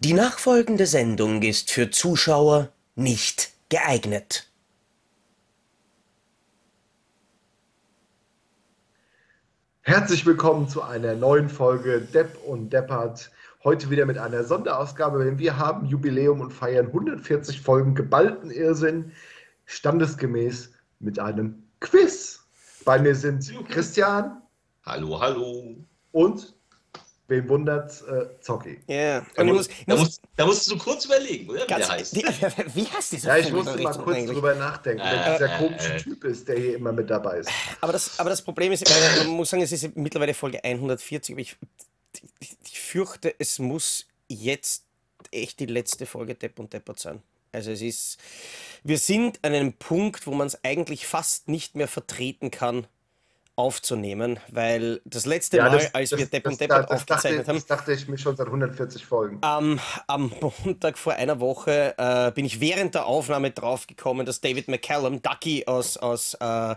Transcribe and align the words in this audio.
Die 0.00 0.12
nachfolgende 0.12 0.86
Sendung 0.86 1.42
ist 1.42 1.72
für 1.72 1.90
Zuschauer 1.90 2.68
nicht 2.94 3.50
geeignet. 3.68 4.48
Herzlich 9.80 10.24
willkommen 10.24 10.68
zu 10.68 10.82
einer 10.82 11.16
neuen 11.16 11.48
Folge 11.48 12.00
Depp 12.00 12.38
und 12.46 12.72
Deppert. 12.72 13.32
Heute 13.64 13.90
wieder 13.90 14.06
mit 14.06 14.18
einer 14.18 14.44
Sonderausgabe, 14.44 15.24
denn 15.24 15.40
wir 15.40 15.58
haben 15.58 15.84
Jubiläum 15.86 16.42
und 16.42 16.52
feiern 16.52 16.86
140 16.86 17.60
Folgen 17.60 17.96
geballten 17.96 18.52
Irrsinn, 18.52 19.10
standesgemäß 19.64 20.74
mit 21.00 21.18
einem 21.18 21.64
Quiz. 21.80 22.44
Bei 22.84 23.00
mir 23.00 23.16
sind 23.16 23.52
Christian. 23.68 24.42
Hallo, 24.84 25.20
hallo. 25.20 25.74
Und 26.12 26.54
Wen 27.28 27.46
wundert's? 27.48 28.00
Äh, 28.02 28.26
Zocki. 28.40 28.80
Ja, 28.86 29.24
Da, 29.36 29.44
muss, 29.44 29.68
da, 29.86 29.96
musst, 29.96 30.22
da 30.34 30.46
musst 30.46 30.70
du 30.70 30.78
kurz 30.78 31.04
überlegen, 31.04 31.48
oder? 31.50 31.62
Wie 31.62 31.66
ganz, 31.66 31.86
der 31.86 31.94
heißt. 31.96 32.16
Wie, 32.16 32.22
wie 32.74 32.86
heißt 32.86 33.12
dieser 33.12 33.28
Ja, 33.28 33.36
ich 33.36 33.44
Film 33.46 33.56
musste 33.56 33.76
mal 33.82 33.92
kurz 33.98 34.16
eigentlich? 34.16 34.32
drüber 34.32 34.54
nachdenken, 34.54 35.00
Äh, 35.02 35.04
weil 35.04 35.32
dieser 35.38 35.54
äh, 35.54 35.58
komische 35.58 35.92
äh. 35.94 36.02
Typ 36.02 36.24
ist, 36.24 36.48
der 36.48 36.58
hier 36.58 36.76
immer 36.76 36.92
mit 36.92 37.10
dabei 37.10 37.38
ist. 37.40 37.50
Aber 37.82 37.92
das, 37.92 38.18
aber 38.18 38.30
das 38.30 38.40
Problem 38.40 38.72
ist, 38.72 38.88
man 39.18 39.26
muss 39.28 39.50
sagen, 39.50 39.62
es 39.62 39.72
ist 39.72 39.94
mittlerweile 39.94 40.32
Folge 40.32 40.64
140, 40.64 41.34
aber 41.34 41.40
ich, 41.42 41.56
ich, 42.40 42.56
ich 42.64 42.80
fürchte, 42.80 43.34
es 43.38 43.58
muss 43.58 44.06
jetzt 44.28 44.84
echt 45.30 45.60
die 45.60 45.66
letzte 45.66 46.06
Folge 46.06 46.34
Depp 46.34 46.58
und 46.58 46.72
Deppert 46.72 46.98
sein. 46.98 47.22
Also 47.52 47.70
es 47.72 47.82
ist, 47.82 48.18
wir 48.84 48.98
sind 48.98 49.38
an 49.42 49.52
einem 49.52 49.74
Punkt, 49.74 50.26
wo 50.26 50.32
man 50.32 50.46
es 50.46 50.62
eigentlich 50.64 51.06
fast 51.06 51.48
nicht 51.48 51.74
mehr 51.76 51.88
vertreten 51.88 52.50
kann, 52.50 52.86
aufzunehmen, 53.58 54.38
weil 54.52 55.00
das 55.04 55.26
letzte 55.26 55.58
Mal, 55.58 55.90
als 55.92 56.16
wir 56.16 56.26
Depp 56.26 56.46
und 56.46 56.60
das, 56.60 56.68
dachte, 56.68 56.94
aufgezeichnet 56.94 57.48
haben, 57.48 57.56
das 57.56 57.66
dachte 57.66 57.92
ich 57.92 58.06
mir 58.06 58.16
schon 58.16 58.36
seit 58.36 58.46
140 58.46 59.04
Folgen. 59.04 59.38
Am, 59.40 59.80
am 60.06 60.32
Montag 60.64 60.96
vor 60.96 61.14
einer 61.14 61.40
Woche 61.40 61.92
äh, 61.98 62.30
bin 62.30 62.44
ich 62.44 62.60
während 62.60 62.94
der 62.94 63.06
Aufnahme 63.06 63.50
draufgekommen, 63.50 64.24
dass 64.24 64.40
David 64.40 64.68
McCallum, 64.68 65.22
Ducky 65.22 65.66
aus, 65.66 65.96
aus 65.96 66.34
äh, 66.34 66.72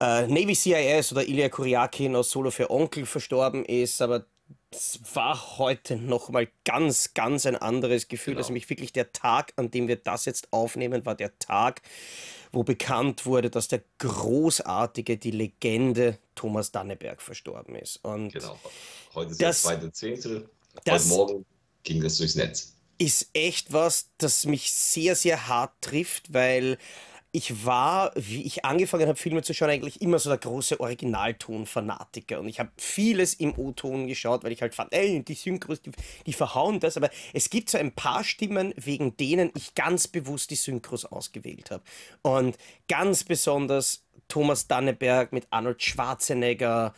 äh, 0.00 0.26
Navy 0.26 0.54
CIS 0.54 1.10
oder 1.12 1.26
Ilya 1.26 1.48
Kuryakin 1.48 2.14
aus 2.16 2.30
Solo 2.30 2.50
für 2.50 2.70
Onkel 2.70 3.06
verstorben 3.06 3.64
ist, 3.64 4.02
aber 4.02 4.26
es 4.70 5.00
war 5.14 5.58
heute 5.58 5.96
nochmal 5.96 6.48
ganz, 6.66 7.14
ganz 7.14 7.46
ein 7.46 7.56
anderes 7.56 8.08
Gefühl. 8.08 8.34
Genau. 8.34 8.42
Also 8.42 8.52
mich 8.52 8.68
wirklich 8.68 8.92
der 8.92 9.12
Tag, 9.12 9.54
an 9.56 9.70
dem 9.70 9.88
wir 9.88 9.96
das 9.96 10.26
jetzt 10.26 10.52
aufnehmen, 10.52 11.06
war 11.06 11.14
der 11.14 11.38
Tag, 11.38 11.80
wo 12.54 12.62
bekannt 12.62 13.26
wurde, 13.26 13.50
dass 13.50 13.68
der 13.68 13.82
großartige, 13.98 15.16
die 15.16 15.30
Legende 15.32 16.18
Thomas 16.34 16.70
Danneberg 16.72 17.20
verstorben 17.20 17.74
ist. 17.76 17.96
Und 18.04 18.32
Genau. 18.32 18.58
Heute 19.14 19.30
ist 19.32 19.42
Das- 19.42 19.62
der 19.62 19.70
zweite 19.72 19.92
Zehnte. 19.92 20.50
das- 20.84 21.04
Heute 21.04 21.08
Morgen 21.08 21.46
ging 21.82 22.02
das 22.02 22.16
durchs 22.18 22.34
Netz. 22.34 22.74
ist 22.98 23.28
echt 23.32 23.72
was, 23.72 24.10
das 24.18 24.46
mich 24.46 24.72
sehr, 24.72 25.14
sehr 25.16 25.48
hart 25.48 25.72
trifft, 25.80 26.32
weil 26.32 26.78
ich 27.34 27.66
war, 27.66 28.12
wie 28.14 28.44
ich 28.44 28.64
angefangen 28.64 29.08
habe, 29.08 29.18
Filme 29.18 29.42
zu 29.42 29.52
schauen, 29.54 29.68
eigentlich 29.68 30.00
immer 30.00 30.20
so 30.20 30.30
der 30.30 30.38
große 30.38 30.78
Originalton-Fanatiker. 30.78 32.38
Und 32.38 32.46
ich 32.46 32.60
habe 32.60 32.70
vieles 32.76 33.34
im 33.34 33.58
O-Ton 33.58 34.06
geschaut, 34.06 34.44
weil 34.44 34.52
ich 34.52 34.62
halt 34.62 34.76
fand, 34.76 34.92
ey, 34.94 35.20
die 35.24 35.34
Synchros, 35.34 35.82
die, 35.82 35.90
die 36.26 36.32
verhauen 36.32 36.78
das. 36.78 36.96
Aber 36.96 37.10
es 37.32 37.50
gibt 37.50 37.70
so 37.70 37.78
ein 37.78 37.90
paar 37.90 38.22
Stimmen, 38.22 38.72
wegen 38.76 39.16
denen 39.16 39.50
ich 39.56 39.74
ganz 39.74 40.06
bewusst 40.06 40.52
die 40.52 40.54
Synchros 40.54 41.04
ausgewählt 41.04 41.72
habe. 41.72 41.82
Und 42.22 42.56
ganz 42.86 43.24
besonders 43.24 44.04
Thomas 44.28 44.68
Danneberg 44.68 45.32
mit 45.32 45.48
Arnold 45.50 45.82
Schwarzenegger. 45.82 46.94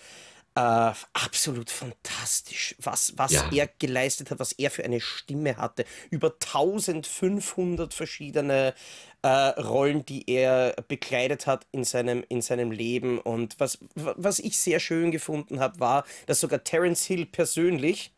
Äh, 0.57 0.93
absolut 1.13 1.69
fantastisch, 1.71 2.75
was, 2.79 3.13
was 3.19 3.33
Ja. 3.33 3.51
er 3.53 3.69
geleistet 3.79 4.31
hat, 4.31 4.39
was 4.39 4.53
er 4.53 4.71
für 4.71 4.85
eine 4.85 5.03
Stimme 5.03 5.59
hatte. 5.59 5.85
Über 6.09 6.33
1500 6.33 7.93
verschiedene 7.93 8.75
äh, 9.21 9.29
Rollen, 9.29 10.07
die 10.07 10.25
er 10.31 10.75
bekleidet 10.89 11.47
hat 11.47 11.67
in 11.73 11.85
seinem, 11.85 12.25
in 12.31 12.41
seinem 12.41 12.71
Leben. 12.71 13.19
Und 13.19 13.61
was, 13.61 13.79
was 13.95 14.39
ich 14.39 14.57
sehr 14.59 14.81
schön 14.81 15.11
gefunden 15.11 15.61
habe, 15.61 15.79
war, 15.79 16.05
dass 16.25 16.41
sogar 16.41 16.65
Terence 16.65 17.05
Hill 17.05 17.27
persönlich 17.27 18.13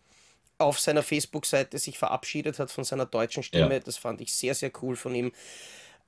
auf 0.59 0.79
seiner 0.79 1.03
Facebook-Seite 1.03 1.79
sich 1.79 1.99
verabschiedet 1.99 2.61
hat 2.61 2.71
von 2.71 2.85
seiner 2.85 3.07
deutschen 3.07 3.43
Stimme. 3.43 3.75
Ja. 3.75 3.81
Das 3.81 3.97
fand 3.97 4.21
ich 4.21 4.33
sehr, 4.33 4.55
sehr 4.55 4.71
cool 4.83 4.95
von 4.95 5.15
ihm. 5.15 5.33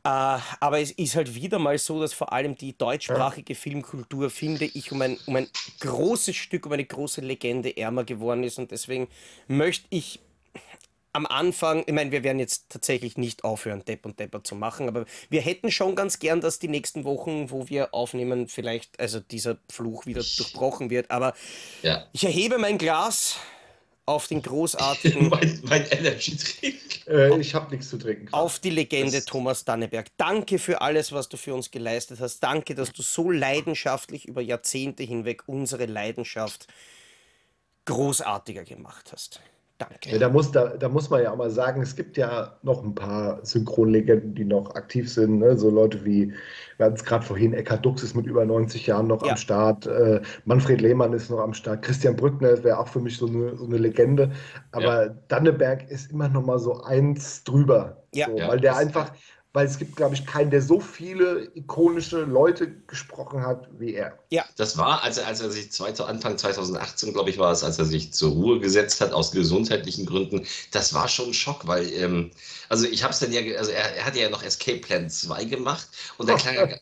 Äh, 0.05 0.39
aber 0.61 0.81
es 0.81 0.93
ist 0.93 1.17
halt 1.17 1.35
wieder 1.35 1.59
mal 1.59 1.77
so, 1.79 2.01
dass 2.01 2.13
vor 2.13 2.33
allem 2.33 2.57
die 2.57 2.77
deutschsprachige 2.77 3.55
Filmkultur, 3.55 4.31
finde 4.31 4.65
ich, 4.65 4.93
um 4.93 5.03
ein, 5.03 5.19
um 5.27 5.37
ein 5.37 5.49
großes 5.81 6.37
Stück, 6.37 6.67
um 6.67 6.73
eine 6.73 6.85
große 6.85 7.21
Legende 7.21 7.77
ärmer 7.77 8.05
geworden 8.05 8.43
ist. 8.45 8.59
Und 8.59 8.71
deswegen 8.71 9.09
möchte 9.47 9.87
ich 9.91 10.21
am 11.13 11.27
Anfang, 11.27 11.83
ich 11.87 11.93
meine, 11.93 12.13
wir 12.13 12.23
werden 12.23 12.39
jetzt 12.39 12.67
tatsächlich 12.69 13.17
nicht 13.19 13.43
aufhören, 13.43 13.85
Depp 13.85 14.07
und 14.07 14.21
Depper 14.21 14.45
zu 14.45 14.55
machen, 14.55 14.87
aber 14.87 15.07
wir 15.29 15.41
hätten 15.41 15.73
schon 15.73 15.97
ganz 15.97 16.21
gern, 16.21 16.41
dass 16.41 16.61
die 16.61 16.69
nächsten 16.69 17.05
Wochen, 17.05 17.51
wo 17.51 17.69
wir 17.69 17.93
aufnehmen, 17.93 18.47
vielleicht, 18.47 18.99
also 19.01 19.19
dieser 19.19 19.59
Fluch 19.71 20.07
wieder 20.07 20.23
durchbrochen 20.23 20.89
wird. 20.89 21.11
Aber 21.11 21.35
Ja. 21.83 22.07
ich 22.13 22.25
erhebe 22.25 22.59
mein 22.59 22.79
Glas 22.79 23.37
auf 24.11 24.27
den 24.27 24.43
großartigen 24.43 25.29
mein, 25.31 25.61
mein 25.65 25.87
Energy-Drink. 25.87 27.07
Äh, 27.07 27.39
ich 27.41 27.55
habe 27.55 27.71
nichts 27.71 27.89
zu 27.89 27.99
trinken. 27.99 28.29
auf 28.33 28.59
die 28.59 28.71
Legende 28.71 29.13
Das- 29.17 29.25
Thomas 29.25 29.65
Danneberg. 29.65 30.09
Danke 30.17 30.59
für 30.59 30.81
alles, 30.81 31.13
was 31.13 31.29
du 31.29 31.37
für 31.37 31.55
uns 31.55 31.71
geleistet 31.71 32.21
hast. 32.21 32.41
Danke, 32.41 32.75
dass 32.75 32.93
du 32.93 33.03
so 33.03 33.31
leidenschaftlich 33.31 34.27
über 34.27 34.41
Jahrzehnte 34.43 35.03
hinweg 35.03 35.45
unsere 35.47 35.87
Leidenschaft 35.87 36.67
großartiger 37.87 38.65
gemacht 38.65 39.11
hast. 39.13 39.41
Danke. 39.81 40.11
Ja, 40.11 40.19
da, 40.19 40.29
muss, 40.29 40.53
da, 40.53 40.77
da 40.77 40.91
muss 40.91 41.09
man 41.09 41.23
ja 41.23 41.33
auch 41.33 41.37
mal 41.39 41.51
sagen, 41.51 41.81
es 41.81 41.97
gibt 41.97 42.19
ja 42.19 42.59
noch 42.63 42.85
ein 42.85 42.95
paar 42.95 43.43
Synchronlegenden, 43.47 44.35
die 44.35 44.45
noch 44.45 44.75
aktiv 44.75 45.11
sind. 45.11 45.39
Ne? 45.39 45.57
So 45.57 45.71
Leute 45.71 46.05
wie, 46.05 46.35
wir 46.77 46.85
hatten 46.85 46.97
es 46.97 47.05
gerade 47.05 47.25
vorhin, 47.25 47.55
Eckhard 47.55 47.85
Dux 47.87 48.03
ist 48.03 48.15
mit 48.15 48.27
über 48.27 48.45
90 48.45 48.87
Jahren 48.87 49.07
noch 49.07 49.25
Ja. 49.25 49.31
am 49.33 49.37
Start. 49.39 49.87
Äh, 49.87 50.21
Manfred 50.45 50.83
Lehmann 50.83 51.15
ist 51.15 51.31
noch 51.31 51.41
am 51.41 51.55
Start. 51.55 51.81
Christian 51.81 52.15
Brückner 52.15 52.63
wäre 52.63 52.79
auch 52.79 52.89
für 52.89 53.01
mich 53.01 53.17
so 53.17 53.27
eine, 53.27 53.57
so 53.57 53.65
eine 53.65 53.79
Legende. 53.79 54.33
Aber 54.73 55.17
Danneberg 55.29 55.91
ist 55.91 56.11
immer 56.13 56.29
noch 56.29 56.45
mal 56.45 56.59
so 56.59 56.83
eins 56.83 57.43
drüber. 57.45 58.03
Ja. 58.13 58.27
so, 58.27 58.37
Ja, 58.37 58.49
weil 58.49 58.61
der 58.61 58.77
einfach, 58.77 59.13
weil 59.53 59.67
es 59.67 59.79
gibt, 59.79 59.97
glaube 59.97 60.15
ich, 60.15 60.27
keinen, 60.27 60.51
der 60.51 60.63
so 60.63 60.79
viele 60.79 61.51
ikonische 61.57 62.21
Leute 62.21 62.71
gesprochen 62.87 63.45
hat 63.45 63.69
wie 63.79 63.95
er. 63.95 64.17
Das 64.57 64.79
war, 64.79 65.03
als 65.03 65.19
er, 65.19 65.27
als 65.27 65.41
er 65.41 65.51
sich 65.51 65.73
zwei, 65.73 65.89
Anfang 65.89 66.39
2018, 66.39 67.13
glaube 67.13 67.31
ich, 67.31 67.39
war 67.39 67.51
es, 67.51 67.65
als 67.65 67.79
er 67.81 67.85
sich 67.85 68.13
zur 68.13 68.31
Ruhe 68.31 68.61
gesetzt 68.61 69.01
hat, 69.01 69.13
aus 69.13 69.33
gesundheitlichen 69.33 70.07
Gründen. 70.07 70.47
Das 70.71 70.95
war 70.95 71.09
schon 71.09 71.31
ein 71.31 71.35
Schock, 71.35 71.67
weil, 71.67 71.93
ähm, 71.95 72.31
also 72.69 72.87
ich 72.87 73.03
habe 73.03 73.13
es 73.13 73.19
dann 73.19 73.33
ja, 73.33 73.41
also 73.59 73.73
er, 73.73 73.97
er 73.97 74.05
hatte 74.05 74.21
ja 74.21 74.31
noch 74.31 74.45
Escape 74.45 74.79
Plan 74.79 75.11
2 75.11 75.45
gemacht 75.45 75.89
und 76.19 76.29
der 76.29 76.37
klang, 76.37 76.79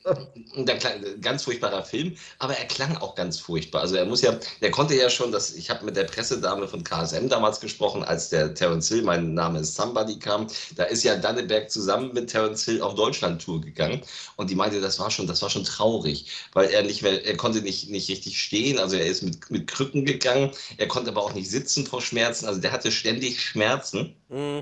der 0.67 0.79
klang 0.79 1.21
ganz 1.23 1.45
furchtbarer 1.45 1.85
Film, 1.85 2.17
aber 2.39 2.55
er 2.55 2.67
klang 2.67 2.99
auch 2.99 3.15
ganz 3.15 3.39
furchtbar. 3.39 3.81
Also 3.81 3.97
er 3.97 4.05
muss 4.05 4.21
ja, 4.21 4.39
der 4.61 4.71
konnte 4.71 4.95
ja 4.95 5.09
schon, 5.09 5.33
das, 5.33 5.55
ich 5.55 5.71
habe 5.71 5.87
mit 5.87 5.97
der 5.97 6.05
Pressedame 6.05 6.69
von 6.69 6.85
KSM 6.85 7.29
damals 7.29 7.61
gesprochen, 7.61 8.05
als 8.05 8.29
der 8.29 8.53
Terence 8.53 8.89
Hill, 8.89 9.03
mein 9.03 9.33
Name 9.33 9.61
ist 9.61 9.75
Somebody 9.75 10.19
kam, 10.19 10.49
da 10.77 10.85
ist 10.85 11.03
ja 11.03 11.17
Danneberg 11.17 11.71
zusammen 11.71 12.12
mit 12.12 12.29
Terence 12.29 12.57
Hill 12.64 12.82
auf 12.82 12.94
Deutschland-Tour 12.94 13.60
gegangen. 13.60 14.02
Und 14.36 14.50
die 14.50 14.54
meinte, 14.54 14.80
das 14.80 14.98
war 14.98 15.10
schon, 15.10 15.26
das 15.26 15.42
war 15.42 15.50
schon 15.50 15.64
traurig, 15.64 16.26
weil 16.52 16.70
er 16.70 16.82
nicht 16.82 17.02
mehr, 17.02 17.24
er 17.24 17.36
konnte 17.36 17.62
nicht, 17.62 17.91
nicht 17.91 18.08
richtig 18.08 18.41
stehen, 18.41 18.78
also 18.78 18.96
er 18.96 19.06
ist 19.06 19.22
mit, 19.22 19.50
mit 19.50 19.66
Krücken 19.66 20.04
gegangen, 20.04 20.52
er 20.76 20.88
konnte 20.88 21.10
aber 21.10 21.22
auch 21.22 21.34
nicht 21.34 21.50
sitzen 21.50 21.86
vor 21.86 22.02
Schmerzen, 22.02 22.46
also 22.46 22.60
der 22.60 22.72
hatte 22.72 22.92
ständig 22.92 23.41
Schmerzen. 23.42 24.16
Mm, 24.28 24.60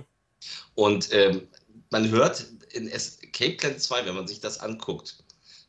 und 0.75 1.13
ähm, 1.13 1.49
man 1.91 2.11
hört 2.11 2.47
in 2.73 2.89
Escape 2.89 3.57
Plan 3.57 3.79
2, 3.79 4.07
wenn 4.07 4.15
man 4.15 4.29
sich 4.29 4.41
das 4.41 4.61
anguckt, 4.61 5.25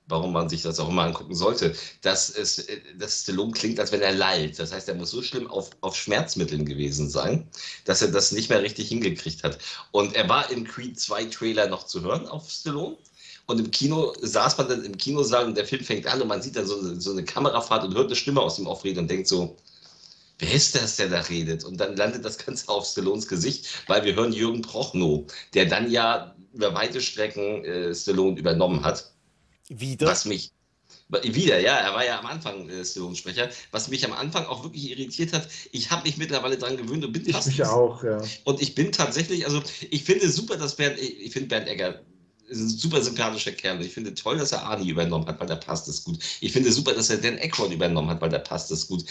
warum 0.07 0.33
man 0.33 0.49
sich 0.49 0.61
das 0.61 0.79
auch 0.79 0.89
immer 0.89 1.03
angucken 1.03 1.35
sollte, 1.35 1.75
dass, 2.01 2.29
es, 2.29 2.59
äh, 2.59 2.79
dass 2.97 3.21
Stallone 3.21 3.51
klingt, 3.51 3.79
als 3.79 3.91
wenn 3.91 4.01
er 4.01 4.13
lallt. 4.13 4.57
Das 4.59 4.71
heißt, 4.71 4.87
er 4.87 4.95
muss 4.95 5.11
so 5.11 5.21
schlimm 5.21 5.47
auf, 5.47 5.69
auf 5.81 5.95
Schmerzmitteln 5.95 6.65
gewesen 6.65 7.09
sein, 7.09 7.47
dass 7.85 8.01
er 8.01 8.09
das 8.09 8.31
nicht 8.31 8.49
mehr 8.49 8.61
richtig 8.61 8.89
hingekriegt 8.89 9.43
hat. 9.43 9.57
Und 9.91 10.15
er 10.15 10.27
war 10.29 10.49
im 10.51 10.65
Creed 10.65 10.99
2 10.99 11.25
Trailer 11.25 11.67
noch 11.67 11.85
zu 11.85 12.01
hören 12.01 12.27
auf 12.27 12.49
Stallone. 12.49 12.97
Und 13.45 13.59
im 13.59 13.71
Kino 13.71 14.13
saß 14.21 14.57
man 14.57 14.67
dann 14.67 14.83
im 14.83 14.97
Kinosaal 14.97 15.45
und 15.45 15.55
der 15.55 15.65
Film 15.65 15.83
fängt 15.83 16.05
an 16.05 16.21
und 16.21 16.27
man 16.27 16.41
sieht 16.41 16.57
dann 16.57 16.67
so 16.67 16.79
eine, 16.79 16.99
so 16.99 17.11
eine 17.11 17.23
Kamerafahrt 17.23 17.85
und 17.85 17.95
hört 17.95 18.07
eine 18.07 18.15
Stimme 18.15 18.41
aus 18.41 18.59
ihm 18.59 18.67
aufreden 18.67 19.03
und 19.03 19.11
denkt 19.11 19.27
so, 19.27 19.55
wer 20.39 20.51
ist 20.51 20.75
das, 20.75 20.97
der 20.97 21.07
da 21.07 21.21
redet? 21.21 21.63
Und 21.63 21.77
dann 21.77 21.95
landet 21.95 22.25
das 22.25 22.37
Ganze 22.37 22.67
auf 22.67 22.85
Stallones 22.85 23.27
Gesicht, 23.27 23.67
weil 23.87 24.03
wir 24.03 24.15
hören 24.15 24.33
Jürgen 24.33 24.61
Prochnow, 24.61 25.25
der 25.53 25.65
dann 25.65 25.89
ja 25.89 26.35
über 26.53 26.73
weite 26.73 26.99
Strecken 27.01 27.63
äh, 27.63 27.95
Stallone 27.95 28.37
übernommen 28.37 28.83
hat. 28.83 29.11
Wieder. 29.69 30.07
Was 30.07 30.25
mich 30.25 30.51
wieder, 31.23 31.59
ja, 31.59 31.77
er 31.77 31.93
war 31.93 32.05
ja 32.05 32.19
am 32.19 32.25
Anfang 32.25 32.69
äh, 32.69 32.83
Stallone-Sprecher. 32.83 33.49
Was 33.71 33.87
mich 33.87 34.05
am 34.05 34.13
Anfang 34.13 34.45
auch 34.45 34.63
wirklich 34.63 34.91
irritiert 34.91 35.33
hat, 35.33 35.47
ich 35.71 35.89
habe 35.89 36.03
mich 36.03 36.17
mittlerweile 36.17 36.57
dran 36.57 36.75
gewöhnt 36.75 37.05
und 37.05 37.13
bin 37.13 37.25
Ich 37.25 37.33
fast 37.33 37.47
mich 37.47 37.63
auch, 37.63 38.03
ja. 38.03 38.21
und 38.43 38.61
ich 38.61 38.75
bin 38.75 38.91
tatsächlich, 38.91 39.45
also 39.45 39.61
ich 39.89 40.03
finde 40.03 40.29
super, 40.29 40.57
dass 40.57 40.75
Bernd, 40.75 40.99
ich 40.99 41.31
finde 41.31 41.47
Bernd 41.47 41.67
Egger 41.67 42.01
ist 42.47 42.61
ein 42.61 42.69
super 42.69 43.01
sympathischer 43.01 43.51
Kerl. 43.51 43.81
Ich 43.81 43.93
finde 43.93 44.13
toll, 44.13 44.37
dass 44.37 44.53
er 44.53 44.63
Arnie 44.63 44.89
übernommen 44.89 45.25
hat, 45.27 45.39
weil 45.39 45.47
der 45.47 45.57
passt 45.57 45.87
es 45.87 46.03
gut. 46.03 46.19
Ich 46.39 46.53
finde 46.53 46.71
super, 46.71 46.93
dass 46.93 47.09
er 47.09 47.17
Dan 47.17 47.37
Aykroyd 47.37 47.73
übernommen 47.73 48.09
hat, 48.09 48.21
weil 48.21 48.29
der 48.29 48.39
passt 48.39 48.71
es 48.71 48.87
gut. 48.87 49.03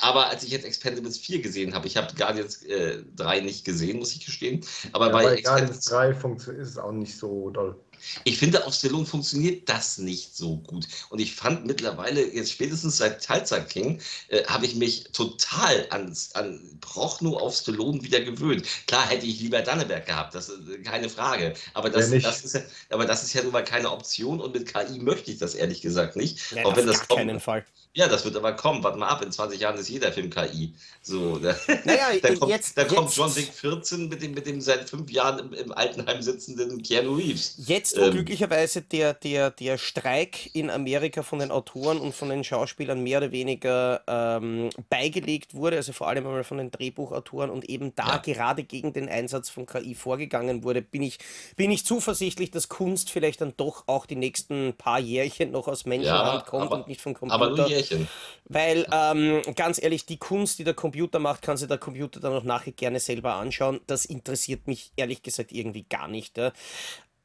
Aber 0.00 0.28
als 0.28 0.42
ich 0.42 0.50
jetzt 0.50 0.64
Expendables 0.64 1.18
4 1.18 1.42
gesehen 1.42 1.74
habe, 1.74 1.86
ich 1.86 1.96
habe 1.96 2.14
Guardians 2.14 2.62
äh, 2.62 3.02
3 3.16 3.40
nicht 3.40 3.64
gesehen, 3.64 3.98
muss 3.98 4.14
ich 4.14 4.24
gestehen. 4.24 4.64
Aber 4.92 5.08
Ja, 5.08 5.12
bei, 5.12 5.24
bei 5.24 5.42
Guardians 5.42 5.80
3 5.84 6.14
funktioniert 6.14 6.62
ist 6.62 6.70
es 6.70 6.78
auch 6.78 6.92
nicht 6.92 7.16
so 7.16 7.50
doll. 7.50 7.78
Ich 8.24 8.38
finde, 8.38 8.66
auf 8.66 8.74
Stallone 8.74 9.06
funktioniert 9.06 9.68
das 9.68 9.98
nicht 9.98 10.36
so 10.36 10.56
gut. 10.58 10.86
Und 11.10 11.18
ich 11.20 11.34
fand 11.34 11.66
mittlerweile, 11.66 12.24
jetzt 12.34 12.52
spätestens 12.52 12.98
seit 12.98 13.22
Teilzeit 13.24 13.68
King, 13.70 14.00
äh, 14.28 14.44
habe 14.44 14.66
ich 14.66 14.74
mich 14.74 15.04
total 15.12 15.86
an, 15.90 16.16
an 16.34 16.78
Prochno 16.80 17.36
auf 17.38 17.56
Stallone 17.56 18.02
wieder 18.02 18.20
gewöhnt. 18.20 18.66
Klar 18.86 19.08
hätte 19.08 19.26
ich 19.26 19.40
lieber 19.40 19.60
Danneberg 19.62 20.06
gehabt, 20.06 20.34
das 20.34 20.48
ist 20.48 20.68
äh, 20.68 20.78
keine 20.78 21.08
Frage. 21.08 21.54
Aber 21.74 21.90
das, 21.90 22.10
das, 22.10 22.44
ist, 22.44 22.54
ja- 22.54 22.62
aber 22.90 23.04
das 23.04 23.22
ist 23.22 23.32
ja 23.34 23.42
nun 23.42 23.52
mal 23.52 23.64
keine 23.64 23.90
Option 23.90 24.40
und 24.40 24.54
mit 24.54 24.72
KI 24.72 24.98
möchte 24.98 25.30
ich 25.30 25.38
das 25.38 25.54
ehrlich 25.54 25.80
gesagt 25.80 26.16
nicht. 26.16 26.40
Nein, 26.54 26.64
auch 26.64 26.70
auf 26.72 26.76
wenn 26.76 26.86
das 26.86 27.06
kommt. 27.06 27.18
keinen 27.20 27.40
Fall. 27.40 27.64
Ja, 27.94 28.06
das 28.06 28.24
wird 28.24 28.36
aber 28.36 28.52
kommen. 28.52 28.84
Warte 28.84 28.98
mal 28.98 29.08
ab, 29.08 29.22
in 29.22 29.32
20 29.32 29.58
Jahren 29.60 29.76
ist 29.76 29.88
jeder 29.88 30.12
Film 30.12 30.30
KI. 30.30 30.72
So, 31.02 31.38
da, 31.38 31.56
Naja, 31.84 32.08
da 32.22 32.34
kommt, 32.36 32.50
jetzt- 32.52 32.76
da 32.78 32.84
kommt 32.84 33.08
jetzt- 33.08 33.16
John 33.16 33.34
Wick 33.34 33.52
14 33.52 34.08
mit 34.08 34.22
dem, 34.22 34.32
mit 34.34 34.46
dem 34.46 34.60
seit 34.60 34.88
fünf 34.88 35.10
Jahren 35.10 35.38
im, 35.40 35.52
im 35.52 35.72
Altenheim 35.72 36.22
sitzenden 36.22 36.80
Keanu 36.82 37.14
Reeves. 37.16 37.54
Jetzt, 37.66 37.96
wo 37.98 38.02
Ähm. 38.02 38.12
glücklicherweise 38.12 38.82
der, 38.82 39.14
der, 39.14 39.50
der 39.50 39.78
Streik 39.78 40.54
in 40.54 40.70
Amerika 40.70 41.22
von 41.22 41.40
den 41.40 41.50
Autoren 41.50 41.98
und 41.98 42.14
von 42.14 42.28
den 42.28 42.44
Schauspielern 42.44 43.02
mehr 43.02 43.18
oder 43.18 43.32
weniger 43.32 44.02
ähm, 44.06 44.70
beigelegt 44.90 45.54
wurde, 45.54 45.76
also 45.76 45.92
vor 45.92 46.08
allem 46.08 46.24
einmal 46.26 46.44
von 46.44 46.58
den 46.58 46.70
Drehbuchautoren 46.70 47.50
und 47.50 47.68
eben 47.68 47.94
da 47.96 48.06
Ja. 48.06 48.16
gerade 48.18 48.62
gegen 48.62 48.92
den 48.92 49.08
Einsatz 49.08 49.48
von 49.50 49.66
KI 49.66 49.94
vorgegangen 49.96 50.62
wurde, 50.62 50.82
bin 50.82 51.02
ich, 51.02 51.18
bin 51.56 51.70
ich 51.70 51.84
zuversichtlich, 51.84 52.50
dass 52.52 52.68
Kunst 52.68 53.10
vielleicht 53.10 53.40
dann 53.40 53.54
doch 53.56 53.84
auch 53.88 54.06
die 54.06 54.16
nächsten 54.16 54.74
paar 54.74 55.00
Jährchen 55.00 55.50
noch 55.50 55.66
aus 55.66 55.84
Menschenhand 55.86 56.46
kommt 56.46 56.66
aber- 56.66 56.76
und 56.76 56.86
nicht 56.88 57.04
nur 57.04 57.14
Computer. 57.14 57.66
Jährchen. 57.90 58.08
Weil, 58.44 58.86
ähm, 58.92 59.42
ganz 59.56 59.82
ehrlich, 59.82 60.06
die 60.06 60.18
Kunst, 60.18 60.58
die 60.58 60.64
der 60.64 60.74
Computer 60.74 61.18
macht, 61.18 61.42
kann 61.42 61.56
sich 61.56 61.68
der 61.68 61.78
Computer 61.78 62.20
dann 62.20 62.32
auch 62.32 62.44
nachher 62.44 62.72
gerne 62.72 62.98
selber 63.00 63.34
anschauen. 63.34 63.80
Das 63.86 64.04
interessiert 64.06 64.66
mich 64.66 64.92
ehrlich 64.96 65.22
gesagt 65.22 65.52
irgendwie 65.52 65.84
gar 65.84 66.08
nicht. 66.08 66.38
Ja. 66.38 66.52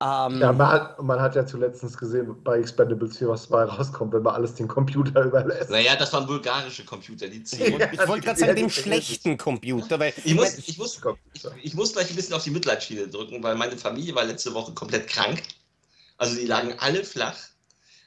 Ähm, 0.01 0.41
Ja, 0.41 0.51
man 0.51 0.67
hat, 0.67 1.01
man 1.01 1.21
hat 1.21 1.35
ja 1.35 1.45
zuletzt 1.45 1.97
gesehen 1.97 2.43
bei 2.43 2.59
Expendables 2.59 3.17
4, 3.17 3.29
was 3.29 3.47
dabei 3.47 3.65
rauskommt, 3.65 4.13
wenn 4.13 4.23
man 4.23 4.35
alles 4.35 4.55
dem 4.55 4.67
Computer 4.67 5.23
überlässt. 5.25 5.69
Naja, 5.69 5.95
das 5.95 6.11
waren 6.13 6.25
bulgarische 6.27 6.83
Computer, 6.85 7.27
die 7.29 7.43
zehn. 7.45 7.79
Ja. 7.79 7.87
ich 7.91 8.05
wollte 8.07 8.25
gerade 8.25 8.39
sagen, 8.39 8.55
dem 8.55 8.69
schlechten 8.69 9.37
Computer, 9.37 9.99
weil 9.99 10.13
Ich 10.23 10.35
muss, 10.35 10.57
ich, 10.57 10.77
muss, 10.77 11.01
ich, 11.33 11.45
ich 11.63 11.73
muss 11.75 11.93
gleich 11.93 12.09
ein 12.09 12.15
bisschen 12.15 12.35
auf 12.35 12.43
die 12.43 12.51
Mitleidsschiene 12.51 13.07
drücken, 13.07 13.41
weil 13.43 13.55
meine 13.55 13.77
Familie 13.77 14.15
war 14.15 14.25
letzte 14.25 14.53
Woche 14.53 14.73
komplett 14.73 15.07
krank. 15.07 15.41
Also 16.17 16.35
die 16.35 16.45
lagen 16.47 16.73
alle 16.79 17.03
flach. 17.03 17.37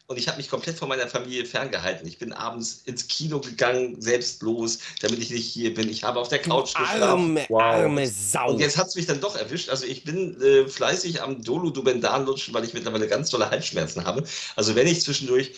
Und 0.09 0.19
ich 0.19 0.29
habe 0.29 0.37
mich 0.39 0.49
komplett 0.49 0.79
von 0.79 0.89
meiner 0.89 1.09
Familie 1.09 1.45
ferngehalten. 1.45 2.07
Ich 2.07 2.19
bin 2.19 2.33
abends 2.33 2.83
ins 2.85 3.09
Kino 3.09 3.41
gegangen, 3.41 4.01
selbstlos, 4.01 4.79
damit 5.01 5.19
ich 5.19 5.31
nicht 5.31 5.47
hier 5.47 5.75
bin. 5.75 5.89
Ich 5.89 6.05
habe 6.05 6.21
auf 6.21 6.29
der 6.29 6.39
Couch 6.39 6.75
geschlafen. 6.75 7.03
arme, 7.03 7.47
Wow. 7.49 7.61
arme 7.63 8.07
Sau. 8.07 8.51
Und 8.53 8.61
jetzt 8.61 8.77
hat 8.77 8.87
es 8.87 8.95
mich 8.95 9.07
dann 9.07 9.21
doch 9.21 9.35
erwischt. 9.37 9.69
Also 9.69 9.85
ich 9.85 10.05
bin 10.05 10.41
äh, 10.41 10.69
fleißig 10.69 11.23
am 11.23 11.43
Dolo 11.43 11.71
Dubendan 11.71 12.25
lutschen, 12.25 12.55
weil 12.55 12.65
ich 12.65 12.73
mittlerweile 12.73 13.09
ganz 13.09 13.31
tolle 13.31 13.51
Halsschmerzen 13.51 14.05
habe. 14.05 14.23
Also 14.55 14.77
wenn 14.77 14.87
ich 14.87 15.01
zwischendurch 15.01 15.55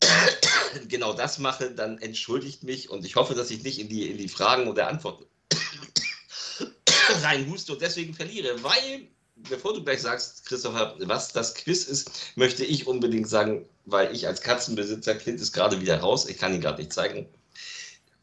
genau 0.88 1.14
das 1.14 1.38
mache, 1.38 1.70
dann 1.70 1.98
entschuldigt 1.98 2.64
mich 2.64 2.90
und 2.90 3.06
ich 3.06 3.16
hoffe, 3.16 3.34
dass 3.34 3.50
ich 3.50 3.62
nicht 3.62 3.78
in 3.78 3.88
die, 3.88 4.10
in 4.10 4.18
die 4.18 4.28
Fragen 4.28 4.68
oder 4.68 4.88
Antworten 4.88 5.24
reinhuste 7.22 7.72
und 7.72 7.80
deswegen 7.80 8.12
verliere, 8.12 8.62
weil, 8.62 9.08
bevor 9.48 9.74
du 9.74 9.82
gleich 9.82 10.02
sagst, 10.02 10.46
Christopher, 10.46 10.96
was 11.00 11.32
das 11.32 11.54
Quiz 11.54 11.84
ist, 11.84 12.10
möchte 12.36 12.64
ich 12.64 12.86
unbedingt 12.86 13.28
sagen, 13.28 13.66
weil 13.84 14.14
ich 14.14 14.26
als 14.26 14.40
Katzenbesitzer, 14.40 15.14
Clint 15.14 15.40
ist 15.40 15.52
gerade 15.52 15.80
wieder 15.80 15.98
raus, 15.98 16.28
ich 16.28 16.38
kann 16.38 16.54
ihn 16.54 16.60
gerade 16.60 16.80
nicht 16.80 16.92
zeigen, 16.92 17.26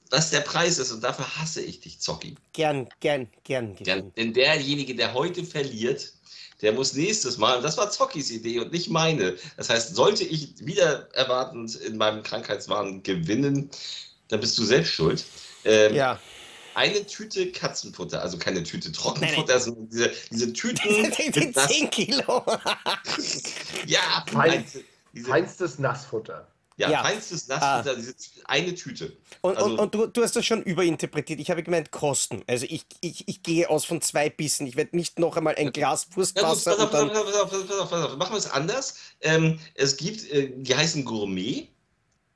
was 0.09 0.31
der 0.31 0.41
Preis 0.41 0.79
ist 0.79 0.91
und 0.91 1.03
dafür 1.03 1.25
hasse 1.37 1.61
ich 1.61 1.81
dich, 1.81 1.99
Zocki. 1.99 2.35
Gern, 2.53 2.89
gern, 2.99 3.27
gern. 3.43 3.75
Gewinnen. 3.75 4.11
denn 4.15 4.33
derjenige, 4.33 4.95
der 4.95 5.13
heute 5.13 5.43
verliert, 5.43 6.13
der 6.61 6.73
muss 6.73 6.93
nächstes 6.93 7.37
Mal, 7.37 7.57
und 7.57 7.63
das 7.63 7.77
war 7.77 7.89
Zockis 7.89 8.31
Idee 8.31 8.59
und 8.59 8.71
nicht 8.71 8.89
meine. 8.89 9.37
Das 9.55 9.69
heißt, 9.69 9.95
sollte 9.95 10.23
ich 10.23 10.53
wieder 10.59 11.07
erwartend 11.13 11.75
in 11.75 11.95
meinem 11.95 12.21
Krankheitswahn 12.23 13.01
gewinnen, 13.03 13.69
dann 14.27 14.39
bist 14.41 14.57
du 14.57 14.65
selbst 14.65 14.91
schuld. 14.91 15.23
Ähm, 15.63 15.95
Ja. 15.95 16.19
Eine 16.79 17.05
Tüte 17.05 17.51
Katzenfutter, 17.51 18.21
also 18.21 18.37
keine 18.37 18.63
Tüte 18.63 18.87
Nein, 18.89 18.93
Trockenfutter, 18.95 19.59
sondern 19.59 19.89
diese, 19.89 20.11
diese 20.31 20.53
Tüten. 20.53 21.11
die, 21.17 21.31
die 21.31 21.39
mit 21.41 21.55
Nass- 21.55 21.67
10 21.67 21.89
Kilo. 21.89 22.43
ja, 23.85 24.25
nein, 24.31 24.65
diese, 25.13 25.27
Feinstes 25.29 25.77
Nassfutter. 25.79 26.47
ja, 26.77 26.89
Ja. 26.89 27.03
feinstes 27.03 27.47
Nassfutter, 27.47 27.95
diese 27.97 28.13
eine 28.45 28.73
Tüte. 28.75 29.17
Und, 29.41 29.57
Also- 29.57 29.69
und, 29.71 29.79
und 29.79 29.93
du, 29.95 30.07
du 30.07 30.23
hast 30.23 30.35
das 30.35 30.45
schon 30.45 30.63
überinterpretiert. 30.63 31.39
Ich 31.41 31.51
habe 31.51 31.63
gemeint 31.63 31.91
Kosten. 31.91 32.43
Also 32.47 32.65
ich, 32.69 32.85
ich, 33.01 33.27
ich 33.27 33.43
gehe 33.43 33.69
aus 33.69 33.83
von 33.85 34.01
zwei 34.01 34.29
Bissen. 34.29 34.65
Ich 34.65 34.75
werde 34.77 34.95
nicht 34.95 35.19
noch 35.19 35.35
einmal 35.35 35.55
ein 35.55 35.73
Glas 35.73 36.07
Ja, 36.11 36.15
Wurstwasser 36.17 36.77
pass 36.77 36.79
auf, 36.79 36.79
und 36.79 36.91
pass 36.91 36.99
dann... 37.01 37.09
auf, 37.09 37.25
pass 37.25 37.35
auf, 37.35 37.49
pass 37.49 37.59
auf, 37.61 37.67
pass 37.67 37.79
auf, 37.79 37.89
pass 37.89 38.05
auf. 38.11 38.17
Machen 38.17 38.33
wir 38.33 38.37
es 38.37 38.49
anders. 38.49 38.95
Ähm, 39.21 39.59
es 39.75 39.97
gibt, 39.97 40.31
äh, 40.31 40.53
die 40.55 40.75
heißen 40.75 41.03
Gourmet. 41.03 41.67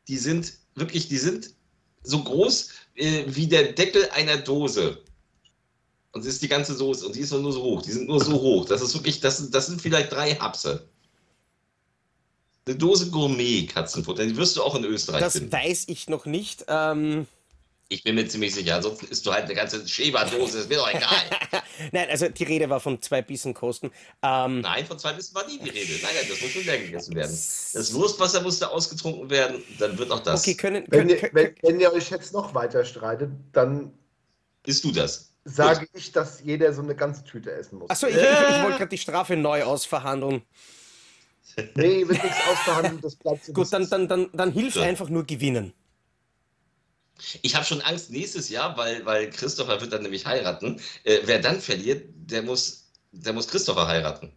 Die 0.10 0.18
sind 0.18 0.54
wirklich, 0.76 1.08
die 1.08 1.18
sind 1.18 1.54
so 2.06 2.22
groß 2.22 2.70
äh, 2.96 3.24
wie 3.28 3.48
der 3.48 3.74
Deckel 3.74 4.10
einer 4.12 4.38
Dose. 4.38 5.00
Und 6.12 6.24
das 6.26 6.34
ist 6.34 6.44
die 6.44 6.48
ganze 6.48 6.76
Soße 6.76 7.08
und 7.08 7.16
die 7.16 7.22
ist 7.22 7.32
nur 7.32 7.52
so 7.52 7.64
hoch. 7.64 7.82
Die 7.82 7.92
sind 7.92 8.08
nur 8.08 8.24
so 8.24 8.34
hoch. 8.34 8.66
Das 8.66 8.82
ist 8.82 8.94
wirklich, 8.94 9.20
das, 9.20 9.38
sind- 9.40 9.54
das 9.56 9.66
sind 9.68 9.82
vielleicht 9.82 10.12
drei 10.12 10.36
Hapse. 10.36 10.88
Eine 12.66 12.76
Dose 12.78 13.10
Gourmet-Katzenfutter, 13.10 14.26
die 14.26 14.38
wirst 14.38 14.56
du 14.56 14.64
auch 14.64 14.76
in 14.76 14.86
Österreich 14.86 15.20
Das 15.22 15.34
finden. 15.34 15.52
weiß 15.52 15.86
ich 15.88 16.08
noch 16.08 16.26
nicht. 16.26 16.66
Ähm, 16.68 17.28
Ich 17.90 18.04
bin 18.04 18.16
mir 18.16 18.28
ziemlich 18.28 18.54
sicher. 18.56 18.76
Ansonsten 18.78 19.06
isst 19.08 19.26
du 19.26 19.32
halt 19.32 19.46
eine 19.46 19.54
ganze 19.54 19.88
Schäberdose, 19.88 20.60
ist 20.60 20.70
mir 20.70 20.78
doch 20.78 20.90
egal. 20.90 21.04
nein, 21.92 22.10
also 22.10 22.28
die 22.30 22.44
Rede 22.44 22.70
war 22.70 22.80
von 22.80 23.02
zwei 23.02 23.22
Bissen 23.22 23.54
Kosten. 23.54 23.92
Ähm, 24.24 24.62
Nein, 24.62 24.86
von 24.86 24.98
zwei 24.98 25.14
Bissen 25.14 25.36
war 25.36 25.46
nie 25.46 25.60
die 25.60 25.70
Rede. 25.70 25.94
Nein, 26.02 26.12
nein, 26.16 26.26
das 26.30 26.42
muss 26.42 26.50
schon 26.52 26.64
leer 26.66 26.80
gegessen 26.80 27.14
werden. 27.16 27.30
Das 27.32 27.94
Wurstwasser 27.94 28.42
musste 28.42 28.70
ausgetrunken 28.72 29.30
werden, 29.30 29.62
dann 29.80 29.98
wird 29.98 30.10
auch 30.12 30.22
das. 30.22 30.42
okay, 30.42 30.56
können, 30.56 30.86
Wenn 30.88 31.00
können, 31.00 31.10
ihr, 31.10 31.18
können, 31.18 31.36
wenn, 31.36 31.56
wenn 31.62 31.80
ihr 31.80 31.94
euch 31.94 32.10
jetzt 32.10 32.34
noch 32.34 32.56
weiter 32.56 32.84
streitet, 32.86 33.32
dann 33.52 33.94
Isst 34.66 34.84
du 34.86 34.92
das? 34.92 35.30
sage 35.46 35.88
ich, 35.94 36.12
dass 36.14 36.42
jeder 36.42 36.72
so 36.74 36.82
eine 36.82 36.96
ganze 36.96 37.24
Tüte 37.26 37.52
essen 37.52 37.78
muss. 37.80 37.90
Achso, 37.90 38.08
ich, 38.08 38.16
ich, 38.16 38.22
ich 38.22 38.64
wollte 38.64 38.78
gerade 38.78 38.88
die 38.90 38.98
Strafe 38.98 39.36
neu 39.36 39.64
ausverhandeln. 39.64 40.42
Nee, 41.76 42.08
wird 42.08 42.24
nichts 42.24 42.40
ausverhandelt, 42.50 43.04
das 43.04 43.16
bleibt 43.18 43.44
so. 43.46 43.54
Gut, 43.54 43.72
dann, 43.72 43.88
dann, 43.90 44.08
dann, 44.08 44.30
dann 44.34 44.52
hilft 44.54 44.78
Ja. 44.78 44.84
einfach 44.84 45.10
nur 45.10 45.26
gewinnen. 45.26 45.74
Ich 47.42 47.56
habe 47.56 47.66
schon 47.66 47.82
Angst 47.82 48.12
nächstes 48.12 48.50
Jahr, 48.50 48.76
weil, 48.78 49.06
weil 49.06 49.30
Christopher 49.30 49.80
wird 49.82 49.94
dann 49.94 50.02
nämlich 50.04 50.26
heiraten. 50.26 50.80
Äh, 51.04 51.20
wer 51.26 51.40
dann 51.40 51.60
verliert, 51.62 52.06
der 52.16 52.42
muss, 52.44 52.92
der 53.12 53.34
muss 53.34 53.48
Christopher 53.48 53.88
heiraten. 53.88 54.34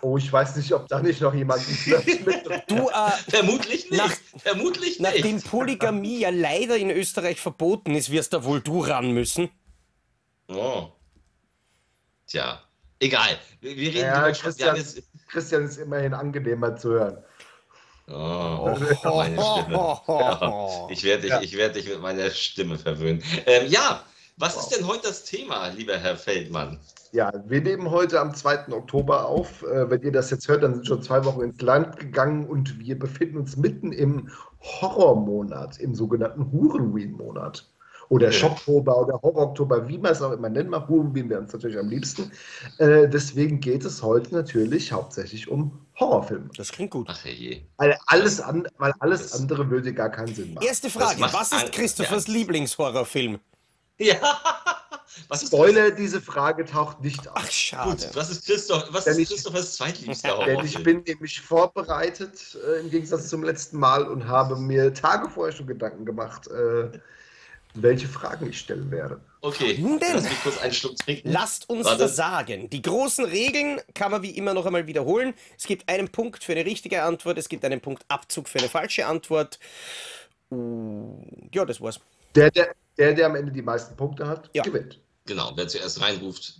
Oh, 0.00 0.16
ich 0.16 0.32
weiß 0.32 0.56
nicht, 0.56 0.72
ob 0.72 0.88
da 0.88 1.02
nicht 1.02 1.20
noch 1.20 1.34
jemand. 1.34 1.62
Du, 2.68 2.88
äh, 2.88 3.10
Vermutlich 3.28 3.90
nicht. 3.90 3.98
Nach- 3.98 4.16
Vermutlich 4.38 5.00
nachdem 5.00 5.34
nicht. 5.36 5.50
Polygamie 5.50 6.20
ja 6.20 6.30
leider 6.30 6.76
in 6.78 6.90
Österreich 6.90 7.38
verboten 7.40 7.94
ist, 7.94 8.10
wirst 8.10 8.32
da 8.32 8.42
wohl 8.44 8.62
du 8.62 8.80
ran 8.80 9.12
müssen. 9.12 9.50
Oh. 10.48 10.88
Tja, 12.26 12.62
egal. 13.00 13.38
Wir, 13.60 13.76
reden 13.76 13.98
Ja, 13.98 14.30
Christian, 14.32 14.76
jetzt. 14.76 15.02
Christian 15.28 15.64
ist 15.64 15.76
immerhin 15.76 16.14
angenehmer 16.14 16.74
zu 16.76 16.90
hören. 16.92 17.18
Oh, 18.08 18.76
meine 19.04 19.40
Stimme. 19.40 19.98
Ja, 20.08 20.88
ich 20.90 21.04
werde 21.04 21.22
dich, 21.22 21.30
Ja. 21.30 21.40
ich 21.40 21.56
werd 21.56 21.76
dich 21.76 21.88
mit 21.88 22.00
meiner 22.00 22.30
Stimme 22.30 22.78
verwöhnen. 22.78 23.22
Ähm, 23.46 23.66
ja, 23.68 24.02
was 24.36 24.56
Wow. 24.56 24.62
ist 24.62 24.76
denn 24.76 24.86
heute 24.86 25.08
das 25.08 25.24
Thema, 25.24 25.68
lieber 25.68 25.96
Herr 25.96 26.16
Feldmann? 26.16 26.78
Ja, 27.12 27.30
wir 27.46 27.60
nehmen 27.60 27.90
heute 27.90 28.18
am 28.20 28.34
2. 28.34 28.72
Oktober 28.72 29.26
auf. 29.26 29.62
Äh, 29.62 29.90
wenn 29.90 30.02
ihr 30.02 30.12
das 30.12 30.30
jetzt 30.30 30.48
hört, 30.48 30.62
dann 30.62 30.74
sind 30.74 30.86
schon 30.86 31.02
zwei 31.02 31.24
Wochen 31.24 31.42
ins 31.42 31.60
Land 31.60 31.98
gegangen 31.98 32.46
und 32.48 32.78
wir 32.78 32.98
befinden 32.98 33.36
uns 33.38 33.56
mitten 33.56 33.92
im 33.92 34.30
Horrormonat, 34.62 35.78
im 35.78 35.94
sogenannten 35.94 36.50
Hurenween-Monat. 36.50 37.68
Oder 38.12 38.26
Ja. 38.26 38.32
Schocktober 38.32 38.94
oder 39.00 39.14
Horror-Oktober, 39.22 39.88
wie 39.88 39.96
man 39.96 40.12
es 40.12 40.20
auch 40.20 40.32
immer 40.32 40.50
nennt. 40.50 40.68
Mal 40.68 40.86
Hurenween 40.86 41.30
wäre 41.30 41.40
uns 41.40 41.50
natürlich 41.54 41.78
am 41.78 41.88
liebsten. 41.88 42.30
Äh, 42.76 43.08
deswegen 43.08 43.58
geht 43.58 43.86
es 43.86 44.02
heute 44.02 44.34
natürlich 44.34 44.92
hauptsächlich 44.92 45.48
um 45.48 45.80
Horrorfilme. 45.98 46.50
Das 46.58 46.70
klingt 46.72 46.90
gut. 46.90 47.06
Ach 47.10 47.24
je. 47.24 47.62
Weil 47.78 47.96
alles, 48.08 48.38
an, 48.38 48.68
weil 48.76 48.92
alles 48.98 49.30
Das- 49.30 49.40
andere 49.40 49.70
würde 49.70 49.94
gar 49.94 50.10
keinen 50.10 50.34
Sinn 50.34 50.52
machen. 50.52 50.66
Erste 50.66 50.90
Frage, 50.90 51.20
macht 51.20 51.32
was 51.32 51.52
ist 51.52 51.72
Christophers 51.72 52.26
ja. 52.26 52.34
Lieblingshorrorfilm? 52.34 53.38
Ja. 53.98 54.16
Was 55.28 55.42
ist 55.42 55.48
Spoiler, 55.52 55.90
diese 55.90 56.22
Frage 56.22 56.64
taucht 56.64 57.02
nicht 57.02 57.28
auf. 57.28 57.34
Ach, 57.36 57.50
schade. 57.50 57.90
Gut, 57.90 58.16
was 58.16 58.30
ist, 58.30 58.46
Christoph, 58.46 58.88
was 58.92 59.04
Denn 59.04 59.12
ist 59.12 59.18
ich- 59.20 59.28
Christophers 59.28 59.74
zweitliebster 59.76 60.28
Denn 60.28 60.36
Horrorfilm? 60.38 60.64
ich 60.64 60.82
bin 60.82 61.02
nämlich 61.06 61.38
vorbereitet, 61.40 62.56
äh, 62.66 62.80
im 62.80 62.90
Gegensatz 62.90 63.28
zum 63.28 63.42
letzten 63.42 63.78
Mal, 63.78 64.04
und 64.08 64.26
habe 64.26 64.56
mir 64.56 64.94
Tage 64.94 65.28
vorher 65.28 65.54
schon 65.54 65.66
Gedanken 65.66 66.06
gemacht, 66.06 66.46
äh, 66.48 66.98
welche 67.74 68.06
Fragen 68.08 68.48
ich 68.50 68.58
stellen 68.58 68.90
werde. 68.90 69.20
Okay, 69.40 69.78
Nun 69.80 69.98
denn. 69.98 70.14
lass 70.14 70.24
mich 70.24 70.42
kurz 70.42 70.58
einen 70.60 70.72
Schluck 70.72 70.96
trinken. 70.96 71.30
Lasst 71.30 71.68
uns 71.68 71.84
Warte. 71.86 71.98
versagen. 71.98 72.68
Die 72.70 72.82
großen 72.82 73.24
Regeln 73.24 73.80
kann 73.94 74.10
man 74.10 74.22
wie 74.22 74.30
immer 74.30 74.54
noch 74.54 74.66
einmal 74.66 74.86
wiederholen. 74.86 75.34
Es 75.58 75.64
gibt 75.64 75.88
einen 75.88 76.08
Punkt 76.08 76.44
für 76.44 76.52
eine 76.52 76.64
richtige 76.64 77.02
Antwort, 77.02 77.38
es 77.38 77.48
gibt 77.48 77.64
einen 77.64 77.80
Punkt 77.80 78.04
Abzug 78.08 78.48
für 78.48 78.58
eine 78.58 78.68
falsche 78.68 79.06
Antwort. 79.06 79.58
Ja, 80.50 81.64
das 81.64 81.80
war's. 81.80 81.98
Der, 82.34 82.50
der, 82.50 82.74
der, 82.98 83.14
der 83.14 83.26
am 83.26 83.36
Ende 83.36 83.52
die 83.52 83.62
meisten 83.62 83.96
Punkte 83.96 84.26
hat, 84.26 84.50
Ja. 84.52 84.62
gewinnt. 84.62 85.00
Genau, 85.26 85.52
wer 85.56 85.66
zuerst 85.68 86.00
reinruft. 86.00 86.54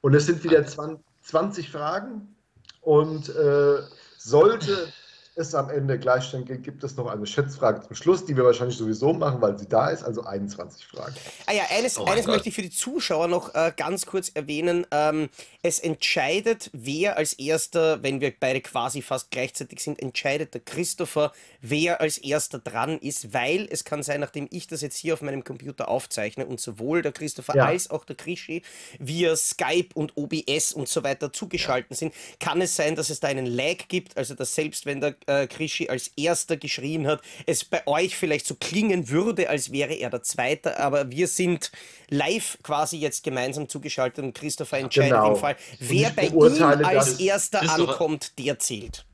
Und 0.00 0.14
es 0.14 0.26
sind 0.26 0.42
wieder 0.44 0.64
20, 0.66 1.04
20 1.22 1.70
Fragen. 1.70 2.34
Und 2.80 3.28
äh, 3.28 3.82
sollte 4.16 4.92
es 5.38 5.54
am 5.54 5.70
Ende 5.70 5.98
Gleichstand 5.98 6.46
gibt, 6.46 6.64
gibt 6.64 6.84
es 6.84 6.96
noch 6.96 7.06
eine 7.06 7.26
Schätzfrage 7.26 7.80
zum 7.86 7.94
Schluss, 7.94 8.24
die 8.24 8.36
wir 8.36 8.44
wahrscheinlich 8.44 8.76
sowieso 8.76 9.12
machen, 9.12 9.40
weil 9.40 9.58
sie 9.58 9.68
da 9.68 9.88
ist, 9.88 10.02
also 10.02 10.24
21 10.24 10.86
Fragen. 10.86 11.14
Ah 11.46 11.52
ja, 11.52 11.62
eines, 11.70 11.98
Oh 11.98 12.04
eines 12.04 12.26
möchte 12.26 12.48
ich 12.48 12.54
für 12.54 12.62
die 12.62 12.70
Zuschauer 12.70 13.28
noch 13.28 13.54
äh, 13.54 13.72
ganz 13.76 14.06
kurz 14.06 14.30
erwähnen. 14.34 14.86
Ähm, 14.90 15.28
es 15.62 15.78
entscheidet, 15.78 16.70
wer 16.72 17.16
als 17.16 17.32
erster, 17.34 18.02
wenn 18.02 18.20
wir 18.20 18.32
beide 18.38 18.60
quasi 18.60 19.02
fast 19.02 19.30
gleichzeitig 19.30 19.80
sind, 19.80 20.00
entscheidet 20.00 20.54
der 20.54 20.60
Christopher, 20.60 21.32
wer 21.60 22.00
als 22.00 22.18
erster 22.18 22.58
dran 22.58 22.98
ist, 22.98 23.32
weil 23.32 23.68
es 23.70 23.84
kann 23.84 24.02
sein, 24.02 24.20
nachdem 24.20 24.48
ich 24.50 24.66
das 24.66 24.80
jetzt 24.82 24.96
hier 24.96 25.14
auf 25.14 25.22
meinem 25.22 25.44
Computer 25.44 25.88
aufzeichne 25.88 26.46
und 26.46 26.60
sowohl 26.60 27.02
der 27.02 27.12
Christopher 27.12 27.54
Ja. 27.56 27.66
als 27.66 27.90
auch 27.90 28.04
der 28.04 28.16
Krischi 28.16 28.62
via 28.98 29.36
Skype 29.36 29.88
und 29.94 30.16
OBS 30.16 30.72
und 30.72 30.88
so 30.88 31.02
weiter 31.04 31.32
zugeschaltet 31.32 31.96
sind, 31.96 32.14
kann 32.40 32.60
es 32.60 32.74
sein, 32.76 32.96
dass 32.96 33.10
es 33.10 33.20
da 33.20 33.28
einen 33.28 33.46
Lag 33.46 33.88
gibt, 33.88 34.16
also 34.16 34.34
dass 34.34 34.54
selbst 34.54 34.86
wenn 34.86 35.00
der 35.00 35.14
äh, 35.28 35.46
Krischi 35.46 35.88
als 35.88 36.08
erster 36.16 36.56
geschrien 36.56 37.06
hat, 37.06 37.20
es 37.46 37.64
bei 37.64 37.86
euch 37.86 38.16
vielleicht 38.16 38.46
so 38.46 38.54
klingen 38.54 39.08
würde, 39.08 39.48
als 39.48 39.70
wäre 39.72 39.94
er 39.94 40.10
der 40.10 40.22
Zweite, 40.22 40.78
aber 40.80 41.10
wir 41.10 41.28
sind 41.28 41.70
live 42.08 42.58
quasi 42.62 42.96
jetzt 42.98 43.22
gemeinsam 43.22 43.68
zugeschaltet 43.68 44.24
und 44.24 44.34
Christopher 44.34 44.78
entscheidet 44.78 45.12
Genau. 45.12 45.30
im 45.34 45.36
Fall, 45.36 45.56
wer 45.78 46.10
bei 46.10 46.26
ihm 46.28 46.62
als 46.84 47.20
erster 47.20 47.60
ankommt, 47.70 48.38
der 48.38 48.58
zählt. 48.58 49.04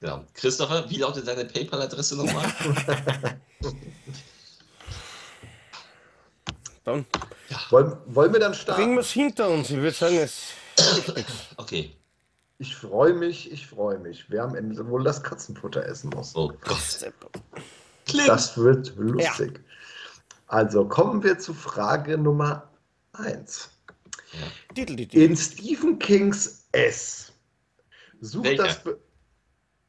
Genau. 0.00 0.22
Christopher, 0.34 0.88
wie 0.90 0.96
lautet 0.98 1.26
deine 1.26 1.46
PayPal-Adresse 1.46 2.16
nochmal? 2.16 2.44
Dann 6.84 7.06
Wollen, 7.70 7.96
wollen 8.06 8.32
wir 8.32 8.40
dann 8.40 8.52
bringen 8.52 8.62
starten? 8.62 8.92
wir 8.94 9.00
es 9.00 9.10
hinter 9.12 9.48
uns. 9.48 9.70
Ich 9.70 9.76
würde 9.76 9.92
sagen, 9.92 10.16
es 10.18 10.48
Okay. 11.56 11.92
Ich 12.58 12.74
freue 12.76 13.14
mich, 13.14 13.50
ich 13.50 13.66
freue 13.66 13.98
mich. 13.98 14.30
Wer 14.30 14.44
am 14.44 14.54
Ende 14.54 14.86
wohl 14.88 15.02
das 15.02 15.22
Katzenfutter 15.22 15.84
essen 15.84 16.10
muss. 16.10 16.34
Oh 16.36 16.52
Gott. 16.60 17.12
Das 18.26 18.56
wird 18.56 18.92
lustig. 18.96 19.60
Also 20.46 20.86
kommen 20.86 21.22
wir 21.22 21.38
zu 21.38 21.52
Frage 21.54 22.16
Nummer 22.18 22.70
1. 23.14 23.70
Diddle-diddle. 24.76 25.24
In 25.24 25.36
Stephen 25.36 25.98
Kings 25.98 26.66
S 26.72 27.32
sucht 28.20 28.44
Welcher? 28.44 28.64
das 28.64 28.82
Be- 28.82 28.98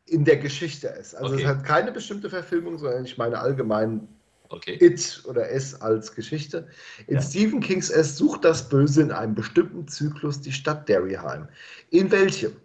in 0.08 0.24
der 0.24 0.38
Geschichte 0.38 0.90
S. 0.90 1.14
Also 1.16 1.34
Okay. 1.34 1.44
es 1.44 1.48
hat 1.48 1.64
keine 1.64 1.92
bestimmte 1.92 2.30
Verfilmung, 2.30 2.78
sondern 2.78 3.06
ich 3.06 3.18
meine 3.18 3.40
allgemein 3.40 4.08
Okay. 4.56 4.78
It 4.80 5.22
oder 5.26 5.50
S 5.50 5.76
als 5.82 6.14
Geschichte. 6.16 6.68
In 7.08 7.16
Ja. 7.16 7.22
Stephen 7.22 7.60
Kings 7.60 7.90
S 7.90 8.16
sucht 8.18 8.46
das 8.46 8.70
Böse 8.70 9.02
in 9.02 9.12
einem 9.12 9.36
bestimmten 9.36 9.88
Zyklus 9.88 10.40
die 10.40 10.54
Stadt 10.54 10.88
Derryheim. 10.88 11.50
In 11.90 12.10
welchem? 12.10 12.56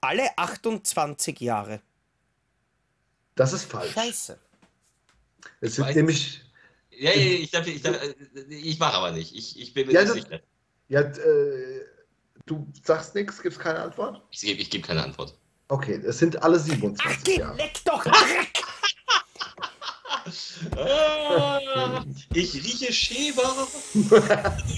Alle 0.00 0.36
28 0.36 1.38
Jahre. 1.40 1.80
Das 3.34 3.52
ist 3.52 3.64
falsch. 3.64 3.92
Scheiße. 3.92 4.38
Es 5.60 5.76
sind 5.76 5.84
weiß 5.86 5.94
nämlich 5.96 6.42
Ja, 6.90 7.10
ja, 7.10 7.16
ja, 7.16 7.38
ich, 7.38 7.50
darf, 7.50 7.66
ich, 7.66 7.82
darf, 7.82 8.02
äh, 8.02 8.14
ich 8.48 8.78
mache 8.78 8.94
aber 8.96 9.12
nicht. 9.12 9.34
Ich, 9.34 9.60
ich 9.60 9.74
bin 9.74 9.86
mir 9.86 9.92
Ja, 9.92 10.02
nicht 10.04 10.12
sicher. 10.24 10.40
Ja, 10.88 11.00
äh, 11.02 11.84
du 12.46 12.66
sagst 12.82 13.14
nichts, 13.14 13.40
gibst 13.42 13.58
keine 13.60 13.80
Antwort? 13.80 14.22
Ich 14.30 14.40
gebe 14.40 14.60
ich 14.60 14.70
geb 14.70 14.84
keine 14.84 15.02
Antwort. 15.04 15.38
Okay, 15.68 16.00
es 16.04 16.18
sind 16.18 16.42
alle 16.42 16.56
Ach, 16.58 16.64
27 16.64 17.24
geh, 17.24 17.38
Jahre. 17.40 17.56
leck 17.56 17.74
doch! 17.84 18.04
Ah, 20.76 22.04
ich 22.34 22.54
rieche 22.54 22.92
Schäber. 22.92 23.66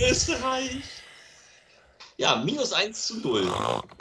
Österreich. 0.01 0.83
Ja, 2.17 2.37
minus 2.45 2.73
1 2.73 3.07
zu 3.09 3.17
0. 3.21 3.43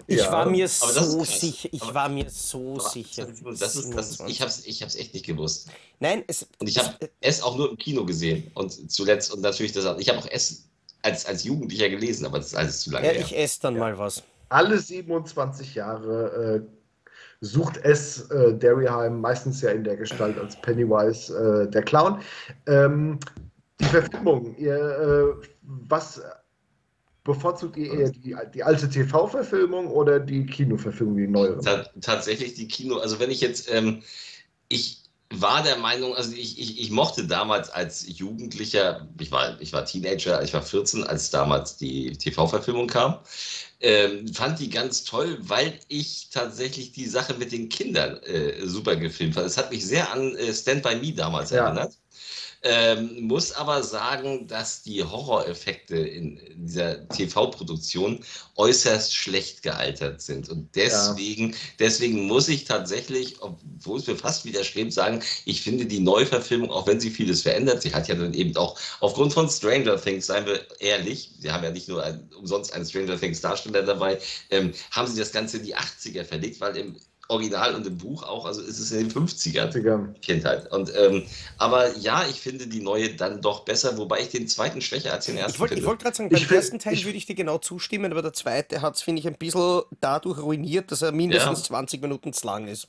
Ich 0.06 0.18
Ja, 0.20 0.32
war 0.32 0.46
mir 0.46 0.68
so 0.68 1.24
sicher. 1.24 1.70
Ich 1.72 1.82
Aber- 1.82 1.94
war 1.96 2.10
mir 2.10 2.30
so 2.30 2.76
Aber 2.80 2.90
sicher. 2.90 3.26
Das, 3.26 3.76
ist, 3.76 3.92
das 3.96 4.10
ist, 4.12 4.20
ich 4.28 4.38
27. 4.38 4.42
habe 4.42 4.50
es 4.52 4.66
ich 4.68 4.84
hab's 4.84 4.96
echt 4.96 5.14
nicht 5.16 5.26
gewusst. 5.26 5.70
Nein, 6.00 6.24
es. 6.28 6.46
Und 6.60 6.70
ich 6.70 6.78
habe 6.78 6.96
es 7.22 7.42
auch 7.42 7.58
nur 7.58 7.72
im 7.72 7.78
Kino 7.78 8.06
gesehen. 8.06 8.52
Und 8.54 8.92
zuletzt, 8.92 9.32
und 9.34 9.42
natürlich, 9.42 9.72
das, 9.72 9.86
ich 10.00 10.10
habe 10.10 10.20
auch 10.20 10.28
es 10.30 10.66
als, 11.02 11.26
als 11.26 11.44
Jugendlicher 11.44 11.90
gelesen, 11.90 12.26
aber 12.28 12.38
das 12.38 12.48
ist 12.48 12.56
alles 12.56 12.82
zu 12.82 12.92
lange 12.92 13.08
Ja, 13.08 13.14
her. 13.14 13.22
ich 13.26 13.36
esse 13.36 13.62
dann 13.62 13.78
mal 13.78 13.98
was. 13.98 14.22
Alle 14.50 14.78
27 14.78 15.74
Jahre 15.74 16.62
äh, 16.64 16.83
sucht 17.44 17.78
es 17.84 18.30
äh, 18.32 18.54
Derryheim, 18.54 19.20
meistens 19.20 19.62
ja 19.62 19.72
in 19.72 19.84
der 19.84 19.98
Gestalt 19.98 20.40
als 20.40 20.60
Pennywise, 20.62 21.66
äh, 21.66 21.70
der 21.70 21.84
Clown. 21.84 22.22
Ähm, 22.68 23.20
die 23.80 23.86
Verfilmung, 23.86 24.56
ihr, 24.58 24.76
äh, 24.76 25.48
was 25.62 26.22
bevorzugt 27.26 27.76
ihr 27.76 27.94
eher 27.94 28.10
die, 28.12 28.36
die 28.54 28.64
alte 28.64 28.90
TV-Verfilmung 28.90 29.88
oder 29.88 30.20
die 30.20 30.46
Kinoverfilmung, 30.46 31.18
die 31.18 31.28
neuere? 31.28 31.60
Ta 31.60 31.86
tatsächlich 32.00 32.54
die 32.54 32.68
Kino, 32.68 32.98
also 32.98 33.20
wenn 33.20 33.30
ich 33.30 33.42
jetzt, 33.42 33.70
ähm, 33.72 34.02
ich 34.70 35.03
war 35.42 35.64
der 35.64 35.78
Meinung, 35.78 36.16
also 36.16 36.34
ich, 36.34 36.60
ich, 36.60 36.80
ich 36.82 36.92
mochte 36.92 37.26
damals 37.28 37.70
als 37.70 38.06
Jugendlicher, 38.08 39.08
ich 39.20 39.32
war, 39.32 39.60
ich 39.62 39.74
war 39.74 39.86
Teenager, 39.86 40.42
ich 40.44 40.54
war 40.54 40.62
14, 40.62 41.04
als 41.04 41.30
damals 41.32 41.78
die 41.78 42.12
TV-Verfilmung 42.18 42.88
kam, 42.88 43.20
ähm, 43.82 44.28
fand 44.34 44.60
die 44.60 44.70
ganz 44.70 45.04
toll, 45.04 45.38
weil 45.42 45.80
ich 45.88 46.30
tatsächlich 46.32 46.92
die 46.94 47.06
Sache 47.08 47.34
mit 47.36 47.52
den 47.52 47.70
Kindern 47.70 48.18
äh, 48.24 48.66
super 48.68 48.96
gefilmt 48.96 49.36
fand. 49.36 49.48
Es 49.48 49.58
hat 49.58 49.72
mich 49.72 49.86
sehr 49.86 50.12
an 50.12 50.36
äh, 50.36 50.54
Stand 50.54 50.84
By 50.84 50.96
Me 50.96 51.14
damals 51.14 51.52
Ja. 51.52 51.66
erinnert. 51.66 51.94
Ähm, 52.66 53.28
muss 53.28 53.52
aber 53.52 53.84
sagen, 53.84 54.48
dass 54.48 54.84
die 54.84 55.04
Horroreffekte 55.04 55.98
in 55.98 56.40
dieser 56.56 57.08
TV-Produktion 57.10 58.24
äußerst 58.56 59.14
schlecht 59.14 59.64
gealtert 59.64 60.22
sind. 60.22 60.48
Und 60.48 60.74
deswegen, 60.74 61.56
deswegen 61.80 62.26
muss 62.26 62.48
ich 62.48 62.64
tatsächlich, 62.64 63.42
obwohl 63.42 64.00
es 64.00 64.08
mir 64.08 64.16
fast 64.16 64.46
widerstrebt, 64.46 64.94
sagen, 64.94 65.22
ich 65.44 65.62
finde 65.62 65.86
die 65.86 66.00
Neuverfilmung, 66.00 66.72
auch 66.72 66.88
wenn 66.88 67.02
sie 67.02 67.10
vieles 67.10 67.42
verändert, 67.42 67.82
sie 67.82 67.94
hat 67.94 68.08
ja 68.08 68.16
dann 68.16 68.34
eben 68.34 68.56
auch 68.56 68.80
aufgrund 69.02 69.34
von 69.34 69.50
Stranger 69.50 70.02
Things, 70.02 70.28
seien 70.28 70.46
wir 70.46 70.66
ehrlich, 70.80 71.32
sie 71.40 71.52
haben 71.52 71.66
ja 71.66 71.72
nicht 71.72 71.90
nur 71.90 72.02
ein, 72.02 72.30
umsonst 72.40 72.74
einen 72.74 72.86
Stranger 72.86 73.20
Things 73.20 73.42
Darsteller 73.42 73.84
dabei, 73.84 74.20
ähm, 74.52 74.74
haben 74.92 75.12
sie 75.12 75.20
das 75.20 75.34
Ganze 75.34 75.58
in 75.58 75.66
die 75.66 75.76
80er 75.76 76.24
verlegt, 76.24 76.62
weil 76.62 76.78
im 76.78 76.96
Original 77.30 77.74
und 77.76 77.88
im 77.88 77.98
Buch 77.98 78.24
auch, 78.24 78.46
also 78.46 78.62
ist 78.62 78.80
es 78.80 78.92
in 78.92 79.08
den 79.08 79.12
50ern. 79.12 79.68
Digga. 79.72 80.14
Kindheit. 80.22 80.72
Und, 80.72 80.92
ähm, 80.96 81.24
aber 81.58 81.96
ja, 81.98 82.26
ich 82.30 82.40
finde 82.42 82.68
die 82.68 82.82
neue 82.82 83.16
dann 83.16 83.42
doch 83.42 83.62
besser, 83.66 83.98
wobei 83.98 84.20
ich 84.22 84.30
den 84.30 84.48
zweiten 84.48 84.82
schwächer 84.82 85.14
als 85.14 85.26
den 85.26 85.38
ersten 85.38 85.54
Ich 85.54 85.60
wollte 85.60 85.76
finde. 85.76 85.88
wollt 85.88 86.02
gerade 86.02 86.16
sagen, 86.18 86.30
Ich 86.36 86.48
beim 86.48 86.58
ersten 86.58 86.80
Teil 86.80 86.94
ich- 86.94 87.06
würde 87.06 87.18
ich 87.18 87.26
dir 87.26 87.36
genau 87.36 87.58
zustimmen, 87.60 88.12
aber 88.12 88.22
der 88.22 88.34
zweite 88.34 88.82
hat 88.82 88.96
es, 88.96 89.02
finde 89.02 89.22
ich, 89.22 89.28
ein 89.28 89.36
bisschen 89.38 89.84
dadurch 90.02 90.38
ruiniert, 90.40 90.92
dass 90.92 91.02
er 91.02 91.12
mindestens 91.14 91.60
Ja. 91.60 91.66
20 91.66 92.02
Minuten 92.02 92.34
zu 92.34 92.46
lang 92.46 92.68
ist. 92.68 92.88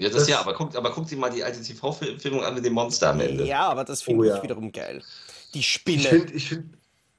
ja, 0.00 0.08
das, 0.08 0.18
das- 0.20 0.28
ja, 0.28 0.40
aber 0.40 0.54
guckt, 0.54 0.74
aber 0.76 0.90
guckt 0.92 1.10
dir 1.10 1.16
mal 1.18 1.30
die 1.30 1.44
alte 1.44 1.62
TV-Filmung 1.62 2.42
an 2.42 2.54
mit 2.54 2.64
dem 2.64 2.72
Monster 2.72 3.10
am 3.10 3.20
Ende. 3.20 3.44
Ja, 3.46 3.68
aber 3.68 3.84
das 3.84 4.02
finde 4.02 4.20
Oh 4.22 4.24
ich 4.24 4.30
ja. 4.30 4.42
wiederum 4.42 4.72
geil. 4.72 5.02
Die 5.54 5.58
Ich 5.60 5.68
Spinne. 5.68 6.02
finde, 6.02 6.32
ich 6.32 6.48
finde, 6.48 6.68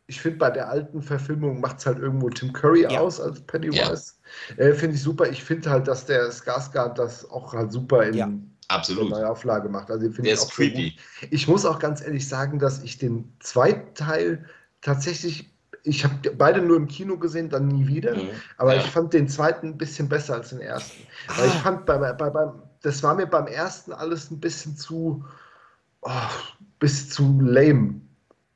ich 0.08 0.20
find, 0.20 0.39
bei 0.39 0.50
der 0.50 0.70
alten 0.70 1.01
Verfilmung 1.01 1.62
macht 1.62 1.79
es 1.79 1.86
halt 1.86 2.00
irgendwo 2.00 2.29
Tim 2.29 2.51
Curry 2.51 2.84
Ja. 2.84 3.00
aus 3.00 3.20
als 3.22 3.39
Pennywise. 3.41 4.13
Äh, 4.58 4.74
finde 4.74 4.96
ich 4.96 5.01
super. 5.03 5.29
Ich 5.29 5.43
finde 5.43 5.70
halt, 5.70 5.88
dass 5.88 6.05
der 6.05 6.29
Skarsgård 6.31 6.96
das 6.96 7.29
auch 7.29 7.53
halt 7.53 7.72
super 7.72 8.03
in 8.03 8.13
Ja. 8.15 8.27
der 8.27 8.38
Absolut. 8.67 9.10
Neuauflage 9.10 9.70
macht. 9.70 9.89
Also 9.91 10.05
finde 10.05 10.24
Der 10.24 10.34
ich 10.34 10.39
ist 10.39 10.46
auch 10.48 10.53
sehr 10.53 10.67
creepy. 10.70 10.91
Gut. 11.22 11.29
Ich 11.31 11.48
muss 11.48 11.65
auch 11.65 11.79
ganz 11.79 12.01
ehrlich 12.01 12.27
sagen, 12.27 12.60
dass 12.60 12.84
ich 12.84 12.98
den 12.98 13.34
zweiten 13.39 13.93
Teil 13.96 14.46
tatsächlich, 14.81 15.53
ich 15.84 16.03
habe 16.03 16.31
beide 16.38 16.62
nur 16.62 16.77
im 16.77 16.88
Kino 16.88 17.17
gesehen, 17.17 17.50
dann 17.50 17.67
nie 17.67 17.88
wieder. 17.88 18.15
Mhm. 18.15 18.29
Aber 18.58 18.75
Ja. 18.75 18.81
ich 18.81 18.88
fand 18.88 19.13
den 19.13 19.27
zweiten 19.27 19.67
ein 19.67 19.77
bisschen 19.77 20.10
besser 20.10 20.36
als 20.36 20.50
den 20.50 20.60
ersten. 20.62 21.03
Weil 21.38 21.48
ich 21.48 21.53
Ah. 21.55 21.60
fand, 21.60 21.86
bei, 21.86 21.98
bei, 21.98 22.29
beim, 22.29 22.62
das 22.81 23.01
war 23.03 23.15
mir 23.15 23.27
beim 23.27 23.48
ersten 23.48 23.93
alles 23.93 24.31
ein 24.31 24.39
bisschen 24.39 24.75
zu, 24.75 25.24
oh, 26.01 26.10
bis 26.79 27.10
zu 27.10 27.39
lame. 27.41 28.01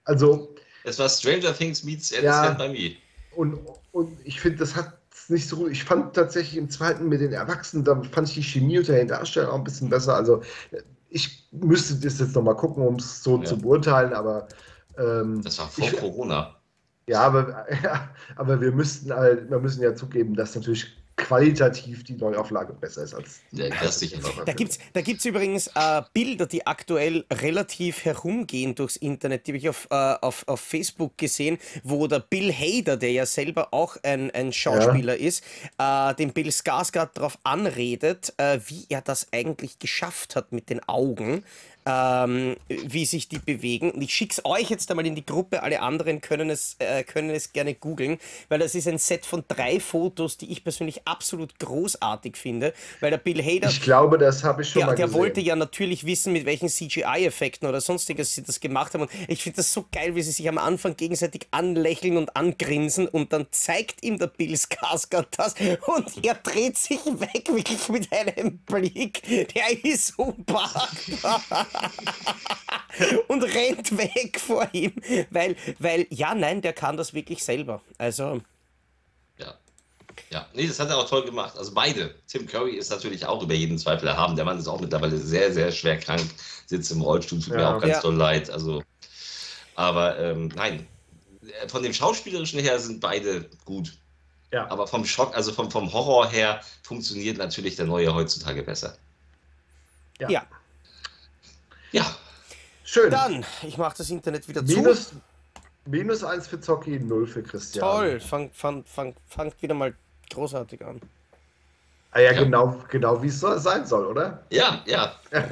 Also, 0.05 0.54
Es 0.85 0.99
war 0.99 1.09
Stranger 1.09 1.53
Things 1.53 1.83
meets 1.83 2.11
Ed 2.11 2.23
Ja. 2.23 2.55
Me. 2.69 2.95
und, 3.31 3.59
und 3.91 4.17
ich 4.23 4.39
finde, 4.39 4.59
das 4.59 4.75
hat 4.75 4.97
nicht 5.29 5.47
so 5.47 5.57
gut. 5.57 5.71
Ich 5.71 5.83
fand 5.83 6.15
tatsächlich 6.15 6.57
im 6.57 6.69
zweiten 6.69 7.09
mit 7.09 7.21
den 7.21 7.33
Erwachsenen, 7.33 7.83
da 7.83 7.99
fand 8.11 8.29
ich 8.29 8.35
die 8.35 8.43
Chemie 8.43 8.77
unter 8.77 8.93
den 8.93 9.07
Darstellern 9.07 9.49
auch 9.49 9.55
ein 9.57 9.63
bisschen 9.63 9.89
besser. 9.89 10.15
Also, 10.15 10.43
ich 11.09 11.47
müsste 11.51 11.95
das 11.95 12.19
jetzt 12.19 12.35
nochmal 12.35 12.55
gucken, 12.55 12.85
um 12.85 12.95
es 12.95 13.23
so 13.23 13.37
Ja. 13.39 13.43
zu 13.45 13.57
beurteilen, 13.57 14.13
aber. 14.13 14.47
Ähm, 14.97 15.41
Das 15.41 15.57
war 15.57 15.67
vor 15.67 15.87
ich, 15.87 15.97
Corona. 15.97 16.55
Ja, 17.07 17.21
aber, 17.21 17.65
ja, 17.83 18.09
aber 18.35 18.61
wir 18.61 18.71
müssten 18.71 19.11
halt, 19.11 19.49
wir 19.49 19.59
müssen 19.59 19.81
ja 19.81 19.95
zugeben, 19.95 20.35
dass 20.35 20.55
natürlich 20.55 20.85
qualitativ 21.17 22.03
die 22.03 22.13
Neuauflage 22.13 22.73
besser 22.73 23.03
ist 23.03 23.13
als 23.13 23.39
Ja, 23.51 23.69
das 23.81 23.99
sicher. 23.99 24.19
Da 24.45 24.53
gibt 24.53 24.71
es 24.71 24.79
da 24.93 25.01
gibt's 25.01 25.25
übrigens 25.25 25.67
äh, 25.67 26.01
Bilder, 26.13 26.45
die 26.45 26.67
aktuell 26.67 27.25
relativ 27.31 28.03
herumgehen 28.03 28.75
durchs 28.75 28.97
Internet. 28.97 29.47
Die 29.47 29.51
habe 29.51 29.57
ich 29.57 29.69
auf, 29.69 29.87
äh, 29.89 30.15
auf, 30.21 30.47
auf 30.47 30.59
Facebook 30.59 31.17
gesehen, 31.17 31.57
wo 31.83 32.07
der 32.07 32.19
Bill 32.19 32.51
Hader, 32.51 32.97
der 32.97 33.11
ja 33.11 33.25
selber 33.25 33.73
auch 33.73 33.97
ein, 34.03 34.29
ein 34.31 34.51
Schauspieler 34.51 35.15
ist, 35.15 35.43
äh, 35.77 36.13
den 36.15 36.33
Bill 36.33 36.49
Skarsgård 36.49 37.11
darauf 37.13 37.37
anredet, 37.43 38.33
äh, 38.37 38.59
wie 38.67 38.85
er 38.89 39.01
das 39.01 39.27
eigentlich 39.31 39.79
geschafft 39.79 40.35
hat 40.35 40.51
mit 40.51 40.69
den 40.69 40.87
Augen. 40.87 41.43
Ähm, 41.87 42.55
wie 42.67 43.05
sich 43.05 43.29
die 43.29 43.37
bewegen. 43.37 43.91
Und 43.91 44.01
ich 44.01 44.11
schicke 44.11 44.33
es 44.33 44.43
euch 44.43 44.71
jetzt 44.71 44.89
einmal 44.89 45.05
in 45.05 45.13
die 45.13 45.23
Gruppe, 45.25 45.61
alle 45.61 45.81
anderen 45.81 46.19
können 46.19 46.49
es, 46.49 46.75
äh, 46.79 47.03
können 47.03 47.29
es 47.29 47.53
gerne 47.53 47.75
googeln, 47.75 48.17
weil 48.49 48.57
das 48.57 48.73
ist 48.73 48.87
ein 48.87 48.97
Set 48.97 49.23
von 49.23 49.43
drei 49.47 49.79
Fotos, 49.79 50.37
die 50.37 50.51
ich 50.51 50.63
persönlich 50.63 51.07
absolut 51.07 51.59
großartig 51.59 52.37
finde, 52.37 52.73
weil 53.01 53.11
der 53.11 53.19
Bill 53.19 53.39
Hader, 53.43 53.69
Ich 53.69 53.81
glaube, 53.81 54.17
das 54.17 54.43
habe 54.43 54.63
ich 54.63 54.69
schon 54.69 54.79
der, 54.79 54.87
mal 54.87 54.95
der 54.95 55.05
gesehen. 55.05 55.19
wollte 55.19 55.41
ja 55.41 55.55
natürlich 55.55 56.07
wissen, 56.07 56.33
mit 56.33 56.45
welchen 56.45 56.69
CGI-Effekten 56.69 57.67
oder 57.69 57.79
sonstiges 57.81 58.33
sie 58.33 58.41
das 58.41 58.59
gemacht 58.59 58.95
haben. 58.95 59.01
Und 59.03 59.11
ich 59.27 59.43
finde 59.43 59.57
das 59.57 59.71
so 59.71 59.85
geil, 59.91 60.15
wie 60.15 60.23
sie 60.23 60.31
sich 60.31 60.49
am 60.49 60.57
Anfang 60.57 60.97
gegenseitig 60.97 61.47
anlächeln 61.51 62.17
und 62.17 62.35
angrinsen 62.35 63.07
und 63.07 63.31
dann 63.31 63.45
zeigt 63.51 64.03
ihm 64.03 64.17
der 64.17 64.27
Bill 64.27 64.55
Skarsgård 64.55 65.27
das 65.37 65.53
und 65.85 66.25
er 66.25 66.33
dreht 66.33 66.79
sich 66.79 66.99
weg, 67.05 67.47
wirklich 67.53 67.87
mit 67.89 68.11
einem 68.11 68.57
Blick, 68.65 69.21
der 69.53 69.85
ist 69.85 70.17
unpackbar 70.17 71.43
und 73.27 73.43
rennt 73.43 73.97
weg 73.97 74.39
vor 74.39 74.67
ihm, 74.73 74.93
weil, 75.29 75.55
weil, 75.79 76.07
ja, 76.09 76.33
nein, 76.35 76.61
der 76.61 76.73
kann 76.73 76.97
das 76.97 77.13
wirklich 77.13 77.43
selber. 77.43 77.81
Also, 77.97 78.41
Ja. 79.37 79.53
Ja, 80.29 80.47
nee, 80.53 80.65
das 80.67 80.79
hat 80.79 80.89
er 80.89 80.97
auch 80.97 81.09
toll 81.09 81.25
gemacht. 81.25 81.57
Also 81.57 81.73
beide. 81.73 82.15
Tim 82.27 82.47
Curry 82.47 82.71
ist 82.77 82.89
natürlich 82.89 83.25
auch 83.25 83.43
über 83.43 83.53
jeden 83.53 83.77
Zweifel 83.77 84.07
erhaben. 84.07 84.35
Der 84.37 84.45
Mann 84.45 84.57
ist 84.57 84.67
auch 84.67 84.79
mittlerweile 84.79 85.17
sehr, 85.17 85.53
sehr 85.53 85.71
schwer 85.71 85.99
krank, 85.99 86.23
sitzt 86.67 86.91
im 86.91 87.01
Rollstuhl, 87.01 87.39
tut 87.41 87.53
mir 87.53 87.61
Ja. 87.61 87.75
auch 87.75 87.81
ganz 87.81 87.95
Ja. 87.95 88.01
doll 88.01 88.15
leid. 88.15 88.49
Also, 88.49 88.81
aber 89.75 90.17
ähm, 90.19 90.47
nein, 90.55 90.87
von 91.67 91.83
dem 91.83 91.93
Schauspielerischen 91.93 92.59
her 92.59 92.79
sind 92.79 93.01
beide 93.01 93.49
gut. 93.65 93.93
Ja. 94.53 94.69
Aber 94.69 94.87
vom 94.87 95.03
Schock, 95.05 95.35
also 95.35 95.51
vom, 95.51 95.69
vom 95.69 95.91
Horror 95.91 96.29
her, 96.29 96.61
funktioniert 96.83 97.37
natürlich 97.37 97.75
der 97.75 97.85
neue 97.85 98.13
heutzutage 98.13 98.63
besser. 98.63 98.97
Ja. 100.19 100.29
ja. 100.29 100.45
Ja, 101.95 102.15
Schön. 102.83 103.09
Dann, 103.09 103.43
ich 103.63 103.77
mache 103.77 103.97
das 103.97 104.09
Internet 104.09 104.47
wieder 104.47 104.63
zu. 104.63 104.75
minus, 104.75 105.11
minus 105.85 106.23
eins 106.23 106.47
für 106.47 106.59
Zocki, 106.59 106.99
null 106.99 107.25
für 107.25 107.41
Christian. 107.41 107.83
Toll, 107.83 108.19
fang, 108.19 108.51
fang, 108.53 108.83
fang, 108.85 109.15
fangt 109.27 109.59
wieder 109.61 109.73
mal 109.73 109.93
großartig 110.29 110.85
an. 110.85 111.01
Ah, 112.11 112.19
ja, 112.19 112.31
Ja. 112.31 112.43
genau, 112.43 112.75
genau 112.89 113.21
wie 113.23 113.27
es 113.27 113.39
so 113.39 113.57
sein 113.57 113.85
soll, 113.85 114.05
oder? 114.05 114.43
ja, 114.51 114.81
ja. 114.85 115.15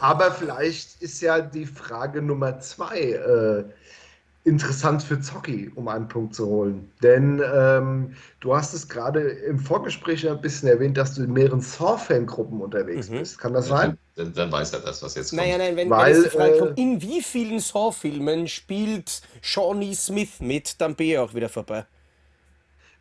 Aber 0.00 0.30
vielleicht 0.30 1.00
ist 1.02 1.20
ja 1.20 1.40
die 1.40 1.66
Frage 1.66 2.22
Nummer 2.22 2.60
zwei 2.60 3.00
äh, 3.00 3.64
interessant 4.48 5.02
für 5.02 5.20
Zocki, 5.20 5.70
um 5.74 5.88
einen 5.88 6.08
Punkt 6.08 6.34
zu 6.34 6.46
holen. 6.46 6.90
Denn 7.02 7.42
ähm, 7.54 8.14
du 8.40 8.54
hast 8.56 8.74
es 8.74 8.88
gerade 8.88 9.20
im 9.20 9.58
Vorgespräch 9.58 10.28
ein 10.28 10.40
bisschen 10.40 10.68
erwähnt, 10.68 10.96
dass 10.96 11.14
du 11.14 11.22
in 11.22 11.32
mehreren 11.32 11.60
Saw-Fangruppen 11.60 12.60
unterwegs 12.60 13.08
Mhm. 13.08 13.18
bist. 13.20 13.38
Kann 13.38 13.52
das 13.52 13.68
sein? 13.68 13.98
Dann, 14.16 14.32
dann 14.34 14.50
weiß 14.52 14.72
er 14.72 14.80
das, 14.80 15.02
was 15.02 15.14
jetzt 15.14 15.36
kommt. 15.36 15.42
Naja, 15.42 15.58
nein, 15.58 15.76
wenn, 15.76 15.88
Weil, 15.90 16.14
wenn 16.14 16.22
jetzt 16.22 16.24
die 16.24 16.30
Frage 16.30 16.54
äh, 16.54 16.58
kommt, 16.58 16.78
in 16.78 17.00
wie 17.02 17.22
vielen 17.22 17.60
Saw-Filmen 17.60 18.48
spielt 18.48 19.22
Shawnee 19.42 19.94
Smith 19.94 20.40
mit, 20.40 20.80
dann 20.80 20.96
bin 20.96 21.08
ich 21.08 21.18
auch 21.18 21.34
wieder 21.34 21.48
vorbei. 21.48 21.86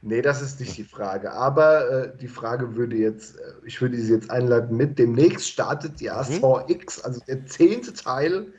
Nee, 0.02 0.22
das 0.22 0.42
ist 0.42 0.60
nicht 0.60 0.78
die 0.78 0.84
Frage. 0.84 1.32
Aber 1.34 1.90
äh, 2.14 2.18
die 2.18 2.28
Frage 2.28 2.76
würde 2.76 2.96
jetzt, 2.96 3.36
äh, 3.38 3.42
ich 3.66 3.82
würde 3.82 3.98
sie 3.98 4.14
jetzt 4.14 4.30
einleiten 4.30 4.76
mit. 4.78 5.00
Demnächst 5.00 5.48
startet 5.50 6.00
ja 6.02 6.24
Mhm. 6.30 6.40
Saw 6.40 6.64
X, 6.72 7.02
also 7.02 7.20
der 7.28 7.46
zehnte 7.48 7.94
Teil 7.94 8.54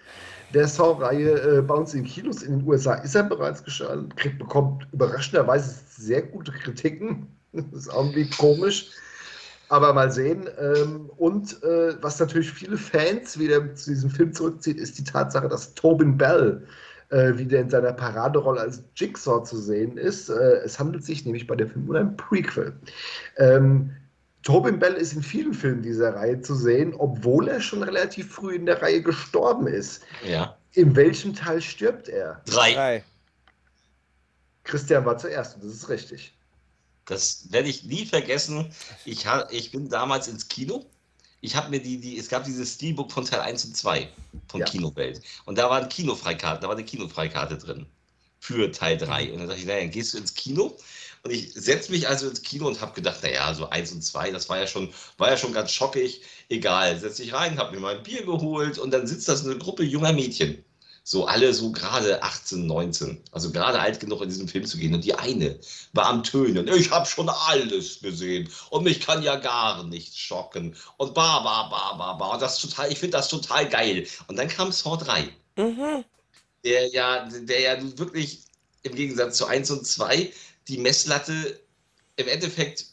der 0.55 0.67
Saw-Reihe 0.67 1.59
äh, 1.59 1.63
bei 1.63 1.75
uns 1.75 1.95
in 1.95 2.05
Kinos. 2.05 2.43
In 2.43 2.59
den 2.59 2.69
USA 2.69 2.95
ist 2.95 3.15
er 3.15 3.25
bereits 3.25 3.63
gestartet, 3.63 4.17
kriegt, 4.17 4.39
bekommt 4.39 4.87
überraschenderweise 4.93 5.81
sehr 5.89 6.23
gute 6.23 6.53
Kritiken. 6.53 7.27
Das 7.51 7.87
ist 7.87 7.93
irgendwie 7.95 8.29
komisch. 8.29 8.91
Aber 9.71 9.95
mal 9.95 10.13
sehen. 10.13 10.49
Ähm, 10.61 11.11
und 11.17 11.63
äh, 11.63 11.95
was 12.03 12.21
natürlich 12.21 12.51
viele 12.51 12.77
Fans 12.77 13.39
wieder 13.39 13.75
zu 13.75 13.91
diesem 13.91 14.11
Film 14.11 14.35
zurückzieht, 14.35 14.79
ist 14.79 14.99
die 14.99 15.05
Tatsache, 15.05 15.49
dass 15.49 15.75
Tobin 15.75 16.17
Bell 16.19 16.63
äh, 17.09 17.37
wieder 17.39 17.59
in 17.59 17.71
seiner 17.71 17.95
Paraderolle 17.95 18.61
als 18.61 18.83
Jigsaw 18.97 19.43
zu 19.45 19.57
sehen 19.57 19.97
ist. 19.97 20.29
Äh, 20.29 20.61
es 20.65 20.79
handelt 20.79 21.05
sich 21.05 21.25
nämlich 21.25 21.47
bei 21.47 21.57
dem 21.57 21.71
Film 21.71 21.89
um 21.89 21.97
ein 21.97 22.17
Prequel. 22.17 22.75
Ähm, 23.39 23.93
Tobin 24.49 24.79
Bell 24.79 24.95
ist 24.95 25.13
in 25.13 25.23
vielen 25.23 25.53
Filmen 25.53 25.83
dieser 25.83 26.15
Reihe 26.15 26.41
zu 26.41 26.55
sehen, 26.55 26.95
obwohl 26.95 27.49
er 27.49 27.61
schon 27.61 27.83
relativ 27.83 28.33
früh 28.33 28.55
in 28.55 28.65
der 28.65 28.81
Reihe 28.81 29.03
gestorben 29.03 29.67
ist. 29.67 30.01
Ja. 30.27 30.57
In 30.73 30.97
welchem 30.97 31.35
Teil 31.35 31.61
stirbt 31.61 32.09
er? 32.09 32.41
Drei. 32.47 32.73
Drei. 32.73 33.05
Christian 34.65 35.05
war 35.05 35.19
zuerst 35.19 35.57
und 35.57 35.65
das 35.65 35.75
ist 35.75 35.91
richtig. 35.91 36.33
Das 37.05 37.53
werde 37.53 37.69
ich 37.69 37.85
nie 37.85 38.07
vergessen. 38.07 38.73
Ich, 39.05 39.27
ha, 39.27 39.47
ich 39.51 39.71
bin 39.71 39.91
damals 39.91 40.29
ins 40.29 40.49
Kino. 40.49 40.87
Ich 41.43 41.55
habe 41.55 41.69
mir 41.69 41.83
die, 41.83 42.01
die, 42.01 42.17
es 42.17 42.31
gab 42.31 42.45
dieses 42.45 42.73
Steelbook 42.73 43.13
von 43.13 43.27
Teil 43.27 43.41
1 43.41 43.67
und 43.67 43.77
2 43.77 44.09
von 44.49 44.61
Ja. 44.61 44.67
Kinowelt. 44.67 45.21
Und 45.45 45.59
da 45.59 45.69
waren 45.69 45.91
Kinofreikarten, 45.91 46.63
da 46.63 46.69
war 46.69 46.75
eine 46.75 46.87
Kinofreikarte 46.87 47.59
drin 47.59 47.85
für 48.41 48.73
Teil 48.73 48.97
3. 48.97 49.31
Und 49.31 49.41
dann 49.41 49.49
dachte 49.49 49.61
ich, 49.61 49.67
naja, 49.67 49.81
dann 49.81 49.91
gehst 49.91 50.15
du 50.15 50.19
ins 50.19 50.33
Kino. 50.33 50.75
Und 51.23 51.33
ich 51.33 51.53
setze 51.55 51.91
mich 51.91 52.09
also 52.09 52.29
ins 52.29 52.43
Kino 52.43 52.67
und 52.67 52.81
habe 52.81 52.95
gedacht, 52.95 53.23
naja, 53.23 53.53
so 53.55 53.69
1 53.69 53.93
und 53.93 54.03
2, 54.03 54.31
das 54.31 54.49
war 54.49 54.59
ja 54.59 54.67
schon, 54.67 54.93
war 55.17 55.31
ja 55.31 55.37
schon 55.37 55.53
ganz 55.53 55.73
schockig. 55.73 56.23
Egal, 56.49 56.99
setze 56.99 57.23
ich 57.23 57.33
rein, 57.33 57.59
habe 57.59 57.75
mir 57.75 57.81
mal 57.81 57.97
ein 57.97 58.03
Bier 58.03 58.25
geholt 58.25 58.79
und 58.79 58.91
dann 58.91 59.07
sitzt 59.07 59.29
da 59.29 59.37
so 59.37 59.51
eine 59.51 59.59
Gruppe 59.59 59.83
junger 59.83 60.13
Mädchen. 60.13 60.65
So 61.09 61.25
alle 61.25 61.55
so 61.55 61.73
gerade 61.73 62.23
18, 62.23 62.67
19. 62.67 63.23
Also 63.33 63.51
gerade 63.51 63.81
alt 63.81 63.99
genug 63.99 64.21
in 64.21 64.29
diesen 64.29 64.47
Film 64.47 64.67
zu 64.67 64.77
gehen. 64.77 64.95
Und 64.95 65.03
die 65.03 65.15
eine 65.15 65.59
war 65.95 66.05
am 66.05 66.23
Tönen. 66.23 66.69
Ich 66.69 66.91
habe 66.91 67.07
schon 67.07 67.31
alles 67.31 68.01
gesehen. 68.01 68.51
Und 68.69 68.85
mich 68.85 69.01
kann 69.01 69.23
ja 69.23 69.37
gar 69.37 69.85
nichts 69.85 70.19
schocken. 70.19 70.77
Und 70.99 71.15
ba, 71.15 71.39
ba, 71.41 71.63
ba, 71.71 71.95
ba, 71.95 72.13
ba. 72.13 72.35
Und 72.35 72.43
das 72.43 72.59
total, 72.59 72.93
ich 72.93 72.99
finde 72.99 73.17
das 73.17 73.29
total 73.29 73.67
geil. 73.71 74.07
Und 74.27 74.37
dann 74.37 74.49
kam 74.49 74.71
Saw 74.71 74.99
3. 74.99 75.31
Mhm. 75.57 76.05
Der 76.63 76.89
ja, 76.89 77.27
der 77.27 77.61
ja 77.61 77.99
wirklich 77.99 78.43
im 78.83 78.95
Gegensatz 78.95 79.39
zu 79.39 79.47
1 79.47 79.71
und 79.71 79.87
2 79.87 80.31
die 80.69 80.79
Messlatte 80.79 81.61
im 82.17 82.29
Endeffekt 82.29 82.87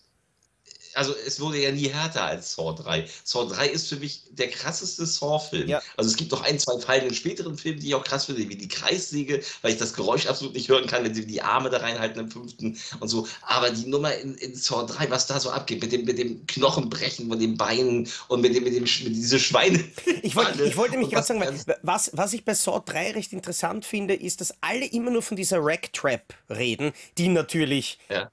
also 0.96 1.14
es 1.26 1.40
wurde 1.40 1.60
ja 1.60 1.72
nie 1.72 1.90
härter 1.90 2.24
als 2.24 2.54
Saw 2.54 2.74
3. 2.74 3.06
Saw 3.24 3.48
3 3.48 3.68
ist 3.68 3.90
für 3.90 3.98
mich 3.98 4.24
der 4.32 4.50
krasseste 4.50 5.06
Saw-Film. 5.06 5.68
Ja. 5.68 5.82
Also 5.98 6.10
es 6.10 6.16
gibt 6.16 6.32
noch 6.32 6.44
ein, 6.44 6.58
zwei 6.58 6.80
Fallen 6.80 7.08
in 7.08 7.14
späteren 7.14 7.58
Filmen, 7.58 7.80
die 7.80 7.88
ich 7.88 7.96
auch 7.96 8.04
krass 8.04 8.26
finde, 8.26 8.48
wie 8.48 8.56
die 8.56 8.68
Kreissäge, 8.68 9.42
weil 9.62 9.74
ich 9.74 9.78
das 9.78 9.94
Geräusch 9.94 10.28
absolut 10.28 10.54
nicht 10.54 10.70
hören 10.70 10.88
kann, 10.88 11.04
wenn 11.04 11.14
sie 11.14 11.26
die 11.26 11.42
Arme 11.42 11.70
da 11.70 11.78
reinhalten 11.78 12.22
im 12.22 12.32
fünften 12.32 12.78
und 13.00 13.08
so. 13.08 13.28
Aber 13.42 13.70
die 13.70 13.88
Nummer 13.88 14.16
in, 14.16 14.36
in 14.36 14.56
Saw 14.56 14.86
3, 14.86 15.10
was 15.10 15.28
da 15.28 15.40
so 15.40 15.50
abgeht, 15.50 15.82
mit 15.82 15.92
dem, 15.92 16.06
mit 16.06 16.18
dem 16.18 16.46
Knochenbrechen 16.48 17.28
von 17.30 17.40
den 17.40 17.58
Beinen 17.58 18.10
und 18.28 18.42
mit 18.42 18.56
dem, 18.56 18.64
mit 18.64 18.74
dem 18.74 18.84
mit 18.84 19.16
diese 19.16 19.40
Schweine. 19.40 19.84
Ich 20.22 20.36
wollte, 20.36 20.64
ich 20.64 20.76
wollte 20.76 20.98
mich 20.98 21.10
gerade 21.10 21.26
sagen, 21.26 21.64
was, 21.84 22.10
was 22.14 22.34
ich 22.34 22.46
bei 22.46 22.56
Saw 22.56 22.82
3 22.84 23.12
recht 23.12 23.34
interessant 23.34 23.86
finde, 23.86 24.16
ist, 24.16 24.42
dass 24.42 24.54
alle 24.62 24.86
immer 24.86 25.12
nur 25.12 25.22
von 25.22 25.38
dieser 25.38 25.60
Rack-Trap 25.62 26.34
reden, 26.50 26.94
die 27.18 27.28
natürlich 27.28 28.00
Ja. 28.10 28.32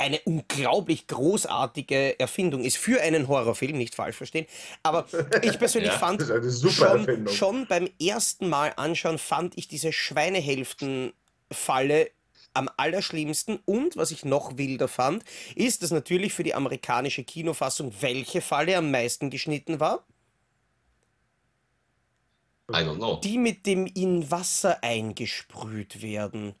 Eine 0.00 0.18
unglaublich 0.20 1.06
großartige 1.06 2.18
Erfindung 2.18 2.64
ist 2.64 2.78
für 2.78 3.02
einen 3.02 3.28
Horrorfilm, 3.28 3.76
nicht 3.76 3.94
falsch 3.94 4.16
verstehen. 4.16 4.46
Aber 4.82 5.06
ich 5.42 5.58
persönlich 5.58 5.92
Ja, 5.92 5.98
fand 5.98 6.24
schon, 6.72 7.28
schon 7.28 7.66
beim 7.66 7.90
ersten 8.00 8.48
Mal 8.48 8.72
anschauen, 8.76 9.18
fand 9.18 9.58
ich 9.58 9.68
diese 9.68 9.92
Schweinehälften-Falle 9.92 12.10
am 12.54 12.70
allerschlimmsten. 12.76 13.60
Und 13.64 13.96
was 13.96 14.10
ich 14.10 14.24
noch 14.24 14.56
wilder 14.56 14.88
fand, 14.88 15.24
ist, 15.54 15.82
dass 15.82 15.90
natürlich 15.90 16.32
für 16.32 16.44
die 16.44 16.54
amerikanische 16.54 17.24
Kinofassung 17.24 17.92
welche 18.00 18.40
Falle 18.40 18.76
am 18.76 18.90
meisten 18.90 19.30
geschnitten 19.30 19.80
war? 19.80 20.04
I 22.70 22.84
don't 22.84 22.96
know. 22.96 23.20
Die 23.22 23.38
mit 23.38 23.66
dem 23.66 23.86
in 23.86 24.30
Wasser 24.30 24.82
eingesprüht 24.82 26.02
werden. 26.02 26.54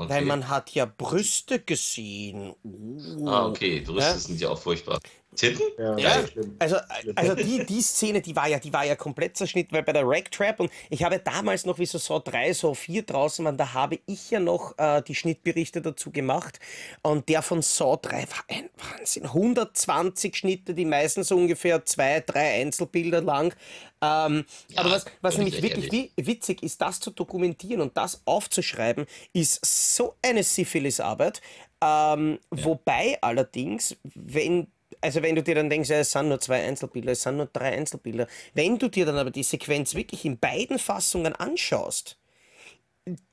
Okay. 0.00 0.08
Weil 0.08 0.24
man 0.24 0.48
hat 0.48 0.70
ja 0.70 0.86
Brüste 0.86 1.60
gesehen. 1.60 2.54
Oh. 2.62 3.28
Ah, 3.28 3.46
okay. 3.48 3.80
Brüste 3.80 4.00
Ja? 4.00 4.16
sind 4.16 4.40
ja 4.40 4.48
auch 4.48 4.58
furchtbar. 4.58 4.98
Titten? 5.36 5.64
Ja, 5.78 5.96
Ja, 5.96 6.24
also, 6.58 6.76
also 7.14 7.34
die, 7.34 7.64
die 7.64 7.80
Szene, 7.80 8.20
die 8.20 8.34
war 8.34 8.48
ja, 8.48 8.58
die 8.58 8.72
war 8.72 8.84
ja 8.84 8.96
komplett 8.96 9.36
zerschnitten, 9.36 9.74
weil 9.74 9.84
bei 9.84 9.92
der 9.92 10.02
Rack 10.04 10.30
Trap 10.32 10.60
und 10.60 10.70
ich 10.90 11.04
habe 11.04 11.18
damals 11.20 11.64
noch, 11.64 11.78
wie 11.78 11.86
so 11.86 11.98
Saw 11.98 12.20
3, 12.20 12.52
Saw 12.52 12.74
4 12.74 13.02
draußen 13.04 13.44
waren, 13.44 13.56
da 13.56 13.72
habe 13.72 14.00
ich 14.06 14.30
ja 14.30 14.40
noch 14.40 14.76
äh, 14.78 15.02
die 15.02 15.14
Schnittberichte 15.14 15.80
dazu 15.82 16.10
gemacht 16.10 16.58
und 17.02 17.28
der 17.28 17.42
von 17.42 17.62
Saw 17.62 17.96
3 18.00 18.16
war 18.16 18.44
ein 18.48 18.70
Wahnsinn. 18.76 19.24
120 19.24 20.36
Schnitte, 20.36 20.74
die 20.74 20.84
meisten 20.84 21.22
so 21.22 21.36
ungefähr 21.36 21.84
zwei, 21.84 22.20
drei 22.20 22.60
Einzelbilder 22.60 23.20
lang. 23.20 23.54
Ähm, 24.02 24.44
Ja, 24.68 24.80
aber 24.80 24.90
was, 24.90 25.04
was 25.20 25.36
nämlich 25.36 25.62
wirklich 25.62 25.92
wi 25.92 26.10
witzig 26.16 26.62
ist, 26.62 26.80
das 26.80 26.98
zu 27.00 27.10
dokumentieren 27.10 27.82
und 27.82 27.96
das 27.96 28.22
aufzuschreiben, 28.24 29.06
ist 29.32 29.64
so 29.94 30.16
eine 30.22 30.42
Syphilis-Arbeit. 30.42 31.40
Ähm, 31.82 32.38
Wobei 32.50 33.18
allerdings, 33.22 33.96
wenn 34.02 34.66
also 35.00 35.22
wenn 35.22 35.34
du 35.34 35.42
dir 35.42 35.54
dann 35.54 35.70
denkst, 35.70 35.88
ja, 35.90 35.98
es 35.98 36.10
sind 36.12 36.28
nur 36.28 36.40
zwei 36.40 36.62
Einzelbilder, 36.66 37.12
es 37.12 37.22
sind 37.22 37.36
nur 37.36 37.46
drei 37.46 37.72
Einzelbilder, 37.76 38.26
wenn 38.54 38.78
du 38.78 38.88
dir 38.88 39.06
dann 39.06 39.16
aber 39.18 39.30
die 39.30 39.42
Sequenz 39.42 39.94
wirklich 39.94 40.24
in 40.24 40.38
beiden 40.38 40.78
Fassungen 40.78 41.34
anschaust, 41.34 42.16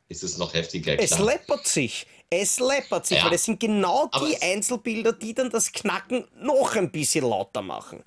Ist 0.09 0.23
es 0.23 0.37
noch 0.37 0.53
heftiger, 0.53 0.97
es 0.99 1.11
klar. 1.11 1.25
läppert 1.25 1.67
sich. 1.67 2.07
Es 2.29 2.59
läppert 2.59 3.05
sich, 3.05 3.17
Ja. 3.19 3.25
weil 3.25 3.33
es 3.33 3.45
sind 3.45 3.59
genau 3.59 4.09
Aber 4.11 4.25
die 4.27 4.33
es- 4.33 4.41
Einzelbilder, 4.41 5.13
die 5.13 5.33
dann 5.33 5.49
das 5.49 5.71
Knacken 5.71 6.25
noch 6.39 6.75
ein 6.75 6.91
bisschen 6.91 7.23
lauter 7.25 7.61
machen. 7.61 8.03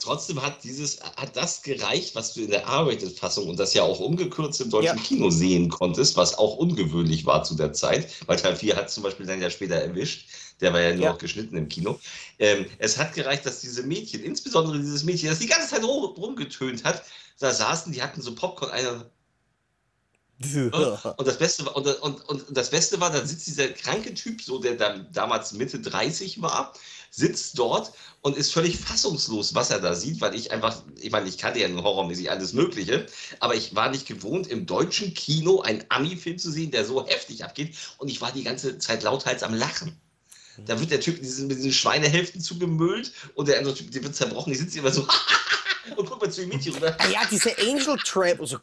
Trotzdem 0.00 0.42
hat 0.42 0.62
dieses, 0.64 1.00
hat 1.00 1.36
das 1.36 1.62
gereicht, 1.62 2.14
was 2.14 2.34
du 2.34 2.42
in 2.42 2.50
der 2.50 2.62
R-Rated-Fassung 2.64 3.48
und 3.48 3.58
das 3.58 3.74
ja 3.74 3.82
auch 3.82 4.00
umgekürzt 4.00 4.60
im 4.60 4.70
deutschen 4.70 4.98
Ja. 4.98 5.02
Kino 5.02 5.30
sehen 5.30 5.68
konntest, 5.70 6.16
was 6.16 6.36
auch 6.36 6.56
ungewöhnlich 6.56 7.24
war 7.26 7.44
zu 7.44 7.54
der 7.54 7.72
Zeit, 7.72 8.10
weil 8.26 8.36
Teil 8.36 8.56
4 8.56 8.76
hat 8.76 8.90
zum 8.90 9.02
Beispiel 9.02 9.26
dann 9.26 9.40
ja 9.40 9.50
später 9.50 9.76
erwischt, 9.76 10.28
der 10.60 10.72
war 10.72 10.80
ja 10.80 10.94
nur 10.94 11.04
Ja. 11.04 11.12
noch 11.12 11.18
geschnitten 11.18 11.56
im 11.56 11.68
Kino. 11.68 11.98
Ähm, 12.38 12.66
es 12.78 12.98
hat 12.98 13.14
gereicht, 13.14 13.46
dass 13.46 13.60
diese 13.60 13.82
Mädchen, 13.82 14.22
insbesondere 14.22 14.78
dieses 14.78 15.04
Mädchen, 15.04 15.28
das 15.30 15.38
die 15.38 15.46
ganze 15.46 15.68
Zeit 15.68 15.84
rum, 15.84 16.04
rumgetönt 16.04 16.84
hat, 16.84 17.02
da 17.38 17.52
saßen, 17.52 17.92
die 17.92 18.02
hatten 18.02 18.22
so 18.22 18.34
Popcorn, 18.34 18.70
einer 18.70 19.10
und 21.16 21.28
das 21.28 21.38
Beste 21.38 21.64
war, 21.66 21.76
und, 21.76 21.86
und, 21.86 22.28
und 22.28 22.44
das 22.50 22.70
Beste 22.70 23.00
war, 23.00 23.10
dann 23.10 23.26
sitzt 23.26 23.46
dieser 23.46 23.68
kranke 23.68 24.14
Typ, 24.14 24.42
so 24.42 24.58
der 24.58 24.74
dann 24.74 25.06
damals 25.12 25.52
Mitte 25.52 25.78
30 25.78 26.42
war, 26.42 26.74
sitzt 27.10 27.58
dort 27.58 27.92
und 28.22 28.36
ist 28.36 28.52
völlig 28.52 28.78
fassungslos, 28.78 29.54
was 29.54 29.70
er 29.70 29.80
da 29.80 29.94
sieht, 29.94 30.20
weil 30.20 30.34
ich 30.34 30.50
einfach, 30.50 30.82
ich 31.00 31.12
meine, 31.12 31.28
ich 31.28 31.38
kannte 31.38 31.60
ja 31.60 31.68
nun 31.68 31.84
horrormäßig 31.84 32.30
alles 32.30 32.52
Mögliche, 32.52 33.06
aber 33.38 33.54
ich 33.54 33.76
war 33.76 33.90
nicht 33.90 34.06
gewohnt, 34.06 34.48
im 34.48 34.66
deutschen 34.66 35.14
Kino 35.14 35.60
einen 35.60 35.84
Ami-Film 35.90 36.38
zu 36.38 36.50
sehen, 36.50 36.72
der 36.72 36.84
so 36.84 37.06
heftig 37.06 37.44
abgeht 37.44 37.76
und 37.98 38.08
ich 38.08 38.20
war 38.20 38.32
die 38.32 38.42
ganze 38.42 38.78
Zeit 38.78 39.04
lauthals 39.04 39.44
am 39.44 39.54
Lachen. 39.54 39.96
Da 40.66 40.78
wird 40.78 40.90
der 40.90 41.00
Typ 41.00 41.16
mit 41.16 41.24
diesen, 41.24 41.48
mit 41.48 41.58
diesen 41.58 41.72
Schweinehälften 41.72 42.40
zugemüllt 42.40 43.12
und 43.34 43.48
der 43.48 43.58
andere 43.58 43.74
Typ, 43.74 43.90
der 43.90 44.02
wird 44.02 44.14
zerbrochen, 44.14 44.52
die 44.52 44.58
sitzt 44.58 44.76
immer 44.76 44.92
so 44.92 45.06
und 45.96 46.08
guckt 46.08 46.22
mal 46.22 46.30
zu 46.30 46.40
dem 46.42 46.50
Mädchen 46.50 46.74
rüber. 46.74 46.96
Ah 46.98 47.08
ja, 47.08 47.20
diese 47.30 47.50
Angel 47.58 47.96
Trap, 48.04 48.40
also, 48.40 48.58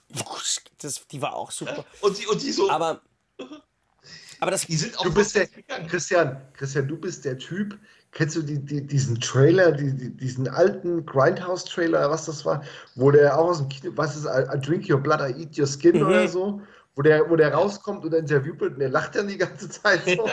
das, 0.80 1.06
die 1.08 1.22
war 1.22 1.34
auch 1.36 1.52
super. 1.52 1.86
Und 2.02 2.18
die, 2.18 2.28
und 2.28 2.42
die 2.42 2.52
so, 2.52 2.70
Aber, 2.70 3.02
aber 4.40 4.52
das 4.52 4.66
die 4.66 4.76
sind 4.76 4.98
auch 4.98 5.04
Du 5.04 5.14
bist 5.14 5.36
der. 5.36 5.48
Christian, 5.88 6.42
Christian, 6.54 6.88
du 6.88 6.98
bist 6.98 7.26
der 7.26 7.38
Typ, 7.38 7.78
kennst 8.12 8.36
du 8.36 8.42
die, 8.42 8.60
die, 8.60 8.86
diesen 8.86 9.20
Trailer, 9.20 9.72
die, 9.72 9.94
die, 9.96 10.10
diesen 10.18 10.48
alten 10.48 11.06
Grindhouse-Trailer, 11.06 12.10
was 12.10 12.26
das 12.26 12.46
war, 12.46 12.64
wo 12.96 13.12
der 13.12 13.38
auch 13.38 13.50
aus 13.50 13.58
dem 13.60 13.70
Kino, 13.70 13.92
was 13.96 14.16
ist, 14.16 14.26
I, 14.26 14.44
I 14.56 14.60
drink 14.60 14.90
your 14.90 15.00
blood, 15.00 15.22
I 15.22 15.32
eat 15.42 15.58
your 15.58 15.68
skin 15.68 15.98
Mhm. 15.98 16.08
oder 16.08 16.28
so, 16.28 16.62
wo 16.96 17.02
der, 17.02 17.30
wo 17.30 17.36
der 17.38 17.54
rauskommt 17.54 18.04
und 18.04 18.14
interviewt 18.14 18.60
wird 18.60 18.74
und 18.74 18.80
der 18.80 18.90
lacht 18.90 19.16
dann 19.16 19.28
die 19.28 19.38
ganze 19.38 19.70
Zeit 19.70 20.02
so. 20.06 20.30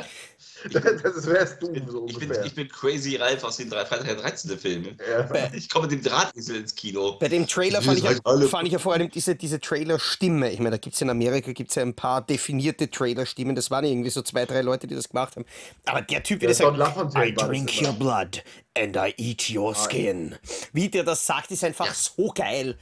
das 0.72 1.26
wärst 1.26 1.62
du 1.62 1.66
so 1.66 2.06
Ich 2.08 2.18
bin, 2.18 2.28
ungefähr. 2.28 2.44
ich 2.44 2.54
bin 2.54 2.68
Crazy 2.68 3.14
Ralph 3.16 3.44
aus 3.44 3.58
den 3.58 3.70
drei 3.70 3.84
Freitag 3.86 4.06
der 4.06 4.16
13. 4.16 4.58
Filmen. 4.58 4.98
ja. 5.08 5.50
Ich 5.54 5.68
komme 5.68 5.86
mit 5.86 5.92
dem 5.92 6.02
Drahtesel 6.10 6.56
ins 6.56 6.74
Kino. 6.74 7.16
Bei 7.20 7.28
dem 7.28 7.46
Trailer 7.46 7.80
fand 7.80 7.98
ich, 7.98 8.04
ja, 8.04 8.10
halt 8.24 8.50
fand 8.50 8.66
ich 8.66 8.72
ja 8.72 8.80
vor 8.80 8.92
allem 8.92 9.08
diese, 9.08 9.36
diese 9.36 9.60
Trailer-Stimme. 9.60 10.50
Ich 10.50 10.58
meine, 10.58 10.70
da 10.72 10.76
gibt 10.78 10.96
es 10.96 11.00
in 11.00 11.10
Amerika 11.10 11.52
gibt's 11.52 11.76
ja 11.76 11.82
ein 11.82 11.94
paar 11.94 12.22
definierte 12.22 12.90
Trailer-Stimmen. 12.90 13.54
Das 13.54 13.70
waren 13.70 13.84
irgendwie 13.84 14.10
so 14.10 14.22
zwei, 14.22 14.44
drei 14.44 14.62
Leute, 14.62 14.88
die 14.88 14.96
das 14.96 15.08
gemacht 15.08 15.36
haben. 15.36 15.44
Aber 15.86 16.02
der 16.02 16.24
Typ, 16.24 16.40
wie 16.40 16.46
Ja, 16.46 16.48
der 16.48 16.76
sagt, 16.76 17.16
I 17.16 17.34
drink 17.34 17.78
immer. 17.80 17.90
your 17.90 17.94
blood 17.96 18.42
and 18.76 18.96
I 18.96 19.14
eat 19.16 19.48
your 19.54 19.76
skin. 19.76 20.34
Wie 20.72 20.88
der 20.88 21.04
das 21.04 21.24
sagt, 21.24 21.52
ist 21.52 21.62
einfach 21.62 21.86
Ja. 21.86 21.94
so 21.94 22.32
geil. 22.34 22.76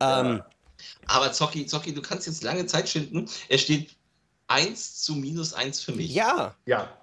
Ähm, 0.00 0.42
Aber 1.06 1.32
Zocki, 1.32 1.66
Zocki, 1.66 1.94
du 1.94 2.02
kannst 2.02 2.26
jetzt 2.26 2.42
lange 2.42 2.66
Zeit 2.66 2.88
schinden. 2.88 3.28
Es 3.48 3.62
steht 3.62 3.90
1 4.48 5.02
zu 5.02 5.14
minus 5.14 5.52
1 5.52 5.80
für 5.80 5.92
mich. 5.92 6.12
ja, 6.12 6.54
ja. 6.66 6.96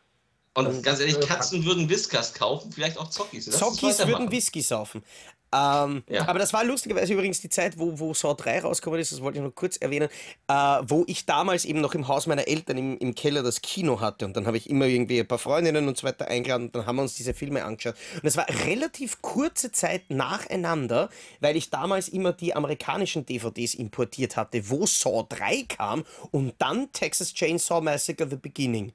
Und 0.54 0.66
das 0.66 0.82
ganz 0.82 1.00
ehrlich, 1.00 1.18
äh, 1.18 1.20
Katzen 1.20 1.64
würden 1.66 1.88
Whiskers 1.88 2.34
kaufen, 2.34 2.72
vielleicht 2.72 2.98
auch 2.98 3.12
Zockis. 3.12 3.46
Lass 3.46 3.60
weitermachen. 3.62 4.08
würden 4.08 4.32
Whisky 4.32 4.64
saufen. 4.64 5.04
Ähm, 5.54 6.04
Ja. 6.10 6.28
Aber 6.28 6.40
das 6.40 6.52
war 6.52 6.64
lustigerweise 6.64 7.14
übrigens 7.14 7.40
die 7.40 7.50
Zeit, 7.50 7.80
wo, 7.80 7.98
wo 8.00 8.14
Saw 8.14 8.34
3 8.36 8.62
rausgekommen 8.62 9.00
ist, 9.00 9.12
das 9.12 9.22
wollte 9.22 9.38
ich 9.40 9.44
noch 9.44 9.56
kurz 9.56 9.78
erwähnen, 9.78 10.10
äh, 10.48 10.54
wo 10.54 11.06
ich 11.08 11.26
damals 11.26 11.64
eben 11.64 11.80
noch 11.80 11.94
im 11.96 12.08
Haus 12.08 12.28
meiner 12.28 12.48
Eltern 12.48 12.78
im, 12.78 12.98
im 12.98 13.16
Keller 13.16 13.44
das 13.44 13.62
Kino 13.62 14.02
hatte 14.02 14.26
und 14.26 14.36
dann 14.36 14.46
habe 14.46 14.58
ich 14.58 14.70
immer 14.70 14.86
irgendwie 14.86 15.20
ein 15.20 15.28
paar 15.28 15.38
Freundinnen 15.38 15.88
und 15.88 15.98
so 15.98 16.06
weiter 16.06 16.28
eingeladen 16.28 16.68
und 16.68 16.76
dann 16.76 16.86
haben 16.86 16.98
wir 16.98 17.04
uns 17.04 17.16
diese 17.16 17.34
Filme 17.34 17.64
angeschaut. 17.64 17.96
Und 18.16 18.26
es 18.26 18.36
war 18.36 18.46
relativ 18.66 19.22
kurze 19.22 19.72
Zeit 19.72 20.10
nacheinander, 20.10 21.10
weil 21.40 21.56
ich 21.56 21.70
damals 21.70 22.10
immer 22.10 22.34
die 22.34 22.56
amerikanischen 22.56 23.26
DVDs 23.26 23.74
importiert 23.74 24.36
hatte, 24.36 24.70
wo 24.70 24.86
Saw 24.86 25.26
3 25.30 25.64
kam 25.70 26.04
und 26.32 26.56
dann 26.58 26.92
Texas 26.92 27.34
Chainsaw 27.34 27.82
Massacre 27.82 28.30
The 28.30 28.36
Beginning. 28.36 28.92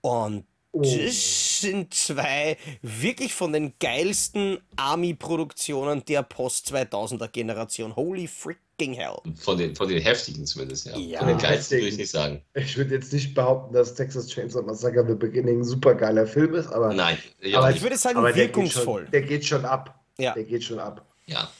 Und 0.00 0.44
das 0.82 1.60
sind 1.60 1.94
zwei 1.94 2.56
wirklich 2.82 3.34
von 3.34 3.52
den 3.52 3.74
geilsten 3.80 4.58
Army-Produktionen 4.76 6.04
der 6.04 6.22
Post-2000er-Generation. 6.22 7.96
Holy 7.96 8.26
freaking 8.26 8.94
hell. 8.94 9.16
Von 9.40 9.58
den, 9.58 9.74
von 9.74 9.88
den 9.88 10.00
heftigen 10.00 10.46
zumindest, 10.46 10.86
ja. 10.86 10.96
Ja. 10.96 11.18
Von 11.20 11.28
den 11.28 11.38
geilsten 11.38 11.78
würde 11.78 11.88
ich 11.88 11.96
nicht 11.96 12.10
sagen. 12.10 12.42
Ich 12.54 12.76
würde 12.76 12.94
jetzt 12.94 13.12
nicht 13.12 13.34
behaupten, 13.34 13.74
dass 13.74 13.94
Texas 13.94 14.28
Chainsaw 14.28 14.62
Massacre 14.62 15.04
The 15.06 15.14
Beginning 15.14 15.60
ein 15.60 15.64
super 15.64 15.94
geiler 15.94 16.26
Film 16.26 16.54
ist, 16.54 16.68
aber, 16.68 16.92
Nein. 16.94 17.18
Ja. 17.40 17.58
aber 17.58 17.70
Ich 17.70 17.82
würde 17.82 17.96
sagen, 17.96 18.18
aber 18.18 18.32
der 18.32 18.46
geht 18.46 18.56
wirkungsvoll. 18.56 19.02
Schon, 19.02 19.10
der 19.10 19.22
geht 19.22 19.44
schon 19.44 19.64
ab. 19.64 20.00
Ja. 20.18 20.34
Der 20.34 20.44
geht 20.44 20.64
schon 20.64 20.78
ab. 20.78 21.04
ja. 21.26 21.50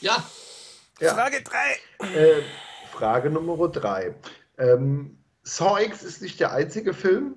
ja. 0.00 0.24
Ja. 1.00 1.14
Frage 1.14 1.42
3. 1.42 2.06
Äh, 2.14 2.42
Frage 2.92 3.30
Nummer 3.30 3.68
drei. 3.68 4.14
Ähm, 4.58 5.18
Saw 5.42 5.82
X 5.82 6.04
ist 6.04 6.22
nicht 6.22 6.38
der 6.38 6.52
einzige 6.52 6.94
Film, 6.94 7.34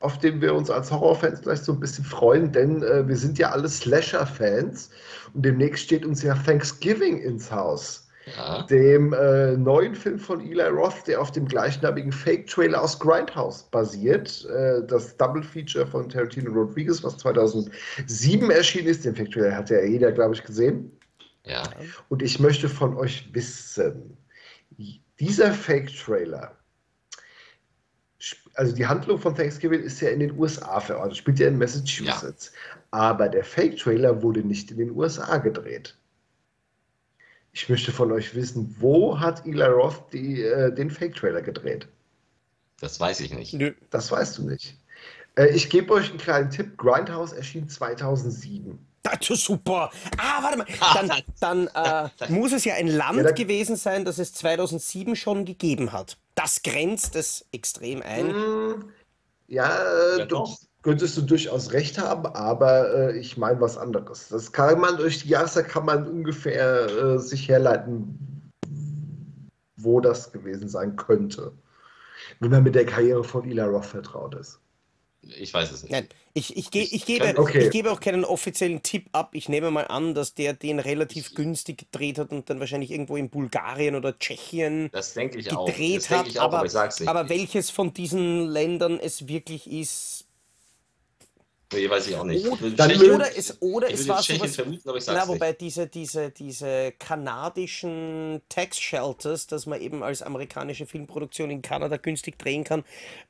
auf 0.00 0.18
den 0.18 0.40
wir 0.40 0.54
uns 0.54 0.70
als 0.70 0.90
Horrorfans 0.90 1.40
vielleicht 1.40 1.64
so 1.64 1.72
ein 1.72 1.80
bisschen 1.80 2.04
freuen, 2.04 2.52
denn 2.52 2.82
äh, 2.82 3.06
wir 3.08 3.16
sind 3.16 3.38
ja 3.38 3.50
alle 3.50 3.68
Slasher-Fans 3.68 4.90
und 5.32 5.44
demnächst 5.44 5.84
steht 5.84 6.04
uns 6.04 6.22
ja 6.22 6.34
Thanksgiving 6.34 7.18
ins 7.18 7.50
Haus. 7.50 8.08
ja. 8.36 8.62
Dem 8.64 9.14
äh, 9.14 9.56
neuen 9.56 9.94
Film 9.94 10.18
von 10.18 10.40
Eli 10.40 10.68
Roth, 10.68 11.06
der 11.06 11.20
auf 11.20 11.32
dem 11.32 11.46
gleichnamigen 11.46 12.12
Fake-Trailer 12.12 12.82
aus 12.82 12.98
Grindhouse 12.98 13.62
basiert. 13.70 14.44
Äh, 14.50 14.86
das 14.86 15.16
Double-Feature 15.16 15.86
von 15.86 16.08
Tarantino 16.08 16.50
Rodriguez, 16.50 17.02
was 17.02 17.16
2007 17.18 18.50
erschienen 18.50 18.88
ist. 18.88 19.04
Den 19.04 19.14
Fake-Trailer 19.14 19.56
hat 19.56 19.70
ja 19.70 19.82
jeder, 19.82 20.12
glaube 20.12 20.34
ich, 20.34 20.44
gesehen. 20.44 20.92
Ja. 21.44 21.62
Und 22.08 22.22
ich 22.22 22.40
möchte 22.40 22.68
von 22.68 22.96
euch 22.96 23.30
wissen, 23.32 24.16
dieser 25.20 25.52
Fake-Trailer, 25.52 26.54
also 28.56 28.74
die 28.74 28.86
Handlung 28.86 29.18
von 29.18 29.34
Thanksgiving 29.34 29.82
ist 29.82 30.00
ja 30.00 30.10
in 30.10 30.20
den 30.20 30.38
USA 30.38 30.80
verortet, 30.80 31.18
spielt 31.18 31.38
ja 31.38 31.48
in 31.48 31.58
Massachusetts. 31.58 32.52
Aber 32.90 33.28
der 33.28 33.44
Fake-Trailer 33.44 34.22
wurde 34.22 34.40
nicht 34.40 34.70
in 34.70 34.78
den 34.78 34.90
USA 34.90 35.36
gedreht. 35.38 35.96
Ich 37.52 37.68
möchte 37.68 37.92
von 37.92 38.12
euch 38.12 38.34
wissen, 38.34 38.74
wo 38.78 39.18
hat 39.18 39.46
Eli 39.46 39.64
Roth 39.64 40.12
die, 40.12 40.42
äh, 40.42 40.74
den 40.74 40.90
Fake-Trailer 40.90 41.42
gedreht? 41.42 41.86
Das 42.80 43.00
weiß 43.00 43.20
ich 43.20 43.32
nicht. 43.32 43.54
Nö. 43.54 43.72
Das 43.90 44.10
weißt 44.10 44.38
du 44.38 44.48
nicht. 44.48 44.76
Äh, 45.36 45.48
ich 45.48 45.70
gebe 45.70 45.92
euch 45.92 46.10
einen 46.10 46.18
kleinen 46.18 46.50
Tipp. 46.50 46.76
Grindhouse 46.76 47.32
erschien 47.32 47.68
2007. 47.68 48.78
Das 49.20 49.30
ist 49.30 49.44
super. 49.44 49.90
Ah, 50.18 50.42
warte 50.42 50.58
mal. 50.58 50.66
Dann, 50.94 51.22
dann 51.40 52.10
äh, 52.20 52.30
muss 52.32 52.52
es 52.52 52.64
ja 52.64 52.74
ein 52.74 52.88
Land 52.88 53.18
Ja, 53.18 53.22
da- 53.24 53.30
gewesen 53.32 53.76
sein, 53.76 54.04
das 54.04 54.18
es 54.18 54.32
2007 54.34 55.16
schon 55.16 55.44
gegeben 55.44 55.92
hat. 55.92 56.16
Das 56.34 56.62
grenzt 56.62 57.16
es 57.16 57.44
extrem 57.52 58.02
ein. 58.02 58.30
Hm, 58.34 58.84
Ja, 59.48 59.68
Ja, 60.18 60.24
du, 60.24 60.26
doch. 60.26 60.58
könntest 60.82 61.16
du 61.16 61.22
durchaus 61.22 61.72
recht 61.72 61.98
haben, 61.98 62.26
aber 62.26 62.92
äh, 63.12 63.18
ich 63.18 63.36
meine 63.36 63.60
was 63.60 63.78
anderes. 63.78 64.28
Das 64.28 64.52
kann 64.52 64.80
man 64.80 64.96
durch 64.96 65.22
die 65.22 65.28
Jahreszeit 65.28 65.68
kann 65.68 65.84
man 65.86 66.06
ungefähr 66.08 66.86
äh, 66.86 67.18
sich 67.18 67.48
herleiten, 67.48 68.52
wo 69.76 70.00
das 70.00 70.32
gewesen 70.32 70.68
sein 70.68 70.96
könnte. 70.96 71.52
Wenn 72.40 72.50
man 72.50 72.62
mit 72.62 72.74
der 72.74 72.86
Karriere 72.86 73.22
von 73.24 73.44
Eli 73.48 73.60
Roth 73.60 73.86
vertraut 73.86 74.34
ist. 74.34 74.58
Ich 75.38 75.52
weiß 75.52 75.70
es 75.72 75.82
nicht. 75.82 75.92
Nein, 75.92 76.08
ich, 76.34 76.56
ich, 76.56 76.70
ge 76.70 76.82
Ich 76.82 77.04
gebe, 77.06 77.34
Okay. 77.36 77.64
ich 77.66 77.70
gebe 77.70 77.90
auch 77.90 78.00
keinen 78.00 78.24
offiziellen 78.24 78.82
Tipp 78.82 79.08
ab. 79.12 79.30
Ich 79.32 79.48
nehme 79.48 79.70
mal 79.70 79.84
an, 79.86 80.14
dass 80.14 80.34
der 80.34 80.52
den 80.54 80.78
relativ 80.78 81.34
günstig 81.34 81.78
gedreht 81.78 82.18
hat 82.18 82.30
und 82.30 82.48
dann 82.48 82.60
wahrscheinlich 82.60 82.90
irgendwo 82.90 83.16
in 83.16 83.28
Bulgarien 83.30 83.94
oder 83.94 84.18
Tschechien 84.18 84.88
Das 84.92 85.14
denke 85.14 85.38
ich 85.38 85.50
auch. 85.52 85.66
gedreht 85.66 85.96
Das 85.96 86.08
denke 86.08 86.20
hat. 86.20 86.28
ich 86.28 86.40
auch, 86.40 86.44
aber, 86.52 86.58
aber, 86.60 86.90
aber 87.06 87.28
welches 87.28 87.70
von 87.70 87.92
diesen 87.92 88.46
Ländern 88.46 88.98
es 89.00 89.28
wirklich 89.28 89.70
ist, 89.70 90.15
Nee, 91.72 91.90
weiß 91.90 92.06
ich 92.06 92.14
auch 92.14 92.22
nicht. 92.22 92.46
Oder, 92.46 92.86
Tschechien- 92.86 93.10
oder 93.12 93.36
es, 93.36 93.60
oder 93.60 93.90
es 93.90 94.06
war 94.06 94.20
Tschechien 94.20 94.38
sowas, 94.38 94.54
vermuten, 94.54 94.88
aber 94.88 94.98
ich 94.98 95.04
sag's 95.04 95.18
na, 95.18 95.24
nicht. 95.24 95.34
wobei 95.34 95.52
diese, 95.52 95.88
diese, 95.88 96.30
diese 96.30 96.92
kanadischen 96.96 98.40
Tax 98.48 98.78
Shelters, 98.78 99.48
dass 99.48 99.66
man 99.66 99.80
eben 99.80 100.04
als 100.04 100.22
amerikanische 100.22 100.86
Filmproduktion 100.86 101.50
in 101.50 101.62
Kanada 101.62 101.96
günstig 101.96 102.38
drehen 102.38 102.62
kann, 102.62 102.84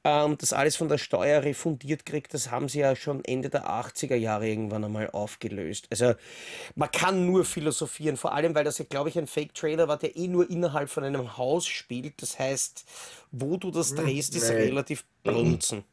ähm, 0.04 0.36
das 0.38 0.52
alles 0.52 0.76
von 0.76 0.88
der 0.88 0.98
Steuer 0.98 1.44
refundiert 1.44 2.04
kriegt, 2.04 2.34
das 2.34 2.50
haben 2.50 2.68
sie 2.68 2.80
ja 2.80 2.94
schon 2.94 3.24
Ende 3.24 3.48
der 3.48 3.70
80er 3.70 4.16
Jahre 4.16 4.46
irgendwann 4.46 4.84
einmal 4.84 5.08
aufgelöst. 5.10 5.86
Also 5.88 6.12
man 6.74 6.90
kann 6.90 7.24
nur 7.24 7.46
philosophieren, 7.46 8.18
vor 8.18 8.34
allem 8.34 8.54
weil 8.54 8.64
das 8.64 8.76
ja, 8.76 8.84
glaube 8.84 9.08
ich, 9.08 9.16
ein 9.18 9.26
Fake-Trailer 9.26 9.88
war, 9.88 9.96
der 9.96 10.14
eh 10.14 10.28
nur 10.28 10.50
innerhalb 10.50 10.90
von 10.90 11.04
einem 11.04 11.38
Haus 11.38 11.66
spielt. 11.66 12.20
Das 12.20 12.38
heißt, 12.38 12.84
wo 13.32 13.56
du 13.56 13.70
das 13.70 13.94
drehst, 13.94 14.36
ist 14.36 14.50
nee. 14.50 14.56
relativ 14.56 15.06
blunzen. 15.22 15.84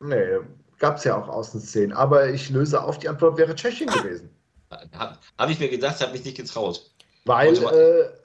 Nee, 0.00 0.40
gab 0.78 0.96
es 0.96 1.04
ja 1.04 1.16
auch 1.16 1.28
Außenszenen. 1.28 1.92
Aber 1.92 2.28
ich 2.28 2.50
löse 2.50 2.82
auf, 2.82 2.98
die 2.98 3.08
Antwort 3.08 3.36
wäre 3.36 3.54
Tschechien 3.54 3.90
gewesen. 3.90 4.30
Habe 4.70 5.18
hab 5.38 5.50
ich 5.50 5.58
mir 5.58 5.68
gedacht, 5.68 6.00
habe 6.00 6.12
mich 6.12 6.24
nicht 6.24 6.36
getraut. 6.36 6.90
Weil, 7.24 7.54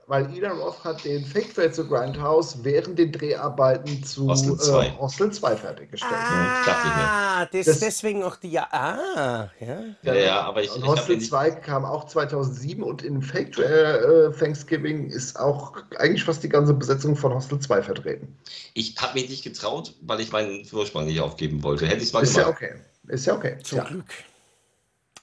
weil 0.09 0.35
Ida 0.35 0.49
Roth 0.51 0.83
hat 0.83 1.03
den 1.05 1.23
Fake-Trade 1.23 1.71
zu 1.71 1.87
Grindhouse 1.87 2.63
während 2.63 2.97
den 2.97 3.11
Dreharbeiten 3.11 4.03
zu 4.03 4.27
Hostel 4.27 4.57
2. 4.57 4.87
äh, 4.87 4.91
Hostel 4.97 5.31
2 5.31 5.55
fertiggestellt. 5.55 6.11
Ja, 6.11 6.63
ich. 6.65 6.73
Ah, 6.91 7.45
das, 7.45 7.65
Das- 7.67 7.79
deswegen 7.79 8.23
auch 8.23 8.35
die 8.35 8.49
ja. 8.49 8.67
Ah, 8.71 9.49
ja. 9.59 9.81
Ja, 10.01 10.13
ja, 10.15 10.41
aber 10.41 10.63
ich, 10.63 10.71
Und 10.71 10.77
ich 10.79 10.83
habe 10.87 10.97
Hostel 10.99 11.17
nicht. 11.17 11.29
2 11.29 11.51
kam 11.51 11.85
auch 11.85 12.05
2007 12.07 12.81
und 12.83 13.03
in 13.03 13.21
Fake 13.21 13.55
äh, 13.59 14.31
Thanksgiving 14.31 15.11
ist 15.11 15.39
auch 15.39 15.77
eigentlich 15.99 16.23
fast 16.23 16.41
die 16.43 16.49
ganze 16.49 16.73
Besetzung 16.73 17.15
von 17.15 17.31
Hostel 17.33 17.59
2 17.59 17.83
vertreten. 17.83 18.35
Ich 18.73 18.95
habe 18.99 19.13
mich 19.13 19.29
nicht 19.29 19.43
getraut, 19.43 19.93
weil 20.01 20.19
ich 20.21 20.31
meinen 20.31 20.65
Vorsprung 20.65 21.05
nicht 21.05 21.21
aufgeben 21.21 21.61
wollte. 21.61 21.85
Hätte 21.85 21.97
ich 21.97 22.05
es 22.05 22.13
mal 22.13 22.23
Ist 22.23 22.35
ja 22.35 22.43
gemacht. 22.45 22.57
okay. 22.63 22.73
Ist 23.09 23.27
ja 23.27 23.35
okay. 23.35 23.57
Zum 23.63 23.77
Ja, 23.77 23.83
Glück. 23.83 24.05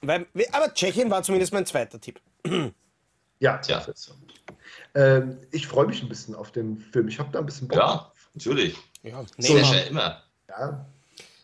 Weil, 0.01 0.27
aber 0.53 0.73
Tschechien 0.73 1.09
war 1.11 1.23
zumindest 1.23 1.51
mein 1.51 1.65
zweiter 1.65 1.99
Tipp. 1.99 2.21
ja. 3.39 3.55
Ist 3.57 3.67
so. 3.95 4.13
Ähm, 4.97 5.37
ich 5.51 5.67
freue 5.67 5.85
mich 5.85 6.01
ein 6.01 6.09
bisschen 6.09 6.33
auf 6.33 6.51
den 6.51 6.79
Film. 6.79 7.07
Ich 7.07 7.19
habe 7.19 7.29
da 7.31 7.37
ein 7.37 7.45
bisschen 7.45 7.67
Bock. 7.67 7.77
Ja, 7.77 8.11
natürlich. 8.33 8.75
Ja, 9.03 9.23
So 9.37 9.53
nee, 9.53 9.61
Mann. 9.61 9.73
ja 9.73 9.79
immer. 9.81 10.23
Ja. 10.49 10.87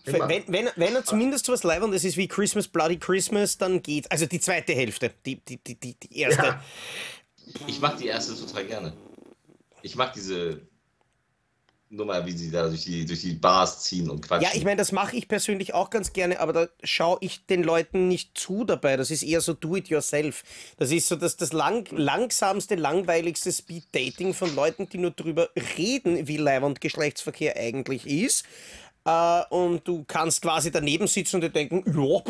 Wenn, 0.05 0.43
wenn, 0.47 0.69
wenn, 0.75 0.95
er 0.95 1.05
zumindest 1.05 1.45
so 1.45 1.53
was 1.53 1.63
Leibendes 1.63 2.03
ist 2.03 2.17
wie 2.17 2.27
Christmas, 2.27 2.67
Bloody 2.67 2.97
Christmas, 2.97 3.57
dann 3.57 3.81
geht 3.83 4.11
Also 4.11 4.25
die 4.25 4.39
zweite 4.39 4.73
Hälfte. 4.73 5.11
Die, 5.23 5.39
die, 5.45 5.63
die, 5.63 5.79
die, 5.79 5.93
die 5.93 6.19
erste. 6.19 6.43
Ja. 6.43 6.63
Ich 7.67 7.79
mag 7.79 7.97
die 7.97 8.07
erste 8.07 8.35
total 8.35 8.65
gerne. 8.65 8.93
Ich 9.83 9.95
mag 9.95 10.13
diese 10.13 10.61
Nummer, 11.93 12.25
wie 12.25 12.31
sie 12.31 12.49
da 12.49 12.67
durch 12.67 12.83
die, 12.83 13.05
durch 13.05 13.21
die 13.21 13.33
Bars 13.33 13.83
ziehen 13.83 14.09
und 14.09 14.21
quatschen. 14.21 14.43
Ja, 14.49 14.57
ich 14.57 14.63
meine, 14.63 14.77
das 14.77 14.91
mache 14.91 15.15
ich 15.15 15.27
persönlich 15.27 15.73
auch 15.73 15.89
ganz 15.89 16.11
gerne, 16.11 16.39
aber 16.39 16.53
da 16.53 16.67
schaue 16.83 17.17
ich 17.21 17.45
den 17.45 17.63
Leuten 17.63 18.07
nicht 18.07 18.37
zu 18.37 18.63
dabei. 18.63 18.97
Das 18.97 19.11
ist 19.11 19.21
eher 19.23 19.41
so 19.41 19.53
do-it-yourself. 19.53 20.43
Das 20.77 20.91
ist 20.91 21.07
so 21.07 21.15
das, 21.15 21.37
das 21.37 21.53
lang, 21.53 21.87
langsamste, 21.91 22.75
langweiligste 22.75 23.51
Speed-Dating 23.51 24.33
von 24.33 24.53
Leuten, 24.55 24.89
die 24.89 24.97
nur 24.97 25.11
drüber 25.11 25.49
reden, 25.77 26.27
wie 26.27 26.37
Leib- 26.37 26.63
und 26.63 26.81
Geschlechtsverkehr 26.81 27.55
eigentlich 27.55 28.07
ist. 28.07 28.45
Äh, 29.05 29.43
und 29.49 29.87
du 29.87 30.03
kannst 30.05 30.41
quasi 30.41 30.71
daneben 30.71 31.07
sitzen 31.07 31.35
und 31.37 31.41
dir 31.41 31.49
denken, 31.49 31.83
ja, 31.95 32.21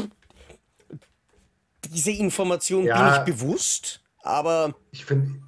diese 1.89 2.11
Information 2.11 2.85
Ja. 2.85 3.19
bin 3.23 3.33
ich 3.33 3.39
bewusst, 3.39 4.01
aber 4.23 4.75
Ich 4.91 5.05
finde, 5.05 5.41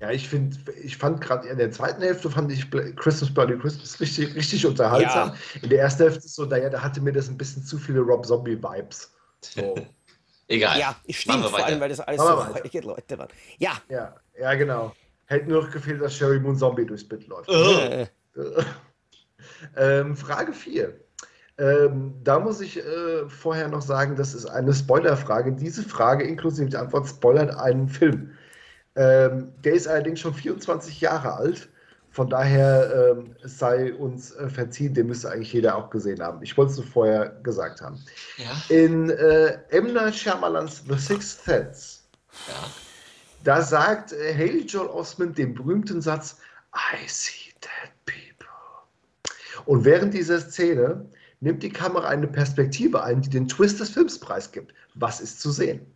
ja, 0.00 0.10
ich 0.10 0.28
finde, 0.28 0.56
ich 0.82 0.96
fand 0.96 1.20
gerade 1.20 1.48
in 1.48 1.58
der 1.58 1.70
zweiten 1.70 2.02
Hälfte 2.02 2.30
fand 2.30 2.52
ich 2.52 2.70
Christmas 2.70 3.32
Bloody 3.32 3.58
Christmas 3.58 4.00
richtig, 4.00 4.34
richtig 4.34 4.64
unterhaltsam. 4.66 5.34
In 5.62 5.70
der 5.70 5.80
ersten 5.80 6.04
Hälfte 6.04 6.24
ist 6.24 6.34
so, 6.34 6.44
naja, 6.44 6.70
da 6.70 6.82
hatte 6.82 7.00
mir 7.00 7.12
das 7.12 7.28
ein 7.28 7.36
bisschen 7.36 7.64
zu 7.64 7.78
viele 7.78 8.00
Rob 8.00 8.24
Zombie 8.24 8.62
Vibes. 8.62 9.12
So. 9.40 9.74
Egal. 10.50 10.78
ja, 10.78 10.96
stimmt, 11.10 11.26
Machen 11.26 11.42
wir 11.42 11.50
vor 11.50 11.66
allem, 11.66 11.80
weil 11.80 11.90
das 11.90 12.00
alles 12.00 12.18
Machen 12.20 12.48
so 12.48 12.54
heutige 12.54 12.80
Leute 12.80 13.18
waren. 13.18 13.28
Ja, 13.58 13.72
ja, 13.90 14.14
ja, 14.40 14.54
genau. 14.54 14.94
Hätte 15.26 15.50
nur 15.50 15.62
noch 15.62 15.70
gefehlt, 15.70 16.00
dass 16.00 16.16
Sherry 16.16 16.40
Moon 16.40 16.56
Zombie 16.56 16.86
durchs 16.86 17.06
Bit 17.06 17.26
läuft. 17.26 17.50
Äh, 17.50 18.02
äh, 18.02 18.08
Ähm, 19.76 20.16
Frage 20.16 20.52
4. 20.52 20.94
Ähm, 21.58 22.14
da 22.22 22.38
muss 22.38 22.60
ich 22.60 22.78
äh, 22.78 23.28
vorher 23.28 23.68
noch 23.68 23.82
sagen, 23.82 24.14
das 24.14 24.34
ist 24.34 24.46
eine 24.46 24.72
Spoilerfrage. 24.72 25.52
Diese 25.52 25.82
Frage 25.82 26.24
inklusive 26.24 26.68
der 26.68 26.82
Antwort 26.82 27.08
spoilert 27.08 27.54
einen 27.56 27.88
Film. 27.88 28.32
Ähm, 28.98 29.52
der 29.62 29.74
ist 29.74 29.86
allerdings 29.86 30.18
schon 30.18 30.34
24 30.34 31.00
Jahre 31.00 31.34
alt. 31.34 31.68
Von 32.10 32.28
daher 32.28 33.14
ähm, 33.16 33.36
sei 33.44 33.94
uns 33.94 34.32
äh, 34.32 34.48
verziehen, 34.48 34.92
den 34.92 35.06
müsste 35.06 35.30
eigentlich 35.30 35.52
jeder 35.52 35.76
auch 35.76 35.88
gesehen 35.88 36.20
haben. 36.20 36.42
Ich 36.42 36.56
wollte 36.56 36.72
es 36.72 36.78
nur 36.78 36.86
vorher 36.86 37.28
gesagt 37.44 37.80
haben. 37.80 38.02
ja, 38.38 38.76
In 38.76 39.10
äh, 39.10 39.58
M. 39.70 39.92
Night 39.92 40.16
Shyamalans 40.16 40.82
The 40.88 40.98
Sixth 40.98 41.44
Sense, 41.44 42.00
ja. 42.48 42.70
da 43.44 43.62
sagt 43.62 44.12
äh, 44.12 44.34
Haley 44.34 44.64
Joel 44.66 44.88
Osment 44.88 45.38
den 45.38 45.54
berühmten 45.54 46.00
Satz, 46.02 46.38
I 46.74 47.06
see 47.06 47.52
dead 47.60 47.92
people. 48.04 48.48
Und 49.66 49.84
während 49.84 50.12
dieser 50.12 50.40
Szene 50.40 51.08
nimmt 51.40 51.62
die 51.62 51.70
Kamera 51.70 52.08
eine 52.08 52.26
Perspektive 52.26 53.04
ein, 53.04 53.20
die 53.20 53.30
den 53.30 53.46
Twist 53.46 53.78
des 53.78 53.90
Films 53.90 54.18
preisgibt. 54.18 54.74
Was 54.94 55.20
ist 55.20 55.40
zu 55.40 55.52
sehen? 55.52 55.86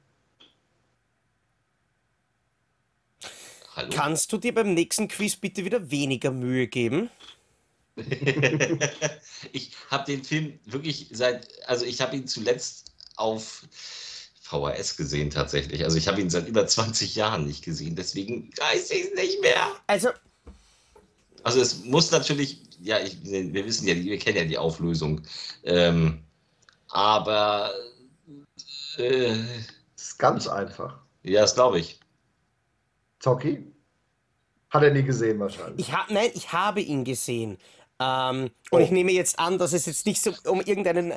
Hallo. 3.83 3.91
kannst 3.91 4.33
du 4.33 4.39
dir 4.39 4.55
beim 4.55 4.75
nächsten 4.75 5.09
Quiz 5.09 5.37
bitte 5.37 5.65
wieder 5.65 5.91
weniger 5.91 6.31
Mühe 6.31 6.67
geben? 6.69 7.11
ich 9.53 9.73
habe 9.91 10.05
den 10.07 10.25
Film 10.25 10.59
wirklich 10.65 11.09
seit, 11.13 11.49
also 11.69 11.85
ich 11.85 12.01
habe 12.01 12.17
ihn 12.17 12.27
zuletzt 12.27 12.93
auf 13.17 13.65
VHS 14.41 14.97
gesehen 14.97 15.31
tatsächlich. 15.31 15.85
Also 15.85 15.99
ich 15.99 16.09
habe 16.09 16.21
ihn 16.21 16.31
seit 16.31 16.49
über 16.49 16.67
20 16.67 17.15
Jahren 17.17 17.47
nicht 17.47 17.65
gesehen, 17.65 17.97
deswegen 17.97 18.51
weiß 18.57 18.91
ich 18.93 19.05
es 19.05 19.15
nicht 19.15 19.41
mehr. 19.43 19.77
Also, 19.87 20.11
Also 21.43 21.61
es 21.61 21.85
muss 21.85 22.11
natürlich, 22.11 22.63
ja, 22.81 22.99
ich, 23.01 23.23
wir 23.25 23.67
wissen 23.67 23.87
ja, 23.89 23.95
wir 23.97 24.19
kennen 24.19 24.39
ja 24.39 24.45
die 24.45 24.59
Auflösung. 24.59 25.23
Ähm, 25.65 26.23
aber 26.89 27.73
äh, 28.97 29.37
Das 29.97 30.05
ist 30.09 30.19
ganz 30.19 30.47
einfach. 30.49 30.99
ja, 31.23 31.43
das 31.43 31.55
glaube 31.55 31.81
ich. 31.81 32.01
Zocki? 33.21 33.72
Hat 34.73 34.83
er 34.83 34.91
nie 34.91 35.03
gesehen 35.03 35.39
wahrscheinlich. 35.39 35.87
ich 35.89 35.93
habe, 35.95 36.13
nein, 36.15 36.31
ich 36.35 36.53
habe 36.53 36.81
ihn 36.81 37.05
gesehen. 37.05 37.59
Ähm, 38.01 38.51
Oh. 38.71 38.77
Und 38.77 38.83
ich 38.83 38.91
nehme 38.91 39.13
jetzt 39.13 39.39
an, 39.39 39.59
dass 39.59 39.73
es 39.75 39.87
jetzt 39.87 40.07
nicht 40.07 40.21
so 40.23 40.33
um 40.51 40.61
irgendeinen 40.63 41.13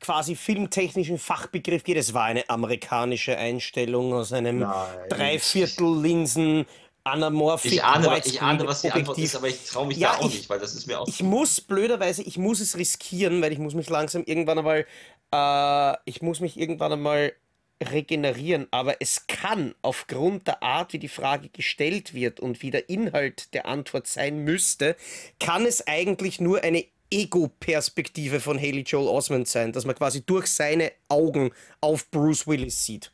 quasi 0.00 0.34
filmtechnischen 0.34 1.18
Fachbegriff 1.18 1.84
geht. 1.84 1.98
Es 1.98 2.14
war 2.14 2.24
eine 2.24 2.48
amerikanische 2.48 3.36
Einstellung 3.36 4.14
aus 4.14 4.32
einem 4.32 4.60
Nein. 4.60 4.98
Dreiviertel-Linsen 5.10 6.66
anamorphic 7.04 7.72
Ich 7.72 7.84
ahne, 7.84 8.20
ich 8.24 8.40
ahne, 8.42 8.66
was 8.66 8.82
die 8.82 8.90
Antwort 8.90 9.10
Objektiv. 9.18 9.24
ist, 9.24 9.36
aber 9.36 9.48
ich 9.48 9.64
traue 9.66 9.86
mich 9.86 9.98
Ja, 9.98 10.12
da 10.12 10.18
auch 10.18 10.28
ich- 10.28 10.34
nicht, 10.36 10.50
weil 10.50 10.58
das 10.58 10.74
ist 10.74 10.86
mir 10.86 11.00
auch. 11.00 11.08
Ich 11.08 11.22
muss 11.22 11.60
blöderweise, 11.60 12.22
ich 12.22 12.38
muss 12.38 12.60
es 12.60 12.76
riskieren, 12.76 13.40
weil 13.42 13.52
ich 13.52 13.58
muss 13.58 13.74
mich 13.74 13.88
langsam 13.90 14.22
irgendwann 14.24 14.58
einmal, 14.58 14.86
äh, 15.32 15.96
ich 16.04 16.22
muss 16.22 16.40
mich 16.40 16.58
irgendwann 16.58 16.92
einmal 16.92 17.32
regenerieren. 17.82 18.66
Aber 18.70 19.00
es 19.00 19.26
kann 19.26 19.74
aufgrund 19.82 20.46
der 20.46 20.62
Art, 20.62 20.92
wie 20.92 20.98
die 20.98 21.08
Frage 21.08 21.48
gestellt 21.48 22.14
wird 22.14 22.40
und 22.40 22.62
wie 22.62 22.70
der 22.70 22.88
Inhalt 22.88 23.52
der 23.54 23.66
Antwort 23.66 24.06
sein 24.06 24.44
müsste, 24.44 24.96
kann 25.38 25.66
es 25.66 25.86
eigentlich 25.86 26.40
nur 26.40 26.62
eine 26.62 26.84
Ego-Perspektive 27.10 28.40
von 28.40 28.56
Haley 28.58 28.82
Joel 28.82 29.08
Osment 29.08 29.48
sein, 29.48 29.72
dass 29.72 29.84
man 29.84 29.96
quasi 29.96 30.22
durch 30.24 30.46
seine 30.46 30.92
Augen 31.08 31.50
auf 31.80 32.08
Bruce 32.10 32.46
Willis 32.46 32.84
sieht. 32.84 33.10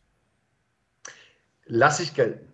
Lass 1.67 2.01
ich 2.01 2.15
gelten. 2.15 2.47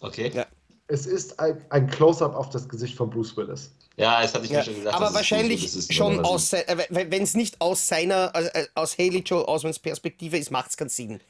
okay. 0.00 0.30
Ja. 0.34 0.46
Es 0.88 1.04
ist 1.04 1.40
ein, 1.40 1.64
ein 1.70 1.88
Close-up 1.90 2.34
auf 2.36 2.50
das 2.50 2.68
Gesicht 2.68 2.96
von 2.96 3.10
Bruce 3.10 3.36
Willis. 3.36 3.72
Ja, 3.96 4.22
das 4.22 4.34
hatte 4.34 4.44
ich 4.44 4.50
Ja, 4.52 4.58
mir 4.58 4.64
schon 4.64 4.74
gedacht. 4.76 4.94
aber 4.94 5.12
wahrscheinlich 5.14 5.86
schon 5.90 6.20
aus, 6.20 6.52
äh, 6.52 6.86
wenn 6.90 7.22
es 7.22 7.34
nicht 7.34 7.60
aus 7.60 7.88
seiner, 7.88 8.32
also, 8.34 8.48
äh, 8.50 8.66
aus 8.74 8.96
Haley 8.96 9.18
Joel 9.26 9.44
Osments 9.46 9.80
Perspektive 9.80 10.38
ist, 10.38 10.50
macht 10.52 10.70
es 10.70 10.76
keinen 10.76 10.88
Sinn. 10.90 11.20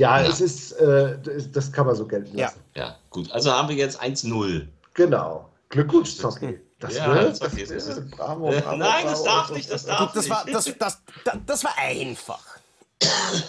Ja, 0.00 0.20
Ja. 0.22 0.28
es 0.28 0.40
ist, 0.40 0.72
äh, 0.72 1.18
das, 1.22 1.52
das 1.52 1.70
kann 1.72 1.84
man 1.86 1.94
so 1.94 2.06
gelten 2.06 2.36
Ja. 2.36 2.46
lassen. 2.46 2.60
Ja, 2.74 2.96
gut. 3.10 3.30
Also 3.32 3.52
haben 3.52 3.68
wir 3.68 3.76
jetzt 3.76 4.00
1-0. 4.00 4.66
Genau. 4.94 5.50
Glückwunsch, 5.68 6.16
Zocki. 6.16 6.58
Das 6.78 6.96
Ja, 6.96 7.12
wird, 7.14 7.28
das 7.32 7.38
das 7.40 7.54
wird, 7.56 7.70
ist- 7.70 8.10
bravo, 8.10 8.50
Äh, 8.50 8.60
bravo, 8.62 8.76
nein, 8.78 9.04
das 9.04 9.22
bravo. 9.22 9.24
darf 9.36 9.50
nicht, 9.50 9.70
das 9.70 9.84
darf 9.84 10.12
das 10.14 10.30
war, 10.30 10.46
das, 10.46 10.64
das, 10.78 10.98
das, 11.24 11.36
das 11.44 11.64
war 11.64 11.76
einfach. 11.76 12.42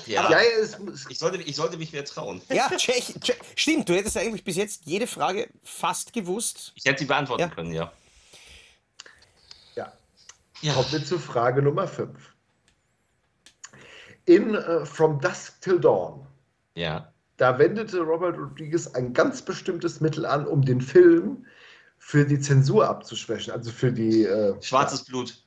Ja, 0.05 0.29
Ja, 0.29 0.39
es, 0.61 0.77
ich, 1.09 1.17
sollte, 1.17 1.37
ich 1.41 1.55
sollte 1.55 1.77
mich 1.77 1.93
mehr 1.93 2.03
trauen. 2.03 2.41
Ja, 2.49 2.69
Tschech, 2.75 3.13
Tschech, 3.21 3.37
stimmt, 3.55 3.87
du 3.87 3.93
hättest 3.93 4.17
eigentlich 4.17 4.43
bis 4.43 4.57
jetzt 4.57 4.81
jede 4.85 5.07
Frage 5.07 5.49
fast 5.63 6.11
gewusst. 6.11 6.73
Ich 6.75 6.83
hätte 6.83 6.99
sie 6.99 7.05
beantworten 7.05 7.41
Ja. 7.43 7.47
können, 7.49 7.71
ja. 7.73 7.91
ja. 9.75 9.91
Ja. 10.61 10.73
Kommen 10.73 10.91
wir 10.91 11.05
zu 11.05 11.17
Frage 11.17 11.61
Nummer 11.61 11.87
5. 11.87 12.09
In 14.25 14.53
äh, 14.55 14.85
From 14.85 15.19
Dusk 15.19 15.61
Till 15.61 15.79
Dawn, 15.79 16.27
Ja. 16.75 17.11
da 17.37 17.57
wendete 17.59 17.99
Robert 18.01 18.37
Rodriguez 18.37 18.87
ein 18.87 19.13
ganz 19.13 19.41
bestimmtes 19.41 19.99
Mittel 20.01 20.25
an, 20.25 20.45
um 20.47 20.61
den 20.63 20.79
Film 20.81 21.45
für 21.97 22.25
die 22.25 22.39
Zensur 22.39 22.87
abzuschwächen. 22.87 23.53
Also 23.53 23.71
für 23.71 23.91
die. 23.91 24.23
Äh, 24.23 24.61
Schwarzes 24.61 25.03
Blut. 25.05 25.43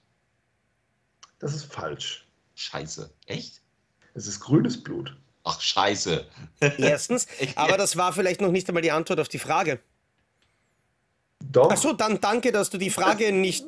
Das 1.39 1.55
ist 1.55 1.65
falsch. 1.73 2.27
Scheiße. 2.55 3.11
Echt? 3.27 3.61
Es 4.15 4.27
ist 4.27 4.41
grünes 4.41 4.83
Blut. 4.83 5.17
Ach, 5.45 5.61
scheiße. 5.61 6.27
Erstens. 6.79 7.27
Aber 7.57 7.77
das 7.77 7.97
war 7.97 8.13
vielleicht 8.13 8.41
noch 8.41 8.51
nicht 8.53 8.69
einmal 8.69 8.83
die 8.83 8.93
Antwort 8.93 9.21
auf 9.21 9.29
die 9.29 9.39
Frage. 9.39 9.81
Doch. 11.41 11.71
Achso, 11.71 11.93
dann 11.93 12.21
danke, 12.21 12.53
dass 12.53 12.71
du 12.71 12.79
die 12.79 12.91
Frage 12.91 13.33
nicht. 13.33 13.67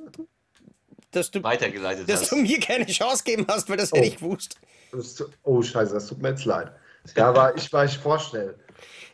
Dass 1.11 1.31
du, 1.31 1.43
Weitergeleitet 1.43 2.09
dass 2.09 2.23
hast. 2.23 2.33
du 2.33 2.37
mir 2.37 2.61
keine 2.61 2.87
Chance 2.87 3.25
gegeben 3.25 3.47
hast, 3.49 3.69
weil 3.69 3.77
das 3.77 3.91
hätte 3.93 4.03
Oh. 4.03 4.07
ich 4.07 4.17
gewusst. 4.17 4.59
Oh, 5.43 5.63
scheiße, 5.63 5.95
das 5.95 6.07
tut 6.09 6.21
mir 6.23 6.31
jetzt 6.31 6.45
leid. 6.45 6.73
Da 7.15 7.35
war 7.35 7.57
ich, 7.57 7.73
war 7.73 7.85
ich 7.85 7.97
vorschnell. 7.99 8.55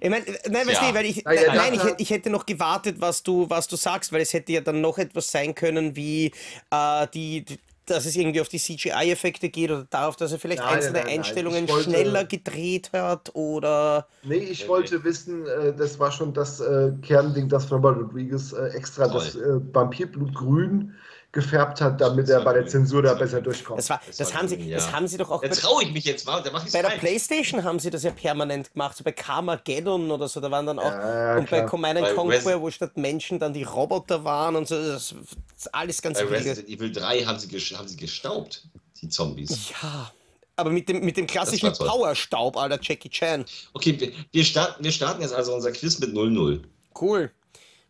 Ich 0.01 0.11
meine, 0.11 0.25
nein, 0.49 0.69
Ja. 0.69 0.89
du, 0.91 0.95
weil 0.97 1.05
ich, 1.07 1.23
Na 1.25 1.33
ja, 1.33 1.55
nein, 1.55 1.75
ich, 1.75 1.83
hätte- 1.85 2.03
ich 2.03 2.11
hätte 2.11 2.31
noch 2.31 2.45
gewartet, 2.45 2.97
was 2.99 3.23
du, 3.23 3.49
was 3.49 3.69
du 3.69 3.77
sagst, 3.77 4.13
weil 4.13 4.21
es 4.23 4.33
hätte 4.33 4.51
ja 4.53 4.61
dann 4.61 4.81
noch 4.81 4.99
etwas 4.99 5.31
sein 5.31 5.55
können, 5.55 5.95
wie 5.95 6.33
äh, 6.71 7.07
die, 7.15 7.45
die, 7.45 7.59
dass 7.87 8.07
es 8.07 8.17
irgendwie 8.17 8.41
auf 8.41 8.49
die 8.49 8.59
CGI-Effekte 8.59 9.49
geht 9.49 9.71
oder 9.71 9.87
darauf, 9.91 10.17
dass 10.17 10.33
er 10.33 10.39
vielleicht 10.41 10.61
Nein, 10.63 10.75
einzelne 10.75 10.99
nein, 10.99 11.07
nein, 11.07 11.19
Einstellungen 11.19 11.69
wollte- 11.69 11.91
schneller 11.91 12.25
gedreht 12.25 12.91
hat 12.93 13.31
oder. 13.35 14.07
Nee, 14.25 14.37
ich 14.37 14.61
Okay. 14.63 14.69
wollte 14.71 15.05
wissen, 15.05 15.47
äh, 15.47 15.73
das 15.73 15.99
war 16.01 16.11
schon 16.11 16.33
das 16.33 16.59
äh, 16.61 16.93
Kernding, 17.03 17.49
das 17.49 17.71
Robert 17.71 17.97
Rodriguez 17.99 18.53
äh, 18.53 18.69
extra 18.77 19.07
Toll. 19.07 19.15
das 19.25 19.37
äh, 19.37 19.61
Vampirblut 19.73 20.35
grün 20.35 20.95
gefärbt 21.33 21.81
hat, 21.81 22.01
damit 22.01 22.29
er 22.29 22.43
bei 22.43 22.53
der. 22.53 22.67
Zensur 22.67 23.03
da 23.03 23.15
besser 23.15 23.41
durchkommt. 23.41 23.79
Das, 23.79 23.91
war, 23.91 24.01
Das 24.07 24.19
das, 24.19 24.33
war 24.33 24.41
haben 24.41 24.49
sie, 24.49 24.57
ja. 24.57 24.77
das 24.77 24.93
haben 24.93 25.09
sie 25.09 25.17
doch 25.17 25.31
auch 25.31 25.43
Jetzt 25.43 25.63
traue 25.63 25.83
ich 25.83 25.93
mich 25.93 26.05
jetzt 26.05 26.27
mal, 26.27 26.43
da 26.43 26.51
ich 26.65 26.73
bei 26.73 26.83
der 26.83 26.91
Playstation 26.91 27.65
haben 27.65 27.79
sie 27.79 27.91
das 27.91 28.03
ja 28.03 28.11
permanent 28.11 28.73
gemacht, 28.73 28.97
so 28.97 29.03
bei 29.03 29.13
Carmageddon 29.13 30.11
oder 30.11 30.29
so, 30.29 30.41
da 30.41 30.51
waren 30.51 30.67
dann 30.67 30.79
auch. 30.79 30.85
Ja, 30.85 31.37
und 31.37 31.51
bei 31.51 31.59
klar. 31.59 31.67
Command 31.67 32.01
Bei 32.01 32.13
Conquer, 32.13 32.61
wo 32.61 32.71
statt 32.71 32.97
Menschen 32.97 33.39
dann 33.39 33.53
die 33.53 33.65
Roboter 33.65 34.23
waren 34.25 34.57
und 34.57 34.69
so, 34.69 34.77
das 34.77 35.13
ist 35.57 35.75
alles 35.75 36.01
ganz 36.01 36.19
Bei. 36.19 36.27
Resident 36.27 36.69
Evil 36.69 36.93
3 36.93 37.25
haben 37.25 37.39
sie, 37.39 37.49
haben 37.77 37.89
sie 37.89 37.97
gestaubt, 37.97 38.63
die 39.01 39.09
Zombies. 39.09 39.71
Ja, 39.83 40.13
aber 40.57 40.71
mit 40.71 40.89
dem, 40.89 41.05
mit 41.05 41.17
dem 41.17 41.27
klassischen. 41.27 41.73
Powerstaub 41.73 42.57
aller 42.57 42.79
Jackie 42.81 43.09
Chan. 43.09 43.45
Okay, 43.73 43.99
wir, 43.99 44.13
wir, 44.31 44.45
starten, 44.45 44.85
wir 44.85 44.93
starten 44.93 45.23
jetzt 45.23 45.35
also 45.35 45.55
unser 45.55 45.73
Quiz 45.73 45.99
mit 45.99 46.11
0-0. 46.11 46.61
Cool. 47.01 47.31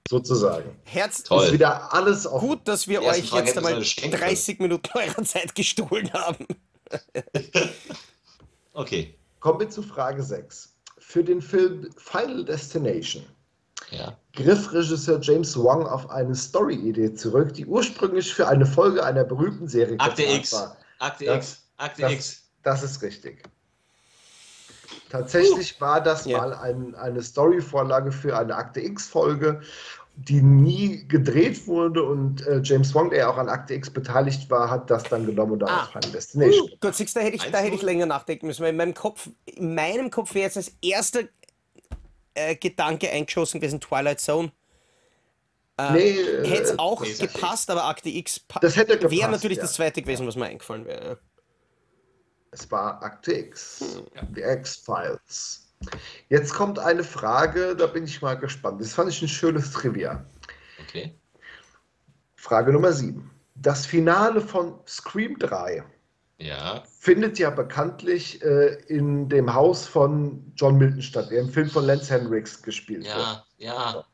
Sozusagen. 0.08 0.76
Herz, 0.84 1.22
Toll. 1.22 1.46
Ist 1.46 1.52
wieder 1.52 1.92
alles 1.94 2.26
auf. 2.26 2.40
gut, 2.40 2.66
dass 2.68 2.86
wir 2.88 3.02
euch 3.02 3.28
Frage 3.28 3.46
jetzt 3.46 3.56
einmal 3.56 3.74
eine 3.74 3.84
Schenke. 3.84 4.18
30 4.18 4.58
Minuten 4.58 4.88
eurer 4.94 5.22
Zeit 5.24 5.54
gestohlen 5.54 6.12
haben. 6.12 6.46
Okay, 8.74 9.14
Kommen 9.40 9.60
wir 9.60 9.68
zu 9.68 9.82
Frage 9.82 10.22
6. 10.22 10.72
Für 10.98 11.22
den 11.24 11.42
Film 11.42 11.90
Final 11.96 12.44
Destination 12.44 13.24
ja. 13.90 14.16
griff 14.34 14.72
Regisseur 14.72 15.18
James 15.20 15.56
Wong 15.58 15.86
auf 15.86 16.08
eine 16.10 16.34
Story-Idee 16.34 17.12
zurück, 17.14 17.52
die 17.52 17.66
ursprünglich 17.66 18.32
für 18.32 18.48
eine 18.48 18.64
Folge 18.64 19.04
einer 19.04 19.24
berühmten 19.24 19.68
Serie 19.68 19.98
Akte 20.00 20.22
X. 20.22 20.52
war. 20.52 20.76
Akte 21.00 21.24
Das- 21.26 21.36
X. 21.52 21.62
Akte 21.76 22.02
das- 22.02 22.12
X. 22.12 22.42
Das 22.62 22.82
ist 22.84 23.02
richtig. 23.02 23.42
Tatsächlich 25.12 25.78
war 25.80 26.00
das 26.00 26.24
Ja. 26.24 26.38
mal 26.38 26.54
ein, 26.54 26.94
eine 26.94 27.22
Story-Vorlage 27.22 28.10
für 28.12 28.36
eine 28.38 28.56
Akte 28.56 28.80
X-Folge, 28.80 29.60
die 30.16 30.40
nie 30.42 31.06
gedreht 31.06 31.66
wurde 31.66 32.02
und 32.02 32.46
äh, 32.46 32.60
James 32.62 32.94
Wong, 32.94 33.10
der 33.10 33.18
ja 33.20 33.30
auch 33.30 33.36
an 33.36 33.48
Akte 33.48 33.74
X 33.74 33.90
beteiligt 33.90 34.50
war, 34.50 34.70
hat 34.70 34.90
das 34.90 35.04
dann 35.04 35.26
genommen 35.26 35.52
und 35.52 35.58
daraus 35.60 35.88
Ah. 35.88 36.00
Final 36.00 36.12
Destination. 36.12 36.70
Uh, 36.70 36.76
Gott, 36.80 36.94
siehst, 36.94 37.14
da 37.16 37.20
hätte 37.20 37.36
ich, 37.36 37.50
da 37.50 37.58
hätte 37.58 37.74
ich 37.74 37.82
1-0. 37.82 37.84
länger 37.84 38.06
nachdenken 38.06 38.46
müssen, 38.46 38.62
weil 38.62 38.70
in 38.70 38.76
meinem 38.76 38.94
Kopf, 38.94 39.28
in 39.46 39.74
meinem 39.74 40.10
Kopf 40.10 40.34
wäre 40.34 40.44
jetzt 40.46 40.56
als 40.56 40.72
erster 40.82 41.20
äh, 42.34 42.56
Gedanke 42.56 43.10
eingeschossen 43.10 43.60
gewesen 43.60 43.80
Twilight 43.80 44.20
Zone. 44.20 44.50
nee, 45.92 46.12
Hätte 46.44 46.62
es 46.62 46.70
äh, 46.72 46.78
auch 46.78 47.02
nee, 47.02 47.12
gepasst, 47.14 47.70
aber 47.70 47.84
Akte 47.84 48.08
X 48.08 48.44
Das 48.60 48.76
hätte 48.76 49.10
wäre 49.10 49.30
natürlich 49.30 49.58
ja. 49.58 49.62
das 49.64 49.74
zweite 49.74 50.00
gewesen, 50.02 50.26
was 50.26 50.36
mir 50.36 50.46
eingefallen 50.46 50.84
wäre. 50.86 51.18
Es 52.52 52.70
war 52.70 53.02
Akte 53.02 53.32
X, 53.34 53.80
Hm. 54.14 54.34
die 54.34 54.42
X-Files. 54.42 55.66
Jetzt 56.28 56.54
kommt 56.54 56.78
eine 56.78 57.02
Frage, 57.02 57.74
da 57.74 57.86
bin 57.88 58.04
ich 58.04 58.22
mal 58.22 58.34
gespannt. 58.38 58.80
Das 58.80 58.92
fand 58.94 59.10
ich 59.10 59.20
ein 59.20 59.26
schönes 59.28 59.72
Trivia. 59.72 60.24
Okay. 60.86 61.18
Frage 62.36 62.72
Nummer 62.72 62.92
7. 62.92 63.28
Das 63.56 63.84
Finale 63.86 64.40
von 64.40 64.78
Scream 64.86 65.38
3 65.38 65.82
Ja. 66.38 66.82
findet 67.00 67.38
ja 67.38 67.50
bekanntlich 67.50 68.40
äh, 68.42 68.74
in 68.86 69.28
dem 69.28 69.52
Haus 69.52 69.86
von 69.86 70.52
John 70.56 70.78
Milton 70.78 71.02
statt, 71.02 71.30
der 71.30 71.40
im 71.40 71.48
Film 71.50 71.68
von 71.68 71.84
Lance 71.84 72.12
Henricks 72.12 72.62
gespielt 72.62 73.04
wird. 73.04 73.16
Ja, 73.16 73.44
ja. 73.58 74.04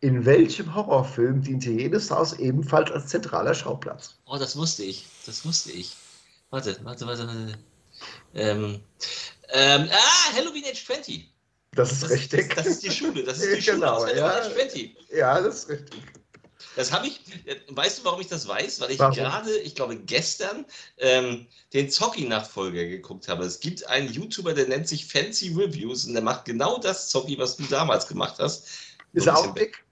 In 0.00 0.24
welchem 0.26 0.74
Horrorfilm 0.74 1.40
diente 1.42 1.70
jedes 1.70 2.10
Haus 2.10 2.34
ebenfalls 2.34 2.90
als 2.90 3.06
zentraler 3.06 3.54
Schauplatz? 3.54 4.18
Oh, 4.26 4.36
das 4.36 4.54
wusste 4.56 4.82
ich. 4.84 5.06
Das 5.24 5.44
wusste 5.46 5.72
ich. 5.72 5.96
Warte, 6.50 6.76
warte, 6.84 7.06
warte, 7.06 7.26
warte. 7.26 7.58
Ähm, 8.36 8.80
ähm, 9.50 9.88
ah, 9.92 10.32
Halloween 10.36 10.64
Age 10.64 10.84
20. 10.84 11.32
Das 11.72 11.92
ist 11.92 12.02
Das, 12.02 12.10
richtig. 12.10 12.48
Das, 12.54 12.64
das 12.64 12.66
ist 12.74 12.82
die 12.84 12.90
Schule. 12.90 13.22
Das 13.24 13.38
ist 13.38 13.56
die 13.56 13.62
Schule 13.62 13.76
Genau, 13.78 13.96
Halloween 14.04 14.16
ja. 14.16 14.28
Age 14.28 14.54
20. 14.54 14.96
ja, 15.12 15.40
das 15.40 15.54
ist 15.64 15.68
richtig. 15.70 16.02
Das 16.74 16.92
habe 16.92 17.06
ich. 17.06 17.20
äh, 17.46 17.56
Weißt 17.68 17.98
du, 18.00 18.04
warum 18.04 18.20
ich 18.20 18.26
das 18.28 18.46
weiß? 18.46 18.80
Weil 18.80 18.90
ich 18.90 18.98
gerade, 18.98 19.56
ich 19.58 19.74
glaube 19.74 19.96
gestern, 19.96 20.66
ähm, 20.98 21.46
den 21.72 21.88
Zocki-Nachfolger 21.90 22.84
geguckt 22.84 23.28
habe. 23.28 23.44
Es 23.44 23.60
gibt 23.60 23.86
einen 23.86 24.12
YouTuber, 24.12 24.52
der 24.52 24.68
nennt 24.68 24.86
sich 24.88 25.06
Fancy 25.06 25.54
Reviews 25.54 26.04
und 26.06 26.12
der 26.14 26.22
macht 26.22 26.44
genau 26.44 26.78
das 26.78 27.08
Zocki, 27.08 27.38
was 27.38 27.56
du 27.56 27.64
damals 27.64 28.06
gemacht 28.06 28.36
hast. 28.38 28.68
Ist 29.14 29.26
er 29.26 29.38
auch 29.38 29.54
dick? 29.54 29.82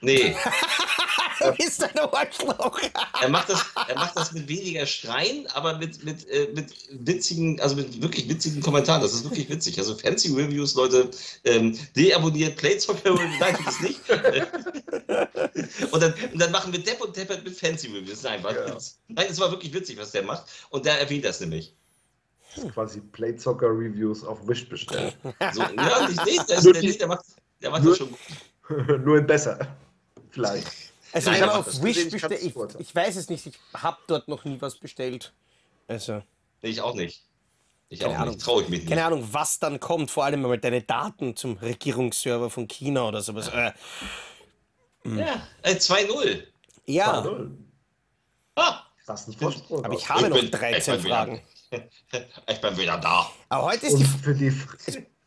Nee, 0.00 0.34
Du 1.56 1.64
bist 1.64 1.82
ein 1.82 1.98
Arschloch. 1.98 2.78
er 3.20 3.28
macht 3.28 3.48
das, 3.48 3.64
er 3.88 3.94
macht 3.96 4.16
das 4.16 4.32
mit 4.32 4.48
weniger 4.48 4.86
Schreien, 4.86 5.46
aber 5.54 5.78
mit, 5.78 6.02
mit, 6.04 6.28
äh, 6.28 6.48
mit 6.54 6.72
witzigen, 6.90 7.60
also 7.60 7.76
mit 7.76 8.00
wirklich 8.02 8.28
witzigen 8.28 8.60
Kommentaren. 8.62 9.02
Das 9.02 9.12
ist 9.12 9.24
wirklich 9.24 9.48
witzig. 9.48 9.78
Also 9.78 9.96
Fancy 9.96 10.28
Reviews, 10.34 10.74
Leute, 10.74 11.10
ähm, 11.44 11.78
deabonniert 11.96 12.56
Playzocker, 12.56 13.14
nein, 13.40 13.56
tut 13.56 13.66
es 13.68 13.80
nicht. 13.80 14.00
und, 15.92 16.02
dann, 16.02 16.14
und 16.32 16.38
dann 16.38 16.50
machen 16.52 16.72
wir 16.72 16.80
Depp 16.82 17.00
und 17.00 17.16
Deppert 17.16 17.44
mit 17.44 17.56
Fancy 17.58 17.88
Reviews. 17.88 18.22
Nein, 18.22 18.42
war, 18.42 18.54
Ja. 18.54 18.76
nein, 19.08 19.26
es 19.30 19.38
war 19.40 19.50
wirklich 19.50 19.72
witzig, 19.72 19.98
was 19.98 20.12
der 20.12 20.22
macht. 20.22 20.44
Und 20.70 20.84
der 20.86 21.00
erwähnt 21.00 21.24
das 21.24 21.40
nämlich. 21.40 21.74
Das 22.54 22.64
ist 22.64 22.74
quasi 22.74 23.00
Playzocker-Reviews 23.00 24.24
auf 24.24 24.46
Wish 24.46 24.68
bestellen. 24.68 25.12
So, 25.54 25.62
ja, 25.62 26.08
ich 26.08 26.20
sehe 26.20 26.38
das, 26.46 26.64
Nur 26.64 26.74
der, 26.74 26.82
der 26.82 27.06
macht, 27.06 27.24
der 27.62 27.70
macht 27.70 27.82
nur- 27.82 27.92
das 27.92 27.98
schon 27.98 28.10
gut. 28.10 28.98
Nur 29.04 29.18
in 29.18 29.26
besser. 29.26 29.58
Vielleicht. 30.30 30.91
Also 31.12 31.30
Nein, 31.30 31.40
ich 31.42 31.46
habe 31.46 31.58
auf 31.58 31.82
Wish 31.82 31.96
ich 31.98 32.10
bestellt. 32.10 32.42
Ich, 32.42 32.54
ich 32.80 32.94
weiß 32.94 33.16
es 33.16 33.28
nicht, 33.28 33.46
ich 33.46 33.58
habe 33.74 33.98
dort 34.06 34.28
noch 34.28 34.44
nie 34.44 34.60
was 34.60 34.76
bestellt. 34.76 35.32
Also, 35.88 36.22
ich 36.62 36.80
auch 36.80 36.94
nicht. 36.94 37.22
Ich 37.88 38.00
Keine 38.00 38.14
auch 38.14 38.20
Ahnung. 38.20 38.34
nicht. 38.34 38.44
Traue 38.44 38.62
ich 38.62 38.68
mich 38.70 38.80
nicht. 38.80 38.88
keine 38.88 39.04
Ahnung, 39.04 39.28
was 39.32 39.58
dann 39.58 39.78
kommt. 39.78 40.10
Vor 40.10 40.24
allem 40.24 40.40
mal 40.42 40.56
deine 40.58 40.80
Daten 40.82 41.36
zum 41.36 41.58
Regierungsserver 41.58 42.48
von 42.48 42.66
China 42.66 43.06
oder 43.08 43.20
sowas. 43.20 43.48
Äh, 43.48 43.72
Ja, 45.04 45.46
äh, 45.62 45.74
2-0. 45.74 46.44
ja, 46.86 47.12
Hallo. 47.12 47.48
Ah, 48.54 48.82
Das 49.06 49.22
ist 49.22 49.28
ein 49.28 49.32
Vorsprung. 49.38 49.84
aber 49.84 49.94
ich 49.94 50.08
habe 50.08 50.28
noch 50.28 50.38
bin- 50.40 50.50
13 50.50 50.94
ich 51.00 51.06
Fragen. 51.06 51.42
Wieder, 51.70 51.88
ich 52.48 52.60
bin 52.60 52.76
wieder 52.78 52.98
da. 52.98 53.30
Aber 53.48 53.64
heute 53.64 53.86
ist 53.86 53.94
Und 53.94 54.00
die 54.00 54.04
für 54.06 54.34
die, 54.34 54.52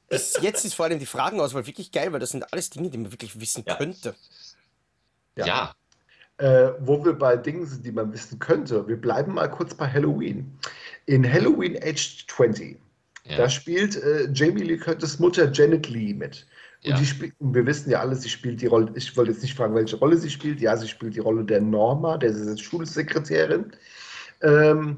bis 0.07 0.37
jetzt 0.41 0.63
ist 0.63 0.73
vor 0.75 0.85
allem 0.85 0.97
die 0.99 1.05
Fragenauswahl 1.05 1.65
wirklich 1.67 1.91
geil, 1.91 2.11
weil 2.13 2.19
das 2.19 2.29
sind 2.31 2.51
alles 2.53 2.69
Dinge, 2.69 2.89
die 2.89 2.97
man 2.97 3.11
wirklich 3.11 3.39
wissen 3.39 3.63
Ja. 3.67 3.75
könnte. 3.75 4.15
Ja. 5.37 5.45
Ja. 5.45 5.75
äh, 6.37 6.73
wo 6.79 7.03
wir 7.03 7.13
bei 7.13 7.37
Dingen 7.37 7.65
sind, 7.65 7.85
die 7.85 7.91
man 7.91 8.11
wissen 8.13 8.39
könnte, 8.39 8.87
wir 8.87 8.99
bleiben 8.99 9.33
mal 9.33 9.49
kurz 9.49 9.73
bei 9.73 9.89
Halloween. 9.91 10.57
In 11.05 11.31
Halloween 11.31 11.77
Age 11.81 12.25
20, 12.27 12.77
ja. 13.25 13.37
da 13.37 13.49
spielt 13.49 13.95
äh, 13.97 14.29
Jamie 14.33 14.63
Lee 14.63 14.77
Curtis 14.77 15.19
Mutter 15.19 15.51
Janet 15.51 15.87
Lee 15.89 16.13
mit. 16.13 16.45
Und, 16.83 16.91
Ja. 16.91 17.03
spielt, 17.05 17.33
und 17.39 17.53
wir 17.55 17.65
wissen 17.65 17.89
ja 17.89 17.99
alle, 18.01 18.15
sie 18.15 18.29
spielt 18.29 18.61
die 18.61 18.67
Rolle, 18.67 18.91
ich 18.95 19.15
wollte 19.17 19.31
jetzt 19.31 19.41
nicht 19.41 19.55
fragen, 19.55 19.75
welche 19.75 19.95
Rolle 19.97 20.17
sie 20.17 20.29
spielt. 20.29 20.61
Ja, 20.61 20.75
sie 20.77 20.87
spielt 20.87 21.15
die 21.15 21.19
Rolle 21.19 21.43
der 21.43 21.61
Norma, 21.61 22.17
der 22.17 22.57
Schulsekretärin. 22.57 23.71
Ähm, 24.41 24.97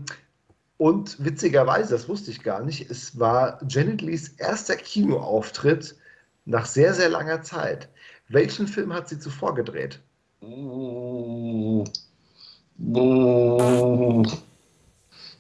und 0.78 1.24
witzigerweise, 1.24 1.92
das 1.92 2.08
wusste 2.10 2.32
ich 2.32 2.44
gar 2.44 2.64
nicht, 2.64 2.90
es 2.92 3.20
war 3.20 3.60
Janet 3.68 4.02
Lees 4.02 4.30
erster 4.38 4.76
Kinoauftritt 4.76 5.96
nach 6.46 6.66
sehr, 6.66 6.94
sehr 6.94 7.10
langer 7.10 7.42
Zeit. 7.42 7.90
Welchen 8.30 8.68
Film 8.68 8.94
hat 8.94 9.10
sie 9.10 9.20
zuvor 9.20 9.56
gedreht? 9.56 10.02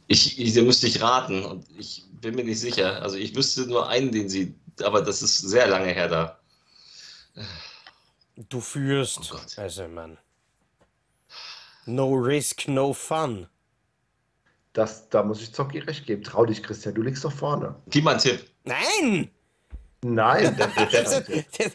Ich, 0.08 0.40
ich, 0.40 0.54
da 0.54 0.62
müsste 0.62 0.88
ich 0.88 1.02
raten 1.02 1.46
und 1.46 1.66
ich 1.78 2.04
bin 2.22 2.36
mir 2.36 2.44
nicht 2.44 2.60
sicher. 2.60 3.02
Also 3.02 3.18
ich 3.18 3.36
wüsste 3.36 3.68
nur 3.68 3.90
einen, 3.90 4.12
den 4.12 4.30
sie, 4.30 4.56
aber 4.82 5.02
das 5.02 5.22
ist 5.22 5.40
sehr 5.40 5.68
lange 5.68 5.94
her 5.94 6.08
da. 6.08 6.40
Du 8.50 8.60
führst. 8.60 9.20
Oh 9.32 9.36
Gott. 9.36 9.58
also, 9.58 9.88
Mann. 9.88 10.18
No 11.86 12.14
risk, 12.14 12.68
no 12.68 12.94
fun. 12.94 13.48
Das, 14.74 15.10
da 15.10 15.24
muss 15.24 15.42
ich 15.42 15.54
Zocki 15.54 15.80
recht 15.80 16.06
geben. 16.06 16.24
Trau 16.24 16.46
dich, 16.46 16.62
Christian, 16.62 16.94
du 16.96 17.02
liegst 17.02 17.24
doch 17.24 17.32
vorne. 17.32 17.76
Gib 17.90 18.04
mal 18.04 18.12
einen 18.12 18.20
Tipp. 18.20 18.48
Nein! 18.64 19.32
Nein, 20.04 20.56
der, 20.56 20.68
der, 20.92 21.42
der, 21.42 21.72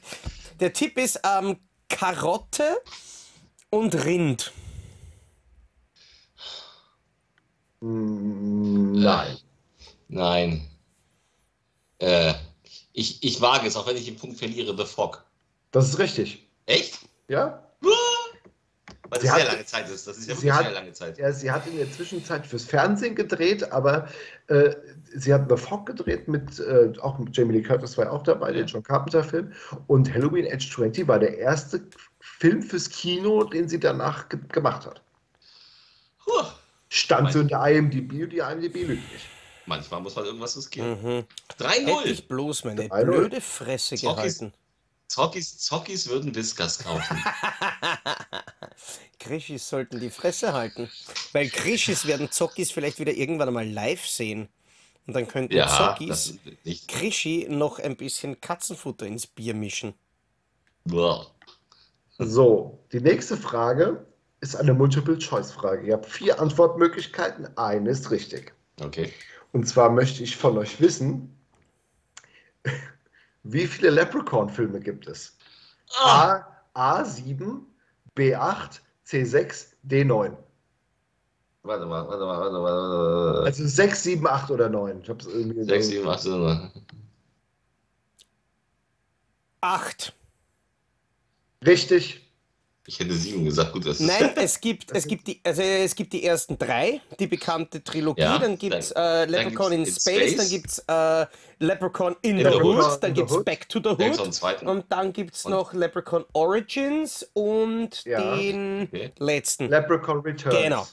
der 0.60 0.72
Tipp 0.72 0.96
ist 0.98 1.20
ähm, 1.24 1.56
Karotte 1.92 2.80
und 3.70 3.94
Rind. 4.04 4.52
Mm, 7.80 8.92
Nein. 9.00 9.36
Nein. 10.08 10.68
Äh, 11.98 12.34
ich, 12.92 13.22
ich 13.22 13.40
wage 13.40 13.66
es, 13.66 13.76
auch 13.76 13.86
wenn 13.86 13.96
ich 13.96 14.06
den 14.06 14.16
Punkt 14.16 14.38
verliere, 14.38 14.76
The 14.76 14.84
Fog. 14.84 15.24
Das 15.70 15.88
ist 15.88 15.98
richtig. 15.98 16.46
Echt? 16.66 16.98
Ja? 17.28 17.61
Weil 19.12 19.20
Sie 19.20 19.26
das 19.26 19.36
sehr 19.36 19.44
hat- 19.44 19.52
lange 19.52 19.66
Zeit 19.66 19.88
ist. 19.90 20.06
Das 20.08 20.16
ist 20.16 20.26
ja 20.26 20.34
sie 20.34 20.38
wirklich 20.40 20.52
hat- 20.54 20.62
sehr 20.64 20.72
lange 20.72 20.92
Zeit. 20.94 21.18
ja 21.18 21.32
sie 21.32 21.50
hat 21.50 21.66
in 21.66 21.76
der 21.76 21.92
Zwischenzeit 21.92 22.46
fürs 22.46 22.64
Fernsehen 22.64 23.14
gedreht, 23.14 23.70
aber 23.70 24.08
äh, 24.46 24.74
sie 25.14 25.34
hat 25.34 25.50
The 25.50 25.56
Fog 25.58 25.84
gedreht 25.84 26.28
mit, 26.28 26.58
äh, 26.60 26.92
auch 27.00 27.18
mit 27.18 27.36
Jamie 27.36 27.56
Lee 27.58 27.62
Curtis 27.62 27.98
war 27.98 28.06
ja 28.06 28.10
auch 28.10 28.22
dabei, 28.22 28.48
Ja. 28.52 28.54
den 28.56 28.66
John 28.68 28.82
Carpenter-Film. 28.82 29.52
Und 29.86 30.12
Halloween 30.14 30.50
Age 30.50 30.70
20 30.72 31.06
war 31.08 31.18
der 31.18 31.36
erste 31.36 31.82
Film 32.20 32.62
fürs 32.62 32.88
Kino, 32.88 33.44
den 33.44 33.68
sie 33.68 33.78
danach 33.78 34.30
ge 34.30 34.40
gemacht 34.48 34.86
hat. 34.86 35.02
Puh. 36.24 36.46
Stand 36.88 37.32
so 37.32 37.40
in 37.40 37.48
der 37.48 37.62
IMDb 37.66 38.22
und 38.22 38.30
die 38.30 38.38
IMDb 38.38 38.76
lügt 38.86 39.12
nicht. 39.12 39.26
Manchmal 39.66 40.00
muss 40.00 40.16
man 40.16 40.24
irgendwas 40.24 40.56
riskieren. 40.56 41.02
Mhm. 41.02 41.24
3-0. 41.58 42.00
Hätte 42.00 42.08
ich 42.08 42.26
bloß 42.28 42.64
meine 42.64 42.88
3-0. 42.88 43.04
blöde 43.04 43.40
Fresse 43.42 43.96
gehalten. 43.96 44.52
Zockies, 45.12 45.58
Zockies 45.58 46.08
würden 46.08 46.34
Whiskas 46.34 46.78
kaufen. 46.78 47.18
Krischis 49.18 49.68
sollten 49.68 50.00
die 50.00 50.08
Fresse 50.08 50.54
halten. 50.54 50.90
Weil 51.32 51.50
Krischis 51.50 52.06
werden 52.06 52.30
Zockis 52.30 52.70
vielleicht 52.70 52.98
wieder 52.98 53.12
irgendwann 53.12 53.48
einmal 53.48 53.68
live 53.68 54.06
sehen. 54.06 54.48
Und 55.06 55.12
dann 55.12 55.28
könnten 55.28 55.54
ja, 55.54 55.68
Zockis 55.68 56.38
nicht. 56.64 56.88
Krischi 56.88 57.46
noch 57.50 57.78
ein 57.78 57.96
bisschen 57.96 58.40
Katzenfutter 58.40 59.04
ins 59.04 59.26
Bier 59.26 59.52
mischen. 59.52 59.92
Boah. 60.84 61.26
So, 62.16 62.82
die 62.92 63.00
nächste 63.00 63.36
Frage 63.36 64.06
ist 64.40 64.56
eine 64.56 64.72
Multiple-Choice-Frage. 64.72 65.88
Ihr 65.88 65.92
habt 65.92 66.06
vier 66.06 66.40
Antwortmöglichkeiten, 66.40 67.54
eine 67.58 67.90
ist 67.90 68.10
richtig. 68.10 68.54
Okay. 68.80 69.12
Und 69.52 69.68
zwar 69.68 69.90
möchte 69.90 70.22
ich 70.22 70.38
von 70.38 70.56
euch 70.56 70.80
wissen, 70.80 71.36
wie 73.44 73.66
viele 73.66 73.90
Leprechaun-Filme 73.90 74.80
gibt 74.80 75.06
es? 75.08 75.36
A, 76.00 76.44
A7, 76.74 77.60
B8, 78.16 78.80
C6, 79.06 79.66
D9. 79.88 80.36
warte 81.62 81.86
mal, 81.86 82.08
warte 82.08 82.24
mal, 82.24 82.40
warte 82.40 82.52
mal. 82.52 82.62
Warte 82.62 83.40
mal. 83.40 83.44
Also 83.44 83.66
6, 83.66 84.02
7, 84.02 84.26
8 84.26 84.50
oder 84.50 84.68
9. 84.68 85.00
Ich 85.02 85.08
hab's 85.08 85.26
irgendwie 85.26 85.64
6, 85.64 85.86
7, 85.88 86.08
8, 86.08 86.24
9. 86.26 86.70
Acht. 89.60 90.12
Richtig. 91.64 92.21
Ich 92.84 92.98
hätte 92.98 93.14
7 93.14 93.44
gesagt. 93.44 93.72
Gut, 93.72 93.86
das 93.86 94.00
ist. 94.00 94.06
Nein, 94.06 94.30
es 94.36 94.60
gibt, 94.60 94.90
es 94.90 95.06
gibt 95.06 95.28
die, 95.28 95.40
also 95.44 95.62
es 95.62 95.94
gibt 95.94 96.12
die 96.12 96.24
ersten 96.24 96.58
drei, 96.58 97.00
die 97.20 97.28
bekannte 97.28 97.82
Trilogie, 97.84 98.22
Ja, 98.22 98.38
dann 98.38 98.58
gibt 98.58 98.74
es 98.74 98.90
äh, 98.90 98.94
dann 98.94 99.28
Leprechaun 99.30 99.72
in 99.72 99.86
Space, 99.86 100.06
In 100.06 100.18
dann 100.18 100.46
Space. 100.46 100.50
gibt 100.50 100.66
es 100.66 100.78
äh, 100.88 101.26
Leprechaun 101.60 102.16
in, 102.22 102.38
In 102.38 102.46
the, 102.46 102.52
the 102.52 102.60
Hood, 102.60 102.78
Hood. 102.84 103.02
dann 103.02 103.14
gibt 103.14 103.30
es. 103.30 103.44
Back 103.44 103.68
to 103.68 103.78
the 103.78 103.90
Hood 103.90 104.62
und 104.64 104.84
dann 104.88 105.12
gibt 105.12 105.34
es 105.36 105.44
noch 105.46 105.72
Leprechaun 105.72 106.24
Origins 106.32 107.28
und 107.34 108.04
Ja. 108.04 108.34
den 108.36 108.82
Okay. 108.92 109.12
letzten. 109.18 109.68
Leprechaun 109.68 110.20
Returns. 110.20 110.56
Genau. 110.62 110.86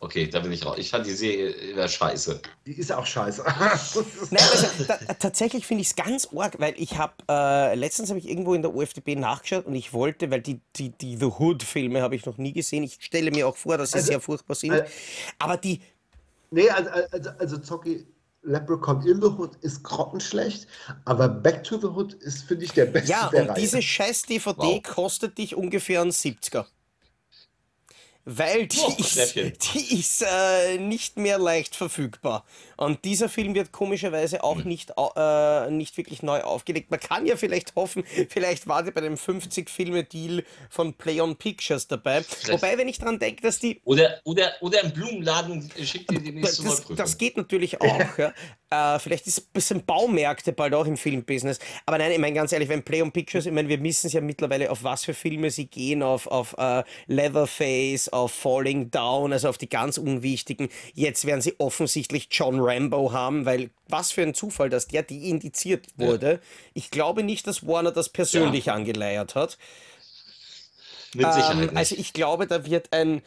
Okay, 0.00 0.28
da 0.28 0.38
bin 0.38 0.52
ich 0.52 0.64
raus. 0.64 0.76
Ich 0.78 0.90
fand 0.90 1.06
die 1.06 1.12
Serie 1.12 1.48
immer 1.50 1.88
scheiße. 1.88 2.40
Die 2.66 2.72
ist 2.78 2.92
auch 2.92 3.04
scheiße. 3.04 3.42
Nein, 4.30 4.42
also, 4.52 4.84
da, 4.86 4.96
tatsächlich 5.14 5.66
finde 5.66 5.82
ich 5.82 5.88
es 5.88 5.96
ganz 5.96 6.28
arg, 6.36 6.60
weil 6.60 6.74
ich 6.76 6.96
habe, 6.98 7.14
äh, 7.28 7.74
letztens 7.74 8.08
habe 8.10 8.20
ich 8.20 8.28
irgendwo 8.28 8.54
in 8.54 8.62
der 8.62 8.72
UFDB 8.72 9.16
nachgeschaut 9.16 9.66
und 9.66 9.74
ich 9.74 9.92
wollte, 9.92 10.30
weil 10.30 10.40
die, 10.40 10.60
die, 10.76 10.90
die 10.90 11.16
The 11.16 11.24
Hood-Filme 11.26 12.00
habe 12.00 12.14
ich 12.14 12.26
noch 12.26 12.38
nie 12.38 12.52
gesehen. 12.52 12.84
Ich 12.84 12.98
stelle 13.00 13.32
mir 13.32 13.48
auch 13.48 13.56
vor, 13.56 13.76
dass 13.76 13.90
sie 13.90 13.96
Also, 13.98 14.06
sehr 14.08 14.20
furchtbar 14.20 14.54
sind. 14.54 14.72
äh, 14.72 14.84
aber 15.40 15.56
die, 15.56 15.80
nee, 16.52 16.70
also, 16.70 16.90
also, 17.10 17.30
also 17.38 17.58
Zocki, 17.58 18.06
Leprechaun 18.42 19.04
in 19.04 19.20
the 19.20 19.26
Hood 19.28 19.56
ist 19.62 19.82
grottenschlecht, 19.82 20.68
aber 21.06 21.28
Back 21.28 21.64
to 21.64 21.76
the 21.76 21.88
Hood 21.88 22.14
ist, 22.14 22.44
finde 22.44 22.66
ich, 22.66 22.72
der 22.72 22.86
beste 22.86 23.10
ja, 23.10 23.28
der 23.30 23.42
und 23.42 23.48
Reihe. 23.50 23.60
diese 23.60 23.82
scheiß 23.82 24.22
DVD 24.22 24.56
Wow. 24.58 24.82
kostet 24.84 25.38
dich 25.38 25.56
ungefähr 25.56 26.02
einen 26.02 26.12
70er. 26.12 26.66
Weil 28.30 28.66
die 28.66 28.76
Oh, 28.78 28.94
ist, 28.98 29.34
die 29.74 29.98
ist 30.00 30.22
äh, 30.22 30.76
nicht 30.76 31.16
mehr 31.16 31.38
leicht 31.38 31.74
verfügbar. 31.74 32.44
Und 32.76 33.04
dieser 33.06 33.30
Film 33.30 33.54
wird 33.54 33.72
komischerweise 33.72 34.44
auch 34.44 34.58
Hm. 34.58 34.68
nicht, 34.68 34.92
äh, 35.16 35.70
nicht 35.70 35.96
wirklich 35.96 36.22
neu 36.22 36.42
aufgelegt. 36.42 36.90
Man 36.90 37.00
kann 37.00 37.24
ja 37.24 37.36
vielleicht 37.38 37.74
hoffen, 37.74 38.04
vielleicht 38.28 38.66
war 38.68 38.82
die 38.82 38.90
bei 38.90 39.00
dem 39.00 39.16
50-Filme-Deal 39.16 40.44
von 40.68 40.92
Play 40.92 41.22
on 41.22 41.36
Pictures 41.36 41.86
dabei. 41.88 42.22
Wobei, 42.48 42.76
wenn 42.76 42.88
ich 42.88 42.98
dran 42.98 43.18
denke, 43.18 43.40
dass 43.42 43.60
die 43.60 43.80
Oder, 43.84 44.20
oder, 44.24 44.52
oder 44.60 44.82
im 44.84 44.92
Blumenladen 44.92 45.70
schickt 45.82 46.12
ihr 46.12 46.20
demnächst 46.20 46.56
zur 46.56 46.64
das, 46.66 46.74
Neuprüfung. 46.74 46.96
das 46.96 47.16
geht 47.16 47.36
natürlich 47.38 47.80
auch. 47.80 47.88
ja. 48.18 48.34
Äh, 48.70 48.98
vielleicht 48.98 49.26
ist 49.26 49.38
ein 49.40 49.52
bisschen 49.52 49.84
Baumärkte 49.84 50.52
bald 50.52 50.74
auch 50.74 50.86
im 50.86 50.96
Filmbusiness. 50.96 51.58
Aber 51.86 51.96
nein, 51.98 52.12
ich 52.12 52.18
meine 52.18 52.34
ganz 52.34 52.52
ehrlich, 52.52 52.68
wenn 52.68 52.82
Play 52.82 53.00
on 53.00 53.12
Pictures, 53.12 53.46
ich 53.46 53.52
meine, 53.52 53.68
wir 53.68 53.82
wissen 53.82 54.08
es 54.08 54.12
ja 54.12 54.20
mittlerweile, 54.20 54.70
auf 54.70 54.84
was 54.84 55.04
für 55.04 55.14
Filme 55.14 55.50
sie 55.50 55.66
gehen, 55.66 56.02
auf, 56.02 56.26
auf 56.26 56.54
äh, 56.58 56.82
Leatherface, 57.06 58.10
auf 58.10 58.32
Falling 58.32 58.90
Down, 58.90 59.32
also 59.32 59.48
auf 59.48 59.58
die 59.58 59.68
ganz 59.68 59.96
unwichtigen. 59.96 60.68
Jetzt 60.94 61.24
werden 61.24 61.40
sie 61.40 61.54
offensichtlich 61.58 62.28
John 62.30 62.60
Rambo 62.60 63.12
haben, 63.12 63.46
weil 63.46 63.70
was 63.88 64.12
für 64.12 64.22
ein 64.22 64.34
Zufall, 64.34 64.68
dass 64.68 64.86
der 64.86 65.02
die 65.02 65.30
indiziert 65.30 65.86
wurde. 65.96 66.40
Ich 66.74 66.90
glaube 66.90 67.22
nicht, 67.22 67.46
dass 67.46 67.66
Warner 67.66 67.90
das 67.92 68.10
persönlich 68.10 68.70
angeleiert 68.70 69.34
hat. 69.34 69.56
Ähm, 71.16 71.70
also 71.74 71.94
ich 71.96 72.12
glaube, 72.12 72.46
da 72.46 72.66
wird 72.66 72.92
ein 72.92 73.22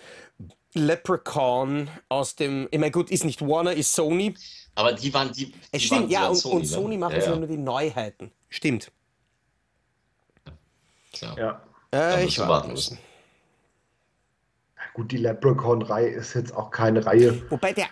Leprechaun 0.74 1.90
aus 2.10 2.36
dem, 2.36 2.68
ich 2.72 2.80
meine 2.80 2.92
gut, 2.92 3.12
ist 3.12 3.26
nicht 3.26 3.42
Warner, 3.42 3.74
ist 3.74 3.94
Sony. 3.94 4.36
Aber 4.76 4.94
die 4.94 5.14
waren 5.14 5.32
die. 5.32 5.48
die 5.48 5.54
Es 5.72 5.92
waren, 5.92 5.98
stimmt, 5.98 6.10
die 6.10 6.14
ja, 6.14 6.22
waren 6.22 6.30
und 6.32 6.36
Sony, 6.36 6.56
und 6.56 6.66
Sony 6.66 6.96
ne? 6.96 7.00
machen 7.00 7.20
ja, 7.20 7.26
ja 7.26 7.36
nur 7.36 7.48
die 7.48 7.58
Neuheiten. 7.58 8.32
Stimmt. 8.50 8.92
Ja. 11.20 11.36
ja. 11.38 11.62
Da 11.92 12.18
Äh, 12.18 12.26
ich 12.26 12.40
warten 12.40 12.72
müssen. 12.72 12.98
Gut, 14.94 15.12
die 15.12 15.18
Leprechaun-Reihe 15.18 16.10
ist 16.10 16.34
jetzt 16.34 16.54
auch 16.54 16.70
keine 16.70 17.06
Reihe. 17.06 17.42
Wobei 17.50 17.72
der, 17.72 17.88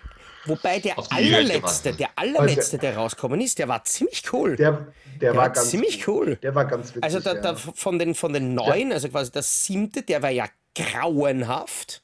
wobei 0.46 0.80
der 0.80 0.96
allerletzte, 1.12 1.94
der 1.94 2.10
allerletzte, 2.16 2.78
der 2.78 2.98
rausgekommen 2.98 3.40
ist, 3.40 3.58
der 3.58 3.68
war 3.68 3.84
ziemlich 3.86 4.34
cool. 4.34 4.56
Der, 4.56 4.72
Der, 4.72 4.94
der, 5.20 5.30
war 5.32 5.44
war 5.44 5.50
ganz 5.52 5.70
ziemlich 5.70 6.08
cool. 6.08 6.36
Der 6.38 6.56
war 6.56 6.66
ganz 6.66 6.90
witzig. 6.90 7.04
Also 7.04 7.20
da, 7.20 7.36
ja. 7.36 7.42
da, 7.42 7.56
von, 7.56 8.00
den, 8.00 8.16
von 8.16 8.34
den 8.34 8.54
neuen, 8.54 8.92
also 8.92 9.08
quasi 9.10 9.32
der 9.32 9.44
siebte, 9.44 10.02
der 10.02 10.22
war 10.22 10.30
ja 10.30 10.46
grauenhaft. 10.76 12.02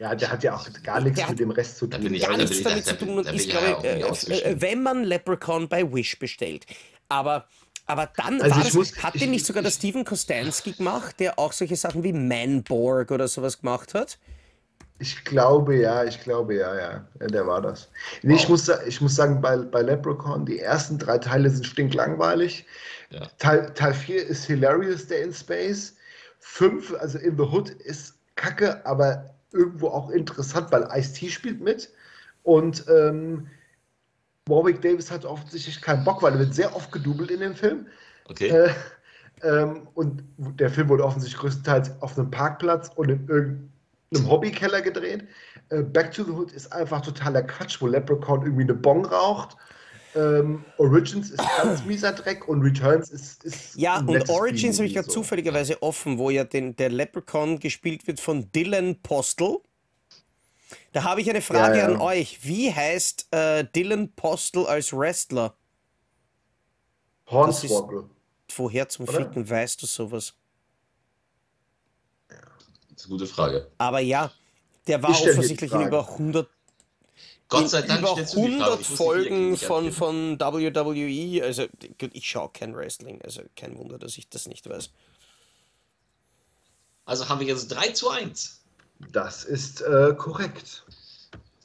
Ja, 0.00 0.14
der 0.14 0.32
hat 0.32 0.42
ja 0.42 0.54
auch 0.56 0.66
gar 0.82 1.00
nichts 1.00 1.28
mit 1.28 1.38
dem 1.38 1.50
Rest 1.50 1.76
zu 1.76 1.86
Da 1.86 1.96
tun. 1.98 2.04
bin 2.06 2.14
ich- 2.14 2.22
Gar 2.22 2.32
da 2.32 2.36
nichts 2.38 2.50
bin 2.50 2.58
ich- 2.58 2.64
damit 2.64 2.86
da 2.86 2.90
zu 2.90 3.04
tun 3.04 3.18
und 3.18 3.26
da 3.28 3.32
ich 3.32 3.48
glaube 3.48 3.86
äh, 3.86 4.00
äh, 4.00 4.60
wenn 4.60 4.82
man 4.82 5.04
Leprechaun 5.04 5.68
bei 5.68 5.92
Wish 5.92 6.18
bestellt. 6.18 6.64
Aber, 7.08 7.46
aber 7.86 8.10
dann 8.16 8.40
Also 8.40 8.60
das, 8.60 8.72
muss- 8.74 9.02
hat 9.02 9.14
ich- 9.14 9.20
den 9.22 9.30
nicht 9.30 9.42
ich- 9.42 9.46
sogar 9.46 9.62
der 9.62 9.70
Steven 9.70 10.04
Kostanski 10.04 10.72
gemacht, 10.72 11.20
der 11.20 11.38
auch 11.38 11.52
solche 11.52 11.76
Sachen 11.76 12.02
wie 12.02 12.12
Manborg 12.14 13.10
oder 13.10 13.28
sowas 13.28 13.60
gemacht 13.60 13.92
hat? 13.94 14.18
Ich 15.02 15.24
glaube 15.24 15.76
ja, 15.76 16.04
ich 16.04 16.20
glaube 16.20 16.54
ja, 16.56 16.74
ja. 16.74 17.06
ja 17.20 17.26
der 17.26 17.46
war 17.46 17.62
das. 17.62 17.88
Nee, 18.22 18.34
ich, 18.36 18.48
muss, 18.50 18.70
ich 18.86 19.00
muss 19.00 19.16
sagen, 19.16 19.40
bei, 19.40 19.56
bei 19.56 19.80
Leprechaun, 19.82 20.44
die 20.44 20.58
ersten 20.60 20.98
drei 20.98 21.16
Teile 21.18 21.48
sind 21.48 21.66
stinklangweilig. 21.66 22.66
Ja. 23.10 23.26
Teil, 23.38 23.72
Teil 23.74 23.94
4 23.94 24.26
ist 24.26 24.44
hilarious, 24.44 25.06
der 25.06 25.22
in 25.24 25.32
Space. 25.32 25.96
5, 26.38 26.94
also 27.00 27.18
in 27.18 27.36
the 27.36 27.42
Hood, 27.44 27.70
ist 27.70 28.14
kacke, 28.36 28.84
aber 28.86 29.34
irgendwo 29.52 29.88
auch 29.88 30.10
interessant, 30.10 30.70
weil 30.70 30.88
Ice-T 30.94 31.28
spielt 31.28 31.60
mit. 31.60 31.90
Und 32.42 32.84
ähm, 32.88 33.46
Warwick 34.46 34.80
Davis 34.80 35.10
hat 35.10 35.24
offensichtlich 35.24 35.80
keinen 35.80 36.04
Bock, 36.04 36.22
weil 36.22 36.32
er 36.32 36.38
wird 36.38 36.54
sehr 36.54 36.74
oft 36.74 36.90
gedoubelt 36.92 37.30
in 37.30 37.40
dem 37.40 37.54
Film. 37.54 37.86
Okay. 38.28 38.48
Äh, 38.48 38.70
ähm, 39.42 39.88
und 39.94 40.22
der 40.38 40.70
Film 40.70 40.88
wurde 40.88 41.04
offensichtlich 41.04 41.40
größtenteils 41.40 42.00
auf 42.02 42.18
einem 42.18 42.30
Parkplatz 42.30 42.90
und 42.94 43.10
in 43.10 43.28
irgendeinem 43.28 44.30
Hobbykeller 44.30 44.82
gedreht. 44.82 45.26
Äh, 45.70 45.82
Back 45.82 46.12
to 46.12 46.24
the 46.24 46.30
Hood 46.30 46.52
ist 46.52 46.72
einfach 46.72 47.00
totaler 47.00 47.42
Quatsch, 47.42 47.80
wo 47.80 47.86
Leprechaun 47.86 48.42
irgendwie 48.42 48.64
eine 48.64 48.74
Bong 48.74 49.04
raucht. 49.04 49.56
Ähm, 50.14 50.64
Origins 50.78 51.30
ist 51.30 51.38
ganz 51.56 51.84
mieser 51.86 52.12
Dreck 52.12 52.48
und 52.48 52.62
Returns 52.62 53.10
ist. 53.10 53.44
ist 53.44 53.76
Ja, 53.76 53.98
ein 53.98 54.08
und 54.08 54.28
Origins 54.28 54.78
habe 54.78 54.86
ich 54.86 54.94
gerade 54.94 55.06
so. 55.06 55.14
zufälligerweise 55.20 55.80
offen, 55.82 56.18
wo 56.18 56.30
ja 56.30 56.44
den, 56.44 56.74
der 56.76 56.88
Leprechaun 56.90 57.58
gespielt 57.60 58.06
wird 58.06 58.18
von 58.20 58.50
Dylan 58.52 59.00
Postel. 59.02 59.58
Da 60.92 61.04
habe 61.04 61.20
ich 61.20 61.30
eine 61.30 61.42
Frage 61.42 61.78
Ja, 61.78 61.88
ja. 61.88 61.94
an 61.94 62.00
euch. 62.00 62.40
Wie 62.44 62.72
heißt 62.72 63.28
äh, 63.30 63.64
Dylan 63.64 64.12
Postel 64.14 64.66
als 64.66 64.92
Wrestler? 64.92 65.54
Hornswoggle. 67.28 68.10
Woher 68.56 68.88
zum 68.88 69.08
Oder? 69.08 69.12
Ficken 69.18 69.48
weißt 69.48 69.80
du 69.82 69.86
sowas? 69.86 70.34
Das 72.28 72.38
ist 72.96 73.04
eine 73.04 73.10
gute 73.12 73.26
Frage. 73.26 73.70
Aber 73.78 74.00
ja, 74.00 74.32
der 74.88 75.02
war 75.02 75.10
offensichtlich 75.10 75.72
in 75.72 75.82
über 75.82 76.08
100, 76.08 76.48
Gott 77.50 77.62
in 77.62 77.68
sei 77.68 77.82
Dank 77.82 78.00
über 78.00 78.12
stellst 78.12 78.34
du 78.34 78.46
die 78.46 78.58
Frage. 78.58 78.62
100 78.62 78.80
Ich 78.80 78.88
muss 78.88 78.98
die 78.98 79.04
Folgen 79.04 79.56
von, 79.56 79.92
von 79.92 80.40
WWE. 80.40 81.44
Also 81.44 81.66
ich 82.12 82.26
schaue 82.28 82.50
kein 82.52 82.74
Wrestling, 82.74 83.20
also 83.22 83.42
kein 83.56 83.76
Wunder, 83.76 83.98
dass 83.98 84.16
ich 84.16 84.28
das 84.28 84.46
nicht 84.46 84.68
weiß. 84.68 84.90
Also 87.04 87.28
haben 87.28 87.40
wir 87.40 87.46
jetzt 87.46 87.68
3 87.68 87.88
zu 87.88 88.08
1. 88.10 88.60
Das 89.12 89.44
ist 89.44 89.80
äh, 89.80 90.14
korrekt. 90.16 90.84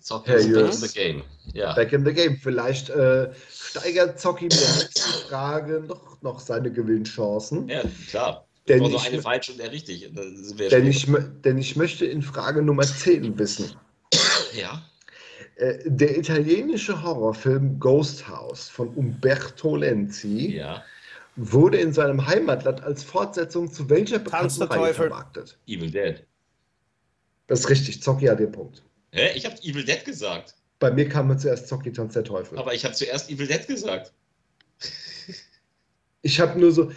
Zocki 0.01 0.29
Herr 0.29 0.37
ist 0.39 0.51
back 0.53 0.65
in 0.65 0.71
the 0.81 0.93
game. 0.93 1.23
Ja. 1.53 1.73
Back 1.73 1.93
in 1.93 2.05
the 2.05 2.13
game. 2.13 2.37
Vielleicht 2.37 2.89
äh, 2.89 3.31
steigert 3.51 4.19
Zocki 4.19 4.45
mit 4.45 4.53
der 4.53 4.75
nächsten 4.75 5.27
Frage 5.29 5.81
noch, 5.81 6.21
noch 6.21 6.39
seine 6.39 6.71
Gewinnchancen. 6.71 7.67
ja, 7.69 7.83
klar. 8.09 8.45
Denn 8.67 8.79
nur 8.79 8.89
ich- 8.89 9.05
eine 9.05 9.21
falsch 9.21 9.49
und 9.49 9.59
der 9.59 9.71
richtig. 9.71 10.11
Denn 10.13 10.87
ich, 10.87 11.07
denn 11.43 11.57
ich 11.57 11.75
möchte 11.75 12.05
in 12.05 12.21
Frage 12.21 12.61
Nummer 12.63 12.83
10 12.83 13.37
wissen. 13.37 13.75
ja. 14.53 14.83
Äh, 15.55 15.79
der 15.85 16.17
italienische 16.17 17.01
Horrorfilm 17.01 17.79
Ghost 17.79 18.27
House 18.27 18.67
von 18.67 18.89
Umberto 18.89 19.75
Lenzi 19.77 20.57
Ja. 20.57 20.83
wurde 21.37 21.77
in 21.77 21.93
seinem 21.93 22.25
Heimatland 22.25 22.83
als 22.83 23.03
Fortsetzung 23.03 23.71
zu 23.71 23.89
welcher 23.89 24.19
bekannten 24.19 24.63
Reihe 24.63 24.93
vermarktet? 24.93 25.57
Evil 25.65 25.91
Dead. 25.91 26.25
Das 27.47 27.61
ist 27.61 27.69
richtig, 27.69 28.01
Zocki 28.01 28.25
hat 28.25 28.39
den 28.39 28.51
Punkt. 28.51 28.83
Hä? 29.11 29.31
Ich 29.35 29.45
habe 29.45 29.55
Evil 29.61 29.85
Dead 29.85 30.03
gesagt. 30.03 30.55
Bei 30.79 30.91
mir 30.91 31.07
kam 31.07 31.27
mir 31.27 31.37
zuerst 31.37 31.67
Zocki 31.69 31.91
Tanz 31.91 32.13
der 32.13 32.23
Teufel. 32.25 32.57
Aber 32.57 32.73
ich 32.73 32.83
habe 32.83 32.93
zuerst 32.93 33.29
Evil 33.29 33.47
Dead 33.47 33.65
gesagt. 33.65 34.11
Ich 36.21 36.39
habe 36.39 36.59
nur 36.59 36.71
so, 36.71 36.91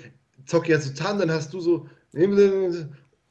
Zocki 0.46 0.72
hat 0.72 0.82
so 0.82 0.90
getan, 0.90 1.18
dann 1.18 1.30
hast 1.30 1.52
du 1.52 1.60
so. 1.60 1.88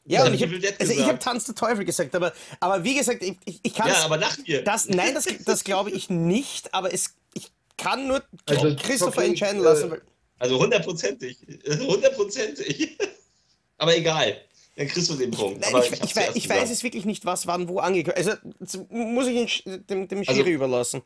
Ja, 0.08 0.26
und 0.26 0.34
ich 0.34 0.42
habe 0.42 0.54
also 0.80 0.94
ich 0.94 1.04
hab. 1.06 1.20
Tanz 1.20 1.46
der 1.46 1.56
Teufel 1.56 1.84
gesagt, 1.86 2.16
aber, 2.16 2.34
aber 2.62 2.84
wie 2.84 2.96
gesagt, 2.96 3.22
ich, 3.22 3.36
ich, 3.46 3.60
ich 3.64 3.74
kann 3.74 3.90
Ja, 3.90 4.06
aber 4.06 4.18
nach 4.18 4.38
mir. 4.40 4.64
das, 4.64 4.88
nein, 4.88 5.14
das, 5.14 5.26
das 5.46 5.64
glaube 5.64 5.92
ich 5.92 6.10
nicht, 6.10 6.74
aber 6.74 6.94
es, 6.94 7.14
ich 7.34 7.52
kann 7.78 8.08
nur 8.08 8.24
Also, 8.48 8.74
Christopher 8.76 9.12
Zocki, 9.16 9.28
entscheiden 9.28 9.60
äh, 9.62 9.64
lassen. 9.66 9.92
weil- 9.92 10.02
Also 10.40 10.60
hundertprozentig. 10.60 11.38
Hundertprozentig. 11.80 12.98
Aber 13.80 13.96
egal. 13.96 14.38
Dann 14.76 14.88
kriegst 14.88 15.10
du 15.10 15.16
den 15.16 15.30
Punkt. 15.32 15.62
Nein, 15.62 15.74
Aber 15.76 15.84
ich, 15.86 15.92
ich, 16.04 16.16
weiß, 16.16 16.36
ich 16.36 16.50
weiß 16.50 16.70
es 16.72 16.84
wirklich 16.84 17.06
nicht, 17.06 17.26
was 17.26 17.46
wann 17.48 17.68
wo 17.68 17.80
angekündigt 17.80 18.18
Also 18.18 18.40
das 18.60 18.80
muss 18.90 19.28
ich 19.28 19.64
dem, 19.66 20.08
dem 20.08 20.20
Also- 20.20 20.34
Schiri 20.34 20.54
überlassen. 20.54 21.02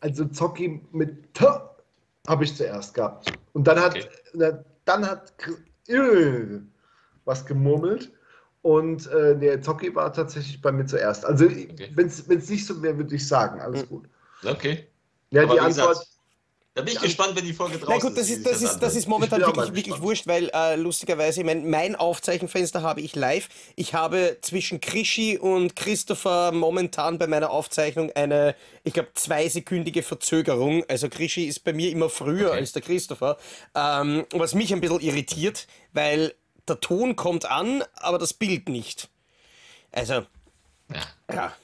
Also 0.00 0.26
Zocki 0.26 0.80
mit 0.92 1.32
T 1.34 1.46
habe 2.26 2.44
ich 2.44 2.54
zuerst 2.54 2.94
gehabt. 2.94 3.32
Und 3.52 3.64
dann 3.66 3.80
hat, 3.80 3.96
Okay. 3.96 4.52
dann 4.84 5.06
hat 5.08 5.32
äh, 5.88 6.58
was 7.24 7.46
gemurmelt. 7.46 8.12
Und 8.62 9.06
äh, 9.08 9.38
der 9.38 9.60
Zocki 9.60 9.94
war 9.94 10.12
tatsächlich 10.12 10.60
bei 10.62 10.72
mir 10.72 10.86
zuerst. 10.86 11.24
Also, 11.26 11.44
Okay. 11.46 11.90
wenn 11.94 12.06
es 12.08 12.48
nicht 12.48 12.66
so 12.66 12.82
wäre, 12.82 12.96
würde 12.98 13.14
ich 13.14 13.26
sagen, 13.28 13.60
alles 13.60 13.82
Hm. 13.82 13.88
gut. 13.88 14.08
Okay. 14.44 14.86
Ja, 15.30 15.42
Aber 15.42 15.54
die 15.54 15.60
wie 15.60 15.64
Antwort. 15.64 15.90
gesagt, 15.90 16.08
da 16.76 16.82
bin 16.82 16.92
ich 16.94 17.00
gespannt, 17.00 17.36
wenn 17.36 17.44
die 17.44 17.52
Folge 17.52 17.78
draußen 17.78 17.94
Na 18.02 18.08
gut, 18.08 18.18
das 18.18 18.28
ist, 18.30 18.44
das 18.44 18.60
ist, 18.60 18.78
das 18.80 18.96
ist 18.96 19.06
momentan 19.06 19.40
wirklich, 19.40 19.74
wirklich 19.74 20.00
wurscht, 20.02 20.26
weil 20.26 20.50
äh, 20.52 20.74
lustigerweise, 20.74 21.40
ich 21.40 21.46
mein, 21.46 21.70
mein 21.70 21.94
Aufzeichenfenster 21.94 22.82
habe 22.82 23.00
ich 23.00 23.14
live. 23.14 23.48
Ich 23.76 23.94
habe 23.94 24.38
zwischen 24.42 24.80
Krischi 24.80 25.38
und 25.38 25.76
Christopher 25.76 26.50
momentan 26.50 27.18
bei 27.18 27.28
meiner 27.28 27.50
Aufzeichnung 27.50 28.10
eine, 28.16 28.56
ich 28.82 28.92
glaube, 28.92 29.10
zweisekündige 29.14 30.02
Verzögerung. 30.02 30.82
Also 30.88 31.08
Krischi 31.08 31.44
ist 31.44 31.60
bei 31.62 31.72
mir 31.72 31.90
immer 31.92 32.08
früher 32.10 32.48
Okay. 32.48 32.58
als 32.58 32.72
der 32.72 32.82
Christopher, 32.82 33.36
ähm, 33.76 34.24
was 34.32 34.54
mich 34.54 34.72
ein 34.72 34.80
bisschen 34.80 35.00
irritiert, 35.00 35.68
weil 35.92 36.34
der 36.68 36.80
Ton 36.80 37.16
kommt 37.16 37.46
an, 37.46 37.82
aber 37.94 38.18
das 38.18 38.32
Bild 38.34 38.68
nicht. 38.68 39.08
Also, 39.92 40.26
Ja. 40.92 41.02
ja. 41.32 41.56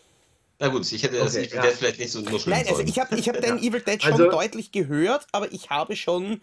Na 0.58 0.68
gut, 0.68 0.90
ich 0.92 1.02
hätte 1.02 1.16
das 1.18 1.34
Okay, 1.34 1.46
Evil 1.46 1.56
ja. 1.56 1.62
Dead 1.62 1.72
vielleicht 1.74 1.98
nicht 1.98 2.12
so 2.12 2.20
nuscheln 2.20 2.54
Nein, 2.56 2.68
also 2.68 2.82
ich 2.82 2.98
habe 2.98 3.16
ich 3.18 3.28
hab 3.28 3.40
den 3.40 3.58
Evil 3.58 3.80
Dead 3.80 4.02
schon 4.02 4.12
Also- 4.12 4.30
deutlich 4.30 4.72
gehört, 4.72 5.26
aber 5.32 5.50
ich 5.52 5.70
habe 5.70 5.96
schon 5.96 6.42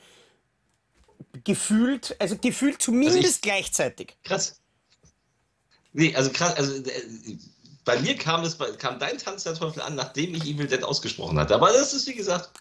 gefühlt, 1.43 2.15
also 2.19 2.35
gefühlt 2.37 2.81
zumindest 2.81 3.17
Also 3.17 3.29
ich- 3.29 3.41
gleichzeitig. 3.41 4.17
Krass. 4.23 4.59
Nee, 5.93 6.15
also 6.15 6.31
krass, 6.31 6.55
also 6.55 6.75
äh, 6.83 7.37
bei 7.85 7.99
mir 7.99 8.15
kam, 8.17 8.41
bei- 8.57 8.71
kam 8.71 8.99
dein 8.99 9.17
Tanz 9.17 9.43
der 9.43 9.53
Teufel 9.55 9.81
an, 9.81 9.95
nachdem 9.95 10.33
ich 10.35 10.45
Evil 10.45 10.67
Dead 10.67 10.83
ausgesprochen 10.83 11.39
hatte. 11.39 11.55
Aber 11.55 11.71
das 11.71 11.93
ist, 11.93 12.07
wie 12.07 12.15
gesagt, 12.15 12.51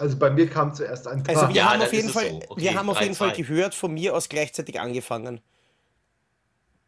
Also 0.00 0.16
bei 0.16 0.30
mir 0.30 0.48
kam 0.48 0.74
zuerst 0.74 1.06
ein 1.06 1.22
T. 1.22 1.30
Also 1.34 1.48
wir 1.48 1.56
Ja, 1.56 1.70
haben 1.72 1.82
auf 1.82 1.92
jeden 1.92 2.08
Fall, 2.08 2.30
so. 2.30 2.40
Okay, 2.48 2.60
wir 2.62 2.74
haben 2.74 2.88
auf 2.90 3.00
jeden 3.00 3.14
Fall 3.14 3.30
3-2. 3.30 3.36
gehört, 3.36 3.74
von 3.74 3.92
mir 3.92 4.14
aus 4.16 4.28
gleichzeitig 4.28 4.80
angefangen. 4.80 5.40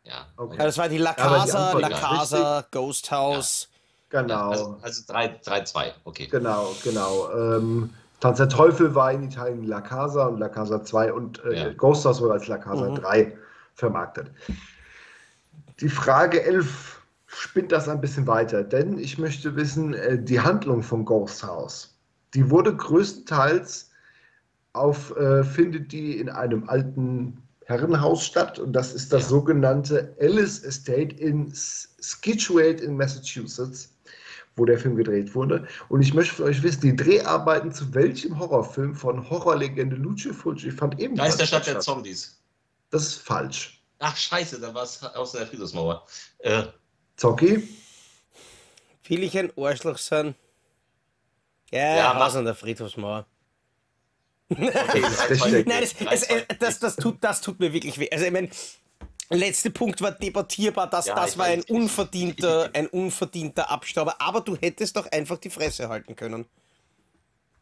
ja. 0.04 0.26
Okay. 0.36 0.52
Also 0.54 0.64
das 0.64 0.78
war 0.78 0.88
die 0.88 0.98
La 0.98 1.12
Casa, 1.12 1.66
Antwort 1.66 1.82
La 1.82 1.88
Casa, 1.90 2.66
Ghost 2.70 3.10
House. 3.10 3.68
genau. 4.08 4.50
Also, 4.50 4.78
also 4.80 5.12
3-2, 5.12 5.92
okay. 6.04 6.26
Genau, 6.26 6.74
genau. 6.82 7.30
Ähm, 7.32 7.90
Tanz 8.20 8.38
der 8.38 8.48
Teufel 8.48 8.94
war 8.94 9.12
in 9.12 9.24
Italien 9.24 9.64
La 9.64 9.80
Casa 9.80 10.26
und 10.26 10.38
La 10.38 10.48
Casa 10.48 10.82
2 10.82 11.12
und 11.12 11.44
äh, 11.44 11.54
Ja. 11.54 11.72
Ghost 11.74 12.04
House 12.06 12.20
wurde 12.20 12.34
als 12.34 12.46
La 12.48 12.56
Casa 12.58 12.88
Mhm. 12.88 12.94
3 12.94 13.36
vermarktet. 13.74 14.30
Die 15.80 15.88
Frage 15.88 16.42
11 16.42 17.00
spinnt 17.26 17.72
das 17.72 17.88
ein 17.88 18.00
bisschen 18.00 18.26
weiter, 18.26 18.62
denn 18.64 18.98
ich 18.98 19.18
möchte 19.18 19.54
wissen, 19.56 19.94
äh, 19.94 20.18
die 20.22 20.40
Handlung 20.40 20.82
von 20.82 21.04
Ghost 21.04 21.42
House, 21.42 21.91
die 22.34 22.50
wurde 22.50 22.74
größtenteils 22.76 23.90
auf, 24.72 25.14
äh, 25.16 25.44
findet 25.44 25.92
die 25.92 26.18
in 26.18 26.28
einem 26.30 26.68
alten 26.68 27.42
Herrenhaus 27.66 28.24
statt 28.24 28.58
und 28.58 28.72
das 28.72 28.92
ist 28.94 29.12
das 29.12 29.22
Ja. 29.24 29.28
sogenannte 29.28 30.14
Ellis 30.18 30.62
Estate 30.64 31.14
in 31.16 31.48
S- 31.50 31.94
Scituate 32.00 32.82
in 32.82 32.96
Massachusetts, 32.96 33.94
wo 34.56 34.64
der 34.64 34.78
Film 34.78 34.96
gedreht 34.96 35.34
wurde. 35.34 35.66
Und 35.88 36.02
ich 36.02 36.12
möchte 36.14 36.34
für 36.34 36.44
euch 36.44 36.62
wissen, 36.62 36.80
die 36.80 36.96
Dreharbeiten 36.96 37.72
zu 37.72 37.92
welchem 37.94 38.38
Horrorfilm 38.38 38.94
von 38.94 39.28
Horrorlegende 39.30 39.96
Lucio 39.96 40.32
Fulci 40.34 40.70
fand 40.70 40.98
ebenfalls 41.00 41.32
Geisterstadt 41.32 41.66
der 41.66 41.70
statt. 41.72 41.82
Zombies. 41.84 42.38
Das 42.90 43.02
ist 43.04 43.14
falsch. 43.16 43.82
Ach, 44.00 44.16
scheiße, 44.16 44.60
da 44.60 44.74
war 44.74 44.82
es 44.82 45.02
aus 45.02 45.32
der 45.32 45.46
Friedhofsmauer. 45.46 46.04
Äh, 46.38 46.64
Zocki? 47.16 47.68
Will 49.06 49.22
ich 49.22 49.38
ein 49.38 49.52
Arschloch 49.56 49.98
sein? 49.98 50.34
Ja, 51.72 51.96
Ja, 51.96 52.14
Haus 52.14 52.32
mach. 52.32 52.38
an 52.38 52.44
der 52.44 52.54
Friedhofsmauer. 52.54 53.26
okay, 54.50 54.70
der 54.70 55.36
3-2. 55.36 55.48
Steck. 55.48 55.66
Nein, 55.66 55.80
das, 56.10 56.28
das, 56.58 56.78
das, 56.78 56.96
tut, 56.96 57.16
das 57.24 57.40
tut 57.40 57.58
mir 57.58 57.72
wirklich 57.72 57.98
weh. 57.98 58.08
Also 58.12 58.26
ich 58.26 58.30
meine, 58.30 58.50
letzter 59.30 59.70
Punkt 59.70 60.00
war 60.02 60.12
debattierbar, 60.12 60.88
das, 60.90 61.06
Ja, 61.06 61.14
das 61.14 61.38
war 61.38 61.46
ein 61.46 61.62
unverdienter, 61.62 62.70
ein 62.74 62.86
unverdienter 62.88 63.70
Abstauber, 63.70 64.16
aber 64.20 64.40
du 64.42 64.56
hättest 64.56 64.96
doch 64.96 65.10
einfach 65.10 65.38
die 65.38 65.50
Fresse 65.50 65.88
halten 65.88 66.14
können. 66.16 66.46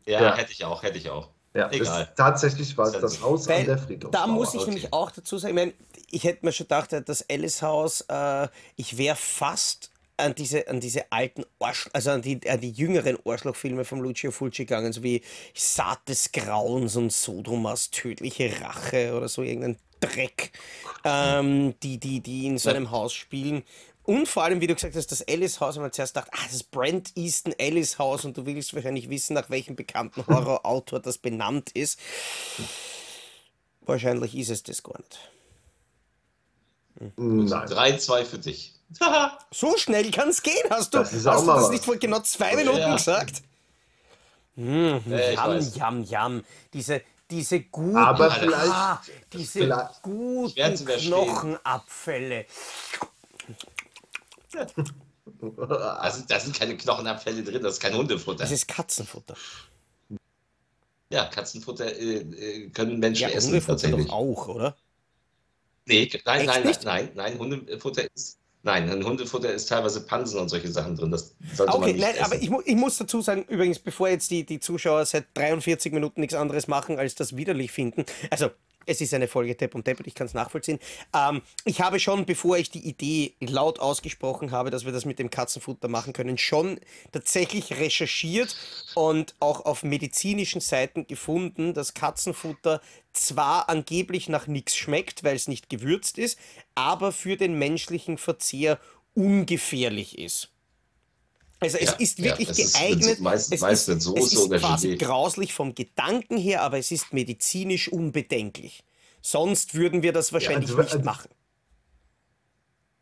Ja, 0.07 0.21
Ja. 0.23 0.37
hätte 0.37 0.53
ich 0.53 0.65
auch, 0.65 0.83
hätte 0.83 0.99
ich 0.99 1.09
auch. 1.11 1.29
Ja, 1.55 1.69
Egal. 1.73 2.07
Das, 2.07 2.15
tatsächlich 2.17 2.77
war 2.79 2.87
es 2.87 3.01
das 3.01 3.21
Haus 3.23 3.49
an 3.49 3.55
Weil 3.55 3.65
der 3.65 3.79
Friedhofsmauer. 3.79 4.27
da 4.27 4.27
muss 4.33 4.55
ich 4.55 4.61
okay. 4.61 4.71
nämlich 4.71 4.93
auch 4.93 5.11
dazu 5.11 5.37
sagen, 5.39 5.57
ich, 5.57 5.61
meine, 5.65 5.73
ich 6.11 6.25
hätte 6.25 6.45
mir 6.47 6.53
schon 6.53 6.65
gedacht, 6.67 6.91
das 7.07 7.25
Alice-Haus, 7.29 8.03
äh, 8.09 8.49
ich 8.77 8.97
wäre 8.99 9.17
fast 9.17 9.91
an 10.21 10.35
diese, 10.35 10.69
an 10.69 10.81
diese 10.81 11.11
alten 11.11 11.45
Arsch, 11.59 11.89
also 11.93 12.11
an 12.11 12.23
die, 12.23 12.41
an 12.49 12.61
die 12.61 12.71
jüngeren 12.71 13.19
Arschlochfilme 13.25 13.85
von 13.85 14.01
Lucio 14.01 14.31
Fulci 14.31 14.65
gegangen, 14.65 14.93
so 14.93 15.03
wie 15.03 15.23
Saat 15.55 16.09
des 16.09 16.33
Grauens 16.33 16.97
und 16.97 17.13
Sodomas 17.13 17.91
tödliche 17.91 18.61
Rache 18.61 19.15
oder 19.15 19.29
so 19.29 19.43
irgendein 19.43 19.77
Dreck, 20.01 20.53
ähm, 21.05 21.75
die, 21.83 21.99
die, 21.99 22.21
die 22.21 22.47
in 22.47 22.59
so 22.59 22.71
einem 22.71 22.91
Haus 22.91 23.13
spielen. 23.13 23.63
Und 24.05 24.27
vor 24.27 24.45
allem, 24.45 24.61
wie 24.61 24.67
du 24.67 24.75
gesagt 24.75 24.97
hast, 24.97 25.13
das 25.13 25.27
Alice-Haus, 25.29 25.77
wenn 25.77 25.83
man 25.83 25.93
zuerst 25.93 26.17
dachte, 26.17 26.31
ah, 26.33 26.43
das 26.45 26.55
ist 26.55 26.71
Brent 26.71 27.13
Easton 27.17 27.55
Alice-Haus 27.61 28.25
und 28.25 28.37
du 28.37 28.47
willst 28.47 28.75
wahrscheinlich 28.75 29.11
wissen, 29.11 29.35
nach 29.35 29.51
welchem 29.51 29.77
bekannten 29.77 30.27
Horrorautor 30.27 31.01
das 31.01 31.19
benannt 31.19 31.71
ist. 31.73 32.01
Wahrscheinlich 33.83 34.35
ist 34.35 34.51
es 34.51 34.63
das 34.63 34.83
gar 34.83 34.99
nicht. 34.99 35.31
Nein. 37.17 37.69
3-2 37.69 38.25
für 38.25 38.39
dich. 38.39 38.75
So 39.53 39.77
schnell 39.77 40.11
kann 40.11 40.29
es 40.31 40.43
gehen, 40.43 40.69
hast 40.71 40.93
du, 40.95 40.99
Das 40.99 41.13
hast 41.13 41.43
du 41.43 41.47
das 41.47 41.71
nicht 41.71 41.85
vor 41.85 41.97
genau 41.97 42.21
zwei 42.21 42.57
Minuten 42.57 42.79
Ja. 42.79 42.95
gesagt? 42.97 43.43
Hm, 44.57 45.03
Ja, 45.07 45.19
ich 45.19 45.37
jam, 45.37 45.61
jam, 45.75 46.05
jam. 46.05 46.45
Diese, 46.73 47.03
diese 47.31 47.61
guten, 47.63 47.97
Aber 47.97 48.25
Alter. 48.25 48.41
vielleicht, 48.41 48.73
ah, 48.73 49.03
diese 49.33 49.53
vielleicht- 49.61 50.03
guten. 50.03 50.75
Knochenabfälle. 50.87 52.47
Da 54.53 56.11
sind, 56.13 56.31
da 56.31 56.41
sind 56.41 56.59
keine 56.59 56.77
Knochenabfälle 56.77 57.43
drin, 57.45 57.63
das 57.63 57.75
ist 57.75 57.81
kein 57.81 57.95
Hundefutter. 57.95 58.39
Das 58.39 58.51
ist 58.51 58.67
Katzenfutter. 58.67 59.37
Ja, 61.13 61.27
Katzenfutter 61.27 61.87
äh, 61.97 62.17
äh, 62.19 62.71
können 62.71 62.99
Menschen 62.99 63.23
Ja, 63.23 63.29
essen 63.31 63.49
Hundefutter 63.49 63.73
tatsächlich. 63.75 64.07
doch 64.09 64.13
auch, 64.15 64.49
oder? 64.49 64.77
Nee, 65.87 66.11
nein, 66.25 66.39
Echt 66.41 66.47
nein, 66.47 66.63
nicht? 66.67 66.85
nein, 66.85 67.05
nein, 67.15 67.33
nein, 67.33 67.39
Hundefutter 67.39 68.03
ist. 68.15 68.39
Nein, 68.63 68.89
in 68.89 69.05
Hundefutter 69.05 69.51
ist 69.53 69.69
teilweise 69.71 70.03
Pansen 70.05 70.39
und 70.39 70.49
solche 70.51 70.69
Sachen 70.69 70.95
drin. 70.97 71.11
Das 71.11 71.35
sollte 71.55 71.73
man 71.73 71.83
Okay, 71.83 71.93
nicht 71.95 72.03
nein, 72.03 72.15
essen. 72.15 72.25
aber 72.25 72.35
ich, 72.37 72.51
mu 72.51 72.61
ich 72.65 72.77
muss 72.77 72.99
dazu 72.99 73.23
sagen, 73.23 73.45
übrigens, 73.49 73.79
bevor 73.79 74.09
jetzt 74.09 74.31
die, 74.31 74.45
die 74.45 74.61
Zuschauer 74.61 75.07
seit 75.07 75.27
43 75.35 75.93
Minuten 75.93 76.21
nichts 76.21 76.35
anderes 76.35 76.69
machen, 76.69 76.99
als 76.99 77.15
das 77.15 77.37
widerlich 77.37 77.73
finden. 77.73 78.05
Also, 78.31 78.51
es 78.91 79.01
ist 79.01 79.15
eine 79.15 79.29
Folge 79.29 79.55
Depp 79.55 79.77
und 79.77 79.87
Deppert, 79.87 80.09
ich 80.09 80.15
kann 80.15 80.27
es 80.27 80.35
nachvollziehen. 80.35 80.81
Ähm, 81.15 81.43
ich 81.65 81.81
habe 81.81 82.01
schon, 82.01 82.27
bevor 82.27 82.59
ich 82.59 82.71
die 82.71 82.87
Idee 82.87 83.35
laut 83.41 83.79
ausgesprochen 83.79 84.51
habe, 84.51 84.71
dass 84.71 84.85
wir 84.85 84.93
das 84.93 85.05
mit 85.05 85.21
dem 85.21 85.31
Katzenfutter 85.31 85.87
machen 85.87 86.13
können, 86.13 86.39
schon 86.39 86.81
tatsächlich 87.13 87.79
recherchiert 87.79 88.57
und 88.97 89.37
auch 89.39 89.65
auf 89.65 89.85
medizinischen 89.85 90.61
Seiten 90.61 91.07
gefunden, 91.07 91.73
dass 91.73 91.95
Katzenfutter 91.95 92.81
zwar 93.13 93.69
angeblich 93.69 94.29
nach 94.29 94.49
nichts 94.49 94.77
schmeckt, 94.77 95.23
weil 95.23 95.37
es 95.37 95.47
nicht 95.47 95.71
gewürzt 95.71 96.19
ist, 96.19 96.39
aber 96.75 97.13
für 97.13 97.37
den 97.37 97.59
menschlichen 97.59 98.19
Verzehr 98.19 98.81
ungefährlich 99.15 100.19
ist. 100.19 100.51
Also 101.63 101.77
es 101.79 101.91
Ja, 101.91 101.97
ist 101.99 102.19
ja, 102.19 102.25
wirklich 102.25 102.49
es 102.49 102.59
ist 102.59 102.73
mit 102.81 102.89
geeignet. 102.89 103.17
so- 103.19 103.23
meist- 103.23 103.53
es 103.53 103.61
meist 103.61 103.89
ist, 103.89 104.03
Soße 104.03 104.19
es 104.19 104.33
ist 104.33 104.39
oder 104.39 104.59
quasi 104.59 104.97
grauslich 104.97 105.53
vom 105.53 105.75
Gedanken 105.75 106.39
her, 106.39 106.63
aber 106.63 106.79
es 106.79 106.91
ist 106.91 107.13
medizinisch 107.13 107.89
unbedenklich. 107.93 108.83
Sonst 109.21 109.75
würden 109.75 110.03
wir 110.03 110.13
das 110.15 110.33
wahrscheinlich 110.33 110.71
also- 110.71 110.81
nicht 110.83 110.93
also- 110.95 111.05
machen. 111.05 111.29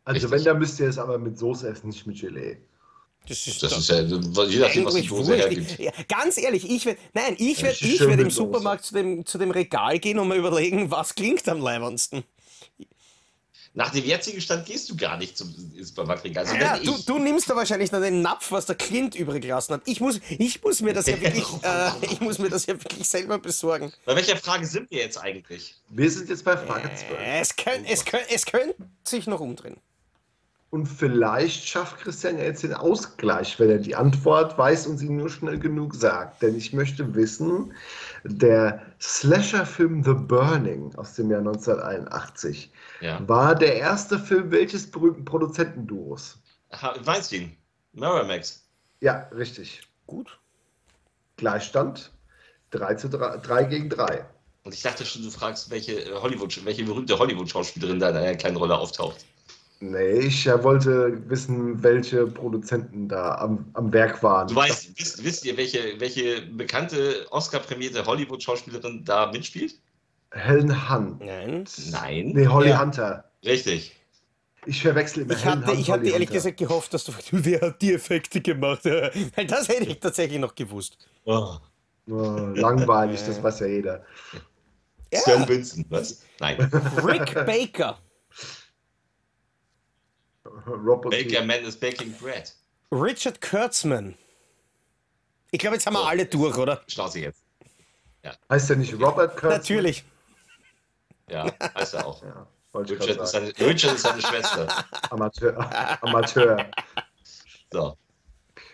Also 0.03 0.27
Richtig. 0.27 0.31
wenn, 0.39 0.43
dann 0.45 0.59
müsst 0.59 0.79
ihr 0.79 0.87
es 0.89 0.97
aber 0.97 1.17
mit 1.19 1.37
Soße 1.37 1.69
essen, 1.69 1.87
nicht 1.89 2.05
mit 2.07 2.19
Gelee. 2.19 2.57
Das 3.27 3.45
ist, 3.45 3.61
Das 3.61 3.77
ist 3.77 3.89
ja, 3.89 4.01
je 4.01 4.59
nachdem, 4.59 4.85
was 4.85 4.95
die 4.95 5.09
wurscht. 5.09 5.29
hergibt. 5.29 5.77
Ja, 5.77 5.91
ganz 6.07 6.37
ehrlich, 6.37 6.67
ich 6.67 6.85
werd, 6.85 6.97
nein, 7.13 7.35
ich 7.37 7.57
Ja, 7.59 7.63
werde 7.67 7.77
ich 7.85 7.99
werd 7.99 8.11
im 8.19 8.29
Soße. 8.31 8.35
Supermarkt 8.47 8.85
zu 8.85 8.93
dem, 8.95 9.25
zu 9.25 9.37
dem 9.37 9.51
Regal 9.51 9.99
gehen 9.99 10.17
und 10.17 10.27
mal 10.29 10.37
überlegen, 10.37 10.89
was 10.89 11.13
klingt 11.13 11.47
am 11.47 11.59
leibendsten. 11.61 12.23
Nach 13.73 13.91
dem 13.91 14.03
jetzigen 14.03 14.41
Stand 14.41 14.65
gehst 14.65 14.89
du 14.89 14.97
gar 14.97 15.17
nicht 15.17 15.37
zum 15.37 15.53
Supermarktregal. 15.79 16.45
Also 16.45 16.55
Ja, 16.55 16.77
du, 16.77 16.97
du 17.05 17.19
nimmst 17.19 17.49
da 17.49 17.55
wahrscheinlich 17.55 17.89
dann 17.89 18.01
den 18.01 18.21
Napf, 18.21 18.51
was 18.51 18.65
der 18.65 18.75
Clint 18.75 19.15
übrig 19.15 19.41
gelassen 19.41 19.73
hat. 19.73 19.81
Ich 19.85 20.01
muss, 20.01 20.19
ich 20.29 20.61
muss 20.63 20.81
mir 20.81 20.93
das 20.93 21.05
ja 21.05 21.21
wirklich, 21.21 21.45
äh, 21.63 21.91
ich 22.01 22.19
muss 22.19 22.39
mir 22.39 22.49
das 22.49 22.65
ja 22.65 22.73
wirklich 22.73 23.07
selber 23.07 23.37
besorgen. 23.37 23.93
bei 24.05 24.15
welcher 24.15 24.37
Frage 24.37 24.65
sind 24.65 24.89
wir 24.91 24.99
jetzt 24.99 25.17
eigentlich? 25.17 25.75
Wir 25.89 26.09
sind 26.09 26.29
jetzt 26.29 26.43
bei 26.43 26.57
Frage 26.57 26.89
12. 26.93 27.19
Es 27.41 27.55
könnte 27.55 27.89
es 27.91 28.05
könnt, 28.05 28.25
es 28.29 28.45
könnt 28.45 28.75
sich 29.03 29.27
noch 29.27 29.39
umdrehen. 29.39 29.77
Und 30.71 30.85
vielleicht 30.85 31.67
schafft 31.67 31.97
Christian 31.97 32.37
ja 32.37 32.43
jetzt 32.43 32.61
den 32.61 32.75
Ausgleich, 32.75 33.59
wenn 33.59 33.71
er 33.71 33.79
die 33.79 33.95
Antwort 33.95 34.55
weiß 34.55 34.85
und 34.85 34.99
sie 34.99 35.09
nur 35.09 35.29
schnell 35.29 35.57
genug 35.57 35.95
sagt. 35.95 36.43
Denn 36.43 36.55
ich 36.55 36.73
möchte 36.73 37.15
wissen, 37.15 37.73
der 38.23 38.79
Slasher-Film 39.01 40.03
The 40.03 40.13
Burning 40.13 40.93
aus 40.95 41.15
dem 41.15 41.31
Jahr 41.31 41.39
1981 41.39 42.71
Ja. 43.01 43.19
war 43.27 43.55
der 43.55 43.77
erste 43.77 44.19
Film 44.19 44.51
welches 44.51 44.89
berühmten 44.89 45.25
Produzentenduos? 45.25 46.37
Weinstein, 47.03 47.55
Miramax. 47.93 48.63
Ja, 49.01 49.27
richtig. 49.35 49.81
Gut. 50.05 50.37
Gleichstand 51.37 52.11
3, 52.71 52.93
zu 52.95 53.09
3, 53.09 53.37
3 53.37 53.63
gegen 53.63 53.89
3. 53.89 54.23
Und 54.65 54.73
ich 54.75 54.83
dachte 54.83 55.03
schon, 55.03 55.23
du 55.23 55.31
fragst, 55.31 55.71
welche 55.71 55.93
äh, 55.93 56.13
Hollywood, 56.13 56.63
welche 56.63 56.83
berühmte 56.83 57.17
Hollywood-Schauspielerin 57.17 57.99
da 57.99 58.09
in 58.09 58.17
einer 58.17 58.35
kleinen 58.35 58.57
Rolle 58.57 58.77
auftaucht. 58.77 59.25
Nee, 59.81 60.19
ich 60.19 60.45
äh, 60.45 60.61
wollte 60.61 61.21
wissen, 61.29 61.81
welche 61.81 62.27
Produzenten 62.27 63.07
da 63.07 63.35
am, 63.35 63.65
am 63.73 63.93
Werk 63.93 64.21
waren. 64.21 64.49
Du 64.49 64.55
weißt, 64.55 64.99
wisst, 64.99 65.23
wisst 65.23 65.45
ihr, 65.45 65.55
welche, 65.55 65.97
welche 65.99 66.41
bekannte 66.41 67.25
Oscar-prämierte 67.31 68.05
Hollywood-Schauspielerin 68.05 69.05
da 69.05 69.31
mitspielt? 69.31 69.75
Helen 70.31 70.89
Hunt. 70.89 71.21
Nein. 71.21 71.65
Nein. 71.91 72.31
Nee, 72.35 72.47
Holly 72.47 72.69
Ja. 72.69 72.81
Hunter. 72.81 73.31
Richtig. 73.45 73.95
Ich 74.65 74.81
verwechsel 74.81 75.23
immer 75.23 75.33
Ich 75.33 75.45
Helen 75.45 75.61
hatte, 75.61 75.71
Hunt, 75.71 75.79
ich 75.79 75.89
hatte 75.89 76.01
Holly 76.01 76.11
ehrlich 76.11 76.27
Hunter. 76.27 76.33
gesagt 76.39 76.57
gehofft, 76.57 76.93
dass 76.93 77.05
du 77.05 77.13
wer 77.31 77.61
hat 77.61 77.81
die 77.81 77.93
Effekte 77.93 78.41
gemacht? 78.41 78.83
Weil 78.85 79.47
das 79.47 79.69
hätte 79.69 79.85
ich 79.85 79.99
tatsächlich 80.01 80.39
noch 80.39 80.53
gewusst. 80.55 80.97
Oh. 81.23 81.55
Oh, 82.09 82.13
langweilig, 82.55 83.21
das 83.25 83.41
weiß 83.41 83.61
ja 83.61 83.67
jeder. 83.67 84.05
Ja, 85.13 85.47
Winston, 85.47 85.85
was? 85.89 86.21
Nein. 86.39 86.57
Rick 87.05 87.33
Baker. 87.45 87.97
Robert 90.75 91.11
Baker 91.11 91.43
Man 91.45 91.63
is 91.63 91.75
baking 91.75 92.13
bread. 92.19 92.51
Richard 92.91 93.39
Kurtzman. 93.41 94.15
Ich 95.51 95.59
glaube, 95.59 95.75
jetzt 95.75 95.85
haben 95.85 95.93
wir 95.93 95.99
So. 96.01 96.05
alle 96.05 96.25
durch, 96.25 96.57
oder? 96.57 96.81
Schnauze 96.87 97.19
jetzt. 97.19 97.43
Heißt 98.49 98.69
der 98.69 98.77
nicht 98.77 98.93
Robert 98.93 99.31
Kurtzman? 99.31 99.51
Natürlich. 99.59 100.03
Ja, 101.29 101.45
heißt 101.75 101.93
er 101.95 102.07
auch. 102.07 102.23
Ja, 102.71 102.81
Richard 102.81 103.09
ist, 103.19 103.31
seine, 103.31 103.47
Richard 103.59 103.95
ist 103.95 104.03
seine 104.03 104.21
Schwester. 104.21 104.67
Amateur. 105.09 106.03
Amateur. 106.03 106.69
So. 107.73 107.97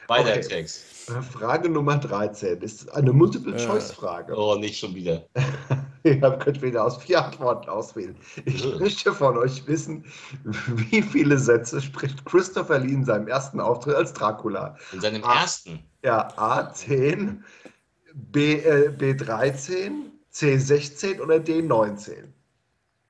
Weiter 0.08 0.30
Okay. 0.32 0.42
Text. 0.42 0.84
Frage 1.32 1.70
Nummer 1.70 1.98
13 1.98 2.62
ist 2.62 2.92
eine 2.94 3.14
Multiple-Choice-Frage. 3.14 4.36
Oh, 4.36 4.56
nicht 4.56 4.80
schon 4.80 4.96
wieder. 4.96 5.28
Ihr 6.04 6.20
könnt 6.20 6.62
wieder 6.62 6.84
aus 6.84 6.98
vier 6.98 7.24
Antworten 7.24 7.70
auswählen. 7.70 8.16
Ich 8.46 8.64
möchte 8.80 9.14
von 9.14 9.38
euch 9.38 9.66
wissen, 9.68 10.06
wie 10.44 11.02
viele 11.02 11.38
Sätze 11.38 11.82
spricht 11.82 12.26
Christopher 12.26 12.80
Lee 12.80 12.94
in 12.94 13.06
seinem 13.06 13.28
ersten 13.28 13.60
Auftritt 13.60 13.96
als 13.96 14.14
Dracula? 14.14 14.76
In 14.94 15.02
seinem 15.02 15.24
Ah. 15.24 15.42
ersten. 15.42 15.80
Ja, 16.04 16.28
A10, 16.38 17.38
B, 18.14 18.56
äh, 18.56 18.90
B13, 18.90 20.12
C16 20.32 21.20
oder 21.22 21.36
D19? 21.36 22.30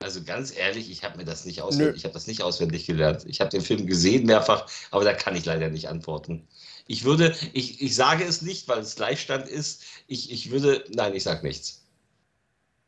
Also 0.00 0.22
ganz 0.22 0.54
ehrlich, 0.56 0.90
ich 0.90 1.04
habe 1.04 1.16
mir 1.16 1.24
das 1.24 1.46
nicht 1.46 1.62
auswendig, 1.62 1.96
ich 1.96 2.04
habe 2.04 2.12
das 2.14 2.26
nicht 2.26 2.42
auswendig 2.42 2.86
gelernt. 2.86 3.24
Ich 3.26 3.40
habe 3.40 3.50
den 3.50 3.62
Film 3.62 3.86
gesehen 3.86 4.26
mehrfach, 4.26 4.66
aber 4.90 5.04
da 5.04 5.14
kann 5.14 5.34
ich 5.34 5.46
leider 5.46 5.70
nicht 5.70 5.88
antworten. 5.88 6.46
Ich 6.86 7.04
würde, 7.04 7.36
ich, 7.52 7.82
ich 7.82 7.94
sage 7.94 8.24
es 8.24 8.42
nicht, 8.42 8.68
weil 8.68 8.80
es 8.80 8.94
Gleichstand 8.96 9.48
ist. 9.48 9.84
Ich, 10.06 10.30
ich 10.30 10.50
würde, 10.50 10.84
nein, 10.90 11.14
ich 11.14 11.24
sage 11.24 11.46
nichts. 11.46 11.84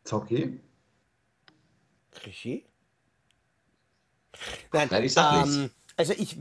Zocki? 0.04 0.60
Regie? 2.24 2.64
Nein, 4.72 4.88
Nein, 4.90 5.04
ich 5.04 5.12
sag 5.12 5.46
ähm, 5.46 5.62
nichts. 5.62 5.74
Also 5.96 6.12
ich 6.16 6.36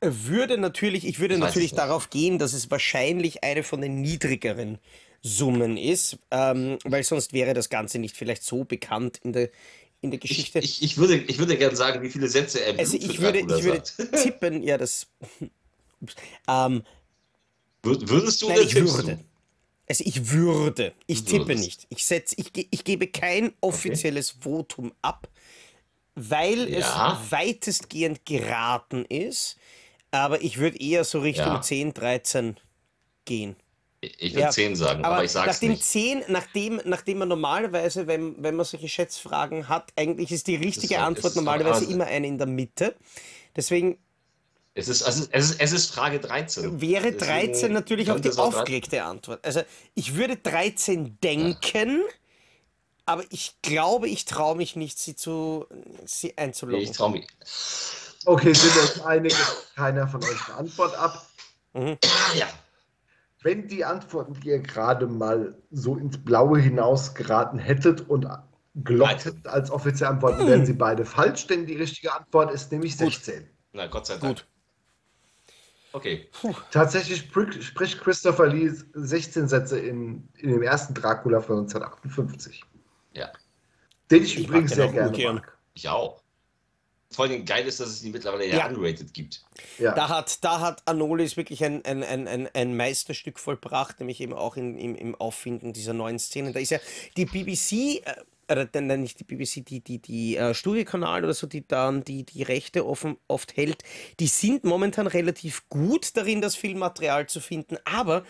würde 0.00 0.58
natürlich, 0.58 1.06
ich 1.06 1.20
würde 1.20 1.34
Ich 1.34 1.40
natürlich 1.40 1.72
darauf 1.72 2.10
gehen, 2.10 2.38
dass 2.38 2.52
es 2.52 2.70
wahrscheinlich 2.70 3.44
eine 3.44 3.62
von 3.62 3.80
den 3.80 4.00
niedrigeren 4.00 4.78
Summen 5.22 5.76
ist, 5.76 6.18
ähm, 6.30 6.78
weil 6.84 7.04
sonst 7.04 7.32
wäre 7.32 7.54
das 7.54 7.68
Ganze 7.68 7.98
nicht 7.98 8.16
vielleicht 8.16 8.42
so 8.42 8.64
bekannt 8.64 9.20
in 9.22 9.32
der, 9.32 9.50
in 10.00 10.10
der 10.10 10.18
Ich, 10.22 10.28
Geschichte. 10.28 10.58
ich, 10.60 10.82
ich 10.82 10.96
würde, 10.96 11.16
ich 11.16 11.38
würde 11.38 11.56
gerne 11.58 11.76
sagen, 11.76 12.02
wie 12.02 12.08
viele 12.08 12.28
Sätze 12.28 12.64
er 12.64 12.78
also 12.78 12.96
ich 12.96 13.20
würde, 13.20 13.40
ich 13.40 13.64
würde 13.64 13.82
tippen, 14.22 14.62
ja, 14.62 14.78
das. 14.78 15.06
Ähm, 16.48 16.82
Wür- 17.82 18.08
Würdest 18.08 18.42
du 18.42 18.48
nein, 18.48 18.58
oder 18.58 18.66
ich 18.66 18.74
würde. 18.74 19.16
du? 19.16 19.24
Also 19.88 20.04
ich 20.06 20.30
würde. 20.30 20.92
Ich 21.06 21.24
tippe 21.24 21.48
würdest. 21.48 21.64
nicht. 21.64 21.86
Ich, 21.88 22.04
setz, 22.04 22.34
ich, 22.36 22.50
ich 22.70 22.84
gebe 22.84 23.06
kein 23.08 23.52
offizielles 23.60 24.30
Votum 24.40 24.92
ab, 25.02 25.28
weil 26.14 26.68
Ja. 26.70 27.18
es 27.24 27.32
weitestgehend 27.32 28.24
geraten 28.24 29.04
ist. 29.06 29.56
Aber 30.12 30.42
ich 30.42 30.58
würde 30.58 30.78
eher 30.80 31.04
so 31.04 31.20
Richtung 31.20 31.46
Ja. 31.46 31.60
10, 31.62 31.94
13 31.94 32.56
gehen. 33.24 33.56
Ich 34.00 34.32
würde 34.32 34.40
Ja, 34.40 34.50
10 34.50 34.76
sagen, 34.76 35.04
aber, 35.04 35.16
Aber 35.16 35.24
ich 35.24 35.30
sag's 35.30 35.46
nachdem 35.54 35.70
nicht. 35.72 35.84
10, 35.84 36.24
nachdem, 36.28 36.80
nachdem 36.84 37.18
man 37.18 37.28
normalerweise, 37.28 38.06
wenn, 38.06 38.42
wenn 38.42 38.56
man 38.56 38.64
solche 38.66 38.88
Schätzfragen 38.88 39.68
hat, 39.68 39.92
eigentlich 39.96 40.32
ist 40.32 40.46
die 40.46 40.56
richtige 40.56 40.94
ist- 40.94 41.00
Antwort 41.00 41.26
ist- 41.32 41.36
normalerweise 41.36 41.84
immer 41.84 42.06
eine 42.06 42.26
in 42.26 42.38
der 42.38 42.46
Mitte. 42.46 42.94
Deswegen 43.56 43.98
Es 44.74 44.88
ist, 44.88 45.02
also, 45.02 45.26
es, 45.32 45.50
ist, 45.50 45.60
es 45.60 45.72
ist 45.72 45.92
Frage 45.92 46.20
13. 46.20 46.80
wäre 46.80 47.12
Deswegen 47.12 47.18
13 47.18 47.72
natürlich 47.72 48.10
auch 48.10 48.20
die 48.20 48.30
auch 48.30 48.36
13 48.36 48.60
aufgelegte 48.60 49.02
Antwort. 49.02 49.44
Also 49.44 49.62
ich 49.94 50.14
würde 50.14 50.36
13 50.36 51.18
denken, 51.20 52.02
aber 53.04 53.24
ich 53.30 53.56
glaube, 53.62 54.08
ich 54.08 54.24
traue 54.24 54.56
mich 54.56 54.76
nicht, 54.76 54.98
sie, 54.98 55.16
zu, 55.16 55.66
sie 56.04 56.38
einzuloggen. 56.38 56.84
ich 56.84 56.92
traue 56.92 57.10
mich. 57.10 57.26
Okay, 58.26 58.52
sind 58.52 58.74
wir 58.74 58.82
uns 58.82 59.00
einig, 59.00 59.32
dass 59.32 59.72
keiner 59.74 60.06
von 60.06 60.22
euch 60.22 60.48
eine 60.48 60.58
Antwort 60.58 60.94
ab. 60.94 61.26
Ah, 61.72 61.96
ja. 62.34 62.46
Wenn 63.42 63.66
die 63.66 63.84
Antworten, 63.84 64.34
die 64.34 64.48
ihr 64.48 64.60
gerade 64.60 65.06
mal 65.06 65.56
so 65.70 65.96
ins 65.96 66.22
Blaue 66.22 66.60
hinaus 66.60 67.14
geraten 67.14 67.58
hättet 67.58 68.08
und 68.08 68.28
hättet 68.86 69.46
als 69.48 69.70
offizielle 69.70 70.10
Antworten, 70.10 70.46
wären 70.46 70.64
sie 70.66 70.74
beide 70.74 71.04
falsch, 71.04 71.46
denn 71.46 71.66
die 71.66 71.76
richtige 71.76 72.12
Antwort 72.14 72.52
ist 72.52 72.70
nämlich 72.70 72.96
16. 72.96 73.48
Na, 73.72 73.86
Gott 73.86 74.06
sei 74.06 74.18
Dank. 74.18 74.36
Gut. 74.36 74.46
Okay. 75.92 76.28
Tatsächlich 76.70 77.22
spr- 77.22 77.60
spricht 77.62 78.00
Christopher 78.00 78.46
Lee 78.46 78.70
16 78.94 79.48
Sätze 79.48 79.78
in, 79.78 80.28
in 80.38 80.50
dem 80.50 80.62
ersten 80.62 80.94
Dracula 80.94 81.40
von 81.40 81.58
1958. 81.60 82.62
Ja, 83.14 83.30
Den 84.10 84.22
ich, 84.22 84.38
Ich 84.38 84.46
übrigens 84.46 84.72
sehr 84.74 84.88
gerne 84.88 85.10
gern. 85.10 85.34
mag. 85.36 85.58
ich 85.74 85.88
auch. 85.88 86.22
Vor 87.12 87.24
allem 87.24 87.44
geil 87.44 87.66
ist, 87.66 87.80
dass 87.80 87.88
es 87.88 88.02
die 88.02 88.10
mittlerweile 88.10 88.46
ja, 88.46 88.56
Ja. 88.58 88.66
unrated 88.68 89.12
gibt. 89.12 89.42
Ja. 89.78 89.92
Da 89.96 90.08
hat, 90.08 90.44
da 90.44 90.60
hat 90.60 90.80
Anolis 90.86 91.36
wirklich 91.36 91.64
ein, 91.64 91.84
ein, 91.84 92.04
ein, 92.04 92.28
ein, 92.28 92.48
ein 92.54 92.76
Meisterstück 92.76 93.40
vollbracht, 93.40 93.98
nämlich 93.98 94.20
eben 94.20 94.32
auch 94.32 94.56
in, 94.56 94.78
im, 94.78 94.94
im 94.94 95.16
Auffinden 95.16 95.72
dieser 95.72 95.92
neuen 95.92 96.20
Szenen. 96.20 96.52
Da 96.52 96.60
ist 96.60 96.70
ja 96.70 96.78
die 97.16 97.24
BBC, 97.24 98.06
äh, 98.06 98.14
oder 98.50 98.68
nein, 98.80 99.02
nicht 99.02 99.20
die 99.20 99.24
BBC, 99.24 99.64
die, 99.64 99.80
die, 99.80 99.98
die 99.98 100.36
äh, 100.36 100.54
Studiokanal 100.54 101.24
oder 101.24 101.34
so, 101.34 101.46
die 101.46 101.66
dann 101.66 102.04
die, 102.04 102.24
die 102.24 102.42
Rechte 102.42 102.86
offen, 102.86 103.16
oft 103.28 103.56
hält, 103.56 103.82
die 104.18 104.26
sind 104.26 104.64
momentan 104.64 105.06
relativ 105.06 105.68
gut 105.68 106.16
darin, 106.16 106.40
das 106.40 106.56
Filmmaterial 106.56 107.28
zu 107.28 107.40
finden, 107.40 107.76
aber 107.84 108.24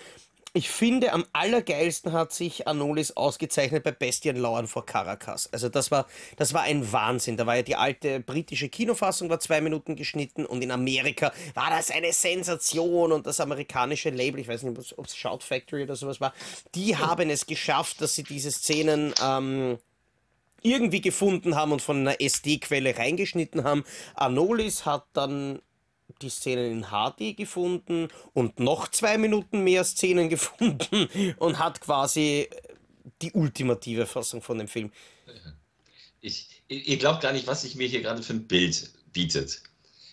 ich 0.52 0.68
finde, 0.68 1.12
am 1.12 1.24
allergeilsten 1.32 2.12
hat 2.12 2.32
sich 2.32 2.66
Anolis 2.66 3.12
ausgezeichnet 3.12 3.84
bei 3.84 3.92
Bestien 3.92 4.36
Lauern 4.36 4.66
vor 4.66 4.84
Caracas. 4.84 5.48
Also 5.52 5.68
das 5.68 5.92
war, 5.92 6.06
das 6.36 6.52
war 6.52 6.62
ein 6.62 6.90
Wahnsinn. 6.90 7.36
Da 7.36 7.46
war 7.46 7.54
ja 7.54 7.62
die 7.62 7.76
alte 7.76 8.18
britische 8.18 8.68
Kinofassung, 8.68 9.30
war 9.30 9.38
zwei 9.38 9.60
Minuten 9.60 9.94
geschnitten 9.94 10.44
und 10.44 10.62
in 10.62 10.72
Amerika 10.72 11.32
war 11.54 11.70
das 11.70 11.92
eine 11.92 12.12
Sensation 12.12 13.12
und 13.12 13.28
das 13.28 13.38
amerikanische 13.38 14.10
Label, 14.10 14.40
ich 14.40 14.48
weiß 14.48 14.64
nicht, 14.64 14.98
ob 14.98 15.06
es 15.06 15.16
Shout 15.16 15.38
Factory 15.40 15.84
oder 15.84 15.94
sowas 15.94 16.20
war, 16.20 16.34
die 16.74 16.96
haben 16.96 17.30
es 17.30 17.46
geschafft, 17.46 18.00
dass 18.00 18.16
sie 18.16 18.24
diese 18.24 18.50
Szenen 18.50 19.14
ähm, 19.22 19.78
irgendwie 20.62 21.00
gefunden 21.00 21.54
haben 21.54 21.72
und 21.72 21.82
von 21.82 21.98
einer 21.98 22.20
SD-Quelle 22.20 22.96
reingeschnitten 22.96 23.64
haben. 23.64 23.84
Anolis 24.14 24.86
hat 24.86 25.06
dann 25.12 25.60
die 26.22 26.28
Szenen 26.28 26.70
in 26.70 26.86
HD 26.90 27.36
gefunden 27.36 28.08
und 28.32 28.60
noch 28.60 28.88
zwei 28.88 29.18
Minuten 29.18 29.64
mehr 29.64 29.84
Szenen 29.84 30.28
gefunden 30.28 31.08
und 31.38 31.58
hat 31.58 31.80
quasi 31.80 32.48
die 33.22 33.32
ultimative 33.32 34.06
Fassung 34.06 34.42
von 34.42 34.58
dem 34.58 34.68
Film. 34.68 34.92
Ich, 36.20 36.62
ihr 36.68 36.98
glaubt 36.98 37.22
gar 37.22 37.32
nicht, 37.32 37.46
was 37.46 37.62
sich 37.62 37.76
mir 37.76 37.88
hier 37.88 38.02
gerade 38.02 38.22
für 38.22 38.34
ein 38.34 38.46
Bild 38.46 38.90
bietet. 39.12 39.62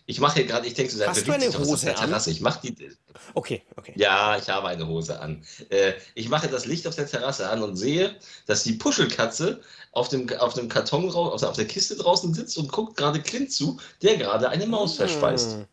Ich 0.09 0.21
mache 0.21 0.35
hier 0.35 0.45
gerade, 0.45 0.65
ich 0.65 0.73
denke, 0.73 0.93
so, 0.93 1.05
Hast 1.05 1.27
du 1.27 1.33
eine 1.33 1.47
Hose 1.47 1.89
an? 1.89 1.95
Terrasse. 1.97 2.31
Ich 2.31 2.39
mache 2.39 2.61
die. 2.63 2.91
Okay, 3.33 3.61
okay. 3.75 3.91
Ja, 3.97 4.37
ich 4.37 4.47
habe 4.47 4.69
eine 4.69 4.87
Hose 4.87 5.19
an. 5.19 5.43
Äh, 5.69 5.93
ich 6.15 6.29
mache 6.29 6.47
das 6.47 6.65
Licht 6.65 6.87
auf 6.87 6.95
der 6.95 7.07
Terrasse 7.07 7.49
an 7.49 7.61
und 7.61 7.75
sehe, 7.75 8.15
dass 8.45 8.63
die 8.63 8.73
Puschelkatze 8.73 9.59
auf 9.91 10.07
dem, 10.07 10.29
auf 10.39 10.53
dem 10.53 10.69
Karton, 10.69 11.11
auf, 11.11 11.43
auf 11.43 11.55
der 11.57 11.67
Kiste 11.67 11.97
draußen 11.97 12.33
sitzt 12.33 12.57
und 12.57 12.71
guckt 12.71 12.95
gerade 12.95 13.21
Clint 13.21 13.51
zu, 13.51 13.81
der 14.01 14.15
gerade 14.15 14.47
eine 14.47 14.65
Maus 14.65 14.95
verspeist. 14.95 15.55
Hm. 15.55 15.65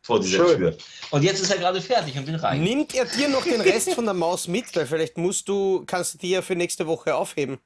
Vor 0.00 0.20
dieser 0.20 0.46
Schön. 0.46 0.58
Tür. 0.58 0.76
Und 1.10 1.22
jetzt 1.22 1.40
ist 1.42 1.50
er 1.50 1.58
gerade 1.58 1.82
fertig 1.82 2.16
und 2.16 2.26
will 2.26 2.36
rein. 2.36 2.62
Nimmt 2.62 2.94
er 2.94 3.04
dir 3.04 3.28
noch 3.28 3.44
den 3.44 3.60
Rest 3.60 3.92
von 3.92 4.06
der 4.06 4.14
Maus 4.14 4.48
mit? 4.48 4.74
Weil 4.74 4.86
vielleicht 4.86 5.18
musst 5.18 5.48
du, 5.50 5.84
kannst 5.86 6.14
du 6.14 6.18
die 6.18 6.30
ja 6.30 6.40
für 6.40 6.56
nächste 6.56 6.86
Woche 6.86 7.14
aufheben. 7.14 7.58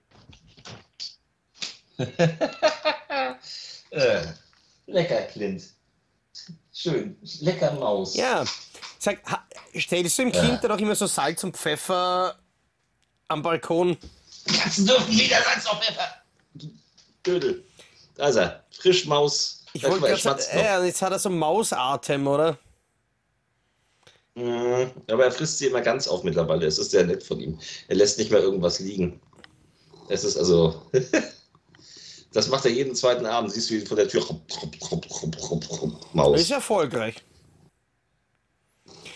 Äh, 3.90 4.20
lecker, 4.88 5.22
Clint. 5.22 5.62
Schön. 6.72 7.16
Lecker 7.40 7.72
Maus. 7.72 8.16
Ja. 8.16 8.44
Sag, 8.98 9.18
stellst 9.76 10.18
du 10.18 10.22
dem 10.22 10.32
Kind 10.32 10.62
dann 10.62 10.72
auch 10.72 10.78
immer 10.78 10.94
so 10.94 11.06
Salz 11.06 11.42
und 11.44 11.56
Pfeffer 11.56 12.38
am 13.28 13.42
Balkon? 13.42 13.96
Katzen 14.46 14.86
dürfen 14.86 15.12
wieder 15.12 15.36
Salz 15.42 15.66
auf 15.66 15.82
Pfeffer. 15.82 16.08
Dödel. 17.24 17.64
Da 18.16 18.28
ist 18.28 18.36
er. 18.36 18.64
Frischmaus. 18.70 19.64
Ich 19.72 19.84
wollte 19.84 20.08
er 20.08 20.16
gerade 20.16 20.42
ja, 20.54 20.84
jetzt 20.84 21.02
hat 21.02 21.12
er 21.12 21.18
so 21.18 21.30
Mausatem, 21.30 22.26
oder? 22.26 22.58
Mhm. 24.34 24.90
Aber 25.10 25.24
er 25.24 25.32
frisst 25.32 25.58
sie 25.58 25.66
immer 25.66 25.80
ganz 25.80 26.08
auf 26.08 26.22
mittlerweile. 26.22 26.66
Es 26.66 26.78
ist 26.78 26.92
sehr 26.92 27.04
nett 27.04 27.22
von 27.22 27.40
ihm. 27.40 27.58
Er 27.88 27.96
lässt 27.96 28.18
nicht 28.18 28.30
mehr 28.30 28.40
irgendwas 28.40 28.78
liegen. 28.78 29.20
Es 30.08 30.24
ist 30.24 30.36
also. 30.36 30.82
das 32.32 32.48
macht 32.48 32.64
er 32.64 32.70
jeden 32.70 32.94
zweiten 32.94 33.26
Abend. 33.26 33.52
Siehst 33.52 33.70
du 33.70 33.74
ihn 33.74 33.86
vor 33.86 33.96
der 33.96 34.08
Tür. 34.08 34.24
Maus. 36.12 36.40
Ist 36.40 36.50
erfolgreich. 36.50 37.16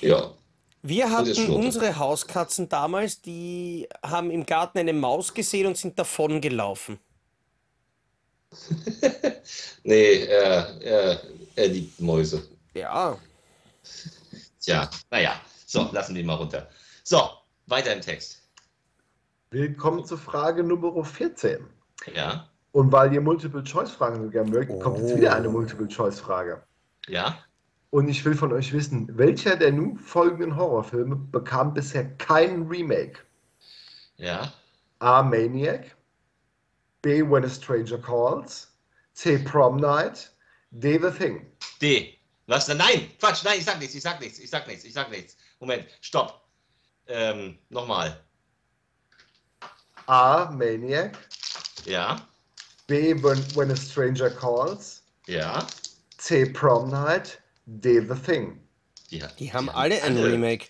Ja. 0.00 0.34
Wir 0.82 1.10
hatten 1.10 1.50
unsere 1.50 1.96
Hauskatzen 1.96 2.68
damals, 2.68 3.22
die 3.22 3.88
haben 4.02 4.32
im 4.32 4.44
Garten 4.44 4.78
eine 4.78 4.92
Maus 4.92 5.32
gesehen 5.32 5.68
und 5.68 5.76
sind 5.76 5.98
davon 5.98 6.40
gelaufen. 6.40 6.98
Nee, 9.84 10.26
er, 10.26 10.80
er, 10.80 11.22
er 11.56 11.68
liebt 11.68 11.98
Mäuse. 11.98 12.48
Ja. 12.74 13.18
Tja, 14.60 14.88
naja. 15.10 15.40
So, 15.66 15.88
lassen 15.90 16.14
wir 16.14 16.20
ihn 16.20 16.26
mal 16.26 16.34
runter. 16.34 16.68
So, 17.02 17.30
weiter 17.66 17.92
im 17.92 18.00
Text. 18.00 18.42
Willkommen 19.50 20.04
zur 20.04 20.18
Frage 20.18 20.62
Nummer 20.62 21.04
14. 21.04 21.66
Ja, 22.14 22.51
Und 22.73 22.91
weil 22.91 23.12
ihr 23.12 23.20
Multiple-Choice-Fragen 23.20 24.23
so 24.23 24.31
gerne 24.31 24.51
mögt, 24.51 24.81
kommt 24.81 24.99
jetzt 24.99 25.12
Oh. 25.12 25.16
wieder 25.16 25.35
eine 25.37 25.49
Multiple-Choice-Frage. 25.49 26.62
ja. 27.09 27.39
Und 27.91 28.09
ich 28.09 28.25
will 28.25 28.35
von 28.35 28.51
euch 28.55 28.73
wissen, 28.73 29.07
welcher 29.18 29.55
der 29.55 29.70
nun 29.70 29.99
folgenden 29.99 30.57
Horrorfilme 30.57 31.14
bekam 31.14 31.75
bisher 31.75 32.16
kein 32.16 32.62
Remake? 32.66 33.18
Ja. 34.16 34.51
A. 35.01 35.23
Maniac, 35.23 35.95
B. 37.03 37.20
When 37.23 37.45
a 37.45 37.51
Stranger 37.51 37.99
Calls, 37.99 38.73
C. 39.12 39.37
Prom 39.37 39.77
Night, 39.77 40.33
D. 40.70 40.99
The 40.99 41.11
Thing. 41.11 41.47
D. 41.83 42.18
Was? 42.47 42.66
Nein, 42.68 43.11
Quatsch, 43.20 43.45
nein, 43.45 43.59
ich 43.59 43.66
sag 43.66 43.79
nichts, 43.79 43.95
ich 43.95 44.01
sag 44.03 44.18
nichts, 44.23 44.39
ich 44.39 44.49
sag 44.49 44.66
nichts, 44.66 44.85
ich 44.85 44.95
sag 44.95 45.11
nichts. 45.11 45.37
Moment, 45.61 45.85
stopp. 46.01 46.49
Ähm, 47.09 47.59
nochmal. 47.68 48.18
A. 50.07 50.51
Maniac, 50.51 51.18
Ja, 51.85 52.16
B. 52.93 53.14
When, 53.22 53.38
When 53.55 53.70
a 53.70 53.76
Stranger 53.76 54.28
Calls, 54.30 55.03
ja. 55.26 55.66
C. 56.18 56.45
Prom 56.47 56.90
Night, 56.90 57.40
D. 57.66 58.01
The 58.01 58.14
Thing. 58.14 58.61
Die, 59.11 59.22
Die 59.38 59.51
haben 59.53 59.70
alle 59.70 60.03
ein 60.03 60.16
Remake. 60.18 60.66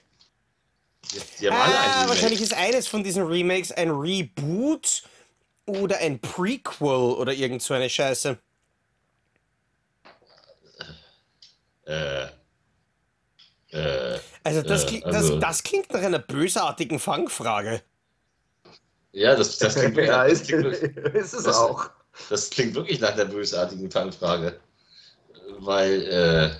Die, 1.12 1.20
die 1.40 1.50
haben 1.50 1.56
alle 1.60 1.78
ein 1.78 1.88
Ah, 1.90 1.92
Remake. 1.94 2.08
wahrscheinlich 2.10 2.40
ist 2.40 2.54
eines 2.54 2.86
von 2.86 3.02
diesen 3.02 3.24
Remakes 3.24 3.72
ein 3.72 3.90
Reboot 3.90 5.02
oder 5.66 5.98
ein 5.98 6.20
Prequel 6.20 7.14
oder 7.16 7.32
irgend 7.32 7.60
so 7.62 7.74
eine 7.74 7.90
Scheiße. 7.90 8.38
Äh, 11.86 12.26
äh, 13.72 14.18
Also 14.44 14.62
das, 14.62 14.84
Äh, 14.84 14.86
klingt, 14.86 15.04
also- 15.06 15.38
das, 15.38 15.40
das 15.40 15.62
klingt 15.64 15.92
nach 15.92 16.02
einer 16.02 16.18
bösartigen 16.20 16.98
Fangfrage. 17.00 17.82
ja, 19.12 19.34
das, 19.34 19.58
das, 19.58 19.74
klingt, 19.92 19.96
ja, 19.96 20.24
das, 20.24 20.32
ist, 20.40 20.46
klingt, 20.46 20.64
wirklich- 20.64 20.96
ist 21.14 21.34
es 21.34 21.42
das- 21.44 21.56
auch. 21.56 21.90
Das 22.30 22.50
klingt 22.50 22.74
wirklich 22.74 23.00
nach 23.00 23.14
der 23.16 23.24
bösartigen 23.26 23.90
Fangfrage. 23.90 24.60
Weil, 25.58 26.02
äh, 26.02 26.50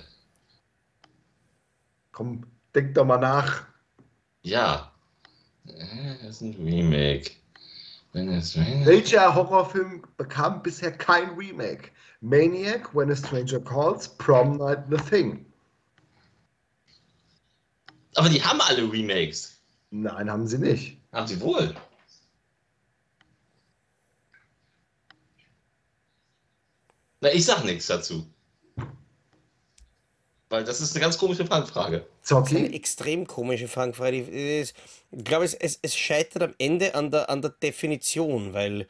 Komm, 2.11 2.45
denk 2.75 2.93
doch 2.95 3.05
mal 3.05 3.17
nach. 3.17 3.65
ja. 4.43 4.91
Äh, 5.67 6.15
Das 6.21 6.35
ist 6.37 6.41
ein 6.41 6.53
Remake. 6.55 7.31
Welcher 8.13 9.33
Horrorfilm 9.33 10.03
bekam 10.17 10.61
bisher 10.61 10.91
kein 10.91 11.29
Remake? 11.31 11.89
Maniac, 12.21 12.93
When 12.93 13.11
a 13.11 13.15
Stranger 13.15 13.59
Calls, 13.59 14.07
Prom 14.17 14.57
Night, 14.57 14.83
The 14.89 14.97
Thing. 14.97 15.45
aber 18.15 18.29
die 18.29 18.43
haben 18.43 18.61
alle 18.61 18.83
Remakes. 18.91 19.59
Nein, 19.89 20.29
haben 20.29 20.45
sie 20.47 20.59
nicht. 20.59 20.97
Haben 21.11 21.25
sie 21.27 21.41
wohl. 21.41 21.73
Na, 27.23 27.31
ich 27.31 27.45
sag 27.45 27.63
nichts 27.63 27.87
dazu. 27.87 28.27
Weil 30.49 30.65
das 30.65 30.81
ist 30.81 30.91
eine 30.93 31.01
ganz 31.01 31.17
komische 31.17 31.45
Fangfrage. 31.45 32.05
Das 32.27 32.31
ist 32.51 32.55
eine 32.57 32.73
extrem 32.73 33.25
komische 33.25 33.67
Fangfrage. 33.69 34.19
Ist- 34.19 34.75
Ich 35.11 35.23
glaube, 35.23 35.45
es, 35.45 35.53
es, 35.53 35.79
es 35.81 35.95
scheitert 35.95 36.43
am 36.43 36.53
Ende 36.59 36.93
an 36.95 37.11
der, 37.11 37.29
an 37.29 37.41
der 37.41 37.51
Definition, 37.51 38.53
weil 38.53 38.87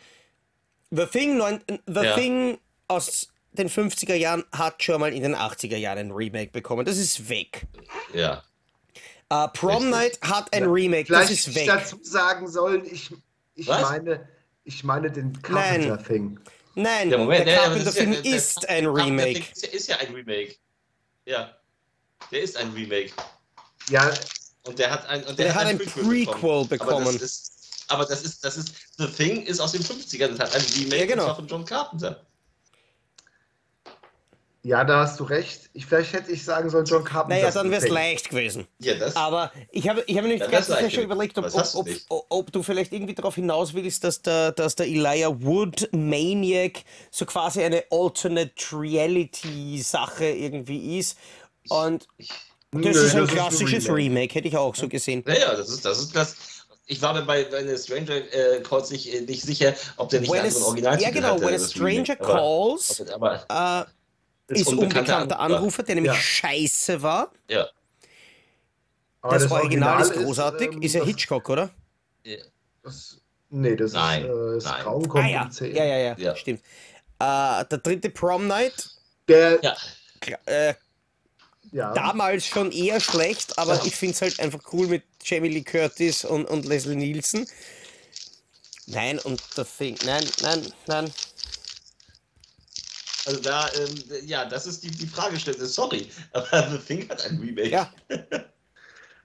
The 0.89 1.05
Thing, 1.05 1.39
The 1.85 2.01
Ja. 2.03 2.15
Thing 2.15 2.57
aus 2.87 3.29
den 3.51 3.69
50er 3.69 4.15
Jahren 4.15 4.43
hat 4.51 4.81
schon 4.81 4.99
mal 4.99 5.13
in 5.13 5.21
den 5.21 5.35
80er 5.35 5.77
Jahren 5.77 5.99
ein 5.99 6.11
Remake 6.11 6.51
bekommen. 6.51 6.85
Das 6.85 6.97
ist 6.97 7.29
weg. 7.29 7.67
Ja. 8.15 8.43
Uh, 9.31 9.47
Prom 9.53 9.69
Richtig. 9.75 9.91
Night 9.91 10.19
hat 10.23 10.53
ein 10.53 10.63
Remake. 10.65 11.11
Das 11.11 11.29
ist 11.29 11.45
hätte 11.47 11.49
ich 11.51 11.55
weg. 11.55 11.67
dazu 11.67 11.99
sagen 12.01 12.47
sollen, 12.47 12.83
ich, 12.85 13.11
ich 13.55 13.67
Was? 13.67 13.81
meine, 13.83 14.27
ich 14.63 14.83
meine 14.83 15.11
den 15.11 15.39
Carpenter 15.41 16.01
Thing. 16.03 16.39
Nein, 16.75 17.09
Der 17.09 17.19
Moment, 17.19 17.45
der 17.47 17.55
das 17.55 17.63
Carpenter-Film 17.65 18.13
ja- 18.13 18.21
der- 18.21 18.35
ist 18.35 18.63
der- 18.63 18.69
ein 18.69 18.83
Carpenter 18.85 19.05
Remake. 19.05 19.33
Thing 19.33 19.51
Ist 19.53 19.61
ja, 19.63 19.69
ist 19.69 19.87
ja 19.87 19.97
ein 19.97 20.13
Remake. 20.13 20.55
Ja. 21.25 21.55
Der 22.31 22.41
ist 22.41 22.57
ein 22.57 22.71
Remake. 22.73 23.11
Ja, 23.89 24.13
Und 24.65 24.79
der 24.79 24.91
hat 24.91 25.05
ein, 25.07 25.23
und 25.25 25.37
Der 25.37 25.53
hat 25.53 25.65
ein 25.65 25.77
Prequel 25.77 26.25
Prequel 26.25 26.65
bekommen. 26.65 27.03
Aber 27.07 27.11
das 27.13 27.21
ist, 27.21 27.51
aber 27.89 28.05
das 28.05 28.21
ist, 28.23 28.43
das 28.45 28.55
ist, 28.57 28.73
The 28.97 29.07
Thing 29.07 29.43
ist 29.45 29.59
aus 29.59 29.73
den 29.73 29.83
50ern. 29.83 30.29
Das 30.37 30.39
hat 30.39 30.55
ein 30.55 30.65
Remake 30.79 30.97
Ja, 31.01 31.05
genau. 31.05 31.35
von 31.35 31.47
John 31.47 31.65
Carpenter. 31.65 32.25
Ja, 34.65 34.85
da 34.85 35.01
hast 35.01 35.19
du 35.19 35.25
recht. 35.25 35.69
Ich, 35.73 35.85
vielleicht 35.85 36.13
hätte 36.13 36.31
ich 36.31 36.45
sagen 36.45 36.69
sollen, 36.69 36.85
John 36.85 37.03
Carpenter. 37.03 37.41
Naja, 37.41 37.51
dann 37.51 37.69
wäre 37.69 37.83
es 37.83 37.89
leicht 37.89 38.29
gewesen. 38.29 38.65
Ja, 38.79 38.95
das. 38.95 39.13
Aber 39.17 39.51
ich 39.71 39.89
habe, 39.89 40.05
ich 40.07 40.15
die 40.15 40.37
das 40.39 40.49
ganze 40.49 40.71
Zeit 40.71 40.83
reicht 40.83 40.95
schon 40.95 41.03
nicht. 41.03 41.11
überlegt, 41.11 41.37
ob, 41.37 41.53
ob, 41.53 41.75
ob, 41.75 41.85
nicht? 41.85 42.05
ob, 42.07 42.51
du 42.51 42.63
vielleicht 42.63 42.93
irgendwie 42.93 43.13
darauf 43.13 43.35
hinaus 43.35 43.73
willst, 43.73 44.05
dass 44.05 44.21
der, 44.21 44.53
dass 44.53 44.75
der 44.75 44.87
Elijah 44.87 45.35
Wood 45.41 45.89
Maniac 45.91 46.83
so 47.11 47.25
quasi 47.25 47.61
eine 47.61 47.83
Alternate 47.91 48.53
Reality-Sache 48.71 50.27
irgendwie 50.27 50.97
ist. 50.97 51.17
Und 51.67 52.07
das 52.17 52.29
Nö, 52.71 52.89
ist 52.89 53.15
ein 53.15 53.21
das 53.21 53.31
klassisches 53.31 53.89
Remake. 53.89 53.97
Remake, 53.97 54.35
hätte 54.35 54.47
ich 54.47 54.55
auch 54.55 54.75
so 54.75 54.87
gesehen. 54.87 55.23
Naja, 55.25 55.55
das 55.55 55.69
ist, 55.69 55.83
das 55.83 55.99
ist 55.99 56.15
das. 56.15 56.37
Ich 56.85 57.01
war 57.01 57.13
mir 57.13 57.23
bei, 57.23 57.43
bei 57.45 57.63
der 57.63 57.77
Stranger 57.77 58.15
äh, 58.33 58.61
Calls 58.61 58.91
nicht, 58.91 59.13
äh, 59.13 59.21
nicht 59.21 59.43
sicher, 59.43 59.73
ob 59.97 60.09
der 60.09 60.21
nicht 60.21 60.31
When 60.31 60.39
einen 60.39 60.47
a, 60.47 60.55
anderen 60.55 60.67
Original 60.67 61.01
ja, 61.01 61.09
genau, 61.11 61.41
when 61.41 61.55
a 61.55 61.59
stranger 61.59 62.15
calls 62.15 63.01
Aber, 63.13 63.43
aber 63.47 63.85
äh, 63.87 63.89
ist 64.55 64.67
unbekannter 64.67 65.39
Anrufer, 65.39 65.83
der 65.83 65.95
nämlich 65.95 66.13
Ja. 66.13 66.19
scheiße 66.19 67.01
war. 67.01 67.31
ja. 67.49 67.67
Aber 69.21 69.39
Das, 69.39 69.49
Original, 69.49 70.01
ist 70.01 70.11
großartig. 70.13 70.73
ähm, 70.73 70.81
ist 70.81 70.93
ja 70.95 70.99
das- 70.99 71.07
Hitchcock, 71.07 71.47
oder? 71.47 71.69
Das, 72.83 73.21
nee, 73.49 73.73
das 73.77 73.93
Nein, 73.93 74.25
ist, 74.25 74.29
äh, 74.29 74.57
ist 74.57 74.63
nein. 74.65 74.83
Grauen 74.83 75.11
Ah 75.11 75.27
ja, 75.29 75.49
10. 75.49 75.73
ja, 75.73 75.85
ja, 75.85 75.97
ja, 75.97 76.15
Ja. 76.17 76.35
stimmt. 76.35 76.59
Äh, 77.19 77.63
der 77.65 77.77
dritte 77.81 78.09
Prom 78.09 78.47
Night, 78.47 78.73
Der, 79.29 79.61
Ja. 79.63 79.77
äh, 80.45 80.73
ja. 81.71 81.93
damals 81.93 82.45
schon 82.45 82.73
eher 82.73 82.99
schlecht, 82.99 83.57
aber 83.57 83.81
ich 83.85 83.95
finde 83.95 84.15
es 84.15 84.21
halt 84.21 84.39
einfach 84.41 84.59
cool 84.73 84.87
mit 84.87 85.03
Jamie 85.23 85.47
Lee 85.47 85.61
Curtis 85.63 86.25
und, 86.25 86.43
und 86.49 86.65
Leslie 86.65 86.95
Nielsen. 86.97 87.47
Nein, 88.87 89.19
und 89.19 89.41
The 89.55 89.63
Thing. 89.63 89.97
Nein, 90.05 90.25
nein, 90.41 90.73
nein. 90.87 91.13
Also 93.25 93.39
da, 93.41 93.67
ähm, 93.73 94.03
ja, 94.25 94.45
das 94.45 94.65
ist 94.67 94.83
die, 94.83 94.91
die 94.91 95.07
Fragestellung. 95.07 95.65
Sorry, 95.65 96.09
aber 96.33 96.69
The 96.71 96.77
Thing 96.77 97.09
hat 97.09 97.25
ein 97.25 97.37
Remake. 97.39 97.69
Ja. 97.69 97.89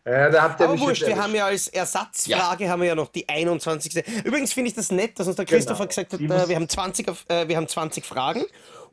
Ja, 0.05 0.31
da 0.31 0.43
habt 0.45 0.59
ihr 0.61 0.65
Aber 0.65 0.73
mich 0.73 0.81
wurscht, 0.83 1.07
wir 1.07 1.21
haben 1.23 1.35
ja 1.35 1.45
als 1.45 1.69
Ersatzfrage 1.69 2.71
haben 2.71 2.81
wir 2.81 2.89
ja 2.89 2.95
noch 2.95 3.09
die 3.11 3.29
21. 3.29 3.95
Übrigens 4.25 4.55
finde 4.55 4.71
ich 4.71 4.75
das 4.75 4.91
nett, 4.91 5.19
dass 5.19 5.27
uns 5.27 5.37
der 5.37 5.45
Christopher 5.45 5.81
Genau. 5.81 5.89
gesagt 5.89 6.13
hat, 6.15 6.21
äh, 6.21 6.23
muss- 6.23 6.49
wir, 6.49 6.57
haben 6.57 6.67
20, 6.69 7.09
auf- 7.11 7.27
äh, 7.29 7.47
wir 7.47 7.59
haben 7.59 7.69
20 7.69 8.07
Fragen 8.07 8.47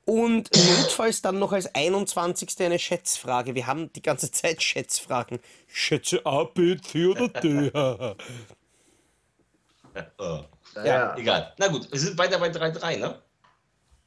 und 0.04 0.50
notfalls 0.54 1.22
dann 1.22 1.40
noch 1.40 1.54
als 1.54 1.74
21. 1.74 2.50
eine 2.66 2.80
Schätzfrage. 2.80 3.56
Wir 3.56 3.66
haben 3.66 3.94
die 3.94 4.02
ganze 4.02 4.30
Zeit 4.30 4.62
Schätzfragen. 4.62 5.40
Schätze 5.68 6.20
A, 6.26 6.44
B, 6.44 6.76
C 6.82 7.06
oder 7.06 7.30
D. 7.30 7.72
Oh, 10.18 10.42
Ja, 10.84 11.16
egal. 11.16 11.54
Na 11.58 11.68
gut, 11.70 11.90
wir 11.90 12.00
sind 12.00 12.18
weiter 12.18 12.38
bei 12.40 12.50
3-3, 12.50 12.98
ne? 12.98 13.22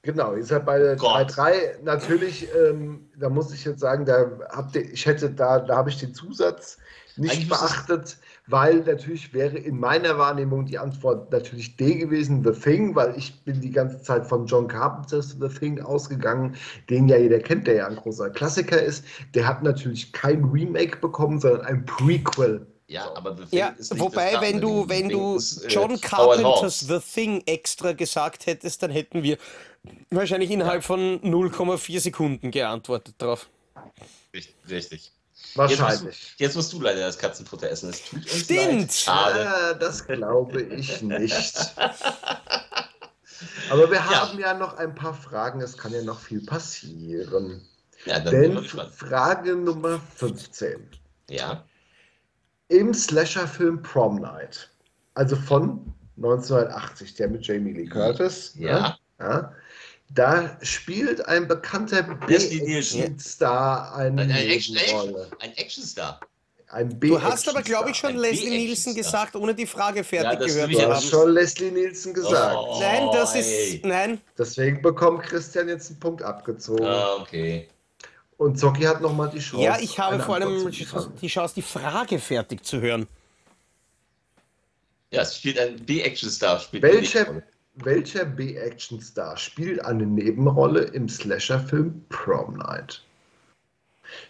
Genau, 0.02 0.34
ihr 0.34 0.44
seid 0.44 0.64
bei 0.64 0.94
Gott. 0.96 1.32
3-3. 1.32 1.82
Natürlich, 1.82 2.48
ähm, 2.54 3.08
da 3.18 3.28
muss 3.28 3.52
ich 3.52 3.64
jetzt 3.64 3.80
sagen, 3.80 4.04
da 4.04 4.30
habt 4.50 4.76
ihr, 4.76 4.90
ich 4.92 5.06
hätte 5.06 5.30
da, 5.30 5.58
da 5.58 5.76
habe 5.76 5.90
ich 5.90 5.98
den 5.98 6.14
Zusatz 6.14 6.78
nicht 7.18 7.32
Eigentlich 7.32 7.48
beachtet, 7.48 8.16
weil 8.46 8.76
natürlich 8.78 9.34
wäre 9.34 9.58
in 9.58 9.78
meiner 9.78 10.16
Wahrnehmung 10.18 10.66
die 10.66 10.78
Antwort 10.78 11.32
natürlich 11.32 11.76
D 11.76 11.96
gewesen, 11.96 12.44
The 12.44 12.52
Thing, 12.52 12.94
weil 12.94 13.16
ich 13.16 13.42
bin 13.44 13.60
die 13.60 13.70
ganze 13.70 14.00
Zeit 14.02 14.26
von 14.26 14.46
John 14.46 14.68
Carpenter's 14.68 15.36
The 15.40 15.48
Thing 15.48 15.80
ausgegangen, 15.82 16.56
den 16.88 17.08
ja 17.08 17.18
jeder 17.18 17.40
kennt, 17.40 17.66
der 17.66 17.74
ja 17.74 17.86
ein 17.88 17.96
großer 17.96 18.30
Klassiker 18.30 18.80
ist. 18.80 19.04
Der 19.34 19.46
hat 19.46 19.62
natürlich 19.62 20.12
kein 20.12 20.44
Remake 20.44 20.98
bekommen, 20.98 21.40
sondern 21.40 21.62
ein 21.62 21.84
Prequel. 21.84 22.66
Ja, 22.86 23.10
aber 23.16 23.36
The 23.36 23.44
Thing 23.44 23.58
Ja, 23.58 23.68
ist 23.76 23.92
nicht 23.92 24.00
wobei, 24.00 24.32
das 24.32 24.40
wenn 24.42 24.60
du, 24.60 24.88
wenn 24.88 25.08
Thing 25.08 25.10
du 25.10 25.36
ist, 25.36 25.64
äh, 25.64 25.68
John 25.68 25.90
Howard 25.90 26.02
Carpenters. 26.02 26.80
The 26.80 27.00
Thing 27.00 27.42
extra 27.46 27.92
gesagt 27.92 28.46
hättest, 28.46 28.82
dann 28.82 28.90
hätten 28.90 29.22
wir 29.22 29.36
wahrscheinlich 30.10 30.50
innerhalb 30.50 30.84
von 30.84 31.20
0,4 31.22 32.00
Sekunden 32.00 32.50
geantwortet 32.50 33.14
drauf. 33.18 33.48
Richtig. 34.34 34.54
richtig. 34.68 35.12
Wahrscheinlich. 35.54 36.00
Jetzt 36.02 36.04
musst, 36.04 36.38
du, 36.38 36.44
jetzt 36.44 36.56
musst 36.56 36.72
du 36.72 36.80
leider 36.80 37.00
das 37.00 37.18
Katzenfutter 37.18 37.70
essen. 37.70 37.90
Es 37.90 38.04
tut 38.04 38.18
uns 38.22 38.44
Stimmt. 38.44 38.80
leid. 38.80 38.92
Schade. 38.92 39.40
Ja, 39.44 39.74
das 39.74 40.06
glaube 40.06 40.62
ich 40.62 41.00
nicht. 41.02 41.56
Aber 43.70 43.90
wir 43.90 44.04
haben 44.04 44.38
ja 44.38 44.54
noch 44.54 44.76
ein 44.78 44.94
paar 44.94 45.14
Fragen, 45.14 45.60
es 45.60 45.76
kann 45.76 45.92
ja 45.92 46.02
noch 46.02 46.18
viel 46.20 46.44
passieren. 46.44 47.62
Ja, 48.04 48.18
Denn. 48.20 48.62
Frage 48.64 49.54
Nummer 49.56 50.00
15. 50.16 50.88
Ja. 51.30 51.64
Im 52.68 52.92
Slasher-Film 52.92 53.82
Prom 53.82 54.20
Night, 54.20 54.70
also 55.14 55.36
von 55.36 55.92
1980, 56.16 57.14
der 57.14 57.28
mit 57.28 57.46
Jamie 57.46 57.72
Lee 57.72 57.86
Curtis, 57.86 58.54
Ja. 58.56 58.80
ne? 58.80 58.96
ja, 59.20 59.52
da 60.10 60.56
spielt 60.62 61.24
ein 61.26 61.46
bekannter. 61.48 62.02
B-Star 62.26 63.94
eine 63.94 64.22
Ein, 64.22 64.30
ein, 64.30 64.48
Action, 64.48 64.74
Nebenrolle. 64.76 65.30
ein 65.40 65.52
Actionstar. 65.56 66.20
Ein 66.70 67.00
Du 67.00 67.20
hast 67.22 67.48
aber, 67.48 67.62
glaube 67.62 67.90
ich, 67.90 67.96
schon 67.96 68.10
Ein 68.10 68.18
Leslie 68.18 68.50
Nielsen 68.50 68.94
gesagt, 68.94 69.34
ohne 69.36 69.54
die 69.54 69.64
Frage 69.66 70.04
fertig 70.04 70.32
Ja, 70.32 70.36
das 70.38 70.46
gehört 70.54 70.66
zu 70.66 70.70
ich 70.72 70.76
Du 70.76 70.82
ja 70.82 70.88
hast 70.90 71.04
haben. 71.04 71.10
schon 71.10 71.32
Leslie 71.32 71.70
Nielsen 71.70 72.12
gesagt. 72.12 72.56
Oh, 72.58 72.78
Nein, 72.80 73.08
das 73.12 73.34
ey. 73.34 73.40
ist. 73.76 73.84
Nein. 73.86 74.20
Deswegen 74.36 74.82
bekommt 74.82 75.22
Christian 75.22 75.68
jetzt 75.68 75.88
einen 75.90 75.98
Punkt 76.00 76.22
abgezogen. 76.22 76.84
Ah, 76.84 77.14
okay. 77.20 77.68
Und 78.36 78.58
Zocki 78.58 78.82
hat 78.82 79.00
nochmal 79.00 79.30
die 79.30 79.38
Chance. 79.38 79.64
Ja, 79.64 79.78
ich 79.80 79.98
habe 79.98 80.20
vor 80.20 80.34
allem 80.34 80.70
die 80.70 81.26
Chance, 81.28 81.54
die 81.56 81.62
Frage 81.62 82.18
fertig 82.18 82.64
zu 82.64 82.80
hören. 82.80 83.08
Ja, 85.10 85.22
es 85.22 85.36
spielt 85.36 85.58
ein 85.58 85.76
B-Action-Star. 85.84 86.60
spielt 86.60 86.82
Welcher, 86.82 87.42
welcher 87.84 88.24
B-Action-Star 88.24 89.36
spielt 89.36 89.84
eine 89.84 90.06
Nebenrolle 90.06 90.82
im 90.84 91.06
Slasher-Film 91.08 92.04
Prom 92.08 92.56
Night? 92.56 93.04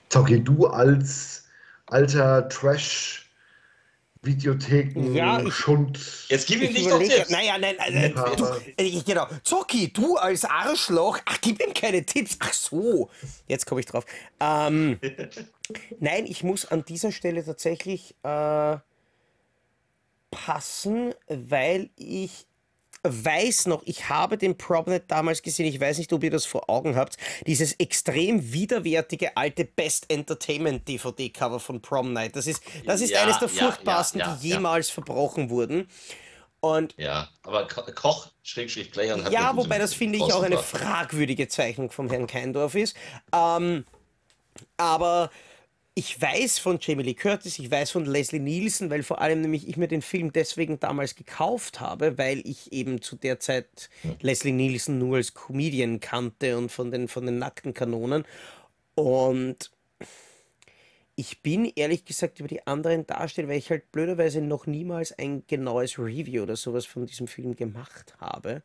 Zocki, 0.08 0.42
du 0.42 0.66
als 0.66 1.44
alter 1.86 2.48
Trash-Videotheken, 2.48 5.14
Ja, 5.14 5.40
ich- 5.40 5.54
Schund. 5.54 6.00
Jetzt 6.28 6.48
gib 6.48 6.58
ihm 6.62 6.70
Ich 6.70 6.72
nicht 6.72 6.84
noch 6.88 6.96
überlege. 6.96 7.14
Tipps. 7.16 7.30
Naja, 7.30 7.58
nein, 7.58 7.76
äh, 7.78 8.08
Liebhaber. 8.08 8.36
du, 8.36 8.44
äh, 8.82 9.02
genau. 9.06 9.26
Zocki, 9.44 9.92
du 9.92 10.16
als 10.16 10.44
Arschloch. 10.44 11.20
Ach, 11.24 11.38
gib 11.40 11.62
ihm 11.64 11.72
keine 11.74 12.04
Tipps. 12.04 12.36
Ach 12.40 12.52
so. 12.52 13.08
Jetzt 13.46 13.66
komme 13.66 13.80
ich 13.80 13.86
drauf. 13.86 14.04
Ähm, 14.40 14.98
nein, 16.00 16.26
ich 16.26 16.42
muss 16.42 16.64
an 16.66 16.84
dieser 16.84 17.12
Stelle 17.12 17.44
tatsächlich 17.44 18.16
äh, 18.24 18.76
passen, 20.30 21.14
weil 21.28 21.88
ich 21.96 22.46
weiß 23.12 23.66
noch, 23.66 23.82
ich 23.84 24.08
habe 24.08 24.38
den 24.38 24.56
Probnet 24.56 25.04
damals 25.08 25.42
gesehen, 25.42 25.66
ich 25.66 25.80
weiß 25.80 25.98
nicht, 25.98 26.12
ob 26.12 26.24
ihr 26.24 26.30
das 26.30 26.46
vor 26.46 26.68
Augen 26.68 26.96
habt, 26.96 27.16
dieses 27.46 27.72
extrem 27.74 28.52
widerwärtige 28.52 29.36
alte 29.36 29.64
Best 29.64 30.06
Entertainment 30.10 30.86
DVD-Cover 30.88 31.60
von 31.60 31.80
Prom 31.80 32.12
Night. 32.12 32.36
Das 32.36 32.46
ist, 32.46 32.62
das 32.86 33.00
ist 33.00 33.10
Ja, 33.10 33.22
eines 33.22 33.38
der 33.38 33.48
furchtbarsten, 33.48 34.20
ja, 34.20 34.26
ja, 34.28 34.38
die 34.40 34.48
jemals 34.48 34.90
verbrochen 34.90 35.50
wurden. 35.50 35.88
Und 36.60 36.94
Ja, 36.96 37.28
aber 37.44 37.68
Ko 37.68 37.82
Koch, 37.94 38.28
Schrägstrich 38.42 38.90
Player 38.90 39.22
hat 39.22 39.32
ja, 39.32 39.56
wobei 39.56 39.78
das 39.78 39.94
finde 39.94 40.18
ich 40.18 40.24
auch 40.32 40.42
eine 40.42 40.58
fragwürdige 40.58 41.48
Zeichnung 41.48 41.90
vom 41.90 42.10
Herrn 42.10 42.26
Keindorf 42.26 42.74
ist. 42.74 42.96
Ähm, 43.32 43.84
aber 44.76 45.30
ich 45.98 46.22
weiß 46.22 46.60
von 46.60 46.78
Jamie 46.80 47.02
Lee 47.02 47.14
Curtis, 47.14 47.58
ich 47.58 47.72
weiß 47.72 47.90
von 47.90 48.06
Leslie 48.06 48.38
Nielsen, 48.38 48.88
weil 48.88 49.02
vor 49.02 49.20
allem 49.20 49.40
nämlich 49.40 49.66
ich 49.66 49.76
mir 49.76 49.88
den 49.88 50.00
Film 50.00 50.32
deswegen 50.32 50.78
damals 50.78 51.16
gekauft 51.16 51.80
habe, 51.80 52.16
weil 52.18 52.38
ich 52.46 52.70
eben 52.72 53.02
zu 53.02 53.16
der 53.16 53.40
Zeit 53.40 53.90
Leslie 54.20 54.52
Nielsen 54.52 54.98
nur 54.98 55.16
als 55.16 55.34
Comedian 55.34 55.98
kannte 55.98 56.56
und 56.56 56.70
von 56.70 56.92
den, 56.92 57.08
von 57.08 57.26
den 57.26 57.40
nackten 57.40 57.74
Kanonen. 57.74 58.24
Und 58.94 59.72
ich 61.16 61.42
bin 61.42 61.64
ehrlich 61.64 62.04
gesagt 62.04 62.38
über 62.38 62.48
die 62.48 62.64
anderen 62.64 63.04
Darsteller, 63.04 63.48
weil 63.48 63.58
ich 63.58 63.70
halt 63.70 63.90
blöderweise 63.90 64.40
noch 64.40 64.68
niemals 64.68 65.10
ein 65.18 65.42
genaues 65.48 65.98
Review 65.98 66.44
oder 66.44 66.54
sowas 66.54 66.86
von 66.86 67.06
diesem 67.06 67.26
Film 67.26 67.56
gemacht 67.56 68.14
habe. 68.20 68.62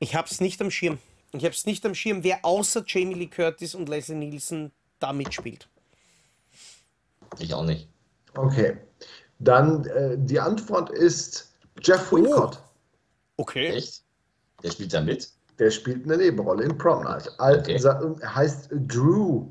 Ich 0.00 0.16
hab's 0.16 0.40
nicht 0.40 0.60
am 0.60 0.72
Schirm. 0.72 0.98
Ich 1.30 1.44
hab's 1.44 1.66
nicht 1.66 1.86
am 1.86 1.94
Schirm, 1.94 2.24
wer 2.24 2.44
außer 2.44 2.82
Jamie 2.84 3.14
Lee 3.14 3.28
Curtis 3.28 3.76
und 3.76 3.88
Leslie 3.88 4.16
Nielsen 4.16 4.72
da 5.02 5.12
mitspielt. 5.12 5.68
Ich 7.38 7.52
auch 7.54 7.64
nicht. 7.64 7.88
Okay. 8.34 8.76
Dann 9.38 9.84
äh, 9.86 10.16
die 10.18 10.38
Antwort 10.38 10.90
ist 10.90 11.52
Jeff 11.82 12.12
Wincott. 12.12 12.58
Okay. 13.36 13.68
Echt? 13.68 14.02
Der 14.62 14.70
spielt 14.70 14.94
da 14.94 15.00
mit? 15.00 15.30
Der 15.58 15.70
spielt 15.70 16.04
eine 16.04 16.16
Nebenrolle 16.16 16.64
in 16.64 16.78
Prom 16.78 17.04
Night. 17.04 17.28
Al 17.38 17.58
Okay. 17.58 17.80
Er 17.82 18.34
heißt 18.34 18.70
Drew 18.70 19.46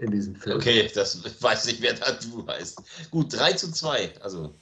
in 0.00 0.10
diesem 0.10 0.34
Film. 0.34 0.56
Okay, 0.56 0.90
das 0.94 1.14
ich 1.24 1.42
weiß 1.42 1.66
nicht, 1.66 1.82
wer 1.82 1.94
da 1.94 2.12
du 2.12 2.46
heißt. 2.46 2.82
Gut, 3.10 3.32
3 3.32 3.52
zu 3.54 3.72
2. 3.72 4.20
Also, 4.20 4.54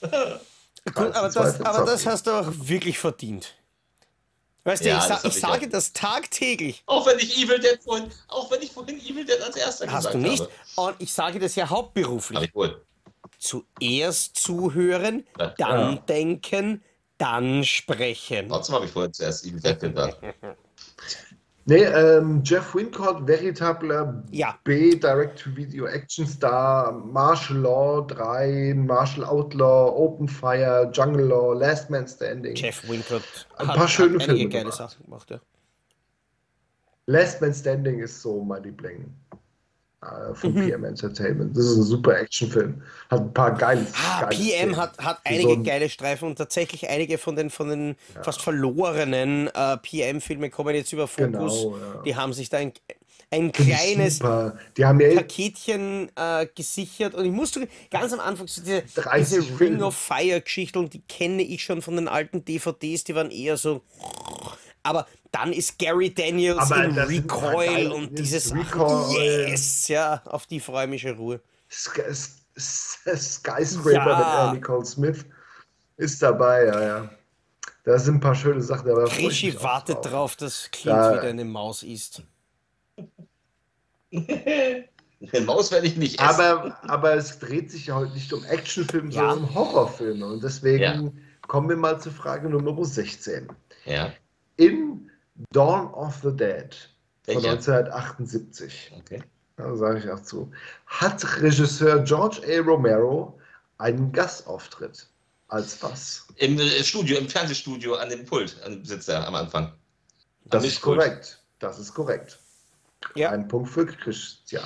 Gut, 0.00 1.14
aber 1.14 1.30
das, 1.30 1.60
aber 1.60 1.86
das 1.86 2.06
hast 2.06 2.26
du 2.26 2.32
auch 2.32 2.48
wirklich 2.50 2.98
verdient. 2.98 3.54
Weißt 4.64 4.82
du, 4.84 4.88
Ja, 4.88 4.98
ich, 4.98 5.04
sa 5.04 5.20
ich 5.28 5.34
sage 5.40 5.68
das 5.68 5.92
tagtäglich. 5.92 6.82
auch 6.86 7.06
wenn 7.06 7.18
ich 7.18 7.36
Evil 7.36 7.58
Dead 7.58 7.78
vorhin, 7.84 8.10
auch 8.28 8.50
wenn 8.50 8.62
ich 8.62 8.72
vorhin 8.72 8.98
Evil 8.98 9.24
Dead 9.24 9.40
als 9.42 9.56
erster 9.56 9.86
Hast 9.92 10.06
gesagt 10.06 10.14
du 10.14 10.18
nicht? 10.18 10.40
habe. 10.76 10.88
Und 10.90 11.02
ich 11.02 11.12
sage 11.12 11.38
das 11.38 11.54
ja 11.54 11.68
hauptberuflich. 11.68 12.40
ich 12.44 12.54
wohl. 12.54 12.82
Zuerst 13.38 14.36
zuhören, 14.36 15.26
Ja. 15.38 15.48
dann 15.58 15.92
Ja. 15.96 15.98
denken, 16.08 16.82
dann 17.18 17.62
sprechen. 17.64 18.48
Trotzdem 18.48 18.74
habe 18.76 18.86
ich 18.86 18.90
vorhin 18.92 19.12
zuerst 19.12 19.44
Evil 19.44 19.60
Dead 19.60 19.78
gedacht. 19.78 20.16
Nee, 21.66 21.84
ähm, 21.84 22.42
Jeff 22.44 22.74
Wincott, 22.74 23.26
veritabler 23.26 24.22
Ja. 24.30 24.58
B-Direct-to-Video-Action-Star, 24.64 26.92
Martial 26.92 27.60
Law 27.60 28.02
3, 28.06 28.74
Martial 28.76 29.24
Outlaw, 29.24 29.90
Open 29.96 30.28
Fire, 30.28 30.90
Jungle 30.92 31.24
Law, 31.26 31.54
Last 31.54 31.88
Man 31.88 32.06
Standing. 32.06 32.54
Jeff 32.54 32.86
Wincott 32.86 33.46
Ein 33.56 33.68
hat, 33.68 33.76
paar 33.76 33.88
schöne 33.88 34.18
hat 34.18 34.28
einige 34.28 34.36
Filme 34.36 34.50
geile 34.50 34.64
gemacht. 34.64 34.76
Sachen 34.76 35.04
gemacht. 35.04 35.30
Ja. 35.30 35.40
Last 37.06 37.40
Man 37.40 37.54
Standing 37.54 38.00
ist 38.00 38.20
so 38.20 38.44
mein 38.44 38.62
Liebling 38.62 39.06
äh, 40.30 40.34
von 40.34 40.54
PM 40.54 40.84
Entertainment. 40.84 41.56
Das 41.56 41.64
ist 41.64 41.76
ein 41.76 41.82
super 41.82 42.18
Actionfilm. 42.18 42.82
Hat 43.10 43.20
ein 43.20 43.32
paar 43.32 43.52
geile 43.56 43.86
Ah, 44.06 44.22
geile 44.22 44.36
PM 44.36 44.48
Szenen. 44.58 44.76
hat, 44.76 44.98
hat 44.98 45.20
einige 45.24 45.42
so 45.44 45.52
ein- 45.54 45.64
geile 45.64 45.88
Streifen 45.88 46.28
und 46.28 46.36
tatsächlich 46.36 46.88
einige 46.88 47.18
von 47.18 47.36
den, 47.36 47.50
von 47.50 47.68
den 47.68 47.96
fast 48.22 48.42
verlorenen 48.42 49.48
äh, 49.48 49.76
PM-Filmen 49.78 50.50
kommen 50.50 50.74
jetzt 50.74 50.92
über 50.92 51.06
Fokus. 51.08 51.26
Genau, 51.26 51.76
ja. 51.76 52.02
Die 52.04 52.16
haben 52.16 52.32
sich 52.32 52.48
da 52.48 52.58
ein, 52.58 52.72
ein 53.30 53.50
kleines 53.52 54.18
Super. 54.18 54.56
Die 54.76 54.84
haben 54.84 55.00
ja 55.00 55.14
Paketchen 55.14 56.10
äh, 56.16 56.46
gesichert 56.54 57.14
und 57.14 57.24
ich 57.24 57.32
musste 57.32 57.66
ganz 57.90 58.12
am 58.12 58.20
Anfang 58.20 58.46
so 58.46 58.60
diese, 58.62 58.82
30 58.94 59.38
diese 59.46 59.60
Ring 59.60 59.82
of 59.82 59.96
Fire 59.96 60.40
Geschichte 60.40 60.78
und 60.78 60.94
die 60.94 61.00
kenne 61.02 61.42
ich 61.42 61.62
schon 61.64 61.82
von 61.82 61.96
den 61.96 62.06
alten 62.08 62.44
DVDs, 62.44 63.04
die 63.04 63.14
waren 63.14 63.30
eher 63.30 63.56
so. 63.56 63.82
Aber 64.84 65.06
dann 65.32 65.52
ist 65.52 65.78
Gary 65.78 66.14
Daniels 66.14 66.58
Aber 66.70 66.84
in 66.84 66.96
Recoil 66.96 67.90
und 67.90 68.12
das 68.12 68.20
diese 68.28 68.40
Sachen. 68.40 68.60
Recoil. 68.60 69.48
Yes! 69.48 69.88
Ja, 69.88 70.22
auf 70.26 70.46
die 70.46 70.60
freue 70.60 70.84
ich 70.84 70.90
mich 70.90 71.04
in 71.04 71.16
Ruhe. 71.16 71.40
Sky, 71.70 72.02
Skyscraper 72.56 74.10
Ja. 74.10 74.46
mit 74.52 74.56
äh, 74.56 74.60
Nicole 74.60 74.84
Smith 74.84 75.24
ist 75.96 76.22
dabei, 76.22 76.66
ja, 76.66 76.82
ja. 76.82 77.10
Da 77.84 77.98
sind 77.98 78.14
ein 78.16 78.20
paar 78.20 78.34
schöne 78.34 78.62
Sachen. 78.62 78.88
Aber 78.90 79.02
da 79.02 79.06
freu 79.08 79.16
ich 79.22 79.26
Krischi 79.26 79.46
mich 79.46 79.58
auch 79.58 79.62
wartet 79.64 79.96
drauf. 79.96 80.06
drauf, 80.36 80.36
dass 80.36 80.70
Clint 80.70 80.96
Da- 80.96 81.12
wieder 81.14 81.22
eine 81.22 81.44
Maus 81.44 81.82
isst. 81.82 82.22
Eine 84.12 84.86
Maus 85.46 85.70
werde 85.72 85.86
ich 85.86 85.96
nicht 85.96 86.20
essen. 86.20 86.28
Aber, 86.28 86.78
aber 86.88 87.14
es 87.14 87.38
dreht 87.38 87.70
sich 87.70 87.86
ja 87.86 87.96
heute 87.96 88.12
nicht 88.12 88.32
um 88.32 88.44
Actionfilme, 88.44 89.10
Ja. 89.10 89.30
sondern 89.30 89.48
um 89.48 89.54
Horrorfilme. 89.54 90.26
Und 90.26 90.42
deswegen 90.44 90.82
Ja. 90.82 91.12
kommen 91.48 91.68
wir 91.68 91.76
mal 91.76 92.00
zur 92.00 92.12
Frage 92.12 92.48
Nummer 92.48 92.84
16. 92.84 93.48
ja, 93.84 94.12
In 94.56 95.10
Dawn 95.50 95.92
of 95.94 96.20
the 96.22 96.30
Dead 96.30 96.74
von 97.24 97.36
Welcher? 97.36 97.50
1978, 97.52 98.92
okay. 98.98 99.22
da 99.56 99.74
sage 99.76 99.98
ich 99.98 100.10
auch 100.10 100.20
zu, 100.20 100.50
hat 100.86 101.40
Regisseur 101.40 102.00
George 102.00 102.40
A. 102.46 102.60
Romero 102.60 103.38
einen 103.78 104.12
Gastauftritt. 104.12 105.08
Als 105.48 105.82
was? 105.82 106.26
Im 106.36 106.58
äh, 106.58 106.82
Studio, 106.82 107.18
im 107.18 107.28
Fernsehstudio 107.28 107.94
an 107.94 108.08
dem 108.08 108.24
Pult, 108.24 108.56
an 108.64 108.72
dem 108.72 108.84
sitzt 108.84 109.08
er 109.08 109.26
am 109.26 109.34
Anfang. 109.34 109.72
Das 110.46 110.62
Am 110.62 110.66
ist 110.66 110.74
Mischpult. 110.74 110.98
korrekt. 110.98 111.42
Das 111.58 111.78
ist 111.78 111.94
korrekt. 111.94 112.38
Ja. 113.14 113.30
Ein 113.30 113.46
Punkt 113.46 113.70
für 113.70 113.86
Christian. 113.86 114.64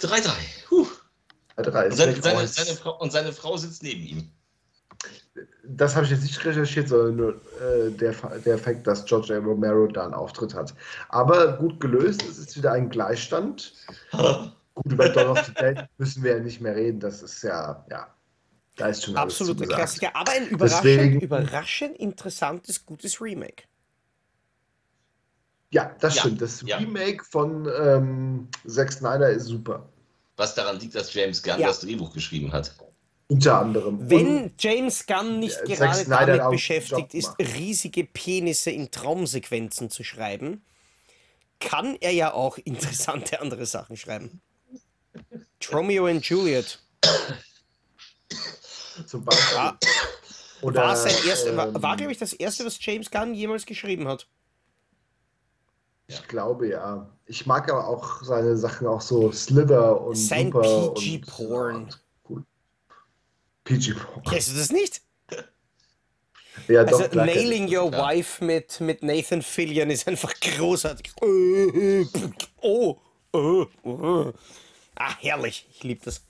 3-3. 0.00 0.30
Huh. 0.70 0.86
Drei 1.56 1.86
Und 1.86 1.92
ist 1.92 1.98
seine, 1.98 2.22
seine, 2.22 2.46
seine 2.46 2.76
Frau, 2.76 2.98
und 2.98 3.10
seine 3.10 3.32
Frau 3.32 3.56
sitzt 3.56 3.82
neben 3.82 4.02
ihm. 4.02 4.30
Das 5.64 5.94
habe 5.94 6.04
ich 6.06 6.10
jetzt 6.12 6.22
nicht 6.22 6.44
recherchiert, 6.44 6.88
sondern 6.88 7.16
nur 7.16 7.34
äh, 7.60 7.90
der, 7.90 8.12
der 8.44 8.58
Fakt, 8.58 8.86
dass 8.86 9.04
George 9.04 9.34
A. 9.34 9.38
Romero 9.38 9.86
da 9.86 10.04
einen 10.04 10.14
Auftritt 10.14 10.54
hat. 10.54 10.74
Aber 11.10 11.56
gut 11.58 11.78
gelöst, 11.80 12.22
es 12.28 12.38
ist 12.38 12.56
wieder 12.56 12.72
ein 12.72 12.88
Gleichstand. 12.90 13.74
Gut, 14.74 14.92
über 14.92 15.08
Dawn 15.08 15.36
of 15.36 15.44
the 15.44 15.52
Dead 15.54 15.86
müssen 15.98 16.22
wir 16.22 16.36
ja 16.36 16.38
nicht 16.38 16.60
mehr 16.60 16.74
reden. 16.76 17.00
Das 17.00 17.20
ist 17.22 17.42
ja, 17.42 17.84
ja, 17.90 18.06
da 18.76 18.86
ist 18.88 19.04
schon 19.04 19.16
alles 19.16 19.34
Absoluter 19.34 19.58
zugesagt. 19.58 19.78
Klassiker, 19.78 20.14
aber 20.16 20.30
ein 20.32 20.48
überraschend, 20.48 20.84
Deswegen- 20.84 21.20
überraschend 21.20 21.96
interessantes, 21.98 22.86
gutes 22.86 23.20
Remake. 23.20 23.64
Ja, 25.70 25.94
das 26.00 26.14
Ja, 26.14 26.20
stimmt. 26.22 26.40
Das 26.40 26.62
ja. 26.62 26.76
Remake 26.78 27.24
von 27.24 27.68
ähm, 27.76 28.48
Zack 28.66 28.92
Snyder 28.92 29.30
ist 29.30 29.46
super. 29.46 29.88
Was 30.36 30.54
daran 30.54 30.78
liegt, 30.78 30.94
dass 30.94 31.12
James 31.12 31.42
Gunn 31.42 31.58
Ja. 31.58 31.66
das 31.68 31.80
Drehbuch 31.80 32.12
geschrieben 32.12 32.52
hat. 32.52 32.72
Unter 33.28 33.60
anderem. 33.60 34.10
Wenn 34.10 34.52
James 34.58 35.06
Gunn 35.06 35.38
nicht 35.38 35.62
gerade 35.64 36.04
damit 36.06 36.50
beschäftigt 36.50 37.14
ist, 37.14 37.34
riesige 37.38 38.04
Penisse 38.04 38.70
in 38.70 38.90
Traumsequenzen 38.90 39.90
zu 39.90 40.02
schreiben, 40.02 40.64
kann 41.60 41.96
er 42.00 42.12
ja 42.12 42.32
auch 42.32 42.58
interessante 42.64 43.40
andere 43.40 43.66
Sachen 43.66 43.96
schreiben. 43.96 44.40
Romeo 45.70 46.06
and 46.06 46.24
Juliet 46.24 46.78
zum 49.06 49.24
Beispiel. 49.24 49.56
war, 49.56 49.78
Oder, 50.62 50.82
war 50.82 50.96
sein 50.96 51.14
erster, 51.26 51.56
war, 51.56 51.68
ähm, 51.68 51.82
war 51.82 51.96
glaube 51.96 52.12
ich, 52.12 52.18
das 52.18 52.32
erste, 52.32 52.64
was 52.64 52.78
James 52.80 53.10
Gunn 53.10 53.34
jemals 53.34 53.66
geschrieben 53.66 54.08
hat. 54.08 54.26
Ich 56.06 56.26
glaube 56.26 56.68
ja. 56.68 57.08
Ich 57.26 57.46
mag 57.46 57.70
aber 57.70 57.86
auch 57.86 58.22
seine 58.22 58.56
Sachen 58.56 58.86
auch 58.86 59.02
so 59.02 59.30
Slither 59.30 60.00
und 60.00 60.14
Sein 60.16 60.50
PG-Porn. 60.50 61.94
Cool. 63.68 63.76
PG-Porn. 63.78 64.22
Kennst 64.24 64.52
du 64.52 64.56
das 64.56 64.70
nicht? 64.70 65.02
Ja, 66.66 66.82
Also 66.82 67.06
doch, 67.06 67.14
Nailing. 67.14 67.64
Your 67.74 67.90
klar. 67.90 68.12
Wife 68.12 68.44
mit, 68.44 68.80
mit 68.80 69.02
Nathan 69.02 69.42
Fillion 69.42 69.90
ist 69.90 70.08
einfach 70.08 70.34
großartig. 70.40 71.12
Oh, 72.60 72.98
oh, 73.32 73.66
oh. 73.84 74.32
Ah, 74.96 75.14
herrlich. 75.20 75.66
Ich 75.70 75.84
liebe 75.84 76.00
das. 76.04 76.22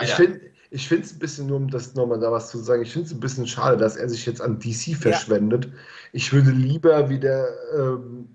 Ich 0.00 0.14
finde 0.14 0.40
ich 0.70 0.90
es 0.90 1.12
ein 1.12 1.18
bisschen, 1.18 1.46
nur 1.46 1.58
um 1.58 1.70
das 1.70 1.94
nochmal 1.94 2.18
da 2.18 2.32
was 2.32 2.50
zu 2.50 2.58
sagen, 2.58 2.82
ich 2.82 2.92
finde 2.92 3.06
es 3.06 3.12
ein 3.12 3.20
bisschen 3.20 3.46
schade, 3.46 3.76
dass 3.76 3.96
er 3.96 4.08
sich 4.08 4.26
jetzt 4.26 4.40
an 4.40 4.58
DC 4.58 4.96
verschwendet. 4.96 5.68
Ich 6.12 6.32
würde 6.32 6.50
lieber 6.50 7.08
wieder 7.08 7.46
ähm, 7.76 8.34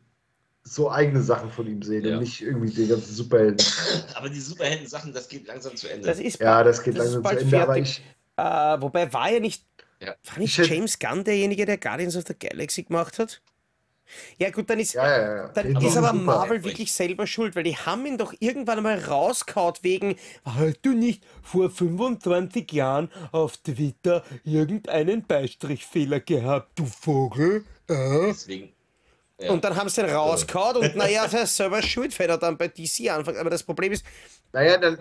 so 0.63 0.91
eigene 0.91 1.21
Sachen 1.21 1.51
von 1.51 1.67
ihm 1.67 1.81
sehen 1.81 2.05
Ja. 2.05 2.13
und 2.15 2.23
nicht 2.23 2.41
irgendwie 2.41 2.69
die 2.71 2.87
ganzen 2.87 3.13
Superhelden. 3.13 3.65
Aber 4.15 4.29
die 4.29 4.39
Superhelden-Sachen, 4.39 5.13
das 5.13 5.27
geht 5.27 5.47
langsam 5.47 5.75
zu 5.75 5.87
Ende. 5.87 6.07
Das 6.07 6.19
ist 6.19 6.39
Ja, 6.39 6.63
das 6.63 6.83
geht 6.83 6.97
Das 6.97 7.13
langsam 7.13 7.25
zu 7.25 7.39
Ende, 7.43 7.61
aber 7.61 7.77
ich, 7.77 8.01
Äh, 8.37 8.41
wobei 8.81 9.11
war 9.11 9.31
ja 9.31 9.39
nicht, 9.39 9.63
Ja. 9.99 10.15
war 10.29 10.39
nicht 10.39 10.57
Ich 10.57 10.67
James 10.69 10.99
Gunn 10.99 11.23
derjenige, 11.23 11.65
der 11.65 11.77
Guardians 11.77 12.15
of 12.15 12.23
the 12.27 12.35
Galaxy 12.37 12.83
gemacht 12.83 13.19
hat? 13.19 13.41
Ja 14.39 14.49
gut, 14.49 14.67
dann 14.69 14.79
ist, 14.79 14.93
ja, 14.93 15.07
ja, 15.07 15.35
ja. 15.35 15.47
dann 15.49 15.75
Die 15.75 15.85
ist 15.85 15.95
aber 15.95 16.09
super. 16.09 16.23
Marvel 16.23 16.63
wirklich 16.63 16.91
selber 16.91 17.27
schuld, 17.27 17.55
weil 17.55 17.63
die 17.63 17.77
haben 17.77 18.05
ihn 18.07 18.17
doch 18.17 18.33
irgendwann 18.39 18.81
mal 18.81 18.97
rauskaut 18.97 19.83
wegen, 19.83 20.15
hast 20.43 20.79
du 20.81 20.93
nicht 20.93 21.23
vor 21.43 21.69
25 21.69 22.71
Jahren 22.71 23.09
auf 23.31 23.57
Twitter 23.57 24.23
irgendeinen 24.43 25.25
Beistrichfehler 25.27 26.21
gehabt, 26.21 26.79
du 26.79 26.85
Vogel? 26.85 27.63
Äh? 27.87 28.27
Deswegen. 28.29 28.69
Ja. 29.39 29.51
Und 29.51 29.63
dann 29.63 29.75
haben 29.75 29.87
sie 29.89 30.01
den 30.01 30.11
rauskaut 30.13 30.75
und 30.77 30.95
naja, 30.97 31.25
er 31.31 31.43
ist 31.43 31.55
selber 31.55 31.81
schuld, 31.81 32.17
wenn 32.19 32.29
er 32.29 32.37
dann 32.37 32.57
bei 32.57 32.67
DC 32.67 33.09
anfängt. 33.09 33.37
Aber 33.37 33.49
das 33.49 33.63
Problem 33.63 33.91
ist, 33.93 34.05
Naja, 34.51 34.77
dann, 34.77 34.99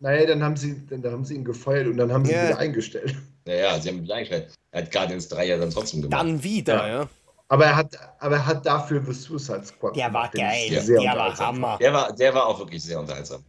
naja, 0.00 0.26
dann 0.26 0.42
haben 0.42 0.56
sie, 0.56 0.84
dann, 0.88 1.02
dann 1.02 1.12
haben 1.12 1.24
sie 1.24 1.34
ihn 1.36 1.44
gefeuert 1.44 1.86
und 1.86 1.96
dann 1.96 2.12
haben 2.12 2.24
sie 2.24 2.32
Ja. 2.32 2.42
ihn 2.44 2.48
wieder 2.48 2.58
eingestellt. 2.58 3.14
Naja, 3.44 3.78
sie 3.80 3.88
haben 3.90 4.04
ihn 4.04 4.10
eingestellt. 4.10 4.48
Er 4.72 4.82
hat 4.82 4.92
Guardians 4.92 5.28
3 5.28 5.46
ja 5.46 5.56
dann 5.56 5.70
trotzdem 5.70 6.02
gemacht. 6.02 6.20
dann 6.20 6.42
wieder, 6.42 6.74
Ja. 6.76 6.88
ja. 7.02 7.08
Aber 7.48 7.64
er 7.64 7.76
hat, 7.76 7.96
aber 8.18 8.34
er 8.36 8.46
hat 8.46 8.66
dafür 8.66 9.00
The 9.06 9.12
Suicide 9.12 9.64
Squad 9.64 9.94
Der 9.94 10.12
war 10.12 10.28
geil, 10.30 10.68
der 10.68 11.14
war. 11.16 11.38
Hammer. 11.38 11.78
Der 11.80 11.92
war, 11.92 12.12
der 12.12 12.34
war 12.34 12.46
auch 12.46 12.58
wirklich 12.58 12.82
sehr 12.82 12.98
unterhaltsam. 12.98 13.44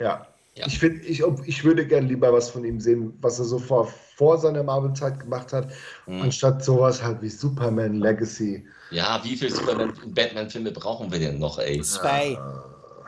Ja. 0.00 0.24
Ja. 0.54 0.66
Ich 0.66 0.78
finde, 0.78 1.00
ich, 1.06 1.22
ich 1.46 1.64
würde 1.64 1.86
gern 1.86 2.06
lieber 2.08 2.30
was 2.32 2.50
von 2.50 2.62
ihm 2.64 2.78
sehen, 2.78 3.16
was 3.22 3.38
er 3.38 3.46
so 3.46 3.58
vor, 3.58 3.86
vor 4.16 4.36
seiner 4.38 4.62
Marvel-Zeit 4.62 5.18
gemacht 5.18 5.50
hat, 5.52 5.68
Mhm. 6.06 6.22
anstatt 6.22 6.62
sowas 6.62 7.02
halt 7.02 7.22
wie 7.22 7.30
Superman 7.30 7.94
Legacy. 7.94 8.66
Ja, 8.90 9.18
wie 9.24 9.34
viele 9.36 9.50
Superman 9.50 9.90
und 9.90 10.14
Batman-Filme 10.14 10.70
brauchen 10.72 11.10
wir 11.10 11.18
denn 11.18 11.38
noch, 11.38 11.58
ey? 11.58 11.80
Zwei. 11.80 12.36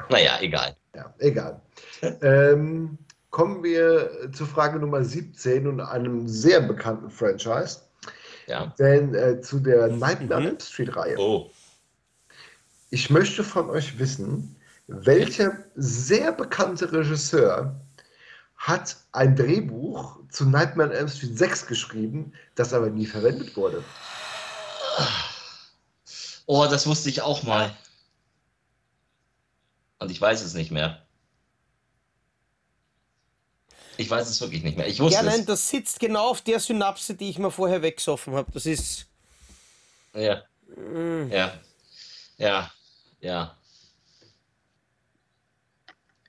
Naja, 0.09 0.39
egal. 0.41 0.75
Ja, 0.95 1.13
egal. 1.19 1.61
ähm, 2.23 2.97
kommen 3.31 3.63
wir 3.63 4.31
zur 4.33 4.47
Frage 4.47 4.79
Nummer 4.79 5.05
17 5.05 5.67
und 5.67 5.81
einem 5.81 6.27
sehr 6.27 6.61
bekannten 6.63 7.11
Franchise, 7.11 7.81
Ja. 8.47 8.73
denn 8.79 9.15
äh, 9.15 9.41
zu 9.43 9.59
der 9.61 9.89
Nightmare 9.89 10.35
on 10.37 10.43
Mhm. 10.45 10.49
Elm 10.49 10.61
Street-Reihe. 10.61 11.17
Oh. 11.19 11.51
Ich 12.91 13.11
möchte 13.11 13.43
von 13.45 13.69
euch 13.71 13.99
wissen, 13.99 14.57
welcher 14.87 15.65
sehr 15.75 16.33
bekannte 16.33 16.93
Regisseur 16.93 17.81
hat 18.57 18.97
ein 19.13 19.37
Drehbuch 19.37 20.19
zu 20.31 20.45
Nightmare 20.47 20.91
on 20.91 20.95
Elm 20.95 21.09
Street 21.09 21.39
6 21.39 21.67
geschrieben, 21.67 22.33
das 22.55 22.73
aber 22.73 22.91
nie 22.91 23.07
verwendet 23.07 23.57
wurde. 23.57 23.85
Oh, 26.47 26.67
das 26.71 26.87
wusste 26.87 27.09
ich 27.09 27.23
auch 27.23 27.43
mal. 27.43 27.75
Und 29.99 30.11
ich 30.11 30.21
weiß 30.21 30.43
es 30.43 30.55
nicht 30.55 30.71
mehr. 30.71 31.01
Ich 33.97 34.11
weiß 34.11 34.29
es 34.29 34.41
wirklich 34.41 34.63
nicht 34.63 34.77
mehr. 34.77 34.89
Ich 34.89 35.01
wusste 35.01 35.19
Ja, 35.19 35.23
nein, 35.23 35.41
es. 35.41 35.47
das 35.47 35.69
sitzt 35.69 36.01
genau 36.01 36.29
auf 36.31 36.41
der 36.43 36.59
Synapse, 36.59 37.15
die 37.15 37.31
ich 37.31 37.39
mir 37.39 37.51
vorher 37.51 37.81
weggesoffen 37.81 38.35
habe. 38.35 38.51
Das 38.53 38.67
ist. 38.67 39.07
Ja. 40.15 40.43
mm, 40.77 41.31
Ja. 41.31 41.55
Ja. 42.39 42.71
Ja. 43.21 43.57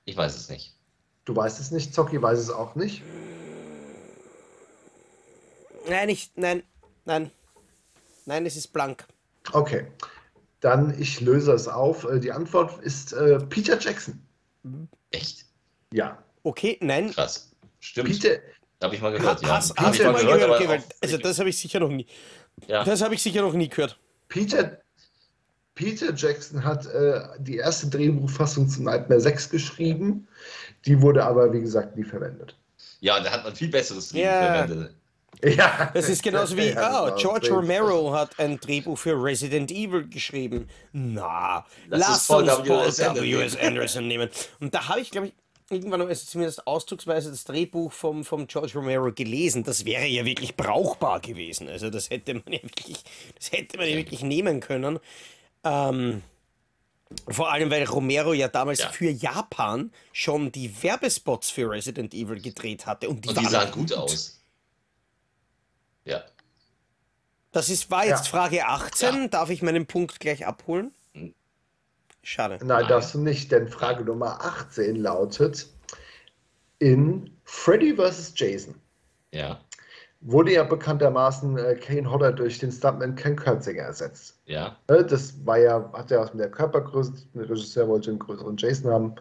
Ich 0.06 0.16
weiß 0.16 0.36
es 0.36 0.48
nicht. 0.48 0.72
Du 1.24 1.34
weißt 1.36 1.60
es 1.60 1.70
nicht, 1.72 1.92
Zocki 1.94 2.20
weiß 2.22 2.38
es 2.38 2.50
auch 2.50 2.74
nicht. 2.76 3.02
Nein, 5.88 6.08
ich. 6.08 6.30
Nein, 6.36 6.62
nein. 7.04 7.30
Nein, 8.24 8.46
es 8.46 8.56
ist 8.56 8.68
blank. 8.72 9.04
Okay, 9.52 9.86
dann 10.60 10.98
ich 11.00 11.20
löse 11.20 11.52
es 11.52 11.68
auf. 11.68 12.04
Äh, 12.04 12.18
Die 12.20 12.32
Antwort 12.32 12.80
ist 12.82 13.12
äh, 13.12 13.38
Peter 13.40 13.78
Jackson. 13.78 14.20
Echt? 15.10 15.44
Ja, 15.92 16.22
Okay, 16.42 16.78
nein. 16.80 17.10
Krass. 17.12 17.50
Stimmt. 17.80 18.08
Peter, 18.08 18.38
Habe 18.82 18.94
ich 18.94 19.00
mal 19.00 19.12
Ha, 19.12 19.16
gehört, 19.18 19.42
ja. 19.42 19.48
hast, 19.56 19.70
Hab 19.76 19.86
hast 19.86 19.94
ich 19.98 20.02
du 20.06 20.12
mal 20.12 20.20
gehört? 20.24 20.42
aber 20.44 20.54
Okay, 20.56 20.68
weil, 20.68 20.84
also 21.00 21.18
das 21.18 21.38
habe 21.40 21.48
ich 21.48 21.58
sicher 21.58 21.80
noch 21.80 21.88
nie. 21.88 22.06
ja. 22.68 22.84
Das 22.84 23.00
habe 23.02 23.14
ich 23.14 23.22
sicher 23.22 23.42
noch 23.42 23.52
nie 23.52 23.68
gehört. 23.68 23.98
Peter, 24.28 24.80
Peter 25.76 26.12
Jackson 26.12 26.64
hat 26.64 26.86
äh, 26.86 27.20
die 27.38 27.58
erste 27.58 27.86
Drehbuchfassung 27.88 28.68
zu 28.68 28.82
Nightmare 28.82 29.20
6 29.20 29.50
geschrieben. 29.50 30.26
Die 30.86 31.00
wurde 31.00 31.22
aber, 31.24 31.52
wie 31.52 31.60
gesagt, 31.60 31.96
nie 31.96 32.02
verwendet. 32.04 32.56
ja, 33.00 33.20
da 33.20 33.30
hat 33.30 33.44
man 33.44 33.54
viel 33.54 33.68
besseres 33.68 34.08
Drehbuch 34.08 34.24
Ja. 34.24 34.54
verwendet. 34.66 34.94
Ja, 35.44 35.90
Das 35.92 36.08
ist 36.08 36.22
genauso 36.22 36.56
wie, 36.56 36.68
Ja, 36.70 36.74
das 36.74 36.92
war 36.92 37.14
George. 37.16 37.50
Romero 37.50 38.10
hat 38.12 38.38
ein 38.38 38.58
Drehbuch 38.58 38.96
für 38.96 39.22
Resident 39.22 39.70
Evil 39.70 40.08
geschrieben. 40.08 40.66
Na, 40.92 41.66
Lass 41.88 42.00
lass 42.00 42.08
uns 42.10 42.26
Paul 42.26 42.42
uns 42.48 42.64
W. 42.64 42.68
Paul 42.68 42.86
S. 42.88 43.00
Anderson 43.00 43.22
W. 43.30 43.42
S. 43.44 43.56
Anderson 43.56 44.08
nehmen. 44.08 44.30
Und 44.60 44.74
da 44.74 44.88
habe 44.88 45.00
ich, 45.00 45.10
glaube 45.10 45.26
ich, 45.28 45.34
irgendwann 45.68 46.00
also 46.00 46.24
zumindest 46.24 46.66
ausdrucksweise 46.66 47.28
das 47.30 47.44
Drehbuch 47.44 47.92
vom, 47.92 48.24
vom 48.24 48.46
George 48.46 48.72
Romero 48.76 49.12
gelesen. 49.12 49.62
Das 49.62 49.84
wäre 49.84 50.06
ja 50.06 50.24
wirklich 50.24 50.56
brauchbar 50.56 51.20
gewesen. 51.20 51.68
Also 51.68 51.90
das 51.90 52.08
hätte 52.08 52.32
man 52.32 52.44
ja 52.46 52.62
wirklich, 52.62 53.04
das 53.38 53.52
hätte 53.52 53.76
man 53.76 53.88
ja 53.88 53.96
wirklich 53.96 54.22
nehmen 54.22 54.60
können. 54.60 55.00
Ähm, 55.64 56.22
vor 57.28 57.52
allem, 57.52 57.70
weil 57.70 57.84
Romero 57.84 58.32
ja 58.32 58.48
damals 58.48 58.80
Ja. 58.80 58.88
für 58.90 59.10
Japan 59.10 59.92
schon 60.12 60.50
die 60.52 60.82
Werbespots 60.82 61.50
für 61.50 61.70
Resident 61.70 62.14
Evil 62.14 62.40
gedreht 62.40 62.86
hatte. 62.86 63.08
Und 63.08 63.24
die, 63.24 63.28
Und 63.28 63.38
die 63.38 63.44
waren 63.44 63.50
sahen 63.52 63.70
gut 63.70 63.92
aus. 63.92 64.40
Ja. 66.04 66.24
Das 67.52 67.68
ist, 67.68 67.90
war 67.90 68.04
jetzt 68.04 68.26
Ja. 68.26 68.30
Frage 68.30 68.66
18. 68.66 69.30
Darf 69.30 69.50
ich 69.50 69.62
meinen 69.62 69.86
Punkt 69.86 70.20
gleich 70.20 70.46
abholen? 70.46 70.92
Hm. 71.14 71.34
Schade. 72.22 72.58
Nein, 72.58 72.66
Nein. 72.80 72.88
darfst 72.88 73.14
du 73.14 73.20
nicht, 73.20 73.50
denn 73.52 73.68
Frage 73.68 74.04
Nummer 74.04 74.40
18 74.44 74.96
lautet: 74.96 75.68
In 76.80 77.30
Freddy 77.44 77.94
vs. 77.96 78.32
Jason 78.36 78.74
Ja, 79.32 79.60
wurde 80.28 80.52
ja 80.52 80.64
bekanntermaßen 80.64 81.56
äh, 81.56 81.74
Kane 81.76 82.10
Hodder 82.10 82.32
durch 82.32 82.58
den 82.58 82.72
Stuntman 82.72 83.14
Ken 83.14 83.36
Kurtzinger 83.36 83.84
ersetzt. 83.84 84.38
ja. 84.46 84.76
Ne, 84.90 85.04
Das 85.04 85.34
war 85.46 85.58
ja, 85.58 85.90
hat 85.92 86.10
ja 86.10 86.20
was 86.20 86.32
mit 86.34 86.40
der 86.40 86.50
Körpergröße, 86.50 87.12
der 87.34 87.48
Regisseur 87.48 87.86
wollte 87.88 88.10
einen 88.10 88.18
größeren 88.18 88.56
Jason 88.56 88.90
haben. 88.90 89.14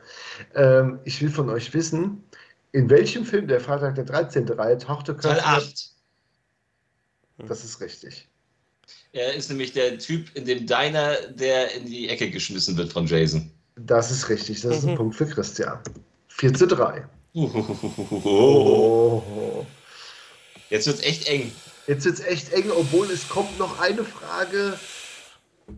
Ähm, 0.55 0.99
ich 1.03 1.21
will 1.21 1.29
von 1.29 1.49
euch 1.49 1.73
wissen, 1.73 2.23
in 2.71 2.89
welchem 2.89 3.23
Film 3.23 3.47
der 3.47 3.61
Freitag 3.61 3.95
der 3.95 4.05
13. 4.05 4.47
Reihe 4.49 4.77
tauchte 4.77 5.15
Teil 5.15 5.35
Kurtzinger? 5.35 5.57
8. 5.57 5.91
Das 7.47 7.63
ist 7.63 7.79
richtig. 7.81 8.27
Er 9.13 9.33
ist 9.33 9.49
nämlich 9.49 9.73
der 9.73 9.97
Typ 9.99 10.35
in 10.35 10.45
dem 10.45 10.65
Diner, 10.65 11.15
der 11.35 11.73
in 11.75 11.85
die 11.85 12.09
Ecke 12.09 12.29
geschmissen 12.31 12.75
wird 12.77 12.91
von 12.91 13.05
Jason. 13.05 13.51
Das 13.75 14.09
ist 14.11 14.29
richtig. 14.29 14.61
Das 14.61 14.77
ist 14.77 14.85
ein 14.85 14.93
Mhm. 14.93 14.97
Punkt 14.97 15.15
für 15.15 15.25
Christian. 15.25 15.79
4 16.29 16.53
zu 16.53 16.67
3. 16.67 17.05
Oh. 17.33 19.65
Jetzt 20.75 20.87
wird's 20.87 21.01
echt 21.01 21.27
eng. 21.27 21.51
Jetzt 21.87 22.05
wird 22.05 22.15
es 22.19 22.25
echt 22.25 22.51
eng, 22.53 22.71
obwohl 22.71 23.09
es 23.11 23.27
kommt 23.29 23.57
noch 23.59 23.79
eine 23.79 24.03
Frage. 24.03 24.77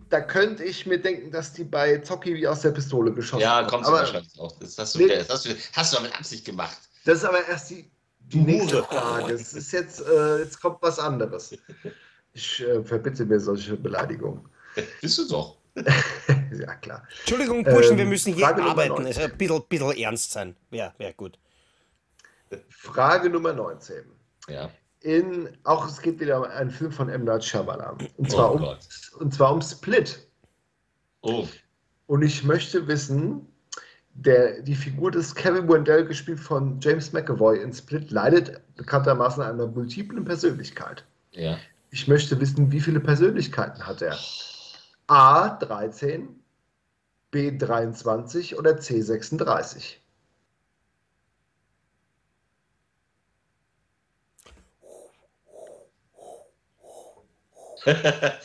Da 0.10 0.20
könnte 0.22 0.64
ich 0.64 0.86
mir 0.86 1.00
denken, 1.00 1.32
dass 1.32 1.54
die 1.54 1.64
bei 1.64 2.00
Zocki 2.00 2.34
wie 2.36 2.48
aus 2.48 2.62
der 2.62 2.72
Pistole 2.72 3.12
geschossen 3.14 3.41
Ja, 3.41 3.64
kommt 3.64 3.86
aber 3.86 4.00
wahrscheinlich 4.00 4.38
auch. 4.39 4.52
Das 4.60 4.78
hast 4.78 4.95
du, 4.95 5.00
Nee. 5.00 5.08
das 5.08 5.30
hast 5.30 5.45
du, 5.45 5.50
hast 5.74 5.93
du 5.93 5.98
aber 5.98 6.08
mit 6.08 6.18
Absicht 6.18 6.45
gemacht. 6.45 6.78
Das 7.06 7.20
ist 7.20 7.24
aber 7.24 7.48
erst 7.48 7.70
die, 7.70 7.89
die 8.20 8.39
nächste. 8.39 8.84
Frage. 8.84 9.34
Es 9.34 9.54
ist 9.54 9.72
jetzt, 9.72 10.02
äh, 10.02 10.39
jetzt 10.39 10.60
kommt 10.62 10.82
was 10.82 11.00
anderes. 11.00 11.56
Ich 12.34 12.60
äh, 12.62 12.84
verbitte 12.84 13.26
mir 13.26 13.39
solche 13.39 13.78
Beleidigungen. 13.78 14.41
Bist 15.02 15.18
du 15.20 15.28
doch. 15.28 15.58
ja, 15.78 16.76
klar. 16.76 17.08
Entschuldigung, 17.20 17.64
Burschen, 17.64 17.93
Ähm, 17.93 17.98
wir 18.00 18.06
müssen 18.06 18.34
hier 18.34 18.45
Frage 18.45 18.60
Nummer 18.62 18.72
arbeiten. 18.72 19.06
Es 19.06 19.18
ist 19.18 19.24
ein 19.24 19.38
bisschen, 19.38 19.64
bisschen 19.70 19.91
ernst 19.98 20.32
sein. 20.32 20.56
Ja, 20.72 20.93
wäre 20.98 21.14
gut. 21.14 21.38
Frage 22.70 23.30
Nummer 23.30 23.54
19. 23.54 24.04
Ja 24.50 24.70
in, 25.02 25.50
auch 25.64 25.88
es 25.88 26.02
geht 26.02 26.20
wieder 26.20 26.39
um 26.39 26.43
einen 26.45 26.72
Film 26.72 26.91
von 26.91 27.10
M. 27.10 27.24
Night 27.24 27.43
Shyamalan. 27.43 27.98
Und 28.18 28.32
zwar, 28.32 28.54
oh 28.54 28.58
um, 28.58 28.78
und 29.20 29.34
zwar 29.34 29.54
um 29.54 29.62
Split. 29.62 30.28
Oh. 31.22 31.48
Und 32.08 32.22
ich 32.22 32.43
möchte 32.43 32.88
wissen, 32.88 33.48
der, 34.14 34.62
die 34.62 34.76
Figur 34.76 35.12
des 35.12 35.36
Kevin 35.36 35.70
Wendell, 35.70 36.06
gespielt 36.06 36.39
von 36.39 36.80
James 36.80 37.14
McAvoy 37.14 37.62
in 37.62 37.72
Split, 37.72 38.10
leidet 38.12 38.62
bekanntermaßen 38.76 39.43
an 39.43 39.56
einer 39.56 39.68
multiplen 39.68 40.26
Persönlichkeit. 40.26 41.04
Ja. 41.32 41.58
Ich 41.91 42.08
möchte 42.08 42.39
wissen, 42.39 42.72
wie 42.72 42.80
viele 42.80 43.00
Persönlichkeiten 43.00 43.86
hat 43.86 44.02
er? 44.02 44.18
A13, 45.08 46.28
B23 47.32 48.56
oder 48.56 48.72
C36? 48.72 49.98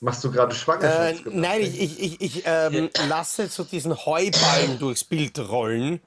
Machst 0.00 0.24
du 0.24 0.32
gerade 0.32 0.52
Äh, 0.52 0.58
Schwangerschaftsgeburt? 0.58 1.34
nein, 1.40 1.60
ich, 1.62 1.80
ich, 1.80 2.00
ich, 2.00 2.20
ich 2.20 2.42
ähm, 2.44 2.90
lasse 3.08 3.48
so 3.48 3.62
diesen 3.64 3.94
Heuballen 4.04 4.78
durchs 4.78 5.04
Bild 5.04 5.38
rollen. 5.38 6.00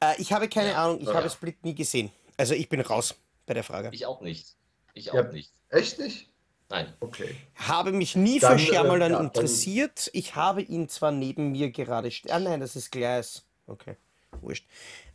Äh, 0.00 0.14
ich 0.18 0.32
habe 0.32 0.48
keine 0.48 0.76
Ahnung, 0.76 1.00
ich 1.00 1.06
Ja. 1.06 1.14
habe 1.14 1.30
Split 1.30 1.64
nie 1.64 1.74
gesehen. 1.74 2.10
Also 2.36 2.54
ich 2.54 2.68
bin 2.68 2.80
raus 2.80 3.14
bei 3.46 3.54
der 3.54 3.62
Frage. 3.62 3.90
Ich 3.92 4.04
auch 4.06 4.20
nicht. 4.20 4.56
Ich 4.94 5.10
auch 5.12 5.14
Ja. 5.14 5.22
nicht. 5.24 5.52
Echt 5.68 5.98
nicht? 6.00 6.28
Nein. 6.68 6.92
Okay. 6.98 7.36
Habe 7.54 7.92
mich 7.92 8.16
nie 8.16 8.40
Dann, 8.40 8.58
für 8.58 8.64
äh, 8.64 8.66
Shyamalan 8.66 9.12
ja, 9.12 9.18
dann- 9.18 9.26
interessiert. 9.26 10.10
Ich 10.12 10.34
habe 10.34 10.62
ihn 10.62 10.88
zwar 10.88 11.12
neben 11.12 11.52
mir 11.52 11.70
gerade. 11.70 12.10
Ah 12.30 12.40
nein, 12.40 12.58
das 12.60 12.74
ist 12.74 12.90
Gleis. 12.90 13.44
Okay, 13.66 13.96
wurscht. 14.40 14.66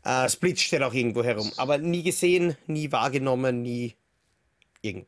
Äh, 0.06 0.30
Split 0.30 0.60
steht 0.60 0.82
auch 0.84 0.94
irgendwo 0.94 1.22
herum. 1.24 1.52
Aber 1.58 1.78
nie 1.78 2.02
gesehen, 2.04 2.56
nie 2.68 2.90
wahrgenommen, 2.92 3.62
nie 3.62 3.96
irgend. 4.82 5.08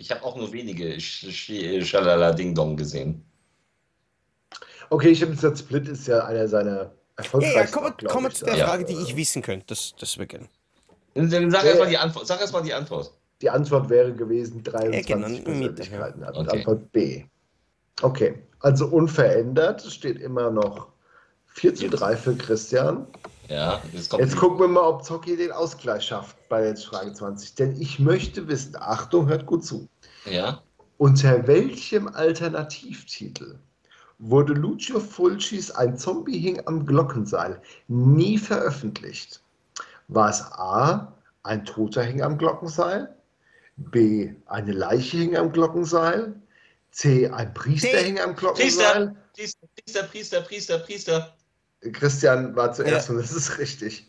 Ich 0.00 0.10
habe 0.10 0.24
auch 0.24 0.34
nur 0.36 0.50
wenige 0.52 0.98
Sch 0.98 1.26
Sch 1.30 1.84
Schalala 1.86 2.32
Ding 2.32 2.54
Dong 2.54 2.74
gesehen. 2.76 3.22
Okay, 4.88 5.10
ich 5.10 5.20
habe 5.22 5.32
gesagt, 5.32 5.58
Split 5.58 5.86
ist 5.88 6.06
ja 6.08 6.24
einer 6.24 6.48
seiner 6.48 6.70
Ja, 6.84 6.90
erfolgreichsten. 7.16 7.58
ja, 7.60 7.66
kommen 7.66 7.86
wir 7.86 7.92
glaub 7.92 8.12
kommen 8.12 8.24
wir 8.26 8.30
ich, 8.30 8.36
zu 8.38 8.44
der 8.46 8.56
da. 8.56 8.66
Frage, 8.66 8.84
die 8.86 8.94
ich 8.94 9.14
wissen 9.14 9.42
könnte. 9.42 9.66
Das, 9.68 9.94
das 10.00 10.16
wäre 10.16 10.26
gern. 10.26 10.48
Dann 11.14 11.50
sag 11.50 11.62
Ja, 11.64 11.68
erst 11.70 11.78
mal 11.78 11.84
ja. 11.84 11.90
die 11.90 11.98
Antwort. 11.98 12.26
Sag 12.26 12.40
erst 12.40 12.52
mal 12.54 12.62
die 12.62 12.72
Antwort. 12.72 13.12
Die 13.42 13.50
Antwort 13.50 13.88
wäre 13.90 14.12
gewesen 14.14 14.62
23 14.62 15.08
Ja, 15.08 15.16
genau, 15.16 15.28
mit, 15.28 15.44
Persönlichkeiten. 15.44 16.24
Also 16.24 16.40
Okay. 16.40 16.56
Antwort 16.58 16.92
B. 16.92 17.24
Okay, 18.02 18.34
also 18.60 18.86
unverändert 18.86 19.84
es 19.84 19.92
steht 19.94 20.18
immer 20.20 20.50
noch 20.50 20.88
4 21.46 21.74
zu 21.74 21.90
3 21.90 22.16
für 22.16 22.34
Christian. 22.36 23.06
Ja, 23.50 23.82
jetzt 23.92 24.10
kommt 24.10 24.22
Jetzt 24.22 24.36
gucken 24.36 24.60
wir 24.60 24.68
mal, 24.68 24.86
ob 24.86 25.02
Zocki 25.02 25.36
den 25.36 25.50
Ausgleich 25.50 26.04
schafft 26.04 26.36
bei 26.48 26.66
jetzt 26.66 26.86
Frage 26.86 27.12
20. 27.12 27.56
Denn 27.56 27.80
ich 27.80 27.98
möchte 27.98 28.46
wissen, 28.46 28.76
Achtung, 28.76 29.26
hört 29.26 29.44
gut 29.44 29.64
zu. 29.64 29.88
Ja. 30.24 30.62
Unter 30.98 31.46
welchem 31.48 32.06
Alternativtitel 32.06 33.58
wurde 34.20 34.52
Lucio 34.52 35.00
Fulcis 35.00 35.72
Ein 35.72 35.98
Zombie 35.98 36.38
hing 36.38 36.62
am 36.66 36.86
Glockenseil 36.86 37.60
nie 37.88 38.38
veröffentlicht? 38.38 39.42
War 40.06 40.30
es 40.30 40.42
A, 40.42 41.12
ein 41.42 41.64
Toter 41.64 42.04
hing 42.04 42.22
am 42.22 42.38
Glockenseil? 42.38 43.12
B, 43.76 44.32
eine 44.46 44.72
Leiche 44.72 45.16
hing 45.16 45.36
am 45.36 45.50
Glockenseil? 45.50 46.40
C, 46.92 47.28
ein 47.28 47.52
Priester 47.54 47.98
hing 47.98 48.20
am 48.20 48.36
Glockenseil? 48.36 49.16
Priester, 49.34 49.66
Priester, 49.74 50.02
Priester, 50.04 50.40
Priester, 50.42 50.78
Priester. 50.78 51.36
Christian 51.92 52.54
war 52.56 52.72
zuerst 52.72 53.08
Ja. 53.08 53.14
und 53.14 53.20
das 53.20 53.32
ist 53.32 53.58
richtig. 53.58 54.06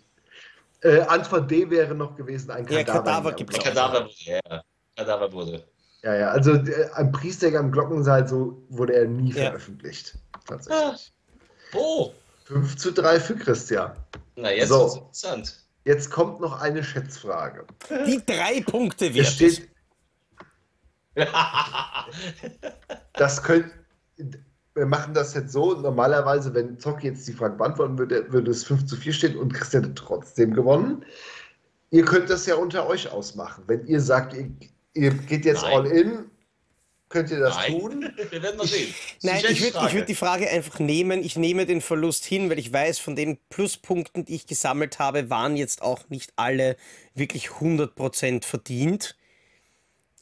Äh, 0.81 1.01
Antwort 1.01 1.49
D 1.49 1.69
wäre 1.69 1.93
noch 1.95 2.15
gewesen, 2.15 2.51
ein 2.51 2.65
Ja, 2.67 2.83
Kadaver. 2.83 3.03
Kadaver 3.03 3.29
am 3.29 3.35
gibt's 3.35 3.59
auch. 3.59 3.63
Glockenseil. 3.63 3.83
Kadaver 3.85 4.05
wurde, 4.05 4.41
ja. 4.49 4.63
Kadaver 4.97 5.33
wurde. 5.33 5.63
Ja, 6.03 6.15
ja, 6.15 6.29
also 6.31 6.53
äh, 6.53 6.89
ein 6.95 7.11
Priester 7.11 7.53
am 7.59 7.71
Glockenseil, 7.71 8.27
so 8.27 8.63
wurde 8.69 8.93
er 8.95 9.05
nie 9.07 9.29
Ja. 9.31 9.45
veröffentlicht. 9.51 10.17
Tatsächlich. 10.47 11.13
Oh, 11.73 12.11
5 12.45 12.75
zu 12.77 12.91
3 12.91 13.19
für 13.19 13.35
Christian. 13.35 13.95
na 14.35 14.51
jetzt 14.51 14.69
So. 14.69 14.79
wird's 14.79 14.95
interessant. 14.95 15.57
Jetzt 15.85 16.09
kommt 16.11 16.39
noch 16.41 16.59
eine 16.61 16.83
Schätzfrage. 16.83 17.65
Die 18.07 18.21
drei 18.25 18.61
Punkte 18.61 19.07
Es 19.07 19.15
wert. 19.15 19.27
steht, 19.27 19.69
das 23.13 23.41
könnt, 23.43 23.71
wir 24.75 24.85
machen 24.85 25.13
das 25.13 25.33
jetzt 25.33 25.51
so, 25.51 25.73
normalerweise, 25.73 26.53
wenn 26.53 26.79
Zocki 26.79 27.07
jetzt 27.07 27.27
die 27.27 27.33
Frage 27.33 27.55
beantworten 27.55 27.97
würde, 27.97 28.31
würde 28.31 28.51
es 28.51 28.63
5 28.63 28.85
zu 28.85 28.95
4 28.95 29.13
stehen 29.13 29.37
und 29.37 29.53
Christian 29.53 29.83
hätte 29.83 29.95
trotzdem 29.95 30.53
gewonnen. 30.53 31.05
Ihr 31.89 32.05
könnt 32.05 32.29
das 32.29 32.45
ja 32.45 32.55
unter 32.55 32.87
euch 32.87 33.09
ausmachen. 33.11 33.65
Wenn 33.67 33.85
ihr 33.85 33.99
sagt, 33.99 34.33
ihr, 34.33 34.49
ihr 34.93 35.11
geht 35.13 35.43
jetzt 35.43 35.63
Nein. 35.63 35.73
all 35.73 35.87
in, 35.87 36.31
könnt 37.09 37.29
ihr 37.31 37.39
das 37.39 37.57
Nein, 37.57 37.79
tun. 37.79 38.13
wir 38.29 38.41
werden 38.41 38.57
mal 38.57 38.65
sehen. 38.65 38.93
Nein, 39.23 39.43
ich 39.49 39.61
würde 39.61 39.93
würd 39.93 40.07
die 40.07 40.15
Frage 40.15 40.49
einfach 40.49 40.79
nehmen. 40.79 41.21
Ich 41.21 41.35
nehme 41.35 41.65
den 41.65 41.81
Verlust 41.81 42.23
hin, 42.23 42.49
weil 42.49 42.57
ich 42.59 42.71
weiß, 42.71 42.99
von 42.99 43.17
den 43.17 43.39
Pluspunkten, 43.49 44.23
die 44.23 44.35
ich 44.35 44.47
gesammelt 44.47 44.99
habe, 44.99 45.29
waren 45.29 45.57
jetzt 45.57 45.81
auch 45.81 46.07
nicht 46.07 46.31
alle 46.37 46.77
wirklich 47.13 47.49
100% 47.49 48.45
verdient. 48.45 49.17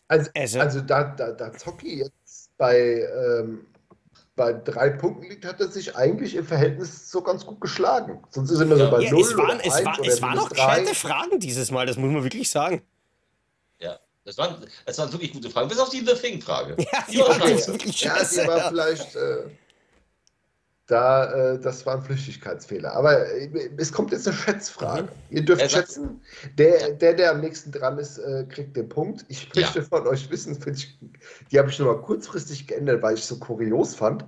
Also, 0.08 0.32
Also- 0.36 0.60
also, 0.60 0.82
da, 0.82 1.04
da, 1.04 1.34
da 1.34 1.54
Zocki 1.54 2.00
jetzt 2.00 2.50
bei, 2.58 3.08
ähm, 3.16 3.68
bei 4.40 4.54
drei 4.54 4.90
Punkten 4.90 5.30
liegt, 5.30 5.44
hat 5.46 5.60
er 5.60 5.68
sich 5.68 5.96
eigentlich 5.98 6.34
im 6.34 6.46
Verhältnis 6.46 7.12
so 7.12 7.22
ganz 7.22 7.46
gut 7.46 7.60
geschlagen. 7.60 8.24
Sonst 8.30 8.52
ist 8.52 8.60
er 8.60 8.66
immer 8.66 8.78
Ja. 8.78 8.86
so 8.86 8.92
bei 8.92 9.02
Ja, 9.02 9.12
null 9.12 9.22
es 9.22 9.38
waren, 9.38 9.58
oder 9.60 9.66
es, 9.66 9.86
war, 9.86 10.00
oder 10.00 10.08
es 10.08 10.22
waren 10.22 10.38
drei. 10.38 10.48
gescheite 10.50 10.96
Fragen 10.96 11.40
dieses 11.42 11.72
Mal, 11.72 11.86
das 11.86 11.98
muss 11.98 12.10
man 12.10 12.24
wirklich 12.24 12.50
sagen. 12.50 12.82
Ja, 13.80 14.00
das 14.24 14.38
waren, 14.38 14.56
das 14.86 14.98
waren 14.98 15.12
wirklich 15.12 15.34
gute 15.34 15.50
Fragen. 15.50 15.68
Bis 15.68 15.78
auf 15.78 15.90
die 15.90 16.00
The 16.00 16.14
Thing-Frage. 16.14 16.78
Ja, 16.92 17.04
Die 17.08 17.12
die 17.12 17.20
war 17.20 17.34
scheiße. 17.34 17.74
wirklich 17.74 18.02
Ja, 18.02 18.14
die 18.24 18.48
war 18.48 18.70
vielleicht 18.70 19.16
äh, 19.18 19.44
da, 20.90 21.54
äh, 21.54 21.60
das 21.60 21.86
war 21.86 21.98
ein 21.98 22.02
Flüchtigkeitsfehler. 22.02 22.94
Aber 22.94 23.28
äh, 23.30 23.70
es 23.78 23.92
kommt 23.94 24.12
jetzt 24.12 24.28
eine 24.28 24.36
Schätzfrage. 24.36 25.04
Mhm. 25.04 25.10
Ihr 25.30 25.46
dürft 25.46 25.62
Er 25.62 25.70
schätzen. 25.70 26.20
Der, 26.58 26.94
der, 26.94 27.14
der 27.14 27.32
am 27.32 27.42
nächsten 27.42 27.72
dran 27.72 28.00
ist, 28.00 28.18
äh, 28.18 28.46
kriegt 28.50 28.76
den 28.76 28.90
Punkt. 28.90 29.24
Ich 29.28 29.44
Ja. 29.54 29.62
möchte 29.62 29.84
von 29.84 30.08
euch 30.08 30.30
wissen, 30.32 30.58
ich, 30.74 30.98
die 31.52 31.60
habe 31.60 31.70
ich 31.70 31.78
nur 31.78 31.94
mal 31.94 32.02
kurzfristig 32.02 32.66
geändert, 32.66 33.04
weil 33.04 33.14
ich 33.14 33.24
so 33.24 33.38
kurios 33.38 33.94
fand. 33.94 34.26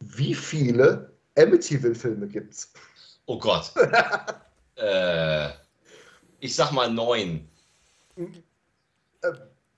Wie 0.00 0.34
viele 0.34 1.12
Amityville-Filme 1.38 2.28
gibt 2.28 2.52
es? 2.52 2.70
Oh 3.24 3.38
Gott. 3.38 3.72
äh, 4.76 5.48
ich 6.40 6.54
sag 6.54 6.72
mal 6.72 6.92
neun. 6.92 7.48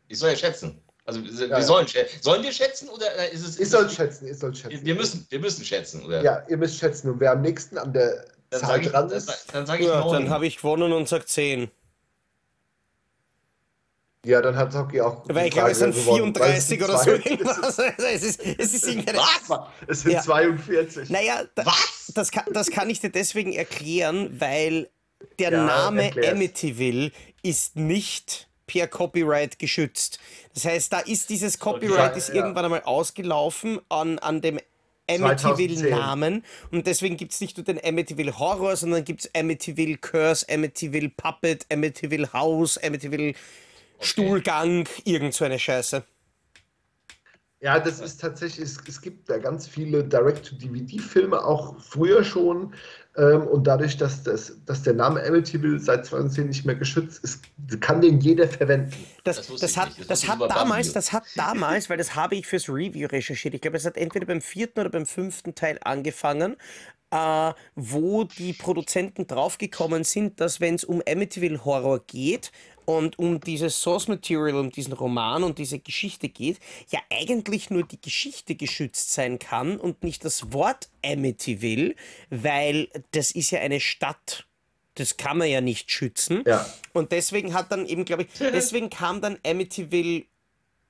Ich 0.08 0.18
soll 0.18 0.30
ja 0.30 0.36
schätzen. 0.36 0.82
Also 1.06 1.22
wir 1.24 1.46
ja. 1.48 1.62
sollen 1.62 1.86
schätzen. 1.86 2.18
Sollen 2.20 2.42
wir 2.42 2.52
schätzen 2.52 2.88
oder 2.88 3.06
äh, 3.16 3.32
ist 3.32 3.46
es. 3.46 3.60
Ich 3.60 3.70
soll 3.70 3.88
schätzen, 3.88 4.26
ich 4.26 4.38
soll 4.38 4.54
schätzen. 4.54 4.84
wir 4.84 4.94
müssen, 4.96 5.24
wir 5.30 5.38
müssen 5.38 5.64
schätzen, 5.64 6.04
oder? 6.04 6.20
Ja, 6.22 6.42
ihr 6.48 6.56
müsst 6.56 6.78
schätzen. 6.78 7.10
Und 7.10 7.20
wer 7.20 7.32
am 7.32 7.42
nächsten 7.42 7.78
an 7.78 7.92
der 7.92 8.24
Dann 8.50 8.60
Zahl 8.60 8.68
sage 8.70 8.82
ich, 8.82 8.88
dran 8.90 9.08
dann, 9.08 9.18
ist, 9.18 9.46
dann 9.52 9.66
sag 9.66 9.80
ich 9.80 9.86
Ja, 9.86 10.08
dann 10.08 10.30
habe 10.30 10.46
ich 10.46 10.56
gewonnen 10.56 10.92
und 10.92 11.08
sag 11.08 11.28
10. 11.28 11.70
Ja, 14.24 14.42
dann 14.42 14.56
hat 14.56 14.74
Hockey 14.74 15.00
auch. 15.00 15.22
Weil 15.28 15.46
ich 15.46 15.52
glaube, 15.52 15.70
es 15.70 15.78
sind 15.78 15.94
34 15.94 16.82
oder 16.82 16.98
so 16.98 17.10
irgendwas. 17.10 17.78
es 17.98 18.22
ist, 18.24 18.40
es 18.44 18.74
ist 18.74 19.06
Was? 19.14 19.60
Es 19.86 20.00
sind 20.00 20.12
Ja. 20.14 20.22
42. 20.22 21.10
Naja, 21.10 21.44
da, 21.54 21.64
Was? 21.64 22.10
Das, 22.12 22.32
kann, 22.32 22.46
das 22.52 22.68
kann 22.72 22.90
ich 22.90 22.98
dir 22.98 23.10
deswegen 23.10 23.52
erklären, 23.52 24.40
weil 24.40 24.90
der 25.38 25.52
Ja, 25.52 25.64
Name 25.64 26.06
erklär's. 26.06 26.32
Amityville 26.32 27.12
ist 27.42 27.76
nicht 27.76 28.45
per 28.66 28.88
Copyright 28.88 29.58
geschützt. 29.58 30.18
Das 30.54 30.64
heißt, 30.64 30.92
da 30.92 31.00
ist 31.00 31.30
dieses 31.30 31.58
Copyright 31.58 32.16
ist 32.16 32.28
ja. 32.28 32.36
irgendwann 32.36 32.64
einmal 32.64 32.82
ausgelaufen 32.82 33.80
an, 33.88 34.18
an 34.18 34.40
dem 34.40 34.58
2010. 35.08 35.24
Amityville-Namen 35.24 36.44
und 36.72 36.86
deswegen 36.86 37.16
gibt 37.16 37.32
es 37.32 37.40
nicht 37.40 37.56
nur 37.56 37.64
den 37.64 37.80
Amityville 37.82 38.38
Horror, 38.38 38.76
sondern 38.76 39.04
gibt 39.04 39.20
es 39.20 39.30
Amityville 39.34 39.98
Curse, 39.98 40.46
Amityville 40.50 41.10
Puppet, 41.10 41.64
Amityville 41.70 42.32
House, 42.32 42.76
Amityville 42.78 43.34
Stuhlgang, 44.00 44.88
irgend 45.04 45.34
so 45.34 45.44
eine 45.44 45.58
Scheiße. 45.58 46.04
Ja, 47.60 47.80
das 47.80 48.00
ist 48.00 48.20
tatsächlich, 48.20 48.66
es, 48.66 48.78
es 48.86 49.00
gibt 49.00 49.30
da 49.30 49.38
ganz 49.38 49.66
viele 49.66 50.04
Direct-to-DVD-Filme, 50.04 51.42
auch 51.42 51.80
früher 51.80 52.22
schon. 52.22 52.74
Ähm, 53.18 53.46
und 53.46 53.66
dadurch, 53.66 53.96
dass, 53.96 54.22
das, 54.22 54.52
dass 54.66 54.82
der 54.82 54.92
Name 54.92 55.22
Amityville 55.22 55.78
seit 55.78 56.04
2010 56.04 56.48
nicht 56.48 56.66
mehr 56.66 56.74
geschützt 56.74 57.24
ist, 57.24 57.40
kann 57.80 58.02
den 58.02 58.20
jeder 58.20 58.46
verwenden. 58.46 58.92
Das, 59.24 59.46
Das 59.46 59.60
das, 59.60 59.76
hat. 59.76 59.92
Das 59.98 60.06
das 60.06 60.28
hat 60.28 60.40
damals, 60.50 60.92
das 60.92 61.12
hat 61.12 61.24
damals, 61.34 61.88
weil 61.88 61.96
das 61.96 62.14
habe 62.14 62.34
ich 62.34 62.46
fürs 62.46 62.68
Review 62.68 63.08
recherchiert. 63.08 63.54
Ich 63.54 63.62
glaube, 63.62 63.78
es 63.78 63.86
hat 63.86 63.96
entweder 63.96 64.26
beim 64.26 64.42
vierten 64.42 64.80
oder 64.80 64.90
beim 64.90 65.06
fünften 65.06 65.54
Teil 65.54 65.78
angefangen, 65.82 66.56
äh, 67.10 67.52
wo 67.74 68.24
die 68.24 68.52
Produzenten 68.52 69.26
draufgekommen 69.26 70.04
sind, 70.04 70.40
dass 70.40 70.60
wenn 70.60 70.74
es 70.74 70.84
um 70.84 71.02
Amityville 71.08 71.64
Horror 71.64 72.00
geht 72.06 72.52
und 72.86 73.18
um 73.18 73.40
dieses 73.40 73.80
Source 73.82 74.08
Material, 74.08 74.54
um 74.54 74.70
diesen 74.70 74.94
Roman 74.94 75.42
und 75.44 75.58
diese 75.58 75.78
Geschichte 75.78 76.28
geht, 76.28 76.58
ja 76.88 77.00
eigentlich 77.10 77.68
nur 77.68 77.82
die 77.82 78.00
Geschichte 78.00 78.54
geschützt 78.54 79.12
sein 79.12 79.38
kann 79.38 79.78
und 79.78 80.02
nicht 80.02 80.24
das 80.24 80.52
Wort 80.52 80.88
Amityville, 81.04 81.94
weil 82.30 82.88
das 83.10 83.32
ist 83.32 83.50
ja 83.50 83.60
eine 83.60 83.80
Stadt. 83.80 84.46
Das 84.94 85.18
kann 85.18 85.36
man 85.36 85.48
ja 85.48 85.60
nicht 85.60 85.90
schützen. 85.90 86.42
Ja. 86.46 86.66
Und 86.94 87.12
deswegen 87.12 87.52
hat 87.52 87.70
dann 87.70 87.84
eben, 87.86 88.06
glaube 88.06 88.22
ich, 88.22 88.28
deswegen 88.38 88.88
kam 88.88 89.20
dann 89.20 89.38
Amityville 89.44 90.24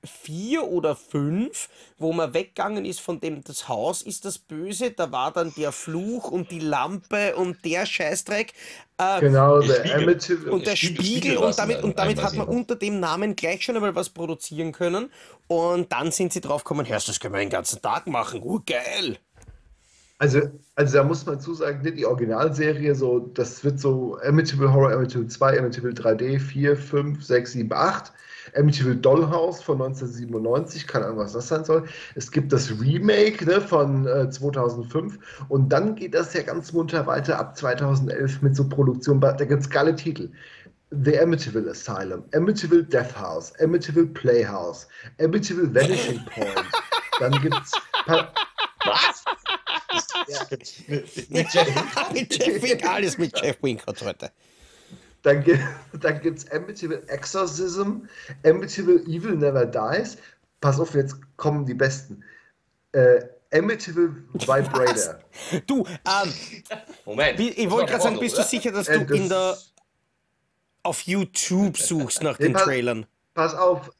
4 0.03 0.63
oder 0.63 0.95
5, 0.95 1.69
wo 1.97 2.13
man 2.13 2.33
weggegangen 2.33 2.85
ist 2.85 3.01
von 3.01 3.19
dem, 3.19 3.43
das 3.43 3.67
Haus 3.67 4.01
ist 4.01 4.25
das 4.25 4.37
Böse, 4.37 4.91
da 4.91 5.11
war 5.11 5.31
dann 5.31 5.53
der 5.57 5.71
Fluch 5.71 6.29
und 6.31 6.51
die 6.51 6.59
Lampe 6.59 7.35
und 7.35 7.63
der 7.65 7.85
Scheißdreck. 7.85 8.53
Äh, 8.97 9.19
Genau, 9.19 9.59
Der 9.59 9.73
Spiegel. 9.75 10.03
Amityville. 10.03 10.51
und 10.51 10.65
der 10.67 10.75
Spiegel- 10.75 10.95
Spiegel, 11.03 11.19
Spiegel 11.21 11.37
und 11.37 11.57
damit, 11.59 11.83
und 11.83 11.99
damit 11.99 12.21
hat 12.23 12.33
man 12.35 12.47
unter 12.47 12.75
dem 12.75 12.99
Namen 12.99 13.35
gleich 13.35 13.63
schon 13.63 13.75
einmal 13.75 13.95
was 13.95 14.09
produzieren 14.09 14.71
können. 14.71 15.11
Und 15.47 15.91
dann 15.91 16.11
sind 16.11 16.31
sie 16.33 16.41
drauf 16.41 16.63
gekommen, 16.63 16.87
Hörst, 16.87 17.07
das 17.09 17.19
können 17.19 17.33
wir 17.33 17.39
den 17.41 17.49
ganzen 17.49 17.81
Tag 17.81 18.07
machen. 18.07 18.41
Uh, 18.43 18.59
geil. 18.65 19.17
Also, 20.19 20.41
also 20.73 20.97
da 20.97 21.03
muss 21.03 21.25
man 21.27 21.39
zusagen, 21.39 21.95
die 21.95 22.05
Originalserie, 22.05 22.95
so, 22.95 23.19
das 23.19 23.63
wird 23.63 23.79
so 23.79 24.17
Amityville 24.23 24.73
Horror, 24.73 24.93
Amityville 24.93 25.27
2, 25.27 25.59
Amityville 25.59 25.93
3D, 25.93 26.39
4, 26.39 26.75
5, 26.75 27.23
6, 27.23 27.51
7, 27.51 27.71
8. 27.71 28.11
Amityville 28.57 28.97
Dollhouse 28.97 29.61
von 29.61 29.81
1997, 29.81 30.87
keine 30.87 31.05
Ahnung, 31.05 31.19
was 31.19 31.33
das 31.33 31.47
sein 31.47 31.63
soll. 31.63 31.85
Es 32.15 32.31
gibt 32.31 32.51
das 32.51 32.71
Remake 32.81 33.45
ne, 33.45 33.61
von 33.61 34.07
äh, 34.07 34.29
2005 34.29 35.45
und 35.49 35.69
dann 35.69 35.95
geht 35.95 36.13
das 36.13 36.33
ja 36.33 36.41
ganz 36.41 36.73
munter 36.73 37.05
weiter 37.05 37.39
ab 37.39 37.57
2011 37.57 38.41
mit 38.41 38.55
so 38.55 38.67
Produktionen. 38.67 39.21
Da 39.21 39.33
gibt 39.33 39.61
es 39.61 39.69
geile 39.69 39.95
Titel. 39.95 40.29
The 40.91 41.19
Amityville 41.19 41.69
Asylum, 41.69 42.23
Amityville 42.33 42.83
Death 42.83 43.13
House, 43.19 43.53
Amityville 43.59 44.07
Playhouse, 44.07 44.87
Amityville 45.19 45.73
Vanishing 45.75 46.21
Point. 46.33 46.65
Dann 47.19 47.31
gibt's 47.41 47.73
pa 48.05 48.31
Was? 48.85 49.25
mit, 50.87 51.31
mit 51.31 51.53
Jeff 51.53 52.13
mit 52.13 52.33
Jeff 52.33 52.63
Wink, 52.63 52.85
alles 52.85 53.17
mit 53.17 53.37
Jeff 53.41 53.61
Winkert 53.61 54.01
heute. 54.01 54.31
Dann, 55.23 55.43
gi 55.43 55.59
dann 55.99 56.21
gibt 56.21 56.39
es 56.39 56.51
Amityville 56.51 57.03
Exorcism, 57.07 58.01
Amityville 58.45 59.01
Evil 59.01 59.35
Never 59.35 59.65
Dies. 59.65 60.17
Pass 60.61 60.79
auf, 60.79 60.93
jetzt 60.95 61.15
kommen 61.37 61.65
die 61.65 61.73
besten. 61.73 62.23
Äh, 62.93 63.21
Amityville 63.53 64.15
Vibrator. 64.33 65.19
Du, 65.67 65.85
ähm, 65.85 66.33
Moment. 67.05 67.39
Ich 67.39 67.69
wollte 67.69 67.91
gerade 67.91 68.03
sagen, 68.03 68.19
bist 68.19 68.35
du 68.35 68.39
oder? 68.41 68.47
sicher, 68.49 68.71
dass 68.71 68.87
Äh, 68.87 68.99
du 68.99 69.05
das- 69.05 69.17
in 69.17 69.29
der 69.29 69.57
auf 70.83 71.01
YouTube 71.01 71.77
suchst 71.89 72.23
nach 72.23 72.37
den 72.37 72.53
pass- 72.53 72.63
Trailern? 72.63 73.05
Pass 73.33 73.53
auf, 73.53 73.91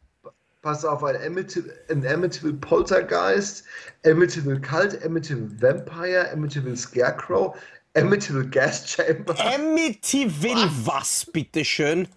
pass 0.62 0.84
auf, 0.84 1.04
ein 1.04 1.16
Amityville, 1.22 1.74
ein 1.90 2.06
Amityville 2.08 2.56
Poltergeist, 2.56 3.64
Amityville 4.06 4.60
Cult, 4.62 5.04
Amityville 5.06 5.62
Vampire, 5.62 6.32
Amityville 6.32 6.76
Scarecrow, 6.76 7.56
Amityville 7.98 8.50
Gas 8.50 8.88
Chamber, 8.88 9.36
Amityville 9.40 10.70
was, 10.86 11.26
bitteschön? 11.26 12.08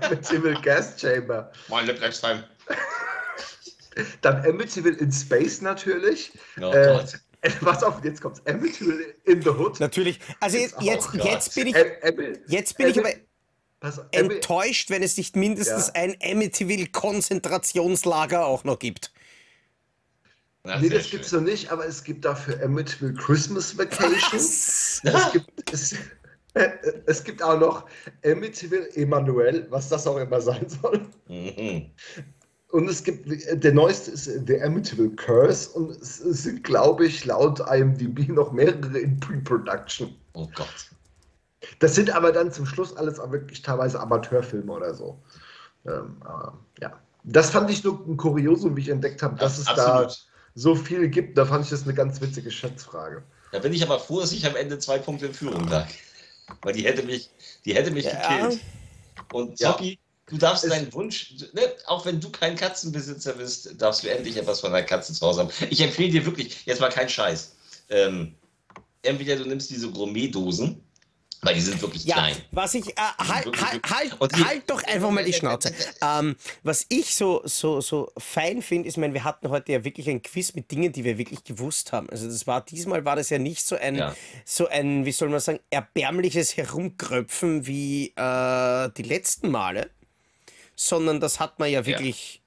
Amityville 0.00 0.60
Gas 0.62 1.00
Chamber. 1.00 1.50
Mein 1.68 1.86
Lieblingsteil. 1.86 2.44
Dann 4.22 4.44
Amityville 4.46 4.96
in 4.98 5.12
Space 5.12 5.60
natürlich. 5.60 6.32
Oh 6.60 6.70
äh, 6.72 6.86
Gott. 6.86 7.18
pass 7.60 7.82
auf, 7.82 8.02
jetzt 8.04 8.20
kommt's. 8.20 8.40
Amityville 8.46 9.14
in 9.24 9.42
the 9.42 9.50
Hood. 9.50 9.80
Natürlich. 9.80 10.20
Also 10.40 10.58
jetzt, 10.58 10.76
jetzt, 10.80 11.08
jetzt 11.14 11.54
bin 11.54 11.68
ich, 11.68 11.76
jetzt 12.48 12.76
bin 12.76 12.88
ich 12.88 12.98
aber 12.98 13.10
Pass 13.80 13.98
auf, 13.98 14.04
Ami- 14.14 14.34
enttäuscht, 14.34 14.90
wenn 14.90 15.02
es 15.02 15.16
nicht 15.16 15.36
mindestens 15.36 15.86
Ja. 15.88 15.94
ein 15.94 16.14
Amityville-Konzentrationslager 16.22 18.44
auch 18.44 18.64
noch 18.64 18.78
gibt. 18.78 19.10
Na, 20.64 20.78
Nee, 20.78 20.88
das 20.90 21.04
schön. 21.04 21.18
gibt's 21.18 21.32
noch 21.32 21.40
nicht, 21.40 21.70
aber 21.70 21.86
es 21.86 22.04
gibt 22.04 22.24
dafür 22.24 22.62
Amityville 22.62 23.14
Christmas 23.14 23.76
Vacation. 23.76 24.38
Es 24.38 25.00
gibt, 25.32 25.72
es, 25.72 25.92
äh, 26.54 26.68
es 27.06 27.24
gibt 27.24 27.42
auch 27.42 27.58
noch 27.58 27.86
Amityville 28.24 28.94
Emanuel, 28.96 29.66
was 29.70 29.88
das 29.88 30.06
auch 30.06 30.18
immer 30.18 30.40
sein 30.40 30.68
soll. 30.68 31.06
Mhm. 31.28 31.90
Und 32.72 32.88
es 32.88 33.02
gibt, 33.02 33.26
der 33.64 33.72
neueste 33.72 34.12
ist 34.12 34.26
The 34.46 34.62
Amityville 34.62 35.10
Curse 35.16 35.70
und 35.70 35.90
es 35.90 36.20
es 36.20 36.44
sind, 36.44 36.62
glaube 36.62 37.06
ich, 37.06 37.24
laut 37.24 37.60
IMDb 37.68 38.28
noch 38.28 38.52
mehrere 38.52 38.98
in 38.98 39.18
Pre-Production. 39.18 40.14
Oh 40.34 40.48
Gott. 40.54 40.90
Das 41.80 41.94
sind 41.94 42.10
aber 42.14 42.32
dann 42.32 42.52
zum 42.52 42.66
Schluss 42.66 42.96
alles 42.96 43.18
auch 43.18 43.32
wirklich 43.32 43.62
teilweise 43.62 43.98
Amateurfilme 43.98 44.70
oder 44.70 44.94
so. 44.94 45.20
Ähm, 45.86 46.16
aber, 46.20 46.58
ja. 46.80 46.92
Das 47.24 47.50
fand 47.50 47.70
ich 47.70 47.82
nur 47.84 48.06
ein 48.06 48.16
Kuriosum, 48.16 48.76
wie 48.76 48.82
ich 48.82 48.88
entdeckt 48.88 49.22
habe, 49.22 49.36
dass 49.36 49.58
es 49.58 49.66
da 49.66 50.02
Absolut. 50.02 50.29
So 50.54 50.74
viel 50.74 51.08
gibt. 51.08 51.36
Da 51.38 51.46
fand 51.46 51.64
ich 51.64 51.70
das 51.70 51.84
eine 51.84 51.94
ganz 51.94 52.20
witzige 52.20 52.50
Schätzfrage. 52.50 53.22
Da 53.52 53.58
bin 53.58 53.72
ich 53.72 53.82
aber 53.82 53.98
froh, 53.98 54.20
dass 54.20 54.32
ich 54.32 54.46
am 54.46 54.56
Ende 54.56 54.78
zwei 54.78 54.98
Punkte 54.98 55.26
in 55.26 55.34
Führung 55.34 55.66
lag. 55.68 55.88
Weil 56.62 56.72
die 56.74 56.84
hätte 56.84 57.02
mich, 57.02 57.30
die 57.64 57.74
hätte 57.74 57.90
mich 57.90 58.04
Ja. 58.06 58.38
gekillt. 58.38 58.60
Und 59.32 59.58
Ja. 59.60 59.72
Zocki, 59.72 59.98
du 60.26 60.36
darfst 60.38 60.64
Es- 60.64 60.70
deinen 60.70 60.92
Wunsch, 60.92 61.34
ne, 61.52 61.62
auch 61.86 62.04
wenn 62.06 62.20
du 62.20 62.30
kein 62.30 62.56
Katzenbesitzer 62.56 63.34
bist, 63.34 63.80
darfst 63.80 64.02
du 64.04 64.08
endlich 64.10 64.36
etwas 64.36 64.60
von 64.60 64.72
deiner 64.72 64.86
Katze 64.86 65.12
zu 65.12 65.24
Hause 65.26 65.40
haben. 65.40 65.50
Ich 65.70 65.80
empfehle 65.80 66.10
dir 66.10 66.24
wirklich, 66.26 66.64
jetzt 66.66 66.80
mal 66.80 66.90
kein 66.90 67.08
Scheiß. 67.08 67.54
Ähm, 67.88 68.34
entweder 69.02 69.36
du 69.36 69.44
nimmst 69.44 69.70
diese 69.70 69.90
Gourmet-Dosen, 69.90 70.80
weil 71.42 71.54
die 71.54 71.60
sind 71.60 71.80
wirklich 71.80 72.04
Ja, 72.04 72.16
klein. 72.16 72.36
was 72.50 72.74
ich, 72.74 72.88
äh, 72.88 72.92
halt, 73.18 73.46
halt, 73.62 73.90
halt, 73.90 74.20
halt 74.46 74.62
doch 74.70 74.82
einfach 74.84 75.10
mal 75.10 75.24
die 75.24 75.32
Schnauze. 75.32 75.72
Ähm, 76.02 76.36
was 76.62 76.86
ich 76.88 77.14
so, 77.14 77.42
so, 77.44 77.80
so 77.80 78.10
fein 78.18 78.62
finde, 78.62 78.88
ist, 78.88 78.94
ich 78.94 78.98
meine, 78.98 79.14
wir 79.14 79.24
hatten 79.24 79.48
heute 79.50 79.72
ja 79.72 79.84
wirklich 79.84 80.08
ein 80.08 80.22
Quiz 80.22 80.54
mit 80.54 80.70
Dingen, 80.70 80.92
die 80.92 81.04
wir 81.04 81.18
wirklich 81.18 81.44
gewusst 81.44 81.92
haben. 81.92 82.08
Also 82.10 82.26
das 82.26 82.46
war, 82.46 82.64
diesmal 82.64 83.04
war 83.04 83.16
das 83.16 83.30
ja 83.30 83.38
nicht 83.38 83.64
so 83.66 83.76
ein, 83.76 83.96
Ja. 83.96 84.14
so 84.44 84.66
ein, 84.68 85.04
wie 85.04 85.12
soll 85.12 85.28
man 85.28 85.40
sagen, 85.40 85.60
erbärmliches 85.70 86.56
Herumkröpfen 86.56 87.66
wie 87.66 88.08
äh, 88.16 88.90
die 88.96 89.02
letzten 89.02 89.50
Male, 89.50 89.90
sondern 90.76 91.20
das 91.20 91.38
hat 91.40 91.58
man 91.58 91.70
ja 91.70 91.84
wirklich 91.86 92.40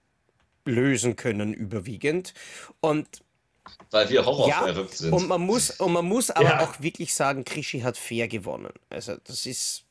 lösen 0.65 1.15
können 1.15 1.53
überwiegend. 1.53 2.33
Und 2.79 3.07
Weil 3.91 4.09
wir 4.09 4.25
Horror 4.25 4.49
ja, 4.49 4.63
verrückt 4.63 4.97
sind. 4.97 5.13
und 5.13 5.27
man 5.27 5.41
muss, 5.41 5.71
und 5.79 5.93
man 5.93 6.05
muss 6.05 6.29
aber 6.31 6.43
Ja. 6.45 6.59
auch 6.67 6.81
wirklich 6.81 7.13
sagen, 7.13 7.45
Krischi 7.45 7.79
hat 7.81 7.97
fair 7.97 8.27
gewonnen. 8.27 8.73
Also 8.89 9.15
das 9.23 9.45
ist 9.45 9.83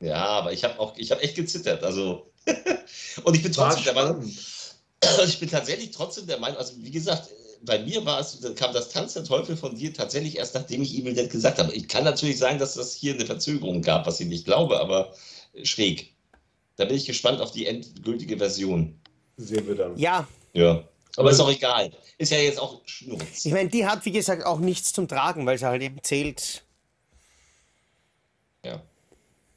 Ja, 0.00 0.16
aber 0.24 0.52
ich 0.52 0.64
habe 0.64 0.78
auch, 0.78 0.96
ich 0.96 1.10
habe 1.10 1.22
echt 1.22 1.36
gezittert. 1.36 1.82
Also 1.84 2.30
und 3.24 3.36
ich 3.36 3.42
bin 3.42 3.52
trotzdem 3.52 3.84
der 3.84 3.94
Meinung, 3.94 4.16
also 5.02 5.22
ich 5.24 5.38
bin 5.40 5.48
tatsächlich 5.50 5.90
trotzdem 5.92 6.26
der 6.26 6.38
Meinung, 6.38 6.58
also 6.58 6.74
wie 6.78 6.90
gesagt, 6.90 7.28
bei 7.62 7.78
mir 7.78 8.04
war 8.06 8.20
es, 8.20 8.38
kam 8.56 8.72
das 8.72 8.88
Tanz 8.88 9.12
der 9.12 9.24
Teufel 9.24 9.56
von 9.56 9.76
dir 9.76 9.92
tatsächlich 9.92 10.38
erst 10.38 10.54
nachdem 10.54 10.80
ich 10.82 10.94
Evil 10.98 11.12
Dead 11.14 11.28
gesagt 11.30 11.58
habe. 11.58 11.72
Ich 11.74 11.88
kann 11.88 12.04
natürlich 12.04 12.38
sagen, 12.38 12.58
dass 12.58 12.74
das 12.74 12.94
hier 12.94 13.14
eine 13.14 13.26
Verzögerung 13.26 13.82
gab, 13.82 14.06
was 14.06 14.18
ich 14.20 14.28
nicht 14.28 14.46
glaube, 14.46 14.80
aber 14.80 15.12
schräg. 15.62 16.14
Da 16.76 16.86
bin 16.86 16.96
ich 16.96 17.04
gespannt 17.04 17.40
auf 17.42 17.50
die 17.52 17.66
endgültige 17.66 18.38
Version. 18.38 18.98
Sehen 19.36 19.66
wir 19.66 19.74
dann. 19.74 19.96
ja, 19.98 20.26
Ja. 20.54 20.82
Aber 21.16 21.30
ist 21.30 21.40
auch 21.40 21.50
egal. 21.50 21.92
Ist 22.18 22.32
ja 22.32 22.38
jetzt 22.38 22.58
auch 22.58 22.80
Schnurz. 22.84 23.44
Ich 23.44 23.52
meine, 23.52 23.68
die 23.68 23.86
hat, 23.86 24.04
wie 24.04 24.12
gesagt, 24.12 24.44
auch 24.44 24.58
nichts 24.58 24.92
zum 24.92 25.08
Tragen, 25.08 25.46
weil 25.46 25.58
sie 25.58 25.66
halt 25.66 25.82
eben 25.82 26.02
zählt. 26.02 26.62
Ja. 28.64 28.82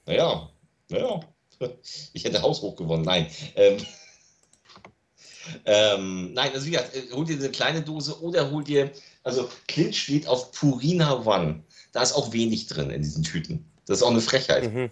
Naja. 0.05 0.49
Naja. 0.89 1.19
Ich 2.11 2.25
hätte 2.25 2.41
haushoch 2.41 2.75
gewonnen. 2.75 3.03
Nein. 3.03 3.27
Ähm, 3.55 3.77
ähm, 5.65 6.33
nein, 6.33 6.51
also 6.53 6.65
wie 6.65 6.71
gesagt, 6.71 6.93
äh, 6.93 7.09
hol 7.13 7.23
dir 7.25 7.37
eine 7.37 7.49
kleine 7.51 7.81
Dose 7.81 8.21
oder 8.21 8.51
hol 8.51 8.65
dir, 8.65 8.91
also 9.23 9.49
Clint 9.67 9.95
steht 9.95 10.27
auf 10.27 10.51
Purina 10.51 11.25
One. 11.25 11.63
Da 11.93 12.01
ist 12.01 12.13
auch 12.13 12.33
wenig 12.33 12.67
drin 12.67 12.89
in 12.89 13.01
diesen 13.01 13.23
Tüten. 13.23 13.65
Das 13.85 13.99
ist 13.99 14.03
auch 14.03 14.11
eine 14.11 14.21
Frechheit. 14.21 14.73
Mhm. 14.73 14.89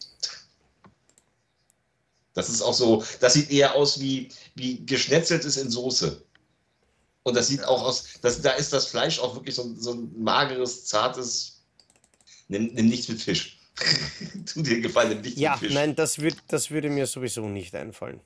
Das 2.33 2.49
ist 2.49 2.61
auch 2.61 2.73
so, 2.73 3.03
das 3.19 3.33
sieht 3.33 3.51
eher 3.51 3.75
aus 3.75 3.99
wie, 3.99 4.29
wie 4.55 4.85
geschnetzeltes 4.85 5.57
in 5.57 5.69
Soße. 5.69 6.23
Und 7.23 7.35
das 7.35 7.47
sieht 7.47 7.63
auch 7.63 7.83
aus, 7.83 8.05
das, 8.21 8.41
da 8.41 8.51
ist 8.51 8.73
das 8.73 8.87
Fleisch 8.87 9.19
auch 9.19 9.35
wirklich 9.35 9.55
so, 9.55 9.73
so 9.77 9.93
ein 9.93 10.11
mageres, 10.21 10.85
zartes. 10.85 11.61
Nimm, 12.47 12.67
nimm 12.73 12.87
nichts 12.87 13.07
mit 13.07 13.21
Fisch. 13.21 13.59
tu 14.45 14.61
dir 14.61 14.81
gefallen, 14.81 15.09
nimm 15.09 15.21
nichts 15.21 15.39
Ja, 15.39 15.51
mit 15.51 15.59
Fisch. 15.59 15.73
nein, 15.73 15.95
das, 15.95 16.19
würd, 16.19 16.35
das 16.47 16.71
würde 16.71 16.89
mir 16.89 17.05
sowieso 17.05 17.47
nicht 17.47 17.75
einfallen. 17.75 18.21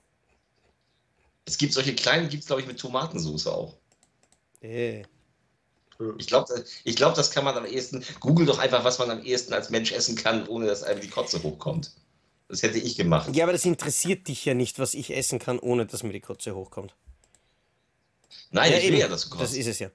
Es 1.45 1.57
gibt 1.57 1.73
solche 1.73 1.93
kleinen, 1.93 2.29
gibt 2.29 2.43
es 2.43 2.47
glaube 2.47 2.61
ich 2.61 2.67
mit 2.67 2.79
Tomatensauce 2.79 3.47
auch. 3.47 3.75
Äh. 4.61 5.03
Ich 6.17 6.27
glaube, 6.27 6.65
ich 6.83 6.95
glaub, 6.97 7.15
das 7.15 7.31
kann 7.31 7.45
man 7.45 7.55
am 7.55 7.65
ehesten. 7.65 8.03
Google 8.19 8.45
doch 8.45 8.59
einfach, 8.59 8.83
was 8.83 8.99
man 8.99 9.11
am 9.11 9.23
ehesten 9.23 9.53
als 9.53 9.69
Mensch 9.69 9.93
essen 9.93 10.17
kann, 10.17 10.45
ohne 10.47 10.65
dass 10.65 10.83
einem 10.83 10.99
die 10.99 11.07
Kotze 11.07 11.41
hochkommt. 11.41 11.91
Das 12.49 12.63
hätte 12.63 12.77
ich 12.79 12.97
gemacht. 12.97 13.33
Ja, 13.33 13.45
aber 13.45 13.53
das 13.53 13.63
interessiert 13.63 14.27
dich 14.27 14.43
ja 14.43 14.53
nicht, 14.53 14.77
was 14.77 14.93
ich 14.93 15.15
essen 15.15 15.39
kann, 15.39 15.57
ohne 15.57 15.85
dass 15.85 16.03
mir 16.03 16.11
die 16.11 16.19
Kotze 16.19 16.53
hochkommt. 16.53 16.95
Nein, 18.51 18.71
ja, 18.71 18.77
ich 18.77 18.91
will 18.91 18.99
ja, 18.99 19.07
dass 19.07 19.29
du 19.29 19.37
Das 19.37 19.53
ist 19.53 19.67
es 19.67 19.79
ja. 19.79 19.89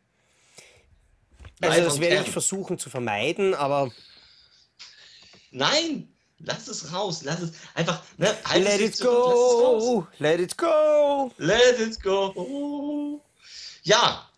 Nein, 1.60 1.70
Also 1.72 1.84
das 1.84 2.00
werde 2.00 2.14
Kern. 2.16 2.24
ich 2.26 2.32
versuchen 2.32 2.78
zu 2.78 2.90
vermeiden, 2.90 3.54
aber 3.54 3.90
Nein, 5.50 6.08
lass 6.38 6.68
es 6.68 6.92
raus, 6.92 7.22
lass 7.24 7.40
es 7.40 7.52
einfach. 7.74 8.02
Ne, 8.18 8.34
halt 8.44 8.64
es 8.66 8.78
let 8.78 8.80
it 8.80 8.96
zurück, 8.96 9.26
lass 9.26 9.40
es 9.40 9.54
raus. 9.54 9.82
go, 9.84 10.06
let 10.18 10.40
it 10.40 10.56
go. 10.56 11.32
Let 11.38 11.80
it 11.80 12.02
go. 12.02 13.22
Ja, 13.82 14.30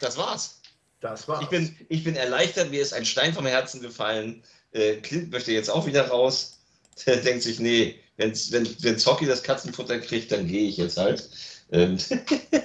das 0.00 0.16
war's. 0.16 0.60
Das 1.00 1.28
war's. 1.28 1.42
Ich 1.42 1.48
bin, 1.48 1.76
ich 1.88 2.04
bin 2.04 2.16
erleichtert, 2.16 2.70
mir 2.70 2.82
ist 2.82 2.92
ein 2.94 3.04
Stein 3.04 3.34
vom 3.34 3.46
Herzen 3.46 3.80
gefallen. 3.80 4.42
Äh, 4.72 4.96
Clint 4.96 5.30
möchte 5.30 5.52
jetzt 5.52 5.70
auch 5.70 5.86
wieder 5.86 6.08
raus. 6.08 6.58
Der 7.06 7.18
denkt 7.18 7.42
sich, 7.44 7.60
nee, 7.60 8.00
wenn's, 8.16 8.50
wenn, 8.50 8.66
wenn 8.82 8.98
Zocki 8.98 9.26
das 9.26 9.42
Katzenfutter 9.42 9.98
kriegt, 10.00 10.32
dann 10.32 10.46
gehe 10.48 10.68
ich 10.68 10.78
jetzt 10.78 10.96
halt. 10.96 11.28
Ähm, 11.72 11.98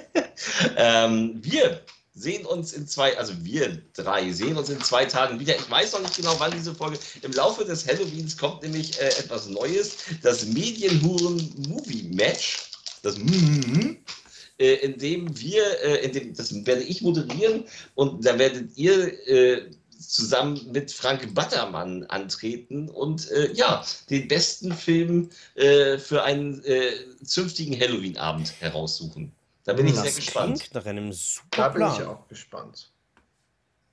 ähm, 0.76 1.40
wir 1.42 1.80
sehen 2.14 2.46
uns 2.46 2.72
in 2.72 2.86
zwei, 2.86 3.18
also 3.18 3.34
wir 3.44 3.82
drei 3.92 4.30
sehen 4.32 4.56
uns 4.56 4.70
in 4.70 4.80
zwei 4.80 5.04
Tagen 5.04 5.40
wieder. 5.40 5.56
Ich 5.56 5.68
weiß 5.68 5.92
noch 5.92 6.02
nicht 6.02 6.16
genau, 6.16 6.36
wann 6.38 6.52
diese 6.52 6.72
Folge. 6.74 6.98
Im 7.22 7.32
Laufe 7.32 7.64
des 7.64 7.84
Halloweens 7.86 8.36
kommt 8.36 8.62
nämlich 8.62 9.00
äh, 9.00 9.08
etwas 9.08 9.48
Neues. 9.48 9.96
Das 10.22 10.46
Medienhuren-Movie-Match. 10.46 12.70
Das 13.02 13.18
mm 13.18 13.96
äh, 14.58 14.74
in 14.74 14.98
dem 14.98 15.40
wir, 15.40 15.64
äh, 15.82 16.04
in 16.04 16.12
dem, 16.12 16.34
das 16.34 16.54
werde 16.64 16.82
ich 16.82 17.02
moderieren 17.02 17.64
und 17.94 18.24
da 18.24 18.38
werdet 18.38 18.76
ihr 18.76 19.28
äh, 19.28 19.70
zusammen 19.98 20.60
mit 20.72 20.90
Frank 20.92 21.34
Battermann 21.34 22.04
antreten 22.04 22.88
und 22.88 23.30
äh, 23.30 23.52
ja, 23.52 23.84
den 24.10 24.28
besten 24.28 24.72
Film 24.72 25.30
äh, 25.54 25.98
für 25.98 26.22
einen 26.22 26.62
äh, 26.64 26.92
zünftigen 27.24 27.78
Halloween-Abend 27.78 28.52
heraussuchen. 28.60 29.32
Da 29.64 29.72
bin 29.72 29.86
ich 29.86 29.92
Das 29.94 30.02
sehr 30.02 30.10
Das 30.12 30.16
gespannt. 30.16 30.58
klingt 30.60 30.74
nach 30.74 30.86
einem 30.86 31.12
super 31.12 31.46
da 31.56 31.68
bin 31.68 31.86
ich 31.86 31.94
Plan. 31.94 32.08
auch 32.08 32.28
gespannt. 32.28 32.90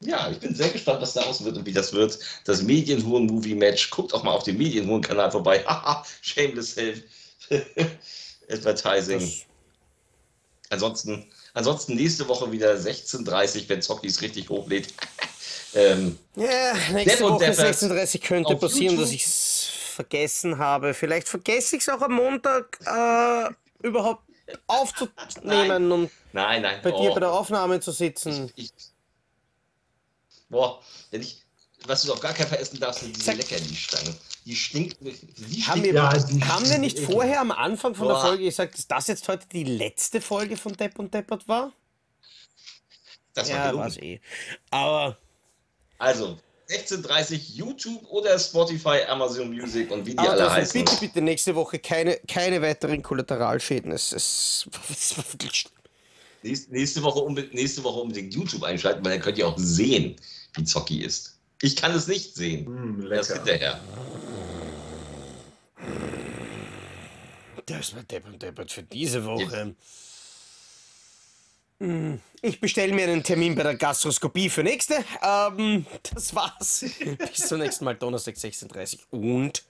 Ja, 0.03 0.29
ich 0.31 0.39
bin 0.39 0.55
sehr 0.55 0.69
gespannt, 0.69 1.01
was 1.01 1.13
daraus 1.13 1.43
wird 1.43 1.57
und 1.57 1.65
wie 1.65 1.73
das 1.73 1.93
wird. 1.93 2.17
Das 2.45 2.61
Medienhuren-Movie-Match. 2.63 3.91
Guckt 3.91 4.13
auch 4.13 4.23
mal 4.23 4.31
auf 4.31 4.43
dem 4.43 4.57
Medienhuren-Kanal 4.57 5.31
vorbei. 5.31 5.63
Haha, 5.67 6.03
shameless 6.21 6.73
self. 6.73 7.01
Advertising. 8.49 9.19
Das, 9.19 9.45
Ansonsten, 10.71 11.25
ansonsten 11.53 11.95
nächste 11.95 12.27
Woche 12.29 12.49
wieder 12.51 12.73
16.30 12.75 13.67
wenn 13.67 13.81
Zocki 13.81 14.07
es 14.07 14.21
richtig 14.21 14.49
hochlädt. 14.49 14.93
ähm, 15.73 16.17
ja, 16.35 16.73
nächste 16.91 17.23
Woche 17.23 17.39
Deppert 17.39 17.55
36 17.57 18.21
könnte 18.21 18.55
passieren, 18.55 18.95
YouTube. 18.95 19.01
dass 19.05 19.11
ich 19.11 19.25
es 19.25 19.69
vergessen 19.95 20.57
habe. 20.57 20.93
Vielleicht 20.93 21.27
vergesse 21.27 21.75
ich 21.75 21.81
es 21.83 21.89
auch 21.89 22.01
am 22.01 22.13
Montag 22.13 22.79
äh, 22.85 23.49
überhaupt 23.87 24.23
aufzunehmen 24.67 25.91
und 25.91 26.11
nein, 26.33 26.61
nein. 26.61 26.79
bei 26.83 26.91
dir 26.91 27.11
oh, 27.11 27.13
bei 27.13 27.19
der 27.21 27.31
Aufnahme 27.31 27.79
zu 27.79 27.91
sitzen. 27.91 28.51
ich, 28.55 28.71
boah, 30.49 30.81
wenn 31.11 31.21
ich, 31.21 31.41
was 31.85 32.01
du 32.03 32.13
auf 32.13 32.19
gar 32.19 32.33
keinen 32.33 32.47
Fall 32.49 32.59
essen 32.59 32.79
darfst, 32.79 33.01
sind 33.01 33.15
diese 33.15 33.31
Leckerli-Stangen. 33.31 34.15
Die 34.45 34.55
stinkt, 34.55 34.97
die 35.01 35.11
Haben 35.63 35.79
stinkt 35.79 35.83
wir, 35.83 35.93
Ja, 35.93 36.17
die- 36.17 36.43
haben 36.43 36.69
wir 36.69 36.79
nicht 36.79 36.99
vorher 36.99 37.39
am 37.41 37.51
Anfang 37.51 37.93
von 37.95 38.07
der 38.07 38.15
Boah. 38.15 38.25
Folge 38.25 38.45
gesagt, 38.45 38.73
dass 38.77 38.87
das 38.87 39.07
jetzt 39.07 39.27
heute 39.27 39.47
die 39.47 39.63
letzte 39.63 40.19
Folge 40.19 40.57
von 40.57 40.73
Depp 40.73 40.97
und 40.99 41.13
Deppert 41.13 41.47
war? 41.47 41.71
das 43.33 43.49
war 43.49 43.55
Ja, 43.57 43.75
war's 43.75 43.97
eh. 43.97 44.19
Aber 44.71 45.17
Also, 46.01 46.37
16.30 46.67 47.53
YouTube 47.53 48.03
oder 48.09 48.39
Spotify, 48.39 49.03
Amazon 49.07 49.49
Music 49.51 49.91
und 49.91 50.03
wie 50.05 50.11
die 50.11 50.17
Aber 50.17 50.31
alle 50.31 50.51
heißen. 50.51 50.83
bitte, 50.83 50.97
bitte 50.99 51.21
nächste 51.21 51.53
Woche 51.53 51.77
keine, 51.77 52.17
keine 52.27 52.59
weiteren 52.61 53.03
Kollateralschäden. 53.03 53.91
Es, 53.91 54.11
es, 54.11 54.67
es 54.89 55.15
war 55.17 55.25
wirklich 55.31 55.53
schlimm. 55.53 55.73
Nächste, 56.43 56.71
nächste, 56.71 57.03
Woche 57.03 57.31
nächste 57.51 57.83
Woche 57.83 57.99
unbedingt 57.99 58.33
YouTube 58.33 58.63
einschalten, 58.63 59.05
weil 59.05 59.11
dann 59.11 59.21
könnt 59.21 59.37
ihr 59.37 59.47
auch 59.47 59.57
sehen, 59.59 60.15
wie 60.53 60.63
Zocki 60.63 61.03
ist. 61.03 61.37
Ich 61.61 61.75
kann 61.75 61.93
es 61.93 62.07
nicht 62.07 62.33
sehen. 62.35 62.65
Mm, 62.65 63.07
Das 63.09 63.29
lecker. 63.29 63.43
hinterher. 63.43 63.79
Das 67.67 67.95
war 67.95 68.01
Depp 68.01 68.25
und 68.25 68.41
Deppert 68.41 68.71
für 68.71 68.81
diese 68.81 69.23
Woche. 69.23 69.61
Hm, 69.61 69.75
Ich 72.43 72.59
bestelle 72.59 72.93
mir 72.93 73.03
einen 73.03 73.23
Termin 73.23 73.55
bei 73.55 73.63
der 73.63 73.75
Gastroskopie 73.75 74.49
für 74.49 74.63
nächste. 74.63 75.03
Ähm, 75.23 75.85
das 76.13 76.33
war's. 76.35 76.85
Bis 77.17 77.47
zum 77.47 77.59
nächsten 77.59 77.85
Mal, 77.85 77.95
Donnerstag 77.95 78.35
16.30 78.35 78.99
Und. 79.11 79.63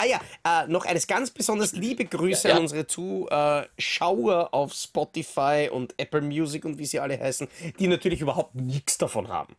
Ah 0.00 0.04
ja, 0.04 0.20
äh, 0.44 0.68
noch 0.68 0.84
eines 0.84 1.06
ganz 1.06 1.30
besonders 1.30 1.72
liebe 1.72 2.04
Grüße 2.04 2.48
Ja, 2.48 2.50
ja. 2.50 2.56
an 2.56 2.62
unsere 2.62 2.86
Zuschauer 2.86 4.54
auf 4.54 4.72
Spotify 4.72 5.68
und 5.72 5.94
Apple 5.98 6.20
Music 6.20 6.64
und 6.64 6.78
wie 6.78 6.86
sie 6.86 7.00
alle 7.00 7.18
heißen, 7.18 7.48
die 7.80 7.88
natürlich 7.88 8.20
überhaupt 8.20 8.54
nichts 8.54 8.96
davon 8.98 9.28
haben. 9.28 9.56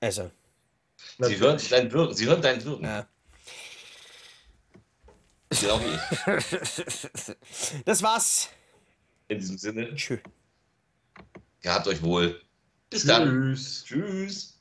Also, 0.00 0.30
Sie 1.18 1.38
hören 1.38 1.60
dein 1.70 1.92
Wirken. 1.92 2.14
Sie 2.14 2.26
hören 2.26 2.40
dein 2.40 2.64
Wirken. 2.64 2.84
ja. 2.84 3.06
Das 7.84 8.02
war's. 8.02 8.48
In 9.28 9.38
diesem 9.38 9.58
Sinne, 9.58 9.94
Tschüss. 9.94 10.20
gehabt 11.60 11.86
euch 11.88 12.02
wohl. 12.02 12.40
Bis 12.90 13.04
dann. 13.04 13.28
Tschüss. 13.28 13.84
Tschüss. 13.84 14.55